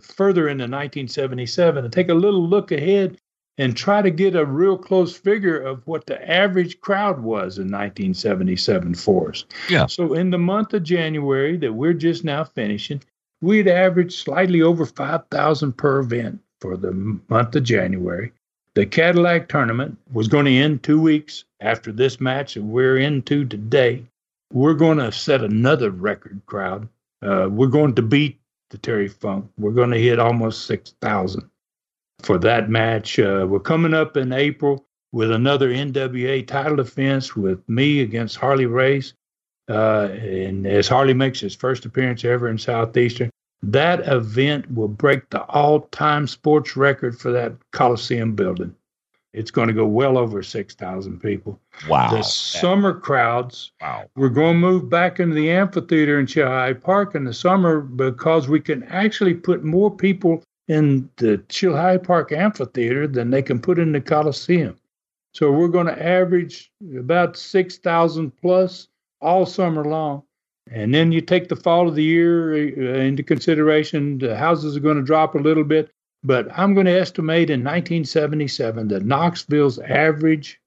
further 0.00 0.48
into 0.48 0.62
1977 0.62 1.84
and 1.84 1.92
take 1.92 2.08
a 2.08 2.14
little 2.14 2.46
look 2.48 2.72
ahead 2.72 3.18
and 3.58 3.76
try 3.76 4.00
to 4.00 4.10
get 4.10 4.34
a 4.34 4.44
real 4.44 4.78
close 4.78 5.16
figure 5.16 5.60
of 5.60 5.86
what 5.86 6.06
the 6.06 6.30
average 6.30 6.80
crowd 6.80 7.20
was 7.20 7.58
in 7.58 7.70
1977 7.70 8.94
for 8.94 9.30
us. 9.30 9.44
Yeah. 9.68 9.86
So 9.86 10.14
in 10.14 10.30
the 10.30 10.38
month 10.38 10.72
of 10.74 10.82
January 10.82 11.56
that 11.58 11.72
we're 11.72 11.92
just 11.92 12.24
now 12.24 12.44
finishing, 12.44 13.02
we'd 13.40 13.68
averaged 13.68 14.18
slightly 14.18 14.62
over 14.62 14.86
5,000 14.86 15.72
per 15.72 16.00
event 16.00 16.40
for 16.60 16.76
the 16.76 16.92
month 17.28 17.54
of 17.54 17.64
January. 17.64 18.32
The 18.74 18.86
Cadillac 18.86 19.48
tournament 19.48 19.98
was 20.12 20.28
going 20.28 20.46
to 20.46 20.56
end 20.56 20.82
two 20.82 21.00
weeks 21.00 21.44
after 21.60 21.92
this 21.92 22.20
match 22.20 22.54
that 22.54 22.62
we're 22.62 22.96
into 22.96 23.44
today. 23.44 24.04
We're 24.50 24.74
going 24.74 24.98
to 24.98 25.12
set 25.12 25.42
another 25.42 25.90
record 25.90 26.40
crowd. 26.46 26.88
Uh, 27.20 27.48
we're 27.50 27.66
going 27.66 27.94
to 27.96 28.02
beat 28.02 28.38
the 28.70 28.78
Terry 28.78 29.08
Funk. 29.08 29.50
We're 29.58 29.72
going 29.72 29.90
to 29.90 29.98
hit 29.98 30.18
almost 30.18 30.66
6,000 30.66 31.50
for 32.22 32.38
that 32.38 32.70
match. 32.70 33.18
Uh, 33.18 33.46
we're 33.48 33.60
coming 33.60 33.94
up 33.94 34.16
in 34.16 34.32
April 34.32 34.84
with 35.12 35.30
another 35.30 35.70
NWA 35.70 36.46
title 36.46 36.76
defense 36.76 37.36
with 37.36 37.66
me 37.68 38.00
against 38.00 38.36
Harley 38.36 38.66
Race. 38.66 39.12
Uh, 39.68 40.08
and 40.10 40.66
as 40.66 40.88
Harley 40.88 41.14
makes 41.14 41.40
his 41.40 41.54
first 41.54 41.84
appearance 41.84 42.24
ever 42.24 42.48
in 42.48 42.58
Southeastern, 42.58 43.30
that 43.62 44.00
event 44.08 44.72
will 44.74 44.88
break 44.88 45.30
the 45.30 45.42
all 45.44 45.82
time 45.92 46.26
sports 46.26 46.76
record 46.76 47.18
for 47.18 47.30
that 47.30 47.52
Coliseum 47.70 48.34
building. 48.34 48.74
It's 49.32 49.50
going 49.50 49.68
to 49.68 49.74
go 49.74 49.86
well 49.86 50.18
over 50.18 50.42
6,000 50.42 51.20
people. 51.20 51.58
Wow. 51.88 52.10
The 52.10 52.22
summer 52.22 52.92
crowds, 52.92 53.72
wow. 53.80 54.04
we're 54.14 54.28
going 54.28 54.54
to 54.54 54.60
move 54.60 54.90
back 54.90 55.20
into 55.20 55.34
the 55.34 55.50
amphitheater 55.50 56.20
in 56.20 56.26
Chilhowee 56.26 56.82
Park 56.82 57.14
in 57.14 57.24
the 57.24 57.32
summer 57.32 57.80
because 57.80 58.48
we 58.48 58.60
can 58.60 58.82
actually 58.84 59.32
put 59.32 59.64
more 59.64 59.90
people 59.90 60.42
in 60.68 61.08
the 61.16 61.38
Chilhowee 61.48 62.02
Park 62.02 62.32
Amphitheater 62.32 63.06
than 63.06 63.30
they 63.30 63.42
can 63.42 63.60
put 63.60 63.78
in 63.78 63.92
the 63.92 64.00
Coliseum. 64.00 64.76
So 65.34 65.50
we're 65.50 65.68
going 65.68 65.86
to 65.86 66.06
average 66.06 66.70
about 66.96 67.36
6,000 67.36 68.30
plus 68.40 68.88
all 69.20 69.46
summer 69.46 69.84
long. 69.84 70.22
And 70.70 70.94
then 70.94 71.10
you 71.10 71.20
take 71.20 71.48
the 71.48 71.56
fall 71.56 71.88
of 71.88 71.94
the 71.94 72.04
year 72.04 72.52
uh, 72.54 73.00
into 73.00 73.22
consideration, 73.22 74.18
the 74.18 74.36
houses 74.36 74.76
are 74.76 74.80
going 74.80 74.96
to 74.96 75.02
drop 75.02 75.34
a 75.34 75.38
little 75.38 75.64
bit. 75.64 75.90
But 76.22 76.46
I'm 76.56 76.74
going 76.74 76.86
to 76.86 77.00
estimate 77.00 77.50
in 77.50 77.60
1977 77.60 78.88
that 78.88 79.04
Knoxville's 79.04 79.80
average 79.80 80.60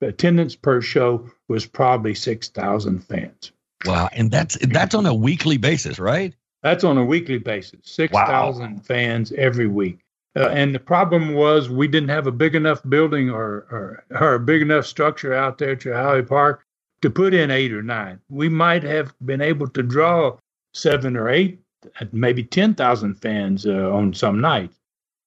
attendance 0.00 0.54
per 0.54 0.80
show 0.80 1.28
was 1.48 1.66
probably 1.66 2.14
6,000 2.14 3.00
fans. 3.00 3.52
Wow. 3.84 4.08
And 4.12 4.30
that's 4.30 4.56
that's 4.68 4.94
on 4.94 5.06
a 5.06 5.14
weekly 5.14 5.56
basis, 5.56 5.98
right? 5.98 6.34
That's 6.64 6.82
on 6.82 6.96
a 6.96 7.04
weekly 7.04 7.36
basis, 7.36 7.80
6,000 7.82 8.74
wow. 8.74 8.80
fans 8.82 9.32
every 9.32 9.66
week. 9.66 9.98
Uh, 10.34 10.48
and 10.48 10.74
the 10.74 10.80
problem 10.80 11.34
was 11.34 11.68
we 11.68 11.86
didn't 11.86 12.08
have 12.08 12.26
a 12.26 12.32
big 12.32 12.54
enough 12.54 12.80
building 12.88 13.28
or, 13.28 13.66
or, 13.70 14.04
or 14.18 14.34
a 14.34 14.40
big 14.40 14.62
enough 14.62 14.86
structure 14.86 15.34
out 15.34 15.58
there 15.58 15.76
Chilhowee 15.76 16.26
Park 16.26 16.64
to 17.02 17.10
put 17.10 17.34
in 17.34 17.50
eight 17.50 17.70
or 17.70 17.82
nine. 17.82 18.18
We 18.30 18.48
might 18.48 18.82
have 18.82 19.14
been 19.26 19.42
able 19.42 19.68
to 19.68 19.82
draw 19.82 20.38
seven 20.72 21.18
or 21.18 21.28
eight, 21.28 21.60
maybe 22.12 22.42
10,000 22.42 23.14
fans 23.14 23.66
uh, 23.66 23.92
on 23.92 24.14
some 24.14 24.40
nights. 24.40 24.80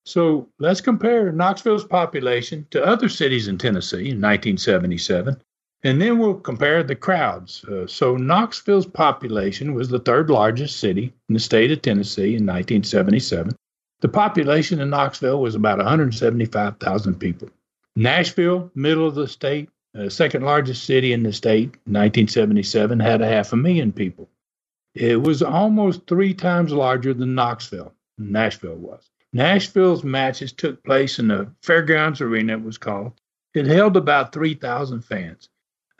So 0.04 0.48
let's 0.58 0.80
compare 0.80 1.30
Knoxville's 1.30 1.84
population 1.84 2.66
to 2.72 2.84
other 2.84 3.08
cities 3.08 3.46
in 3.46 3.58
Tennessee 3.58 4.10
in 4.10 4.20
1977. 4.20 5.40
And 5.84 6.02
then 6.02 6.18
we'll 6.18 6.34
compare 6.34 6.82
the 6.82 6.96
crowds. 6.96 7.64
Uh, 7.64 7.86
so 7.86 8.16
Knoxville's 8.16 8.86
population 8.86 9.74
was 9.74 9.88
the 9.88 10.00
third 10.00 10.28
largest 10.28 10.78
city 10.78 11.14
in 11.28 11.34
the 11.34 11.40
state 11.40 11.70
of 11.70 11.82
Tennessee 11.82 12.34
in 12.34 12.44
1977. 12.46 13.54
The 14.00 14.08
population 14.08 14.80
in 14.80 14.90
Knoxville 14.90 15.40
was 15.40 15.54
about 15.54 15.78
175,000 15.78 17.14
people. 17.14 17.48
Nashville, 17.94 18.70
middle 18.74 19.06
of 19.06 19.14
the 19.14 19.28
state, 19.28 19.68
uh, 19.96 20.08
second 20.08 20.44
largest 20.44 20.84
city 20.84 21.12
in 21.12 21.22
the 21.22 21.32
state, 21.32 21.70
1977, 21.86 22.98
had 22.98 23.22
a 23.22 23.26
half 23.26 23.52
a 23.52 23.56
million 23.56 23.92
people. 23.92 24.28
It 24.94 25.22
was 25.22 25.42
almost 25.42 26.06
three 26.06 26.34
times 26.34 26.72
larger 26.72 27.14
than 27.14 27.34
Knoxville. 27.34 27.94
Nashville 28.18 28.76
was. 28.76 29.10
Nashville's 29.32 30.02
matches 30.02 30.52
took 30.52 30.82
place 30.82 31.18
in 31.18 31.28
the 31.28 31.52
Fairgrounds 31.62 32.20
Arena, 32.20 32.54
it 32.54 32.62
was 32.62 32.78
called. 32.78 33.12
It 33.54 33.66
held 33.66 33.96
about 33.96 34.32
3,000 34.32 35.02
fans. 35.02 35.48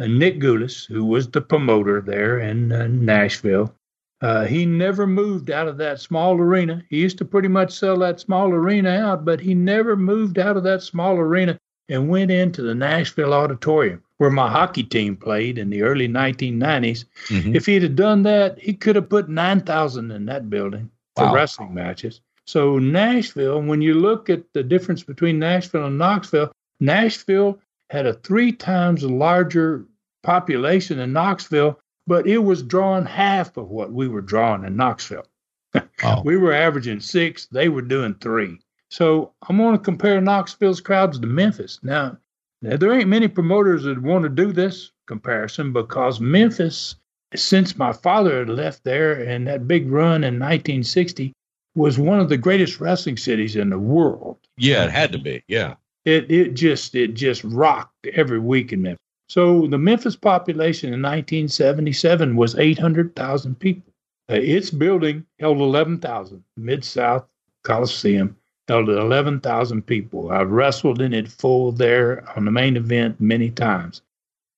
Nick 0.01 0.40
Gulas, 0.40 0.86
who 0.86 1.05
was 1.05 1.28
the 1.28 1.40
promoter 1.40 2.01
there 2.01 2.38
in 2.38 2.72
uh, 2.72 2.86
Nashville, 2.88 3.74
uh, 4.20 4.44
he 4.44 4.66
never 4.66 5.07
moved 5.07 5.51
out 5.51 5.68
of 5.68 5.78
that 5.78 6.01
small 6.01 6.36
arena. 6.36 6.82
He 6.90 6.99
used 6.99 7.18
to 7.18 7.24
pretty 7.24 7.49
much 7.49 7.72
sell 7.72 7.99
that 7.99 8.20
small 8.20 8.51
arena 8.51 8.90
out, 8.90 9.24
but 9.24 9.40
he 9.40 9.55
never 9.55 9.96
moved 9.96 10.38
out 10.38 10.57
of 10.57 10.64
that 10.64 10.82
small 10.82 11.16
arena 11.16 11.59
and 11.88 12.09
went 12.09 12.30
into 12.30 12.62
the 12.62 12.74
Nashville 12.74 13.32
Auditorium 13.32 14.03
where 14.18 14.30
my 14.30 14.51
hockey 14.51 14.82
team 14.82 15.16
played 15.16 15.59
in 15.59 15.70
the 15.70 15.82
early 15.82 16.09
1990s. 16.09 17.05
Mm-hmm. 17.28 17.55
If 17.55 17.66
he'd 17.66 17.82
have 17.82 17.96
done 17.96 18.24
that, 18.24 18.59
he 18.59 18.74
could 18.74 18.96
have 18.96 19.09
put 19.09 19.28
9,000 19.28 20.11
in 20.11 20.26
that 20.26 20.51
building 20.51 20.90
for 21.16 21.26
wow. 21.26 21.34
wrestling 21.34 21.72
matches. 21.72 22.20
So 22.46 22.78
Nashville, 22.78 23.62
when 23.62 23.80
you 23.80 23.94
look 23.94 24.28
at 24.28 24.42
the 24.55 24.62
difference 24.62 25.03
between 25.03 25.38
Nashville 25.38 25.86
and 25.86 25.99
Knoxville, 25.99 26.51
Nashville 26.80 27.59
had 27.90 28.07
a 28.07 28.14
three 28.14 28.53
times 28.53 29.03
larger 29.05 29.84
population 30.22 30.98
in 30.98 31.12
Knoxville, 31.12 31.78
but 32.06 32.26
it 32.26 32.38
was 32.38 32.62
drawing 32.62 33.06
half 33.06 33.56
of 33.56 33.68
what 33.68 33.92
we 33.92 34.08
were 34.08 34.20
drawing 34.20 34.64
in 34.64 34.76
Knoxville. 34.76 35.26
Oh. 36.02 36.22
we 36.24 36.36
were 36.36 36.52
averaging 36.52 37.01
six, 37.01 37.47
they 37.47 37.68
were 37.68 37.82
doing 37.82 38.14
three. 38.14 38.59
So 38.90 39.32
I'm 39.48 39.59
going 39.59 39.76
to 39.76 39.82
compare 39.82 40.20
Knoxville's 40.20 40.80
crowds 40.80 41.18
to 41.18 41.26
Memphis. 41.26 41.80
Now, 41.82 42.16
there 42.62 42.93
ain't 42.93 43.09
many 43.09 43.28
promoters 43.28 43.82
that 43.84 44.01
want 44.01 44.22
to 44.22 44.28
do 44.28 44.52
this 44.52 44.93
comparison 45.06 45.72
because 45.72 46.20
Memphis, 46.20 46.97
since 47.34 47.76
my 47.76 47.93
father 47.93 48.38
had 48.38 48.48
left 48.48 48.84
there 48.84 49.12
and 49.12 49.47
that 49.47 49.68
big 49.68 49.90
run 49.90 50.24
in 50.24 50.38
1960, 50.38 51.32
was 51.74 51.98
one 51.98 52.18
of 52.18 52.28
the 52.28 52.36
greatest 52.36 52.80
wrestling 52.80 53.16
cities 53.16 53.56
in 53.56 53.70
the 53.70 53.78
world. 53.78 54.38
Yeah, 54.56 54.84
it 54.84 54.90
had 54.90 55.12
to 55.12 55.18
be. 55.18 55.43
Yeah. 55.48 55.74
It 56.05 56.30
it 56.30 56.55
just 56.55 56.94
it 56.94 57.14
just 57.14 57.44
rocked 57.44 58.06
every 58.14 58.38
week 58.38 58.72
in 58.72 58.82
Memphis. 58.82 58.98
So 59.28 59.66
the 59.66 59.78
Memphis 59.78 60.16
population 60.16 60.88
in 60.88 61.02
1977 61.02 62.34
was 62.34 62.56
800,000 62.56 63.59
people. 63.60 63.92
Its 64.28 64.70
building 64.70 65.26
held 65.38 65.59
11,000. 65.59 66.42
Mid 66.56 66.84
South 66.84 67.26
Coliseum 67.62 68.36
held 68.68 68.88
11,000 68.88 69.82
people. 69.86 70.30
I've 70.30 70.50
wrestled 70.50 71.00
in 71.00 71.12
it 71.12 71.28
full 71.28 71.72
there 71.72 72.24
on 72.36 72.44
the 72.44 72.50
main 72.50 72.76
event 72.76 73.20
many 73.20 73.50
times. 73.50 74.02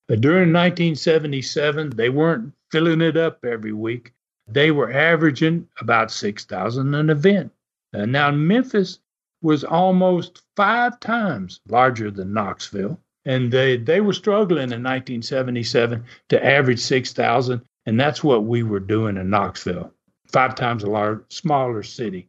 But 0.09 0.21
during 0.21 0.53
1977, 0.53 1.91
they 1.91 2.09
weren't 2.09 2.53
filling 2.71 3.01
it 3.01 3.17
up 3.17 3.45
every 3.45 3.73
week. 3.73 4.13
They 4.49 4.73
were 4.73 4.93
averaging 4.93 5.69
about 5.81 6.11
6,000 6.11 6.95
an 6.95 7.11
event. 7.11 7.53
Now, 7.93 8.31
Memphis 8.33 8.99
was 9.43 9.63
almost 9.63 10.43
five 10.57 10.99
times 11.01 11.61
larger 11.69 12.11
than 12.11 12.33
Knoxville. 12.33 13.01
And 13.25 13.53
they, 13.53 13.77
they 13.77 14.01
were 14.01 14.13
struggling 14.13 14.73
in 14.73 14.83
1977 14.83 16.05
to 16.31 16.45
average 16.45 16.81
6,000. 16.81 17.61
And 17.87 18.01
that's 18.01 18.25
what 18.25 18.45
we 18.45 18.63
were 18.63 18.81
doing 18.81 19.17
in 19.17 19.31
Knoxville, 19.31 19.93
five 20.29 20.55
times 20.55 20.83
a 20.83 20.91
large, 20.91 21.23
smaller 21.29 21.83
city. 21.83 22.29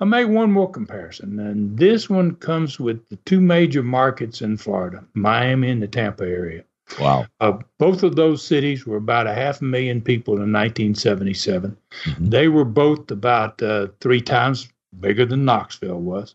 I'll 0.00 0.08
make 0.08 0.28
one 0.28 0.50
more 0.50 0.70
comparison. 0.70 1.38
And 1.38 1.78
this 1.78 2.10
one 2.10 2.34
comes 2.36 2.80
with 2.80 3.08
the 3.08 3.16
two 3.24 3.40
major 3.40 3.82
markets 3.82 4.42
in 4.42 4.56
Florida, 4.56 5.04
Miami 5.14 5.70
and 5.70 5.80
the 5.80 5.86
Tampa 5.86 6.24
area. 6.24 6.64
Wow. 7.00 7.26
Uh, 7.40 7.58
both 7.78 8.02
of 8.02 8.16
those 8.16 8.44
cities 8.44 8.84
were 8.86 8.96
about 8.96 9.26
a 9.26 9.34
half 9.34 9.60
a 9.60 9.64
million 9.64 10.00
people 10.00 10.34
in 10.34 10.52
1977. 10.52 11.76
Mm-hmm. 12.04 12.26
They 12.26 12.48
were 12.48 12.64
both 12.64 13.10
about 13.10 13.62
uh, 13.62 13.88
three 14.00 14.20
times 14.20 14.68
bigger 14.98 15.24
than 15.24 15.44
Knoxville 15.44 16.00
was. 16.00 16.34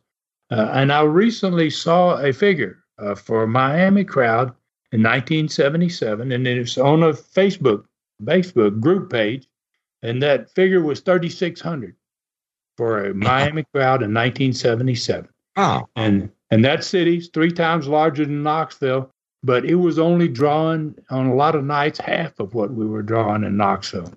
Uh, 0.49 0.69
and 0.73 0.91
I 0.91 1.01
recently 1.01 1.69
saw 1.69 2.17
a 2.17 2.31
figure 2.31 2.77
uh, 2.99 3.15
for 3.15 3.47
Miami 3.47 4.03
crowd 4.03 4.49
in 4.91 5.03
1977, 5.03 6.31
and 6.31 6.47
it's 6.47 6.77
on 6.77 7.03
a 7.03 7.13
Facebook 7.13 7.85
Facebook 8.23 8.79
group 8.79 9.11
page, 9.11 9.47
and 10.01 10.21
that 10.23 10.49
figure 10.51 10.81
was 10.81 11.01
3,600 11.01 11.95
for 12.77 13.05
a 13.05 13.13
Miami 13.13 13.63
crowd 13.73 14.03
in 14.03 14.13
1977. 14.13 15.29
Oh. 15.55 15.87
And 15.95 16.31
and 16.49 16.63
that 16.63 16.83
city's 16.83 17.29
three 17.29 17.51
times 17.51 17.87
larger 17.87 18.25
than 18.25 18.43
Knoxville, 18.43 19.11
but 19.43 19.65
it 19.65 19.75
was 19.75 19.99
only 19.99 20.27
drawing 20.27 20.95
on 21.09 21.27
a 21.27 21.35
lot 21.35 21.55
of 21.55 21.65
nights 21.65 21.99
half 21.99 22.39
of 22.39 22.53
what 22.53 22.73
we 22.73 22.85
were 22.85 23.01
drawing 23.01 23.43
in 23.43 23.57
Knoxville. 23.57 24.13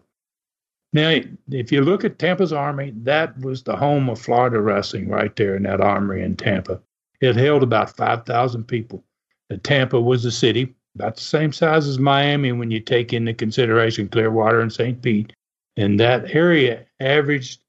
Now, 0.93 1.21
if 1.51 1.71
you 1.71 1.83
look 1.83 2.05
at 2.05 2.19
Tampa's 2.19 2.53
Armory, 2.53 2.93
that 3.03 3.39
was 3.41 3.63
the 3.63 3.77
home 3.77 4.09
of 4.09 4.21
Florida 4.21 4.61
wrestling 4.61 5.09
right 5.09 5.35
there 5.37 5.55
in 5.57 5.63
that 5.65 5.81
armory 5.81 6.23
in 6.23 6.37
Tampa. 6.37 6.81
It 7.21 7.37
held 7.37 7.63
about 7.63 7.97
5,000 7.97 8.65
people. 8.65 9.05
The 9.49 9.59
Tampa 9.59 10.01
was 10.01 10.25
a 10.25 10.31
city 10.31 10.75
about 10.95 11.17
the 11.17 11.23
same 11.23 11.53
size 11.53 11.87
as 11.87 11.99
Miami 11.99 12.53
when 12.53 12.71
you 12.71 12.81
take 12.81 13.13
into 13.13 13.35
consideration 13.35 14.09
Clearwater 14.09 14.61
and 14.61 14.73
St. 14.73 15.01
Pete. 15.01 15.33
And 15.77 16.01
that 16.01 16.35
area 16.35 16.87
averaged, 16.99 17.61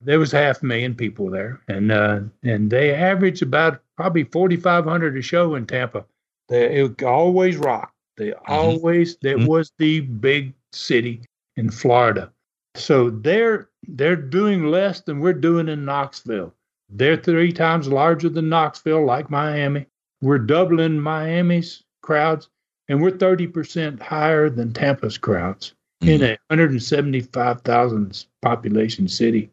there 0.00 0.18
was 0.18 0.32
half 0.32 0.62
a 0.62 0.66
million 0.66 0.94
people 0.94 1.30
there. 1.30 1.60
And, 1.68 1.90
uh, 1.90 2.20
and 2.42 2.70
they 2.70 2.94
averaged 2.94 3.42
about 3.42 3.80
probably 3.96 4.24
4,500 4.24 5.16
a 5.16 5.22
show 5.22 5.54
in 5.54 5.66
Tampa. 5.66 6.04
They, 6.48 6.80
it 6.80 7.02
always 7.02 7.56
rocked. 7.56 7.94
They 8.16 8.30
mm-hmm. 8.30 8.52
always, 8.52 9.16
that 9.18 9.36
mm-hmm. 9.36 9.46
was 9.46 9.72
the 9.78 10.00
big 10.00 10.54
city 10.72 11.22
in 11.56 11.70
Florida. 11.70 12.32
So 12.74 13.10
they're 13.10 13.68
they're 13.86 14.16
doing 14.16 14.70
less 14.70 15.00
than 15.00 15.20
we're 15.20 15.32
doing 15.32 15.68
in 15.68 15.84
Knoxville. 15.84 16.54
They're 16.88 17.16
three 17.16 17.52
times 17.52 17.88
larger 17.88 18.28
than 18.28 18.48
Knoxville, 18.48 19.04
like 19.04 19.30
Miami. 19.30 19.86
We're 20.22 20.38
doubling 20.38 21.00
Miami's 21.00 21.84
crowds, 22.02 22.48
and 22.88 23.02
we're 23.02 23.10
30% 23.10 24.00
higher 24.00 24.48
than 24.48 24.72
Tampa's 24.72 25.18
crowds 25.18 25.74
mm-hmm. 26.02 26.10
in 26.10 26.22
a 26.22 26.38
175,000 26.48 28.26
population 28.42 29.08
city. 29.08 29.50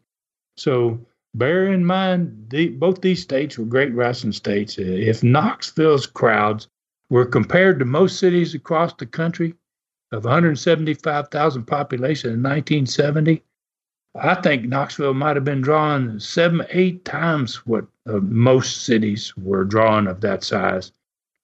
So 0.56 0.98
bear 1.34 1.72
in 1.72 1.84
mind, 1.84 2.46
the, 2.48 2.68
both 2.68 3.00
these 3.00 3.22
states 3.22 3.58
were 3.58 3.66
great 3.66 3.92
wrestling 3.92 4.32
states. 4.32 4.76
If 4.78 5.22
Knoxville's 5.22 6.06
crowds 6.06 6.68
were 7.10 7.26
compared 7.26 7.78
to 7.78 7.84
most 7.84 8.18
cities 8.18 8.54
across 8.54 8.94
the 8.94 9.06
country, 9.06 9.54
of 10.12 10.24
175,000 10.24 11.64
population 11.64 12.30
in 12.30 12.42
1970, 12.42 13.42
I 14.20 14.34
think 14.34 14.64
Knoxville 14.64 15.14
might 15.14 15.36
have 15.36 15.44
been 15.44 15.60
drawing 15.60 16.18
seven, 16.20 16.66
eight 16.70 17.04
times 17.04 17.66
what 17.66 17.86
uh, 18.06 18.18
most 18.20 18.84
cities 18.84 19.36
were 19.36 19.64
drawing 19.64 20.06
of 20.06 20.20
that 20.20 20.44
size. 20.44 20.92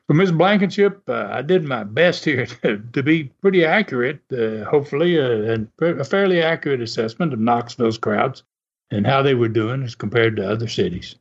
For 0.06 0.14
Ms. 0.14 0.32
Blankenship, 0.32 1.02
uh, 1.08 1.28
I 1.30 1.42
did 1.42 1.64
my 1.64 1.84
best 1.84 2.24
here 2.24 2.46
to, 2.62 2.82
to 2.92 3.02
be 3.02 3.24
pretty 3.40 3.64
accurate, 3.64 4.20
uh, 4.32 4.64
hopefully, 4.64 5.18
uh, 5.18 5.52
and 5.52 5.68
a 5.80 6.04
fairly 6.04 6.42
accurate 6.42 6.80
assessment 6.80 7.32
of 7.32 7.40
Knoxville's 7.40 7.98
crowds 7.98 8.42
and 8.90 9.06
how 9.06 9.22
they 9.22 9.34
were 9.34 9.48
doing 9.48 9.82
as 9.82 9.94
compared 9.94 10.36
to 10.36 10.50
other 10.50 10.68
cities. 10.68 11.16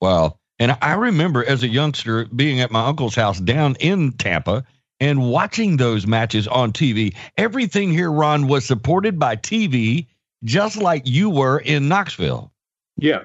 Wow. 0.00 0.38
And 0.58 0.76
I 0.80 0.94
remember 0.94 1.44
as 1.44 1.62
a 1.62 1.68
youngster 1.68 2.24
being 2.26 2.60
at 2.60 2.70
my 2.70 2.86
uncle's 2.86 3.14
house 3.14 3.40
down 3.40 3.76
in 3.80 4.12
Tampa 4.12 4.64
and 5.00 5.30
watching 5.30 5.76
those 5.76 6.06
matches 6.06 6.48
on 6.48 6.72
TV. 6.72 7.14
Everything 7.36 7.92
here, 7.92 8.10
Ron, 8.10 8.46
was 8.46 8.64
supported 8.64 9.18
by 9.18 9.36
TV, 9.36 10.06
just 10.46 10.76
like 10.76 11.02
you 11.06 11.28
were 11.28 11.58
in 11.58 11.88
Knoxville. 11.88 12.52
Yeah, 12.96 13.24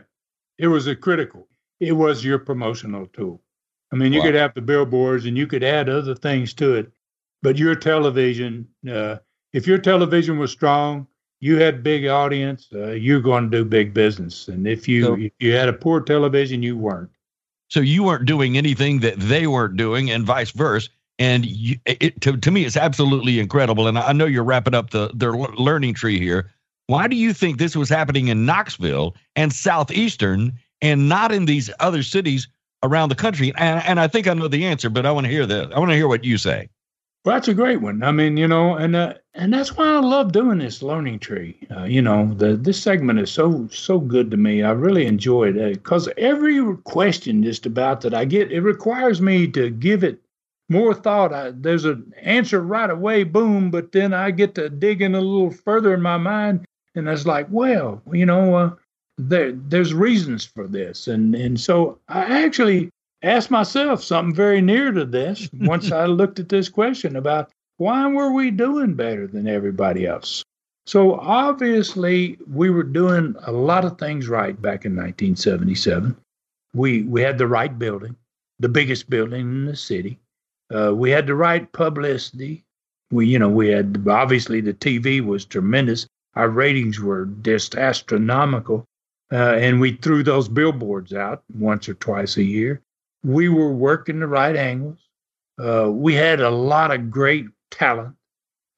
it 0.57 0.67
was 0.67 0.87
a 0.87 0.95
critical. 0.95 1.47
It 1.79 1.93
was 1.93 2.25
your 2.25 2.39
promotional 2.39 3.07
tool. 3.07 3.41
I 3.93 3.95
mean, 3.95 4.11
you 4.11 4.19
wow. 4.19 4.25
could 4.25 4.35
have 4.35 4.53
the 4.53 4.61
billboards 4.61 5.25
and 5.25 5.37
you 5.37 5.47
could 5.47 5.63
add 5.63 5.87
other 5.87 6.15
things 6.15 6.53
to 6.55 6.75
it, 6.75 6.91
but 7.41 7.57
your 7.57 7.75
television, 7.75 8.67
uh, 8.89 9.17
if 9.53 9.67
your 9.67 9.77
television 9.77 10.37
was 10.37 10.51
strong, 10.51 11.07
you 11.39 11.57
had 11.57 11.83
big 11.83 12.07
audience, 12.07 12.67
uh, 12.73 12.91
you're 12.91 13.21
going 13.21 13.49
to 13.49 13.57
do 13.57 13.65
big 13.65 13.93
business. 13.93 14.47
And 14.47 14.67
if 14.67 14.87
you 14.87 15.03
so, 15.03 15.13
if 15.15 15.31
you 15.39 15.53
had 15.53 15.69
a 15.69 15.73
poor 15.73 16.01
television, 16.01 16.63
you 16.63 16.77
weren't. 16.77 17.09
So 17.69 17.79
you 17.79 18.03
weren't 18.03 18.25
doing 18.25 18.57
anything 18.57 18.99
that 18.99 19.19
they 19.19 19.47
weren't 19.47 19.77
doing, 19.77 20.11
and 20.11 20.25
vice 20.25 20.51
versa 20.51 20.89
and 21.19 21.45
you, 21.45 21.77
it, 21.85 22.19
to, 22.21 22.35
to 22.35 22.51
me 22.51 22.65
it's 22.65 22.77
absolutely 22.77 23.39
incredible 23.39 23.87
and 23.87 23.99
i 23.99 24.11
know 24.11 24.25
you're 24.25 24.43
wrapping 24.43 24.73
up 24.73 24.89
the 24.89 25.11
their 25.13 25.33
learning 25.33 25.93
tree 25.93 26.17
here 26.17 26.49
why 26.91 27.07
do 27.07 27.15
you 27.15 27.33
think 27.33 27.57
this 27.57 27.75
was 27.75 27.87
happening 27.87 28.27
in 28.27 28.45
knoxville 28.45 29.15
and 29.37 29.53
southeastern 29.53 30.51
and 30.81 31.07
not 31.07 31.31
in 31.31 31.45
these 31.45 31.69
other 31.79 32.03
cities 32.03 32.49
around 32.83 33.09
the 33.09 33.15
country 33.15 33.53
and, 33.55 33.81
and 33.85 33.99
i 33.99 34.07
think 34.07 34.27
i 34.27 34.33
know 34.33 34.47
the 34.47 34.65
answer 34.65 34.89
but 34.89 35.05
i 35.05 35.11
want 35.11 35.25
to 35.25 35.31
hear 35.31 35.45
this 35.45 35.67
i 35.73 35.79
want 35.79 35.89
to 35.91 35.95
hear 35.95 36.07
what 36.07 36.25
you 36.25 36.37
say 36.37 36.67
well, 37.23 37.35
that's 37.35 37.47
a 37.47 37.53
great 37.53 37.81
one. 37.81 38.01
I 38.01 38.11
mean, 38.11 38.35
you 38.35 38.47
know, 38.47 38.73
and 38.75 38.95
uh, 38.95 39.13
and 39.35 39.53
that's 39.53 39.77
why 39.77 39.85
I 39.85 39.99
love 39.99 40.31
doing 40.31 40.57
this 40.57 40.81
learning 40.81 41.19
tree. 41.19 41.55
Uh, 41.69 41.83
you 41.83 42.01
know, 42.01 42.33
the 42.33 42.55
this 42.55 42.81
segment 42.81 43.19
is 43.19 43.31
so 43.31 43.67
so 43.71 43.99
good 43.99 44.31
to 44.31 44.37
me. 44.37 44.63
I 44.63 44.71
really 44.71 45.05
enjoy 45.05 45.49
it 45.49 45.73
because 45.73 46.07
uh, 46.07 46.13
every 46.17 46.75
question 46.77 47.43
just 47.43 47.67
about 47.67 48.01
that 48.01 48.15
I 48.15 48.25
get, 48.25 48.51
it 48.51 48.61
requires 48.61 49.21
me 49.21 49.47
to 49.49 49.69
give 49.69 50.03
it 50.03 50.19
more 50.67 50.95
thought. 50.95 51.31
I, 51.31 51.51
there's 51.51 51.85
an 51.85 52.11
answer 52.21 52.61
right 52.61 52.89
away, 52.89 53.23
boom, 53.23 53.69
but 53.69 53.91
then 53.91 54.15
I 54.15 54.31
get 54.31 54.55
to 54.55 54.69
digging 54.69 55.13
a 55.13 55.21
little 55.21 55.51
further 55.51 55.93
in 55.93 56.01
my 56.01 56.17
mind, 56.17 56.65
and 56.95 57.07
I 57.07 57.11
was 57.11 57.25
like, 57.25 57.47
well, 57.49 58.01
you 58.11 58.25
know, 58.25 58.55
uh, 58.55 58.71
there 59.17 59.51
there's 59.51 59.93
reasons 59.93 60.45
for 60.45 60.67
this, 60.67 61.07
and 61.07 61.35
and 61.35 61.59
so 61.59 61.99
I 62.07 62.43
actually 62.43 62.89
asked 63.23 63.51
myself 63.51 64.03
something 64.03 64.33
very 64.33 64.61
near 64.61 64.91
to 64.91 65.05
this 65.05 65.49
once 65.59 65.91
I 65.91 66.05
looked 66.05 66.39
at 66.39 66.49
this 66.49 66.69
question 66.69 67.15
about 67.15 67.51
why 67.77 68.07
were 68.07 68.31
we 68.31 68.51
doing 68.51 68.93
better 68.93 69.27
than 69.27 69.47
everybody 69.47 70.05
else. 70.05 70.43
So 70.85 71.15
obviously 71.15 72.37
we 72.47 72.69
were 72.69 72.83
doing 72.83 73.35
a 73.43 73.51
lot 73.51 73.85
of 73.85 73.97
things 73.97 74.27
right 74.27 74.59
back 74.59 74.85
in 74.85 74.95
1977. 74.95 76.15
We 76.73 77.03
we 77.03 77.21
had 77.21 77.37
the 77.37 77.47
right 77.47 77.77
building, 77.77 78.15
the 78.59 78.69
biggest 78.69 79.09
building 79.09 79.41
in 79.41 79.65
the 79.65 79.75
city. 79.75 80.19
Uh, 80.73 80.93
we 80.95 81.09
had 81.11 81.27
the 81.27 81.35
right 81.35 81.71
publicity. 81.71 82.63
We, 83.11 83.27
you 83.27 83.37
know, 83.37 83.49
we 83.49 83.69
had 83.69 84.05
obviously 84.07 84.61
the 84.61 84.73
TV 84.73 85.23
was 85.23 85.45
tremendous. 85.45 86.07
Our 86.35 86.49
ratings 86.49 86.99
were 86.99 87.25
just 87.41 87.75
astronomical, 87.75 88.85
uh, 89.31 89.55
and 89.55 89.79
we 89.79 89.93
threw 89.97 90.23
those 90.23 90.47
billboards 90.47 91.13
out 91.13 91.43
once 91.53 91.89
or 91.89 91.93
twice 91.95 92.37
a 92.37 92.43
year. 92.43 92.81
We 93.23 93.49
were 93.49 93.73
working 93.73 94.19
the 94.19 94.27
right 94.27 94.55
angles. 94.55 94.99
Uh, 95.59 95.89
we 95.91 96.13
had 96.13 96.39
a 96.39 96.49
lot 96.49 96.91
of 96.91 97.11
great 97.11 97.45
talent, 97.69 98.15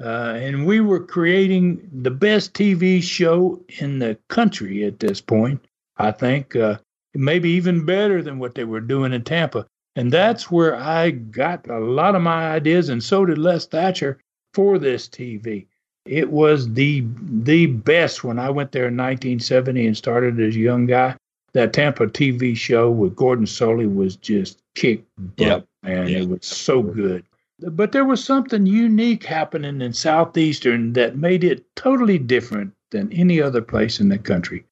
uh, 0.03 0.33
and 0.35 0.65
we 0.65 0.79
were 0.79 1.05
creating 1.05 1.89
the 2.01 2.11
best 2.11 2.53
TV 2.53 3.01
show 3.01 3.63
in 3.79 3.99
the 3.99 4.17
country 4.29 4.83
at 4.83 4.99
this 4.99 5.21
point. 5.21 5.63
I 5.97 6.11
think 6.11 6.55
uh, 6.55 6.79
maybe 7.13 7.49
even 7.51 7.85
better 7.85 8.21
than 8.21 8.39
what 8.39 8.55
they 8.55 8.63
were 8.63 8.81
doing 8.81 9.13
in 9.13 9.23
Tampa. 9.23 9.67
And 9.95 10.11
that's 10.11 10.49
where 10.49 10.75
I 10.75 11.11
got 11.11 11.69
a 11.69 11.79
lot 11.79 12.15
of 12.15 12.23
my 12.23 12.51
ideas, 12.51 12.89
and 12.89 13.03
so 13.03 13.25
did 13.25 13.37
Les 13.37 13.67
Thatcher 13.67 14.19
for 14.53 14.79
this 14.79 15.07
TV. 15.07 15.67
It 16.05 16.31
was 16.31 16.73
the 16.73 17.05
the 17.21 17.67
best 17.67 18.23
when 18.23 18.39
I 18.39 18.49
went 18.49 18.71
there 18.71 18.87
in 18.87 18.97
1970 18.97 19.87
and 19.87 19.97
started 19.97 20.39
as 20.39 20.55
a 20.55 20.59
young 20.59 20.85
guy. 20.85 21.15
That 21.53 21.71
Tampa 21.71 22.07
TV 22.07 22.57
show 22.57 22.89
with 22.89 23.15
Gordon 23.15 23.45
Solie 23.45 23.93
was 23.93 24.15
just 24.15 24.59
kick 24.73 25.03
butt, 25.17 25.47
yep. 25.47 25.67
man. 25.83 26.07
Yep. 26.07 26.21
It 26.23 26.29
was 26.29 26.45
so 26.47 26.81
good. 26.81 27.23
But 27.59 27.91
there 27.91 28.05
was 28.05 28.23
something 28.23 28.65
unique 28.65 29.23
happening 29.23 29.79
in 29.79 29.93
Southeastern 29.93 30.93
that 30.93 31.15
made 31.15 31.43
it 31.43 31.63
totally 31.75 32.17
different 32.17 32.73
than 32.89 33.13
any 33.13 33.39
other 33.39 33.61
place 33.61 33.99
in 33.99 34.09
the 34.09 34.17
country 34.17 34.65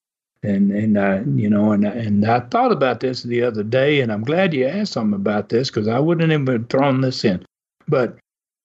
and 0.43 0.71
and 0.71 0.97
uh, 0.97 1.21
you 1.35 1.49
know 1.49 1.71
and 1.71 1.85
and 1.85 2.25
I 2.25 2.39
thought 2.39 2.71
about 2.71 2.99
this 2.99 3.23
the 3.23 3.43
other 3.43 3.63
day, 3.63 4.01
and 4.01 4.11
I'm 4.11 4.23
glad 4.23 4.53
you 4.53 4.65
asked 4.65 4.93
something 4.93 5.13
about 5.19 5.49
this 5.49 5.69
because 5.69 5.87
I 5.87 5.99
wouldn't 5.99 6.31
have 6.31 6.69
thrown 6.69 7.01
this 7.01 7.23
in. 7.23 7.45
But 7.87 8.17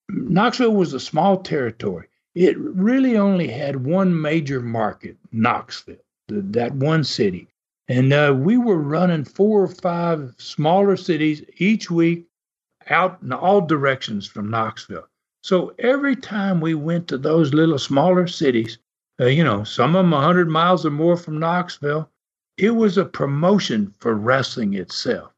Knoxville 0.08 0.74
was 0.74 0.94
a 0.94 1.00
small 1.00 1.38
territory. 1.38 2.06
It 2.36 2.58
really 2.58 3.16
only 3.16 3.48
had 3.48 3.86
one 3.86 4.20
major 4.20 4.60
market, 4.60 5.16
Knoxville, 5.32 5.96
that 6.28 6.74
one 6.74 7.02
city, 7.02 7.48
and 7.88 8.12
uh, 8.12 8.34
we 8.36 8.58
were 8.58 8.76
running 8.76 9.24
four 9.24 9.62
or 9.62 9.68
five 9.68 10.34
smaller 10.36 10.98
cities 10.98 11.42
each 11.56 11.90
week 11.90 12.26
out 12.90 13.22
in 13.22 13.32
all 13.32 13.62
directions 13.62 14.26
from 14.26 14.50
Knoxville. 14.50 15.08
So 15.42 15.72
every 15.78 16.14
time 16.14 16.60
we 16.60 16.74
went 16.74 17.08
to 17.08 17.16
those 17.16 17.54
little 17.54 17.78
smaller 17.78 18.26
cities, 18.26 18.76
uh, 19.18 19.28
you 19.28 19.42
know, 19.42 19.64
some 19.64 19.96
of 19.96 20.04
them 20.04 20.10
100 20.10 20.46
miles 20.46 20.84
or 20.84 20.90
more 20.90 21.16
from 21.16 21.38
Knoxville. 21.38 22.10
It 22.58 22.72
was 22.72 22.98
a 22.98 23.06
promotion 23.06 23.94
for 23.98 24.14
wrestling 24.14 24.74
itself. 24.74 25.32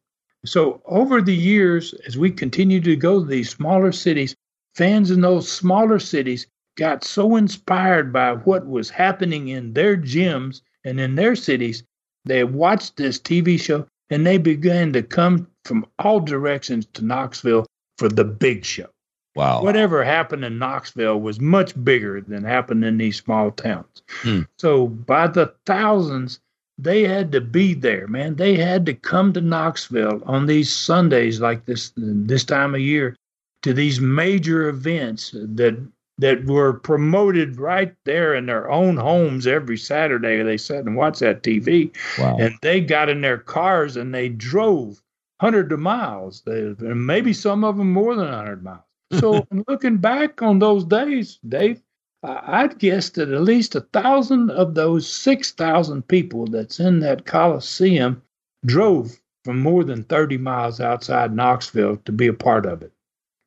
So 0.45 0.83
over 0.85 1.23
the 1.23 1.37
years, 1.37 1.95
as 2.09 2.19
we 2.19 2.33
continued 2.33 2.83
to 2.85 2.97
go 2.97 3.21
to 3.21 3.25
these 3.25 3.51
smaller 3.51 3.93
cities, 3.93 4.35
fans 4.75 5.13
in 5.13 5.21
those 5.21 5.49
smaller 5.49 6.01
cities 6.01 6.49
got 6.79 7.05
so 7.05 7.37
inspired 7.37 8.13
by 8.13 8.33
what 8.33 8.67
was 8.67 8.89
happening 8.89 9.49
in 9.49 9.75
their 9.75 9.97
gyms 9.97 10.63
and 10.85 10.99
in 11.01 11.17
their 11.17 11.35
cities, 11.35 11.83
they 12.25 12.45
watched 12.45 12.97
this 12.97 13.19
TV 13.19 13.61
show 13.61 13.87
and 14.11 14.27
they 14.27 14.39
began 14.39 14.93
to 14.93 15.03
come 15.03 15.47
from 15.65 15.85
all 15.99 16.21
directions 16.21 16.87
to 16.95 17.05
Knoxville 17.05 17.67
for 17.99 18.09
the 18.09 18.25
big 18.25 18.65
show. 18.65 18.87
Wow. 19.35 19.63
Whatever 19.63 20.03
happened 20.03 20.45
in 20.45 20.59
Knoxville 20.59 21.21
was 21.21 21.41
much 21.41 21.73
bigger 21.85 22.21
than 22.21 22.45
happened 22.45 22.85
in 22.85 22.97
these 22.97 23.19
small 23.19 23.51
towns. 23.51 24.03
Hmm. 24.09 24.43
So 24.59 24.87
by 24.87 25.27
the 25.27 25.53
thousands, 25.67 26.41
they 26.79 27.03
had 27.03 27.33
to 27.33 27.41
be 27.41 27.75
there, 27.75 28.07
man. 28.07 28.37
They 28.37 28.57
had 28.57 28.87
to 28.87 28.95
come 28.95 29.33
to 29.33 29.41
Knoxville 29.41 30.23
on 30.27 30.47
these 30.47 30.73
Sundays 30.73 31.41
like 31.41 31.67
this 31.67 31.93
this 31.97 32.45
time 32.45 32.75
of 32.75 32.81
year 32.81 33.17
to 33.63 33.73
these 33.73 34.01
major 34.01 34.69
events 34.69 35.33
that 35.33 35.77
that 36.19 36.45
were 36.47 36.73
promoted 36.75 37.59
right 37.59 37.95
there 38.05 38.35
in 38.35 38.47
their 38.47 38.71
own 38.71 38.97
homes 38.97 39.47
every 39.47 39.77
Saturday. 39.79 40.43
They 40.43 40.57
sat 40.57 40.85
and 40.85 40.97
watched 40.97 41.21
that 41.21 41.43
TV, 41.43 41.93
Wow. 42.19 42.37
and 42.39 42.55
they 42.63 42.81
got 42.81 43.09
in 43.09 43.21
their 43.21 43.39
cars 43.39 43.97
and 43.97 44.15
they 44.15 44.29
drove 44.29 45.01
hundreds 45.41 45.73
of 45.73 45.79
miles, 45.79 46.43
they, 46.45 46.75
maybe 46.81 47.33
some 47.33 47.63
of 47.63 47.77
them 47.77 47.93
more 47.93 48.17
than 48.17 48.27
hundred 48.27 48.65
miles. 48.65 48.81
So, 49.21 49.47
looking 49.69 49.99
back 49.99 50.43
on 50.43 50.59
those 50.59 50.85
days, 50.85 51.39
Dave, 51.49 51.81
I'd 52.25 52.79
guess 52.81 53.11
that 53.11 53.31
at 53.31 53.43
least 53.43 53.77
a 53.77 53.83
thousand 53.93 54.51
of 54.51 54.75
those 54.75 55.09
six 55.09 55.53
thousand 55.53 56.09
people 56.09 56.47
that's 56.47 56.81
in 56.81 56.99
that 57.01 57.25
Coliseum 57.27 58.21
drove 58.67 59.17
from 59.45 59.61
more 59.61 59.85
than 59.85 60.03
thirty 60.03 60.37
miles 60.37 60.81
outside 60.81 61.33
Knoxville 61.33 61.99
to 62.05 62.11
be 62.11 62.27
a 62.27 62.33
part 62.33 62.67
of 62.67 62.83
it. 62.83 62.91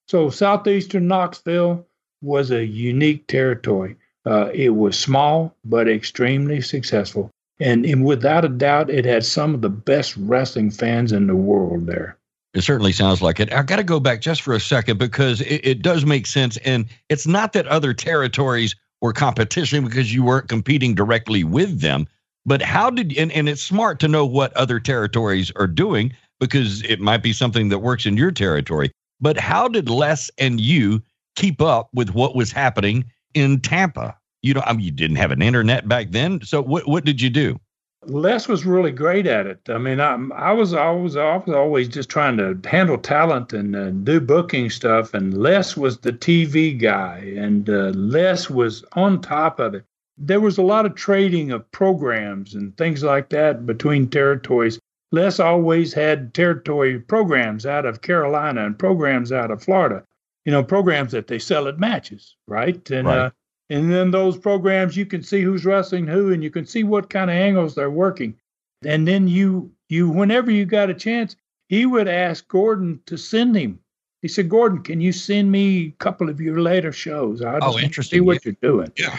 So, 0.07 0.29
southeastern 0.29 1.07
Knoxville 1.09 1.85
was 2.21 2.51
a 2.51 2.65
unique 2.65 3.27
territory. 3.27 3.95
Uh, 4.25 4.49
it 4.53 4.69
was 4.69 4.97
small 4.97 5.55
but 5.65 5.89
extremely 5.89 6.61
successful, 6.61 7.31
and, 7.59 7.85
and 7.85 8.05
without 8.05 8.45
a 8.45 8.49
doubt, 8.49 8.89
it 8.89 9.05
had 9.05 9.25
some 9.25 9.53
of 9.53 9.61
the 9.61 9.69
best 9.69 10.15
wrestling 10.17 10.71
fans 10.71 11.11
in 11.11 11.27
the 11.27 11.35
world 11.35 11.87
there. 11.87 12.17
It 12.53 12.63
certainly 12.63 12.91
sounds 12.91 13.21
like 13.21 13.39
it. 13.39 13.51
I've 13.53 13.65
got 13.65 13.77
to 13.77 13.83
go 13.83 13.99
back 13.99 14.21
just 14.21 14.41
for 14.41 14.53
a 14.53 14.59
second 14.59 14.99
because 14.99 15.41
it, 15.41 15.61
it 15.65 15.81
does 15.81 16.05
make 16.05 16.27
sense. 16.27 16.57
And 16.57 16.85
it's 17.07 17.25
not 17.25 17.53
that 17.53 17.65
other 17.67 17.93
territories 17.93 18.75
were 18.99 19.13
competition 19.13 19.85
because 19.85 20.13
you 20.13 20.23
weren't 20.23 20.49
competing 20.49 20.93
directly 20.93 21.43
with 21.43 21.79
them. 21.79 22.07
But 22.45 22.61
how 22.61 22.89
did, 22.89 23.15
and, 23.17 23.31
and 23.31 23.47
it's 23.47 23.61
smart 23.61 23.99
to 24.01 24.07
know 24.07 24.25
what 24.25 24.55
other 24.57 24.79
territories 24.79 25.51
are 25.55 25.67
doing 25.67 26.13
because 26.39 26.83
it 26.83 26.99
might 26.99 27.23
be 27.23 27.33
something 27.33 27.69
that 27.69 27.79
works 27.79 28.05
in 28.05 28.17
your 28.17 28.31
territory. 28.31 28.91
But 29.21 29.39
how 29.39 29.67
did 29.67 29.89
Les 29.89 30.29
and 30.37 30.59
you 30.59 31.01
keep 31.35 31.61
up 31.61 31.89
with 31.93 32.11
what 32.11 32.35
was 32.35 32.51
happening 32.51 33.05
in 33.33 33.59
Tampa? 33.61 34.17
You 34.41 34.53
know, 34.55 34.63
I 34.65 34.73
mean, 34.73 34.81
you 34.81 34.91
didn't 34.91 35.17
have 35.17 35.31
an 35.31 35.41
internet 35.41 35.87
back 35.87 36.11
then. 36.11 36.41
So 36.43 36.61
what, 36.61 36.87
what 36.87 37.05
did 37.05 37.21
you 37.21 37.29
do? 37.29 37.59
Les 38.07 38.47
was 38.47 38.65
really 38.65 38.91
great 38.91 39.27
at 39.27 39.45
it. 39.45 39.59
I 39.69 39.77
mean, 39.77 39.99
I, 39.99 40.17
I 40.35 40.51
was 40.53 40.73
always 40.73 41.15
I 41.15 41.37
was 41.37 41.55
always 41.55 41.87
just 41.87 42.09
trying 42.09 42.35
to 42.37 42.59
handle 42.67 42.97
talent 42.97 43.53
and 43.53 43.75
uh, 43.75 43.91
do 43.91 44.19
booking 44.19 44.71
stuff. 44.71 45.13
And 45.13 45.37
Les 45.37 45.77
was 45.77 45.99
the 45.99 46.11
TV 46.11 46.75
guy, 46.75 47.19
and 47.37 47.69
uh, 47.69 47.91
Les 47.93 48.49
was 48.49 48.83
on 48.93 49.21
top 49.21 49.59
of 49.59 49.75
it. 49.75 49.85
There 50.17 50.41
was 50.41 50.57
a 50.57 50.63
lot 50.63 50.87
of 50.87 50.95
trading 50.95 51.51
of 51.51 51.69
programs 51.71 52.55
and 52.55 52.75
things 52.75 53.03
like 53.03 53.29
that 53.29 53.67
between 53.67 54.09
territories. 54.09 54.79
Les 55.11 55.39
always 55.39 55.93
had 55.93 56.33
territory 56.33 56.97
programs 56.97 57.67
out 57.67 57.85
of 57.85 58.01
Carolina 58.01 58.65
and 58.65 58.79
programs 58.79 59.31
out 59.31 59.51
of 59.51 59.61
Florida. 59.61 60.03
You 60.45 60.51
know, 60.51 60.63
programs 60.63 61.11
that 61.11 61.27
they 61.27 61.39
sell 61.39 61.67
at 61.67 61.79
matches, 61.79 62.35
right? 62.47 62.89
And 62.89 63.07
Right. 63.07 63.17
Uh, 63.19 63.29
and 63.69 63.89
then 63.89 64.11
those 64.11 64.37
programs, 64.37 64.97
you 64.97 65.05
can 65.05 65.23
see 65.23 65.41
who's 65.41 65.63
wrestling 65.63 66.05
who, 66.05 66.33
and 66.33 66.43
you 66.43 66.49
can 66.49 66.65
see 66.65 66.83
what 66.83 67.09
kind 67.09 67.29
of 67.31 67.37
angles 67.37 67.73
they're 67.73 67.89
working. 67.89 68.35
And 68.83 69.07
then 69.07 69.29
you, 69.29 69.71
you, 69.87 70.09
whenever 70.09 70.51
you 70.51 70.65
got 70.65 70.89
a 70.89 70.93
chance, 70.93 71.37
he 71.69 71.85
would 71.85 72.09
ask 72.09 72.45
Gordon 72.49 72.99
to 73.05 73.17
send 73.17 73.55
him. 73.55 73.79
He 74.21 74.27
said, 74.27 74.49
"Gordon, 74.49 74.83
can 74.83 74.99
you 74.99 75.13
send 75.13 75.51
me 75.51 75.87
a 75.87 76.03
couple 76.03 76.29
of 76.29 76.41
your 76.41 76.59
later 76.59 76.91
shows? 76.91 77.41
I 77.41 77.53
just 77.53 77.63
Oh, 77.63 77.67
want 77.67 77.79
to 77.79 77.85
interesting. 77.85 78.17
See 78.17 78.21
what 78.21 78.43
you're 78.43 78.55
doing." 78.61 78.91
Yeah. 78.97 79.17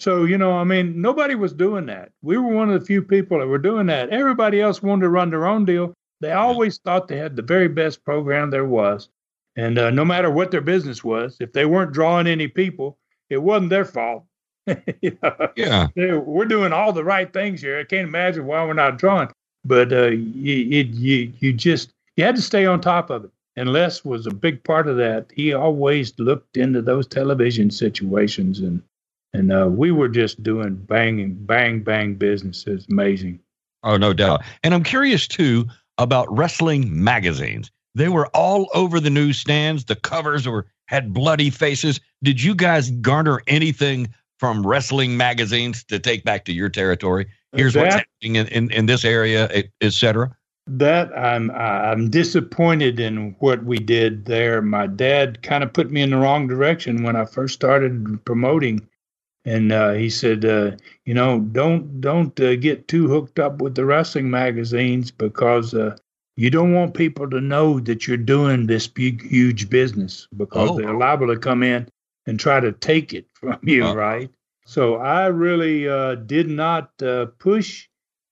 So 0.00 0.24
you 0.24 0.36
know, 0.36 0.52
I 0.58 0.64
mean, 0.64 1.00
nobody 1.00 1.36
was 1.36 1.52
doing 1.52 1.86
that. 1.86 2.10
We 2.22 2.36
were 2.38 2.52
one 2.52 2.70
of 2.70 2.80
the 2.80 2.84
few 2.84 3.02
people 3.02 3.38
that 3.38 3.46
were 3.46 3.56
doing 3.56 3.86
that. 3.86 4.10
Everybody 4.10 4.60
else 4.60 4.82
wanted 4.82 5.02
to 5.02 5.10
run 5.10 5.30
their 5.30 5.46
own 5.46 5.64
deal. 5.64 5.94
They 6.20 6.32
always 6.32 6.78
thought 6.78 7.06
they 7.06 7.18
had 7.18 7.36
the 7.36 7.42
very 7.42 7.68
best 7.68 8.04
program 8.04 8.50
there 8.50 8.66
was, 8.66 9.08
and 9.56 9.78
uh, 9.78 9.90
no 9.90 10.04
matter 10.04 10.30
what 10.30 10.50
their 10.50 10.60
business 10.60 11.02
was, 11.04 11.36
if 11.40 11.52
they 11.52 11.66
weren't 11.66 11.92
drawing 11.92 12.26
any 12.26 12.48
people, 12.48 12.98
it 13.30 13.38
wasn't 13.38 13.70
their 13.70 13.84
fault. 13.84 14.24
You 15.02 15.18
know, 15.22 15.48
Yeah. 15.56 15.88
we're 15.96 16.44
doing 16.44 16.72
all 16.72 16.92
the 16.92 17.02
right 17.04 17.32
things 17.32 17.60
here. 17.60 17.78
I 17.80 17.84
can't 17.84 18.06
imagine 18.08 18.46
why 18.46 18.64
we're 18.64 18.74
not 18.74 18.98
drawing. 18.98 19.28
But 19.64 19.92
uh, 19.92 20.08
you, 20.10 20.80
it, 20.80 20.86
you, 20.88 21.32
you 21.40 21.52
just 21.52 21.90
you 22.16 22.24
had 22.24 22.36
to 22.36 22.42
stay 22.42 22.66
on 22.66 22.80
top 22.80 23.10
of 23.10 23.24
it. 23.24 23.30
And 23.56 23.72
Les 23.72 24.04
was 24.04 24.26
a 24.26 24.30
big 24.34 24.62
part 24.64 24.86
of 24.88 24.96
that. 24.96 25.26
He 25.34 25.52
always 25.52 26.16
looked 26.18 26.56
into 26.56 26.80
those 26.80 27.06
television 27.06 27.70
situations, 27.70 28.60
and 28.60 28.82
and 29.34 29.52
uh, 29.52 29.66
we 29.68 29.90
were 29.92 30.08
just 30.08 30.42
doing 30.42 30.74
bang 30.76 31.34
bang 31.40 31.80
bang 31.82 32.14
business. 32.14 32.64
It's 32.66 32.86
amazing. 32.88 33.40
Oh, 33.82 33.96
no 33.96 34.12
doubt. 34.12 34.42
And 34.62 34.72
I'm 34.74 34.84
curious 34.84 35.26
too 35.28 35.66
about 35.98 36.34
wrestling 36.34 37.02
magazines. 37.04 37.70
They 37.94 38.08
were 38.08 38.26
all 38.28 38.68
over 38.74 39.00
the 39.00 39.10
newsstands. 39.10 39.84
The 39.84 39.96
covers 39.96 40.48
were 40.48 40.66
had 40.86 41.12
bloody 41.12 41.50
faces. 41.50 42.00
Did 42.22 42.42
you 42.42 42.54
guys 42.54 42.90
garner 42.90 43.42
anything 43.46 44.08
from 44.38 44.66
wrestling 44.66 45.16
magazines 45.16 45.84
to 45.84 45.98
take 45.98 46.24
back 46.24 46.44
to 46.46 46.52
your 46.52 46.68
territory? 46.68 47.26
Here's 47.54 47.76
what's 47.76 47.94
happening 47.94 48.36
in, 48.36 48.48
in, 48.48 48.70
in 48.70 48.86
this 48.86 49.04
area, 49.04 49.48
et, 49.50 49.66
et 49.80 49.92
cetera. 49.92 50.34
That 50.66 51.16
I'm 51.18 51.50
I'm 51.50 52.08
disappointed 52.08 53.00
in 53.00 53.34
what 53.40 53.64
we 53.64 53.78
did 53.78 54.24
there. 54.24 54.62
My 54.62 54.86
dad 54.86 55.42
kind 55.42 55.64
of 55.64 55.72
put 55.72 55.90
me 55.90 56.02
in 56.02 56.10
the 56.10 56.16
wrong 56.16 56.46
direction 56.46 57.02
when 57.02 57.16
I 57.16 57.24
first 57.24 57.54
started 57.54 58.24
promoting, 58.24 58.86
and 59.44 59.72
uh, 59.72 59.92
he 59.92 60.08
said, 60.08 60.44
uh, 60.44 60.70
you 61.04 61.14
know, 61.14 61.40
don't 61.40 62.00
don't 62.00 62.38
uh, 62.40 62.54
get 62.56 62.86
too 62.86 63.08
hooked 63.08 63.40
up 63.40 63.60
with 63.60 63.74
the 63.74 63.84
wrestling 63.84 64.30
magazines 64.30 65.10
because 65.10 65.74
uh, 65.74 65.96
you 66.36 66.50
don't 66.50 66.72
want 66.72 66.94
people 66.94 67.28
to 67.30 67.40
know 67.40 67.78
that 67.80 68.06
you're 68.06 68.16
doing 68.16 68.66
this 68.66 68.86
big 68.88 69.22
huge 69.28 69.68
business 69.68 70.28
because 70.36 70.70
Oh. 70.70 70.76
they're 70.78 70.94
liable 70.96 71.26
to 71.28 71.38
come 71.38 71.62
in 71.62 71.88
and 72.26 72.38
try 72.40 72.60
to 72.60 72.72
take 72.72 73.12
it 73.12 73.26
from 73.34 73.58
you, 73.62 73.84
Uh. 73.86 73.94
right? 73.94 74.30
So 74.64 74.96
I 74.96 75.26
really 75.26 75.88
uh, 75.88 76.14
did 76.14 76.48
not 76.48 76.90
uh, 77.02 77.26
push 77.38 77.88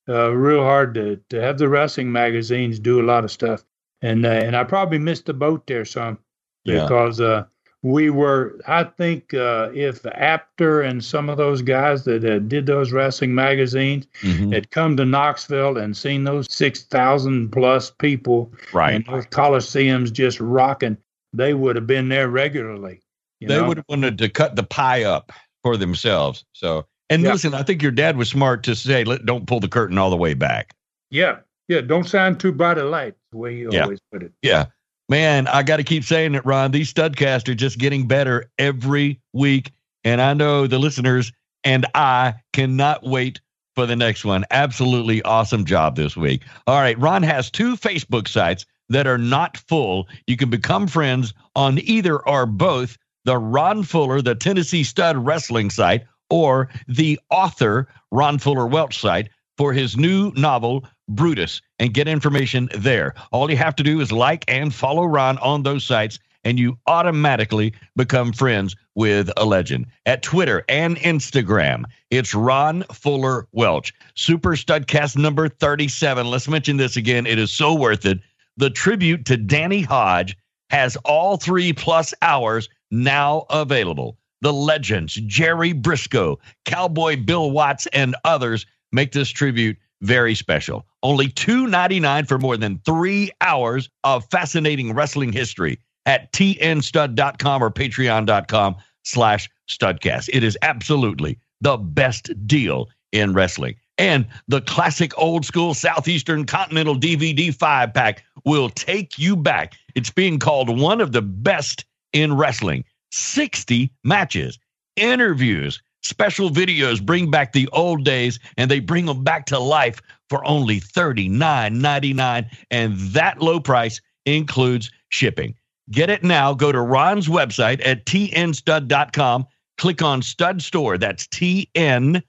uh, 0.09 0.31
real 0.31 0.63
hard 0.63 0.95
to, 0.95 1.17
to 1.31 1.41
have 1.41 1.59
the 1.59 1.69
wrestling 1.69 2.11
magazines 2.13 2.79
do 2.79 3.01
a 3.01 3.05
lot 3.05 3.25
of 3.25 3.31
stuff, 3.31 3.65
and 4.01 4.25
uh, 4.25 4.29
and 4.31 4.57
I 4.57 4.65
probably 4.65 4.99
missed 4.99 5.27
the 5.27 5.35
boat 5.35 5.67
there 5.67 5.85
some 5.85 6.19
Yeah. 6.65 6.83
because 6.85 7.21
uh, 7.21 7.45
we 7.83 8.11
were. 8.11 8.61
I 8.67 8.85
think 8.85 9.33
uh, 9.33 9.71
if 9.75 10.05
Apter 10.07 10.83
and 10.83 11.03
some 11.03 11.29
of 11.31 11.37
those 11.39 11.63
guys 11.63 12.05
that 12.05 12.25
uh, 12.25 12.39
did 12.41 12.67
those 12.67 12.93
wrestling 12.93 13.35
magazines 13.35 14.07
Mhm. 14.21 14.53
had 14.53 14.71
come 14.71 14.97
to 14.99 15.05
Knoxville 15.05 15.79
and 15.79 15.97
seen 15.97 16.25
those 16.25 16.47
six 16.51 16.83
thousand 16.83 17.51
plus 17.53 17.91
people 17.91 18.53
Right. 18.73 18.95
and 18.95 19.07
those 19.07 19.27
coliseums 19.27 20.13
just 20.13 20.41
rocking, 20.41 20.97
they 21.33 21.55
would 21.55 21.77
have 21.77 21.87
been 21.87 22.09
there 22.09 22.29
regularly. 22.29 23.01
you 23.41 23.49
They 23.49 23.57
know? 23.57 23.69
would 23.69 23.79
have 23.79 23.87
wanted 23.89 24.19
to 24.19 24.29
cut 24.29 24.57
the 24.57 24.63
pie 24.63 25.05
up 25.05 25.33
for 25.63 25.79
themselves. 25.79 26.45
So, 26.53 26.85
and 27.09 27.23
Yeah. 27.23 27.33
listen, 27.33 27.55
I 27.55 27.63
think 27.63 27.83
your 27.83 27.93
dad 27.93 28.19
was 28.19 28.29
smart 28.29 28.63
to 28.65 28.75
say, 28.77 29.05
don't 29.05 29.47
pull 29.47 29.61
the 29.61 29.69
curtain 29.69 29.97
all 29.97 30.11
the 30.11 30.17
way 30.19 30.35
back. 30.35 30.75
Yeah, 31.11 31.39
yeah. 31.67 31.81
Don't 31.81 32.07
shine 32.07 32.37
too 32.37 32.53
bright 32.53 32.77
a 32.77 32.85
light. 32.85 33.15
The 33.33 33.39
way 33.39 33.57
he 33.57 33.63
Yeah. 33.71 33.85
always 33.85 34.01
put 34.13 34.23
it. 34.23 34.33
Yeah. 34.43 34.67
Man, 35.11 35.49
I 35.49 35.65
got 35.65 35.79
to 35.79 35.83
keep 35.83 36.05
saying 36.05 36.37
it, 36.37 36.47
Ron. 36.47 36.71
These 36.71 36.95
studcasts 36.95 37.49
are 37.49 37.55
just 37.57 37.79
getting 37.79 38.07
better 38.07 38.49
every 38.61 39.21
week. 39.33 39.73
And 40.05 40.21
I 40.21 40.35
know 40.35 40.69
the 40.69 40.79
listeners 40.79 41.33
and 41.65 41.85
I 41.97 42.35
cannot 42.53 43.03
wait 43.03 43.41
for 43.75 43.87
the 43.87 43.97
next 43.97 44.25
one. 44.25 44.45
Absolutely 44.53 45.21
awesome 45.23 45.65
job 45.65 45.97
this 45.97 46.17
week. 46.17 46.45
All 46.69 46.81
right. 46.81 46.97
Ron 46.97 47.25
has 47.25 47.51
two 47.51 47.77
Facebook 47.77 48.29
sites 48.29 48.65
that 48.89 49.09
are 49.09 49.19
not 49.19 49.57
full. 49.57 50.07
You 50.29 50.37
can 50.37 50.49
become 50.49 50.87
friends 50.87 51.35
on 51.57 51.81
either 51.81 52.25
or 52.29 52.47
both 52.47 52.97
the 53.25 53.37
Ron 53.37 53.83
Fuller, 53.83 54.23
the 54.23 54.37
Tennessee 54.37 54.85
Stud 54.85 55.17
Wrestling 55.17 55.71
site, 55.71 56.05
or 56.31 56.69
the 56.87 57.19
author, 57.31 57.89
Ron 58.13 58.39
Fuller 58.39 58.67
Welch 58.69 59.01
site, 59.01 59.29
for 59.61 59.75
his 59.75 59.95
new 59.95 60.33
novel, 60.37 60.87
Brutus, 61.07 61.61
and 61.79 61.93
get 61.93 62.09
information 62.09 62.71
there. 62.79 63.13
All 63.31 63.51
you 63.51 63.59
have 63.59 63.77
to 63.77 63.83
do 63.83 64.01
is 64.01 64.11
like 64.11 64.43
and 64.49 64.75
follow 64.75 65.05
Ron 65.05 65.37
on 65.37 65.65
those 65.65 65.85
sites, 65.85 66.19
and 66.45 66.59
you 66.59 66.79
automatically 66.87 67.75
become 67.95 68.33
friends 68.33 68.75
with 68.95 69.31
a 69.37 69.45
legend. 69.45 69.85
At 70.07 70.23
Twitter 70.23 70.65
and 70.71 70.97
Instagram, 70.97 71.85
it's 72.09 72.35
Ron 72.35 72.85
Fuller 72.85 73.49
Welch. 73.53 73.93
Super 74.15 74.53
Studcast 74.53 75.19
number 75.19 75.51
37. 75.51 76.31
Let's 76.31 76.49
mention 76.49 76.79
this 76.79 76.97
again. 76.97 77.27
It 77.27 77.39
is 77.39 77.53
so 77.53 77.75
worth 77.75 78.07
it. 78.07 78.19
The 78.57 78.71
tribute 78.71 79.27
to 79.27 79.37
Danny 79.37 79.83
Hodge 79.83 80.39
has 80.71 80.97
all 81.05 81.37
three 81.37 81.75
plus 81.75 82.15
hours 82.23 82.71
now 82.91 83.45
available. 83.51 84.17
The 84.41 84.55
legends, 84.55 85.13
Jerry 85.27 85.75
Brisco, 85.75 86.39
Cowboy 86.65 87.23
Bill 87.23 87.51
Watts, 87.51 87.87
and 87.89 88.17
others 88.25 88.65
make 88.93 89.13
this 89.13 89.29
tribute 89.29 89.77
very 90.03 90.35
special. 90.35 90.87
Only 91.03 91.29
$2.99 91.29 92.27
for 92.27 92.39
more 92.39 92.57
than 92.57 92.81
three 92.85 93.31
hours 93.41 93.89
of 94.05 94.25
fascinating 94.31 94.95
wrestling 94.95 95.33
history 95.33 95.79
at 96.07 96.33
tnstud.com 96.33 97.63
or 97.63 97.71
patreon.com 97.71 98.77
slash 99.05 99.51
studcast. 99.69 100.31
It 100.33 100.43
is 100.43 100.57
absolutely 100.63 101.39
the 101.61 101.77
best 101.77 102.31
deal 102.47 102.89
in 103.13 103.35
wrestling. 103.35 103.77
And 103.99 104.27
the 104.49 104.63
classic 104.63 105.13
old 105.19 105.45
school 105.45 105.75
Southeastern 105.75 106.47
Continental 106.47 106.97
DVD 106.97 107.55
five 107.55 107.93
pack 107.93 108.25
will 108.47 108.71
take 108.71 109.19
you 109.19 109.37
back. 109.37 109.75
It's 109.95 110.11
being 110.11 110.39
called 110.39 110.81
one 110.81 111.03
of 111.03 111.13
the 111.13 111.23
best 111.23 111.85
in 112.13 112.35
wrestling. 112.35 112.85
60 113.13 113.93
matches, 114.05 114.59
interviews, 114.97 115.83
special 116.03 116.51
videos 116.51 117.05
bring 117.05 117.31
back 117.31 117.53
the 117.53 117.69
old 117.73 118.05
days 118.05 118.39
and 118.57 118.71
they 118.71 118.81
bring 118.81 119.07
them 119.07 119.25
back 119.25 119.47
to 119.47 119.59
life 119.59 120.01
for 120.29 120.45
only 120.47 120.81
$39.99. 120.81 122.51
And 122.71 122.97
that 122.97 123.41
low 123.43 123.61
price 123.61 124.01
includes 124.27 124.91
shipping. 125.09 125.55
Get 125.91 126.11
it 126.11 126.23
now. 126.23 126.55
Go 126.55 126.71
to 126.73 126.81
Ron's 126.81 127.29
website 127.29 127.85
at 127.85 128.07
tnstud.com. 128.07 129.47
Click 129.79 130.03
on 130.03 130.23
Stud 130.23 130.63
Store. 130.63 130.97
That's 130.99 131.27
tnstud.com. 131.29 132.23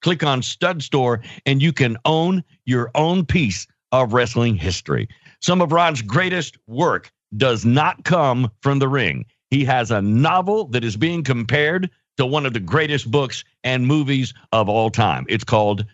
Click 0.00 0.22
on 0.22 0.42
Stud 0.42 0.80
Store, 0.82 1.20
and 1.44 1.60
you 1.60 1.72
can 1.72 1.96
own 2.04 2.44
your 2.66 2.92
own 2.94 3.26
piece 3.26 3.66
of 3.90 4.12
wrestling 4.12 4.54
history. 4.54 5.08
Some 5.40 5.60
of 5.60 5.72
Ron's 5.72 6.02
greatest 6.02 6.56
work 6.68 7.10
does 7.36 7.64
not 7.64 8.04
come 8.04 8.50
from 8.62 8.78
the 8.78 8.86
ring. 8.88 9.24
He 9.50 9.64
has 9.64 9.90
a 9.90 10.02
novel 10.02 10.66
that 10.68 10.84
is 10.84 10.96
being 10.96 11.24
compared 11.24 11.90
to 12.18 12.26
one 12.26 12.44
of 12.44 12.52
the 12.52 12.60
greatest 12.60 13.10
books 13.10 13.44
and 13.64 13.86
movies 13.86 14.34
of 14.52 14.68
all 14.68 14.90
time. 14.90 15.24
It's 15.28 15.44
called 15.44 15.84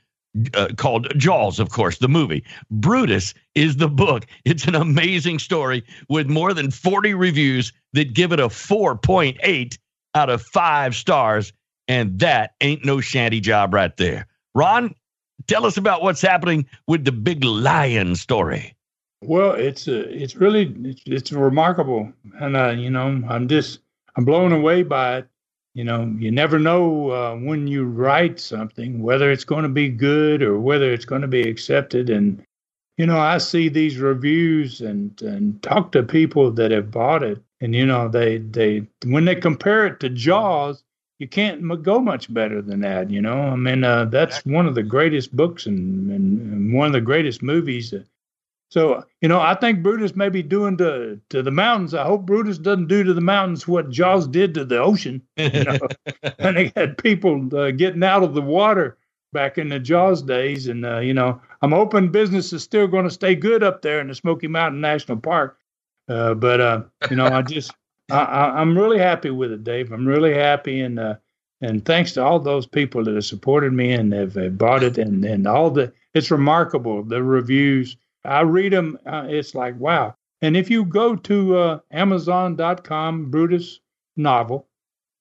uh, 0.55 0.69
called 0.77 1.13
Jaws, 1.17 1.61
of 1.61 1.71
course, 1.71 1.99
the 1.99 2.09
movie. 2.09 2.45
Brutus 2.71 3.35
is 3.55 3.77
the 3.77 3.89
book. 3.89 4.27
It's 4.45 4.67
an 4.67 4.75
amazing 4.75 5.39
story 5.39 5.85
with 6.09 6.29
more 6.29 6.53
than 6.53 6.73
40 6.73 7.15
reviews 7.15 7.73
that 7.93 8.15
give 8.15 8.33
it 8.33 8.41
a 8.41 8.49
4.8 8.49 9.79
out 10.15 10.31
of 10.31 10.43
five 10.43 10.97
stars. 10.97 11.53
And 11.87 12.19
that 12.19 12.55
ain't 12.61 12.85
no 12.85 13.01
shanty 13.01 13.41
job 13.41 13.75
right 13.75 13.97
there. 13.97 14.27
Ron, 14.55 14.95
tell 15.47 15.67
us 15.67 15.77
about 15.77 16.03
what's 16.03 16.23
happening 16.23 16.67
with 16.89 17.05
the 17.05 17.13
big 17.13 17.45
lion 17.45 18.17
story. 18.17 18.75
Well, 19.25 19.53
it's 19.53 19.89
uh, 19.89 20.05
it's 20.09 20.37
really 20.37 20.75
it's, 20.85 21.03
it's 21.07 21.33
remarkable, 21.33 22.13
and 22.41 22.57
uh, 22.57 22.71
you 22.71 22.91
know 22.91 23.23
I'm 23.29 23.49
just 23.49 23.81
I'm 24.17 24.25
blown 24.25 24.53
away 24.53 24.83
by 24.83 25.19
it 25.19 25.29
you 25.75 25.83
know, 25.83 26.15
you 26.19 26.31
never 26.31 26.61
know 26.61 27.11
uh, 27.11 27.35
when 27.35 27.67
you 27.67 27.85
write 27.85 28.39
something 28.39 29.03
whether 29.03 29.31
it's 29.31 29.45
going 29.45 29.65
to 29.65 29.69
be 29.69 29.89
good 29.89 30.41
or 30.41 30.59
whether 30.61 30.93
it's 30.93 31.05
going 31.05 31.23
to 31.23 31.29
be 31.29 31.43
accepted. 31.43 32.09
And 32.11 32.45
you 32.97 33.07
know, 33.07 33.19
I 33.19 33.39
see 33.39 33.69
these 33.69 33.99
reviews 33.99 34.81
and 34.81 35.21
and 35.21 35.61
talk 35.63 35.91
to 35.93 36.05
people 36.05 36.53
that 36.53 36.71
have 36.71 36.93
bought 36.93 37.25
it, 37.25 37.43
and 37.61 37.75
you 37.75 37.85
know, 37.85 38.09
they 38.09 38.39
they 38.39 38.87
when 39.07 39.25
they 39.25 39.35
compare 39.35 39.85
it 39.87 39.99
to 40.01 40.09
Jaws, 40.09 40.85
you 41.19 41.27
can't 41.27 41.83
go 41.83 41.99
much 41.99 42.33
better 42.33 42.63
than 42.63 42.81
that. 42.83 43.11
You 43.11 43.21
know, 43.21 43.41
I 43.41 43.57
mean, 43.57 43.83
uh, 43.83 44.05
that's 44.05 44.47
one 44.47 44.67
of 44.67 44.77
the 44.77 44.83
greatest 44.85 45.35
books 45.35 45.67
and, 45.67 46.09
and, 46.09 46.53
and 46.53 46.73
one 46.73 46.87
of 46.87 46.93
the 46.93 47.01
greatest 47.01 47.43
movies. 47.43 47.91
That, 47.91 48.07
so, 48.71 49.05
you 49.21 49.29
know, 49.29 49.41
I 49.41 49.55
think 49.55 49.83
Brutus 49.83 50.17
may 50.17 50.29
be 50.29 50.43
doing 50.43 50.77
to 50.79 51.21
to 51.31 51.43
the 51.43 51.51
mountains. 51.51 51.95
I 51.95 52.05
hope 52.05 52.27
Brutus 52.27 52.59
doesn't 52.59 52.89
do 52.89 53.05
to 53.05 53.15
the 53.15 53.21
mountains 53.21 53.69
what 53.69 53.91
Jaws 53.91 54.27
did 54.27 54.55
to 54.55 54.65
the 54.65 54.79
ocean. 54.79 55.23
You 55.37 55.65
know, 55.65 55.79
and 56.39 56.57
they 56.57 56.73
had 56.75 56.99
people 56.99 57.57
uh, 57.57 57.71
getting 57.71 58.03
out 58.03 58.25
of 58.25 58.35
the 58.35 58.43
water 58.43 58.99
back 59.33 59.59
in 59.59 59.69
the 59.69 59.79
Jaws 59.79 60.23
days. 60.23 60.67
And 60.67 60.85
uh, 60.85 60.99
you 60.99 61.15
know, 61.15 61.41
I'm 61.63 61.73
hoping 61.73 62.11
business 62.11 62.53
is 62.53 62.63
still 62.63 62.89
going 62.89 63.05
to 63.05 63.11
stay 63.11 63.35
good 63.35 63.63
up 63.63 63.83
there 63.83 64.01
in 64.01 64.09
the 64.09 64.15
Smoky 64.15 64.49
Mountain 64.49 64.81
National 64.81 65.19
Park. 65.19 65.59
Uh, 66.09 66.35
but 66.35 66.61
uh, 66.61 66.83
you 67.11 67.17
know, 67.17 67.27
I 67.27 67.43
just 67.43 67.73
I, 68.11 68.61
am 68.61 68.77
really 68.77 68.99
happy 68.99 69.31
with 69.31 69.53
it, 69.53 69.65
Dave. 69.65 69.93
I'm 69.93 70.07
really 70.07 70.35
happy, 70.35 70.81
and 70.81 70.99
uh, 70.99 71.15
and 71.61 71.85
thanks 71.85 72.13
to 72.13 72.25
all 72.25 72.41
those 72.41 72.67
people 72.67 73.05
that 73.05 73.15
have 73.15 73.25
supported 73.25 73.73
me 73.73 73.93
and 73.93 74.13
have, 74.13 74.35
have 74.35 74.59
bought 74.59 74.83
it, 74.83 74.99
and 74.99 75.25
and 75.25 75.47
all 75.47 75.71
the 75.71 75.93
it's 76.13 76.31
remarkable 76.31 77.03
the 77.03 77.23
reviews 77.23 77.97
I 78.25 78.41
read 78.43 78.73
them. 78.73 78.99
Uh, 79.07 79.27
it's 79.29 79.55
like 79.55 79.79
wow. 79.79 80.17
And 80.43 80.57
if 80.57 80.71
you 80.71 80.85
go 80.85 81.17
to 81.17 81.57
uh, 81.57 81.79
Amazon.com, 81.91 83.31
Brutus 83.31 83.81
novel, 84.17 84.69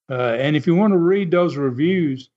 uh, 0.09 0.35
and 0.37 0.55
if 0.55 0.67
you 0.67 0.75
want 0.75 0.91
to 0.91 0.97
read 0.97 1.31
those 1.31 1.55
reviews, 1.55 2.29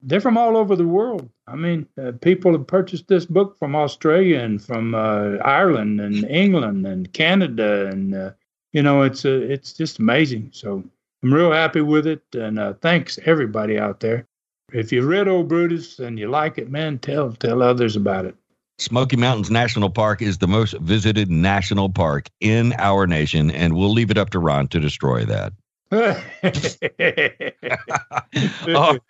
they're 0.00 0.20
from 0.20 0.36
all 0.36 0.56
over 0.56 0.74
the 0.74 0.86
world. 0.86 1.30
I 1.46 1.54
mean, 1.54 1.86
uh, 2.02 2.12
people 2.20 2.52
have 2.52 2.66
purchased 2.66 3.06
this 3.06 3.24
book 3.26 3.56
from 3.58 3.76
Australia 3.76 4.40
and 4.40 4.60
from 4.60 4.94
uh, 4.94 5.36
Ireland 5.44 6.00
and 6.00 6.24
England 6.24 6.86
and 6.86 7.12
Canada, 7.12 7.86
and 7.86 8.14
uh, 8.14 8.32
you 8.72 8.82
know, 8.82 9.02
it's 9.02 9.24
it's 9.24 9.72
just 9.72 9.98
amazing. 9.98 10.50
So 10.52 10.82
I'm 11.22 11.32
real 11.32 11.52
happy 11.52 11.82
with 11.82 12.06
it, 12.06 12.22
and 12.34 12.58
thanks 12.80 13.18
everybody 13.24 13.78
out 13.78 14.00
there. 14.00 14.26
If 14.72 14.90
you 14.90 15.02
read 15.06 15.28
Old 15.28 15.48
Brutus 15.48 15.98
and 15.98 16.18
you 16.18 16.28
like 16.28 16.58
it, 16.58 16.70
man, 16.70 16.98
tell 16.98 17.32
tell 17.32 17.62
others 17.62 17.94
about 17.94 18.24
it. 18.24 18.34
Smoky 18.82 19.16
Mountains 19.16 19.50
National 19.50 19.90
Park 19.90 20.20
is 20.20 20.38
the 20.38 20.48
most 20.48 20.74
visited 20.78 21.30
national 21.30 21.88
park 21.88 22.28
in 22.40 22.74
our 22.78 23.06
nation, 23.06 23.50
and 23.50 23.76
we'll 23.76 23.92
leave 23.92 24.10
it 24.10 24.18
up 24.18 24.30
to 24.30 24.38
Ron 24.38 24.68
to 24.68 24.80
destroy 24.80 25.24
that. 25.24 25.52
All, 28.74 28.92
right. 28.92 29.00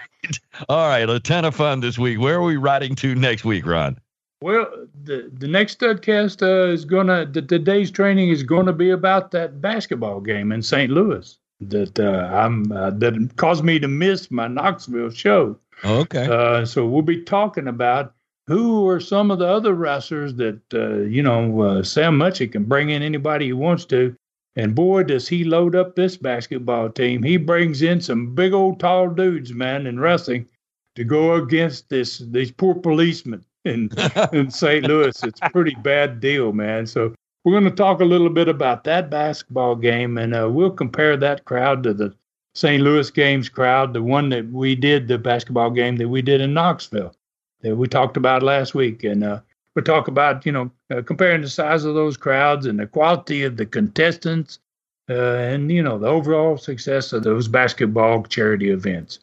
All 0.69 0.89
right, 0.89 1.09
a 1.09 1.21
ton 1.21 1.45
of 1.45 1.55
fun 1.55 1.81
this 1.81 1.99
week. 1.99 2.21
Where 2.21 2.37
are 2.37 2.43
we 2.43 2.57
riding 2.57 2.95
to 2.97 3.15
next 3.15 3.45
week, 3.45 3.67
Ron? 3.67 3.99
Well, 4.43 4.67
the 5.05 5.31
the 5.33 5.47
next 5.47 5.79
studcast 5.79 6.43
uh, 6.43 6.73
is 6.73 6.85
gonna 6.85 7.27
the 7.27 7.43
today's 7.43 7.93
training 7.93 8.31
is 8.31 8.43
going 8.43 8.67
to 8.67 8.73
be 8.73 8.91
about 8.91 9.31
that 9.31 9.61
basketball 9.61 10.21
game 10.21 10.51
in 10.51 10.63
St. 10.63 10.91
Louis 10.91 11.39
that 11.61 12.01
uh, 12.01 12.29
I'm 12.35 12.73
uh, 12.73 12.91
that 12.91 13.37
caused 13.37 13.63
me 13.63 13.79
to 13.79 13.87
miss 13.87 14.31
my 14.31 14.49
Knoxville 14.49 15.11
show. 15.11 15.57
Okay. 15.85 16.27
Uh, 16.27 16.65
so 16.65 16.87
we'll 16.87 17.03
be 17.03 17.23
talking 17.23 17.69
about 17.69 18.15
who 18.47 18.89
are 18.89 19.01
some 19.01 19.31
of 19.31 19.39
the 19.39 19.47
other 19.47 19.75
wrestlers 19.75 20.35
that 20.35 20.61
uh, 20.75 20.99
you 21.03 21.23
know 21.23 21.61
uh, 21.61 21.83
Sam 21.83 22.19
Muchnick 22.19 22.53
can 22.53 22.65
bring 22.65 22.91
in 22.91 23.03
anybody 23.03 23.47
he 23.47 23.53
wants 23.53 23.85
to, 23.87 24.15
and 24.57 24.75
boy 24.75 25.05
does 25.05 25.29
he 25.29 25.45
load 25.45 25.77
up 25.77 25.95
this 25.95 26.17
basketball 26.17 26.91
team. 26.91 27.23
He 27.23 27.37
brings 27.37 27.83
in 27.83 28.01
some 28.01 28.35
big 28.35 28.53
old 28.53 28.81
tall 28.81 29.09
dudes, 29.09 29.53
man, 29.53 29.87
in 29.87 30.01
wrestling 30.01 30.47
to 30.97 31.05
go 31.05 31.35
against 31.35 31.89
this 31.89 32.19
these 32.19 32.51
poor 32.51 32.75
policemen 32.75 33.45
in 33.65 33.91
in 34.33 34.51
St. 34.51 34.85
Louis. 34.85 35.23
It's 35.23 35.41
a 35.43 35.51
pretty 35.51 35.77
bad 35.77 36.21
deal, 36.21 36.53
man. 36.53 36.87
So 36.87 37.15
we're 37.45 37.59
going 37.59 37.65
to 37.65 37.71
talk 37.71 38.01
a 38.01 38.05
little 38.05 38.31
bit 38.31 38.49
about 38.49 38.85
that 38.85 39.11
basketball 39.11 39.77
game, 39.77 40.19
and 40.19 40.35
uh, 40.35 40.49
we'll 40.51 40.71
compare 40.71 41.17
that 41.17 41.45
crowd 41.45 41.83
to 41.85 41.95
the 41.95 42.15
St. 42.55 42.83
Louis 42.83 43.11
games 43.11 43.49
crowd, 43.49 43.95
the 43.95 44.03
one 44.03 44.29
that 44.31 44.51
we 44.51 44.75
did 44.75 45.09
the 45.09 45.19
basketball 45.19 45.71
game 45.71 45.97
that 45.97 46.09
we 46.09 46.23
did 46.23 46.41
in 46.41 46.55
Knoxville 46.55 47.15
that 47.63 47.77
we 47.77 47.89
talked 47.89 48.17
about 48.17 48.43
last 48.43 48.75
week. 48.75 49.05
And 49.05 49.25
uh, 49.25 49.41
we 49.75 49.83
talk 49.83 50.09
about, 50.09 50.45
you 50.45 50.53
know, 50.53 50.71
uh, 50.91 51.03
comparing 51.03 51.41
the 51.41 51.49
size 51.49 51.85
of 51.85 51.95
those 51.95 52.17
crowds 52.17 52.67
and 52.67 52.79
the 52.79 52.87
quality 52.87 53.45
of 53.45 53.57
the 53.57 53.67
contestants 53.67 54.59
uh, 55.09 55.15
and, 55.15 55.71
you 55.71 55.83
know, 55.83 55.99
the 55.99 56.07
overall 56.07 56.57
success 56.59 57.13
of 57.13 57.23
those 57.23 57.49
basketball 57.49 58.23
charity 58.25 58.71
events. 58.71 59.21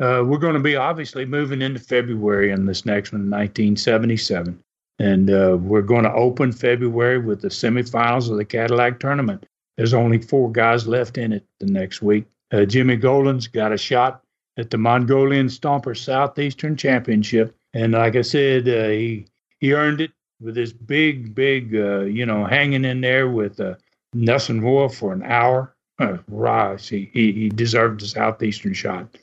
Uh, 0.00 0.24
we're 0.24 0.38
going 0.38 0.54
to 0.54 0.60
be 0.60 0.76
obviously 0.76 1.26
moving 1.26 1.60
into 1.60 1.78
February 1.78 2.50
in 2.50 2.64
this 2.64 2.86
next 2.86 3.12
one, 3.12 3.28
1977. 3.28 4.58
And 4.98 5.30
uh, 5.30 5.56
we're 5.60 5.82
going 5.82 6.04
to 6.04 6.12
open 6.12 6.52
February 6.52 7.18
with 7.18 7.42
the 7.42 7.48
semifinals 7.48 8.30
of 8.30 8.36
the 8.36 8.44
Cadillac 8.44 8.98
tournament. 9.00 9.44
There's 9.76 9.94
only 9.94 10.18
four 10.18 10.52
guys 10.52 10.86
left 10.86 11.18
in 11.18 11.32
it 11.32 11.44
the 11.58 11.66
next 11.66 12.02
week. 12.02 12.26
Uh, 12.52 12.64
Jimmy 12.64 12.96
Golden's 12.96 13.46
got 13.46 13.72
a 13.72 13.78
shot 13.78 14.22
at 14.56 14.70
the 14.70 14.78
Mongolian 14.78 15.46
Stomper 15.46 15.96
Southeastern 15.96 16.76
Championship 16.76 17.54
and 17.74 17.92
like 17.92 18.16
I 18.16 18.22
said, 18.22 18.68
uh, 18.68 18.88
he 18.88 19.26
he 19.60 19.72
earned 19.74 20.00
it 20.00 20.12
with 20.40 20.54
this 20.54 20.72
big, 20.72 21.34
big, 21.34 21.74
uh, 21.76 22.00
you 22.00 22.26
know, 22.26 22.44
hanging 22.44 22.84
in 22.84 23.00
there 23.00 23.28
with 23.28 23.60
uh, 23.60 23.74
Nelson 24.14 24.60
Royal 24.60 24.88
for 24.88 25.12
an 25.12 25.22
hour. 25.22 25.74
Uh, 26.00 26.16
Rise, 26.28 26.88
he, 26.88 27.10
he 27.12 27.30
he 27.32 27.48
deserved 27.50 28.00
the 28.00 28.06
southeastern 28.06 28.72
shot, 28.72 29.18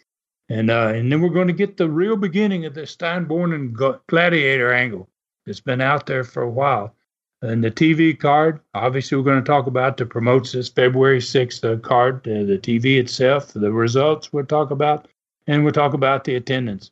and 0.47 0.69
uh, 0.69 0.91
and 0.93 1.11
then 1.11 1.21
we're 1.21 1.29
going 1.29 1.47
to 1.47 1.53
get 1.53 1.75
the 1.75 1.89
real 1.89 2.15
beginning 2.15 2.65
of 2.65 2.75
the 2.75 2.81
Steinborn 2.81 3.55
and 3.55 3.75
Gladiator 4.07 4.71
angle 4.71 5.09
that's 5.47 5.59
been 5.59 5.81
out 5.81 6.05
there 6.05 6.23
for 6.23 6.43
a 6.43 6.49
while. 6.49 6.93
And 7.41 7.63
the 7.63 7.71
TV 7.71 8.19
card, 8.19 8.59
obviously, 8.75 9.17
we're 9.17 9.23
going 9.23 9.43
to 9.43 9.47
talk 9.47 9.67
about 9.67 9.97
that 9.97 10.07
promotes 10.07 10.51
this 10.51 10.69
February 10.69 11.19
6th 11.19 11.63
uh, 11.63 11.79
card, 11.79 12.27
uh, 12.27 12.43
the 12.43 12.59
TV 12.59 12.99
itself, 12.99 13.53
the 13.53 13.71
results 13.71 14.33
we'll 14.33 14.45
talk 14.45 14.71
about, 14.71 15.07
and 15.47 15.63
we'll 15.63 15.73
talk 15.73 15.93
about 15.93 16.23
the 16.25 16.35
attendance. 16.35 16.91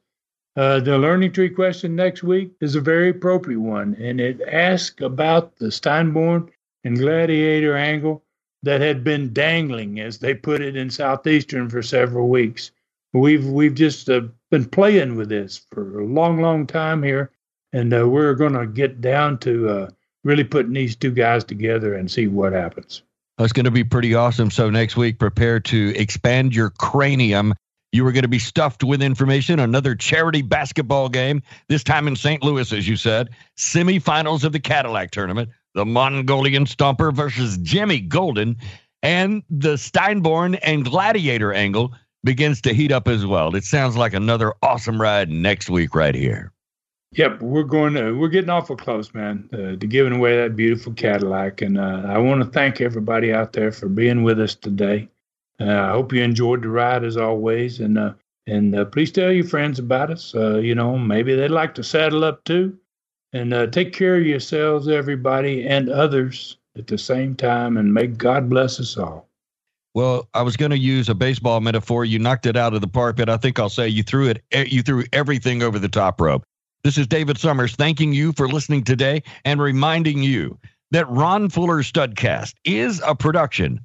Uh, 0.55 0.79
the 0.79 0.97
learning 0.97 1.33
tree 1.33 1.49
question 1.49 1.95
next 1.95 2.23
week 2.23 2.51
is 2.61 2.75
a 2.75 2.81
very 2.81 3.09
appropriate 3.09 3.59
one, 3.59 3.93
and 3.99 4.21
it 4.21 4.39
asks 4.41 5.01
about 5.01 5.57
the 5.57 5.65
Steinborn 5.65 6.49
and 6.85 6.97
Gladiator 6.97 7.75
angle 7.75 8.23
that 8.63 8.79
had 8.79 9.03
been 9.03 9.33
dangling, 9.33 9.99
as 9.99 10.17
they 10.19 10.33
put 10.33 10.61
it 10.61 10.77
in 10.77 10.89
Southeastern, 10.89 11.69
for 11.69 11.81
several 11.81 12.29
weeks. 12.29 12.71
We've 13.13 13.45
we've 13.45 13.75
just 13.75 14.09
uh, 14.09 14.21
been 14.49 14.65
playing 14.65 15.15
with 15.17 15.29
this 15.29 15.65
for 15.71 15.99
a 15.99 16.05
long, 16.05 16.41
long 16.41 16.65
time 16.65 17.03
here, 17.03 17.31
and 17.73 17.93
uh, 17.93 18.07
we're 18.07 18.33
going 18.33 18.53
to 18.53 18.65
get 18.65 19.01
down 19.01 19.37
to 19.39 19.69
uh, 19.69 19.89
really 20.23 20.43
putting 20.45 20.73
these 20.73 20.95
two 20.95 21.11
guys 21.11 21.43
together 21.43 21.95
and 21.95 22.09
see 22.09 22.27
what 22.27 22.53
happens. 22.53 23.03
That's 23.37 23.53
going 23.53 23.65
to 23.65 23.71
be 23.71 23.83
pretty 23.83 24.15
awesome. 24.15 24.49
So 24.49 24.69
next 24.69 24.95
week, 24.95 25.19
prepare 25.19 25.59
to 25.59 25.93
expand 25.97 26.55
your 26.55 26.69
cranium. 26.69 27.53
You 27.95 28.05
are 28.05 28.11
going 28.11 28.23
to 28.23 28.27
be 28.27 28.39
stuffed 28.39 28.83
with 28.83 29.01
information. 29.01 29.57
Another 29.57 29.95
charity 29.95 30.41
basketball 30.41 31.07
game, 31.07 31.41
this 31.69 31.81
time 31.81 32.09
in 32.09 32.17
St. 32.17 32.43
Louis, 32.43 32.73
as 32.73 32.85
you 32.85 32.97
said. 32.97 33.29
Semifinals 33.55 34.43
of 34.43 34.51
the 34.51 34.59
Cadillac 34.59 35.11
tournament. 35.11 35.49
The 35.75 35.85
Mongolian 35.85 36.65
Stomper 36.65 37.13
versus 37.13 37.57
Jimmy 37.59 38.01
Golden. 38.01 38.57
And 39.01 39.43
the 39.49 39.75
Steinborn 39.75 40.59
and 40.61 40.83
Gladiator 40.83 41.53
angle 41.53 41.93
begins 42.25 42.59
to 42.63 42.73
heat 42.73 42.91
up 42.91 43.07
as 43.07 43.25
well. 43.25 43.55
It 43.55 43.63
sounds 43.63 43.95
like 43.95 44.13
another 44.13 44.53
awesome 44.61 44.99
ride 44.99 45.29
next 45.29 45.69
week, 45.69 45.95
right 45.95 46.15
here. 46.15 46.51
Yep, 47.13 47.41
we're 47.41 47.63
going 47.63 47.93
to 47.93 48.11
we're 48.11 48.27
getting 48.27 48.49
awful 48.49 48.75
close, 48.75 49.13
man, 49.13 49.47
uh, 49.53 49.79
to 49.79 49.87
giving 49.87 50.11
away 50.11 50.35
that 50.35 50.57
beautiful 50.57 50.91
Cadillac, 50.91 51.61
and 51.61 51.77
uh, 51.77 52.01
I 52.05 52.17
want 52.17 52.43
to 52.43 52.49
thank 52.49 52.81
everybody 52.81 53.31
out 53.31 53.53
there 53.53 53.71
for 53.71 53.87
being 53.87 54.23
with 54.23 54.37
us 54.41 54.53
today. 54.53 55.07
I 55.59 55.89
hope 55.91 56.13
you 56.13 56.21
enjoyed 56.21 56.63
the 56.63 56.69
ride 56.69 57.03
as 57.03 57.17
always, 57.17 57.79
and 57.79 57.97
uh, 57.97 58.13
and 58.47 58.75
uh, 58.75 58.85
please 58.85 59.11
tell 59.11 59.31
your 59.31 59.45
friends 59.45 59.79
about 59.79 60.11
us. 60.11 60.35
Uh, 60.35 60.57
you 60.57 60.75
know, 60.75 60.97
maybe 60.97 61.35
they'd 61.35 61.49
like 61.49 61.73
to 61.75 61.83
saddle 61.83 62.23
up 62.23 62.43
too, 62.43 62.77
and 63.33 63.71
take 63.71 63.93
care 63.93 64.17
of 64.17 64.25
yourselves, 64.25 64.87
everybody, 64.87 65.65
and 65.67 65.89
others 65.89 66.57
at 66.77 66.87
the 66.87 66.97
same 66.97 67.35
time, 67.35 67.77
and 67.77 67.93
may 67.93 68.07
God 68.07 68.49
bless 68.49 68.79
us 68.79 68.97
all. 68.97 69.29
Well, 69.93 70.27
I 70.33 70.41
was 70.41 70.57
going 70.57 70.71
to 70.71 70.77
use 70.77 71.07
a 71.07 71.15
baseball 71.15 71.61
metaphor. 71.61 72.03
You 72.03 72.19
knocked 72.19 72.45
it 72.45 72.57
out 72.57 72.73
of 72.73 72.81
the 72.81 72.87
park, 72.87 73.15
but 73.15 73.29
I 73.29 73.37
think 73.37 73.57
I'll 73.59 73.69
say 73.69 73.87
you 73.87 74.03
threw 74.03 74.27
it. 74.27 74.43
You 74.51 74.81
threw 74.81 75.05
everything 75.13 75.63
over 75.63 75.79
the 75.79 75.87
top 75.87 76.19
rope. 76.19 76.43
This 76.83 76.97
is 76.97 77.07
David 77.07 77.37
Summers 77.37 77.75
thanking 77.75 78.11
you 78.11 78.33
for 78.33 78.49
listening 78.49 78.83
today 78.83 79.23
and 79.45 79.61
reminding 79.61 80.21
you 80.21 80.59
that 80.91 81.09
Ron 81.09 81.49
Fuller 81.49 81.81
Studcast 81.81 82.55
is 82.65 83.01
a 83.05 83.15
production 83.15 83.84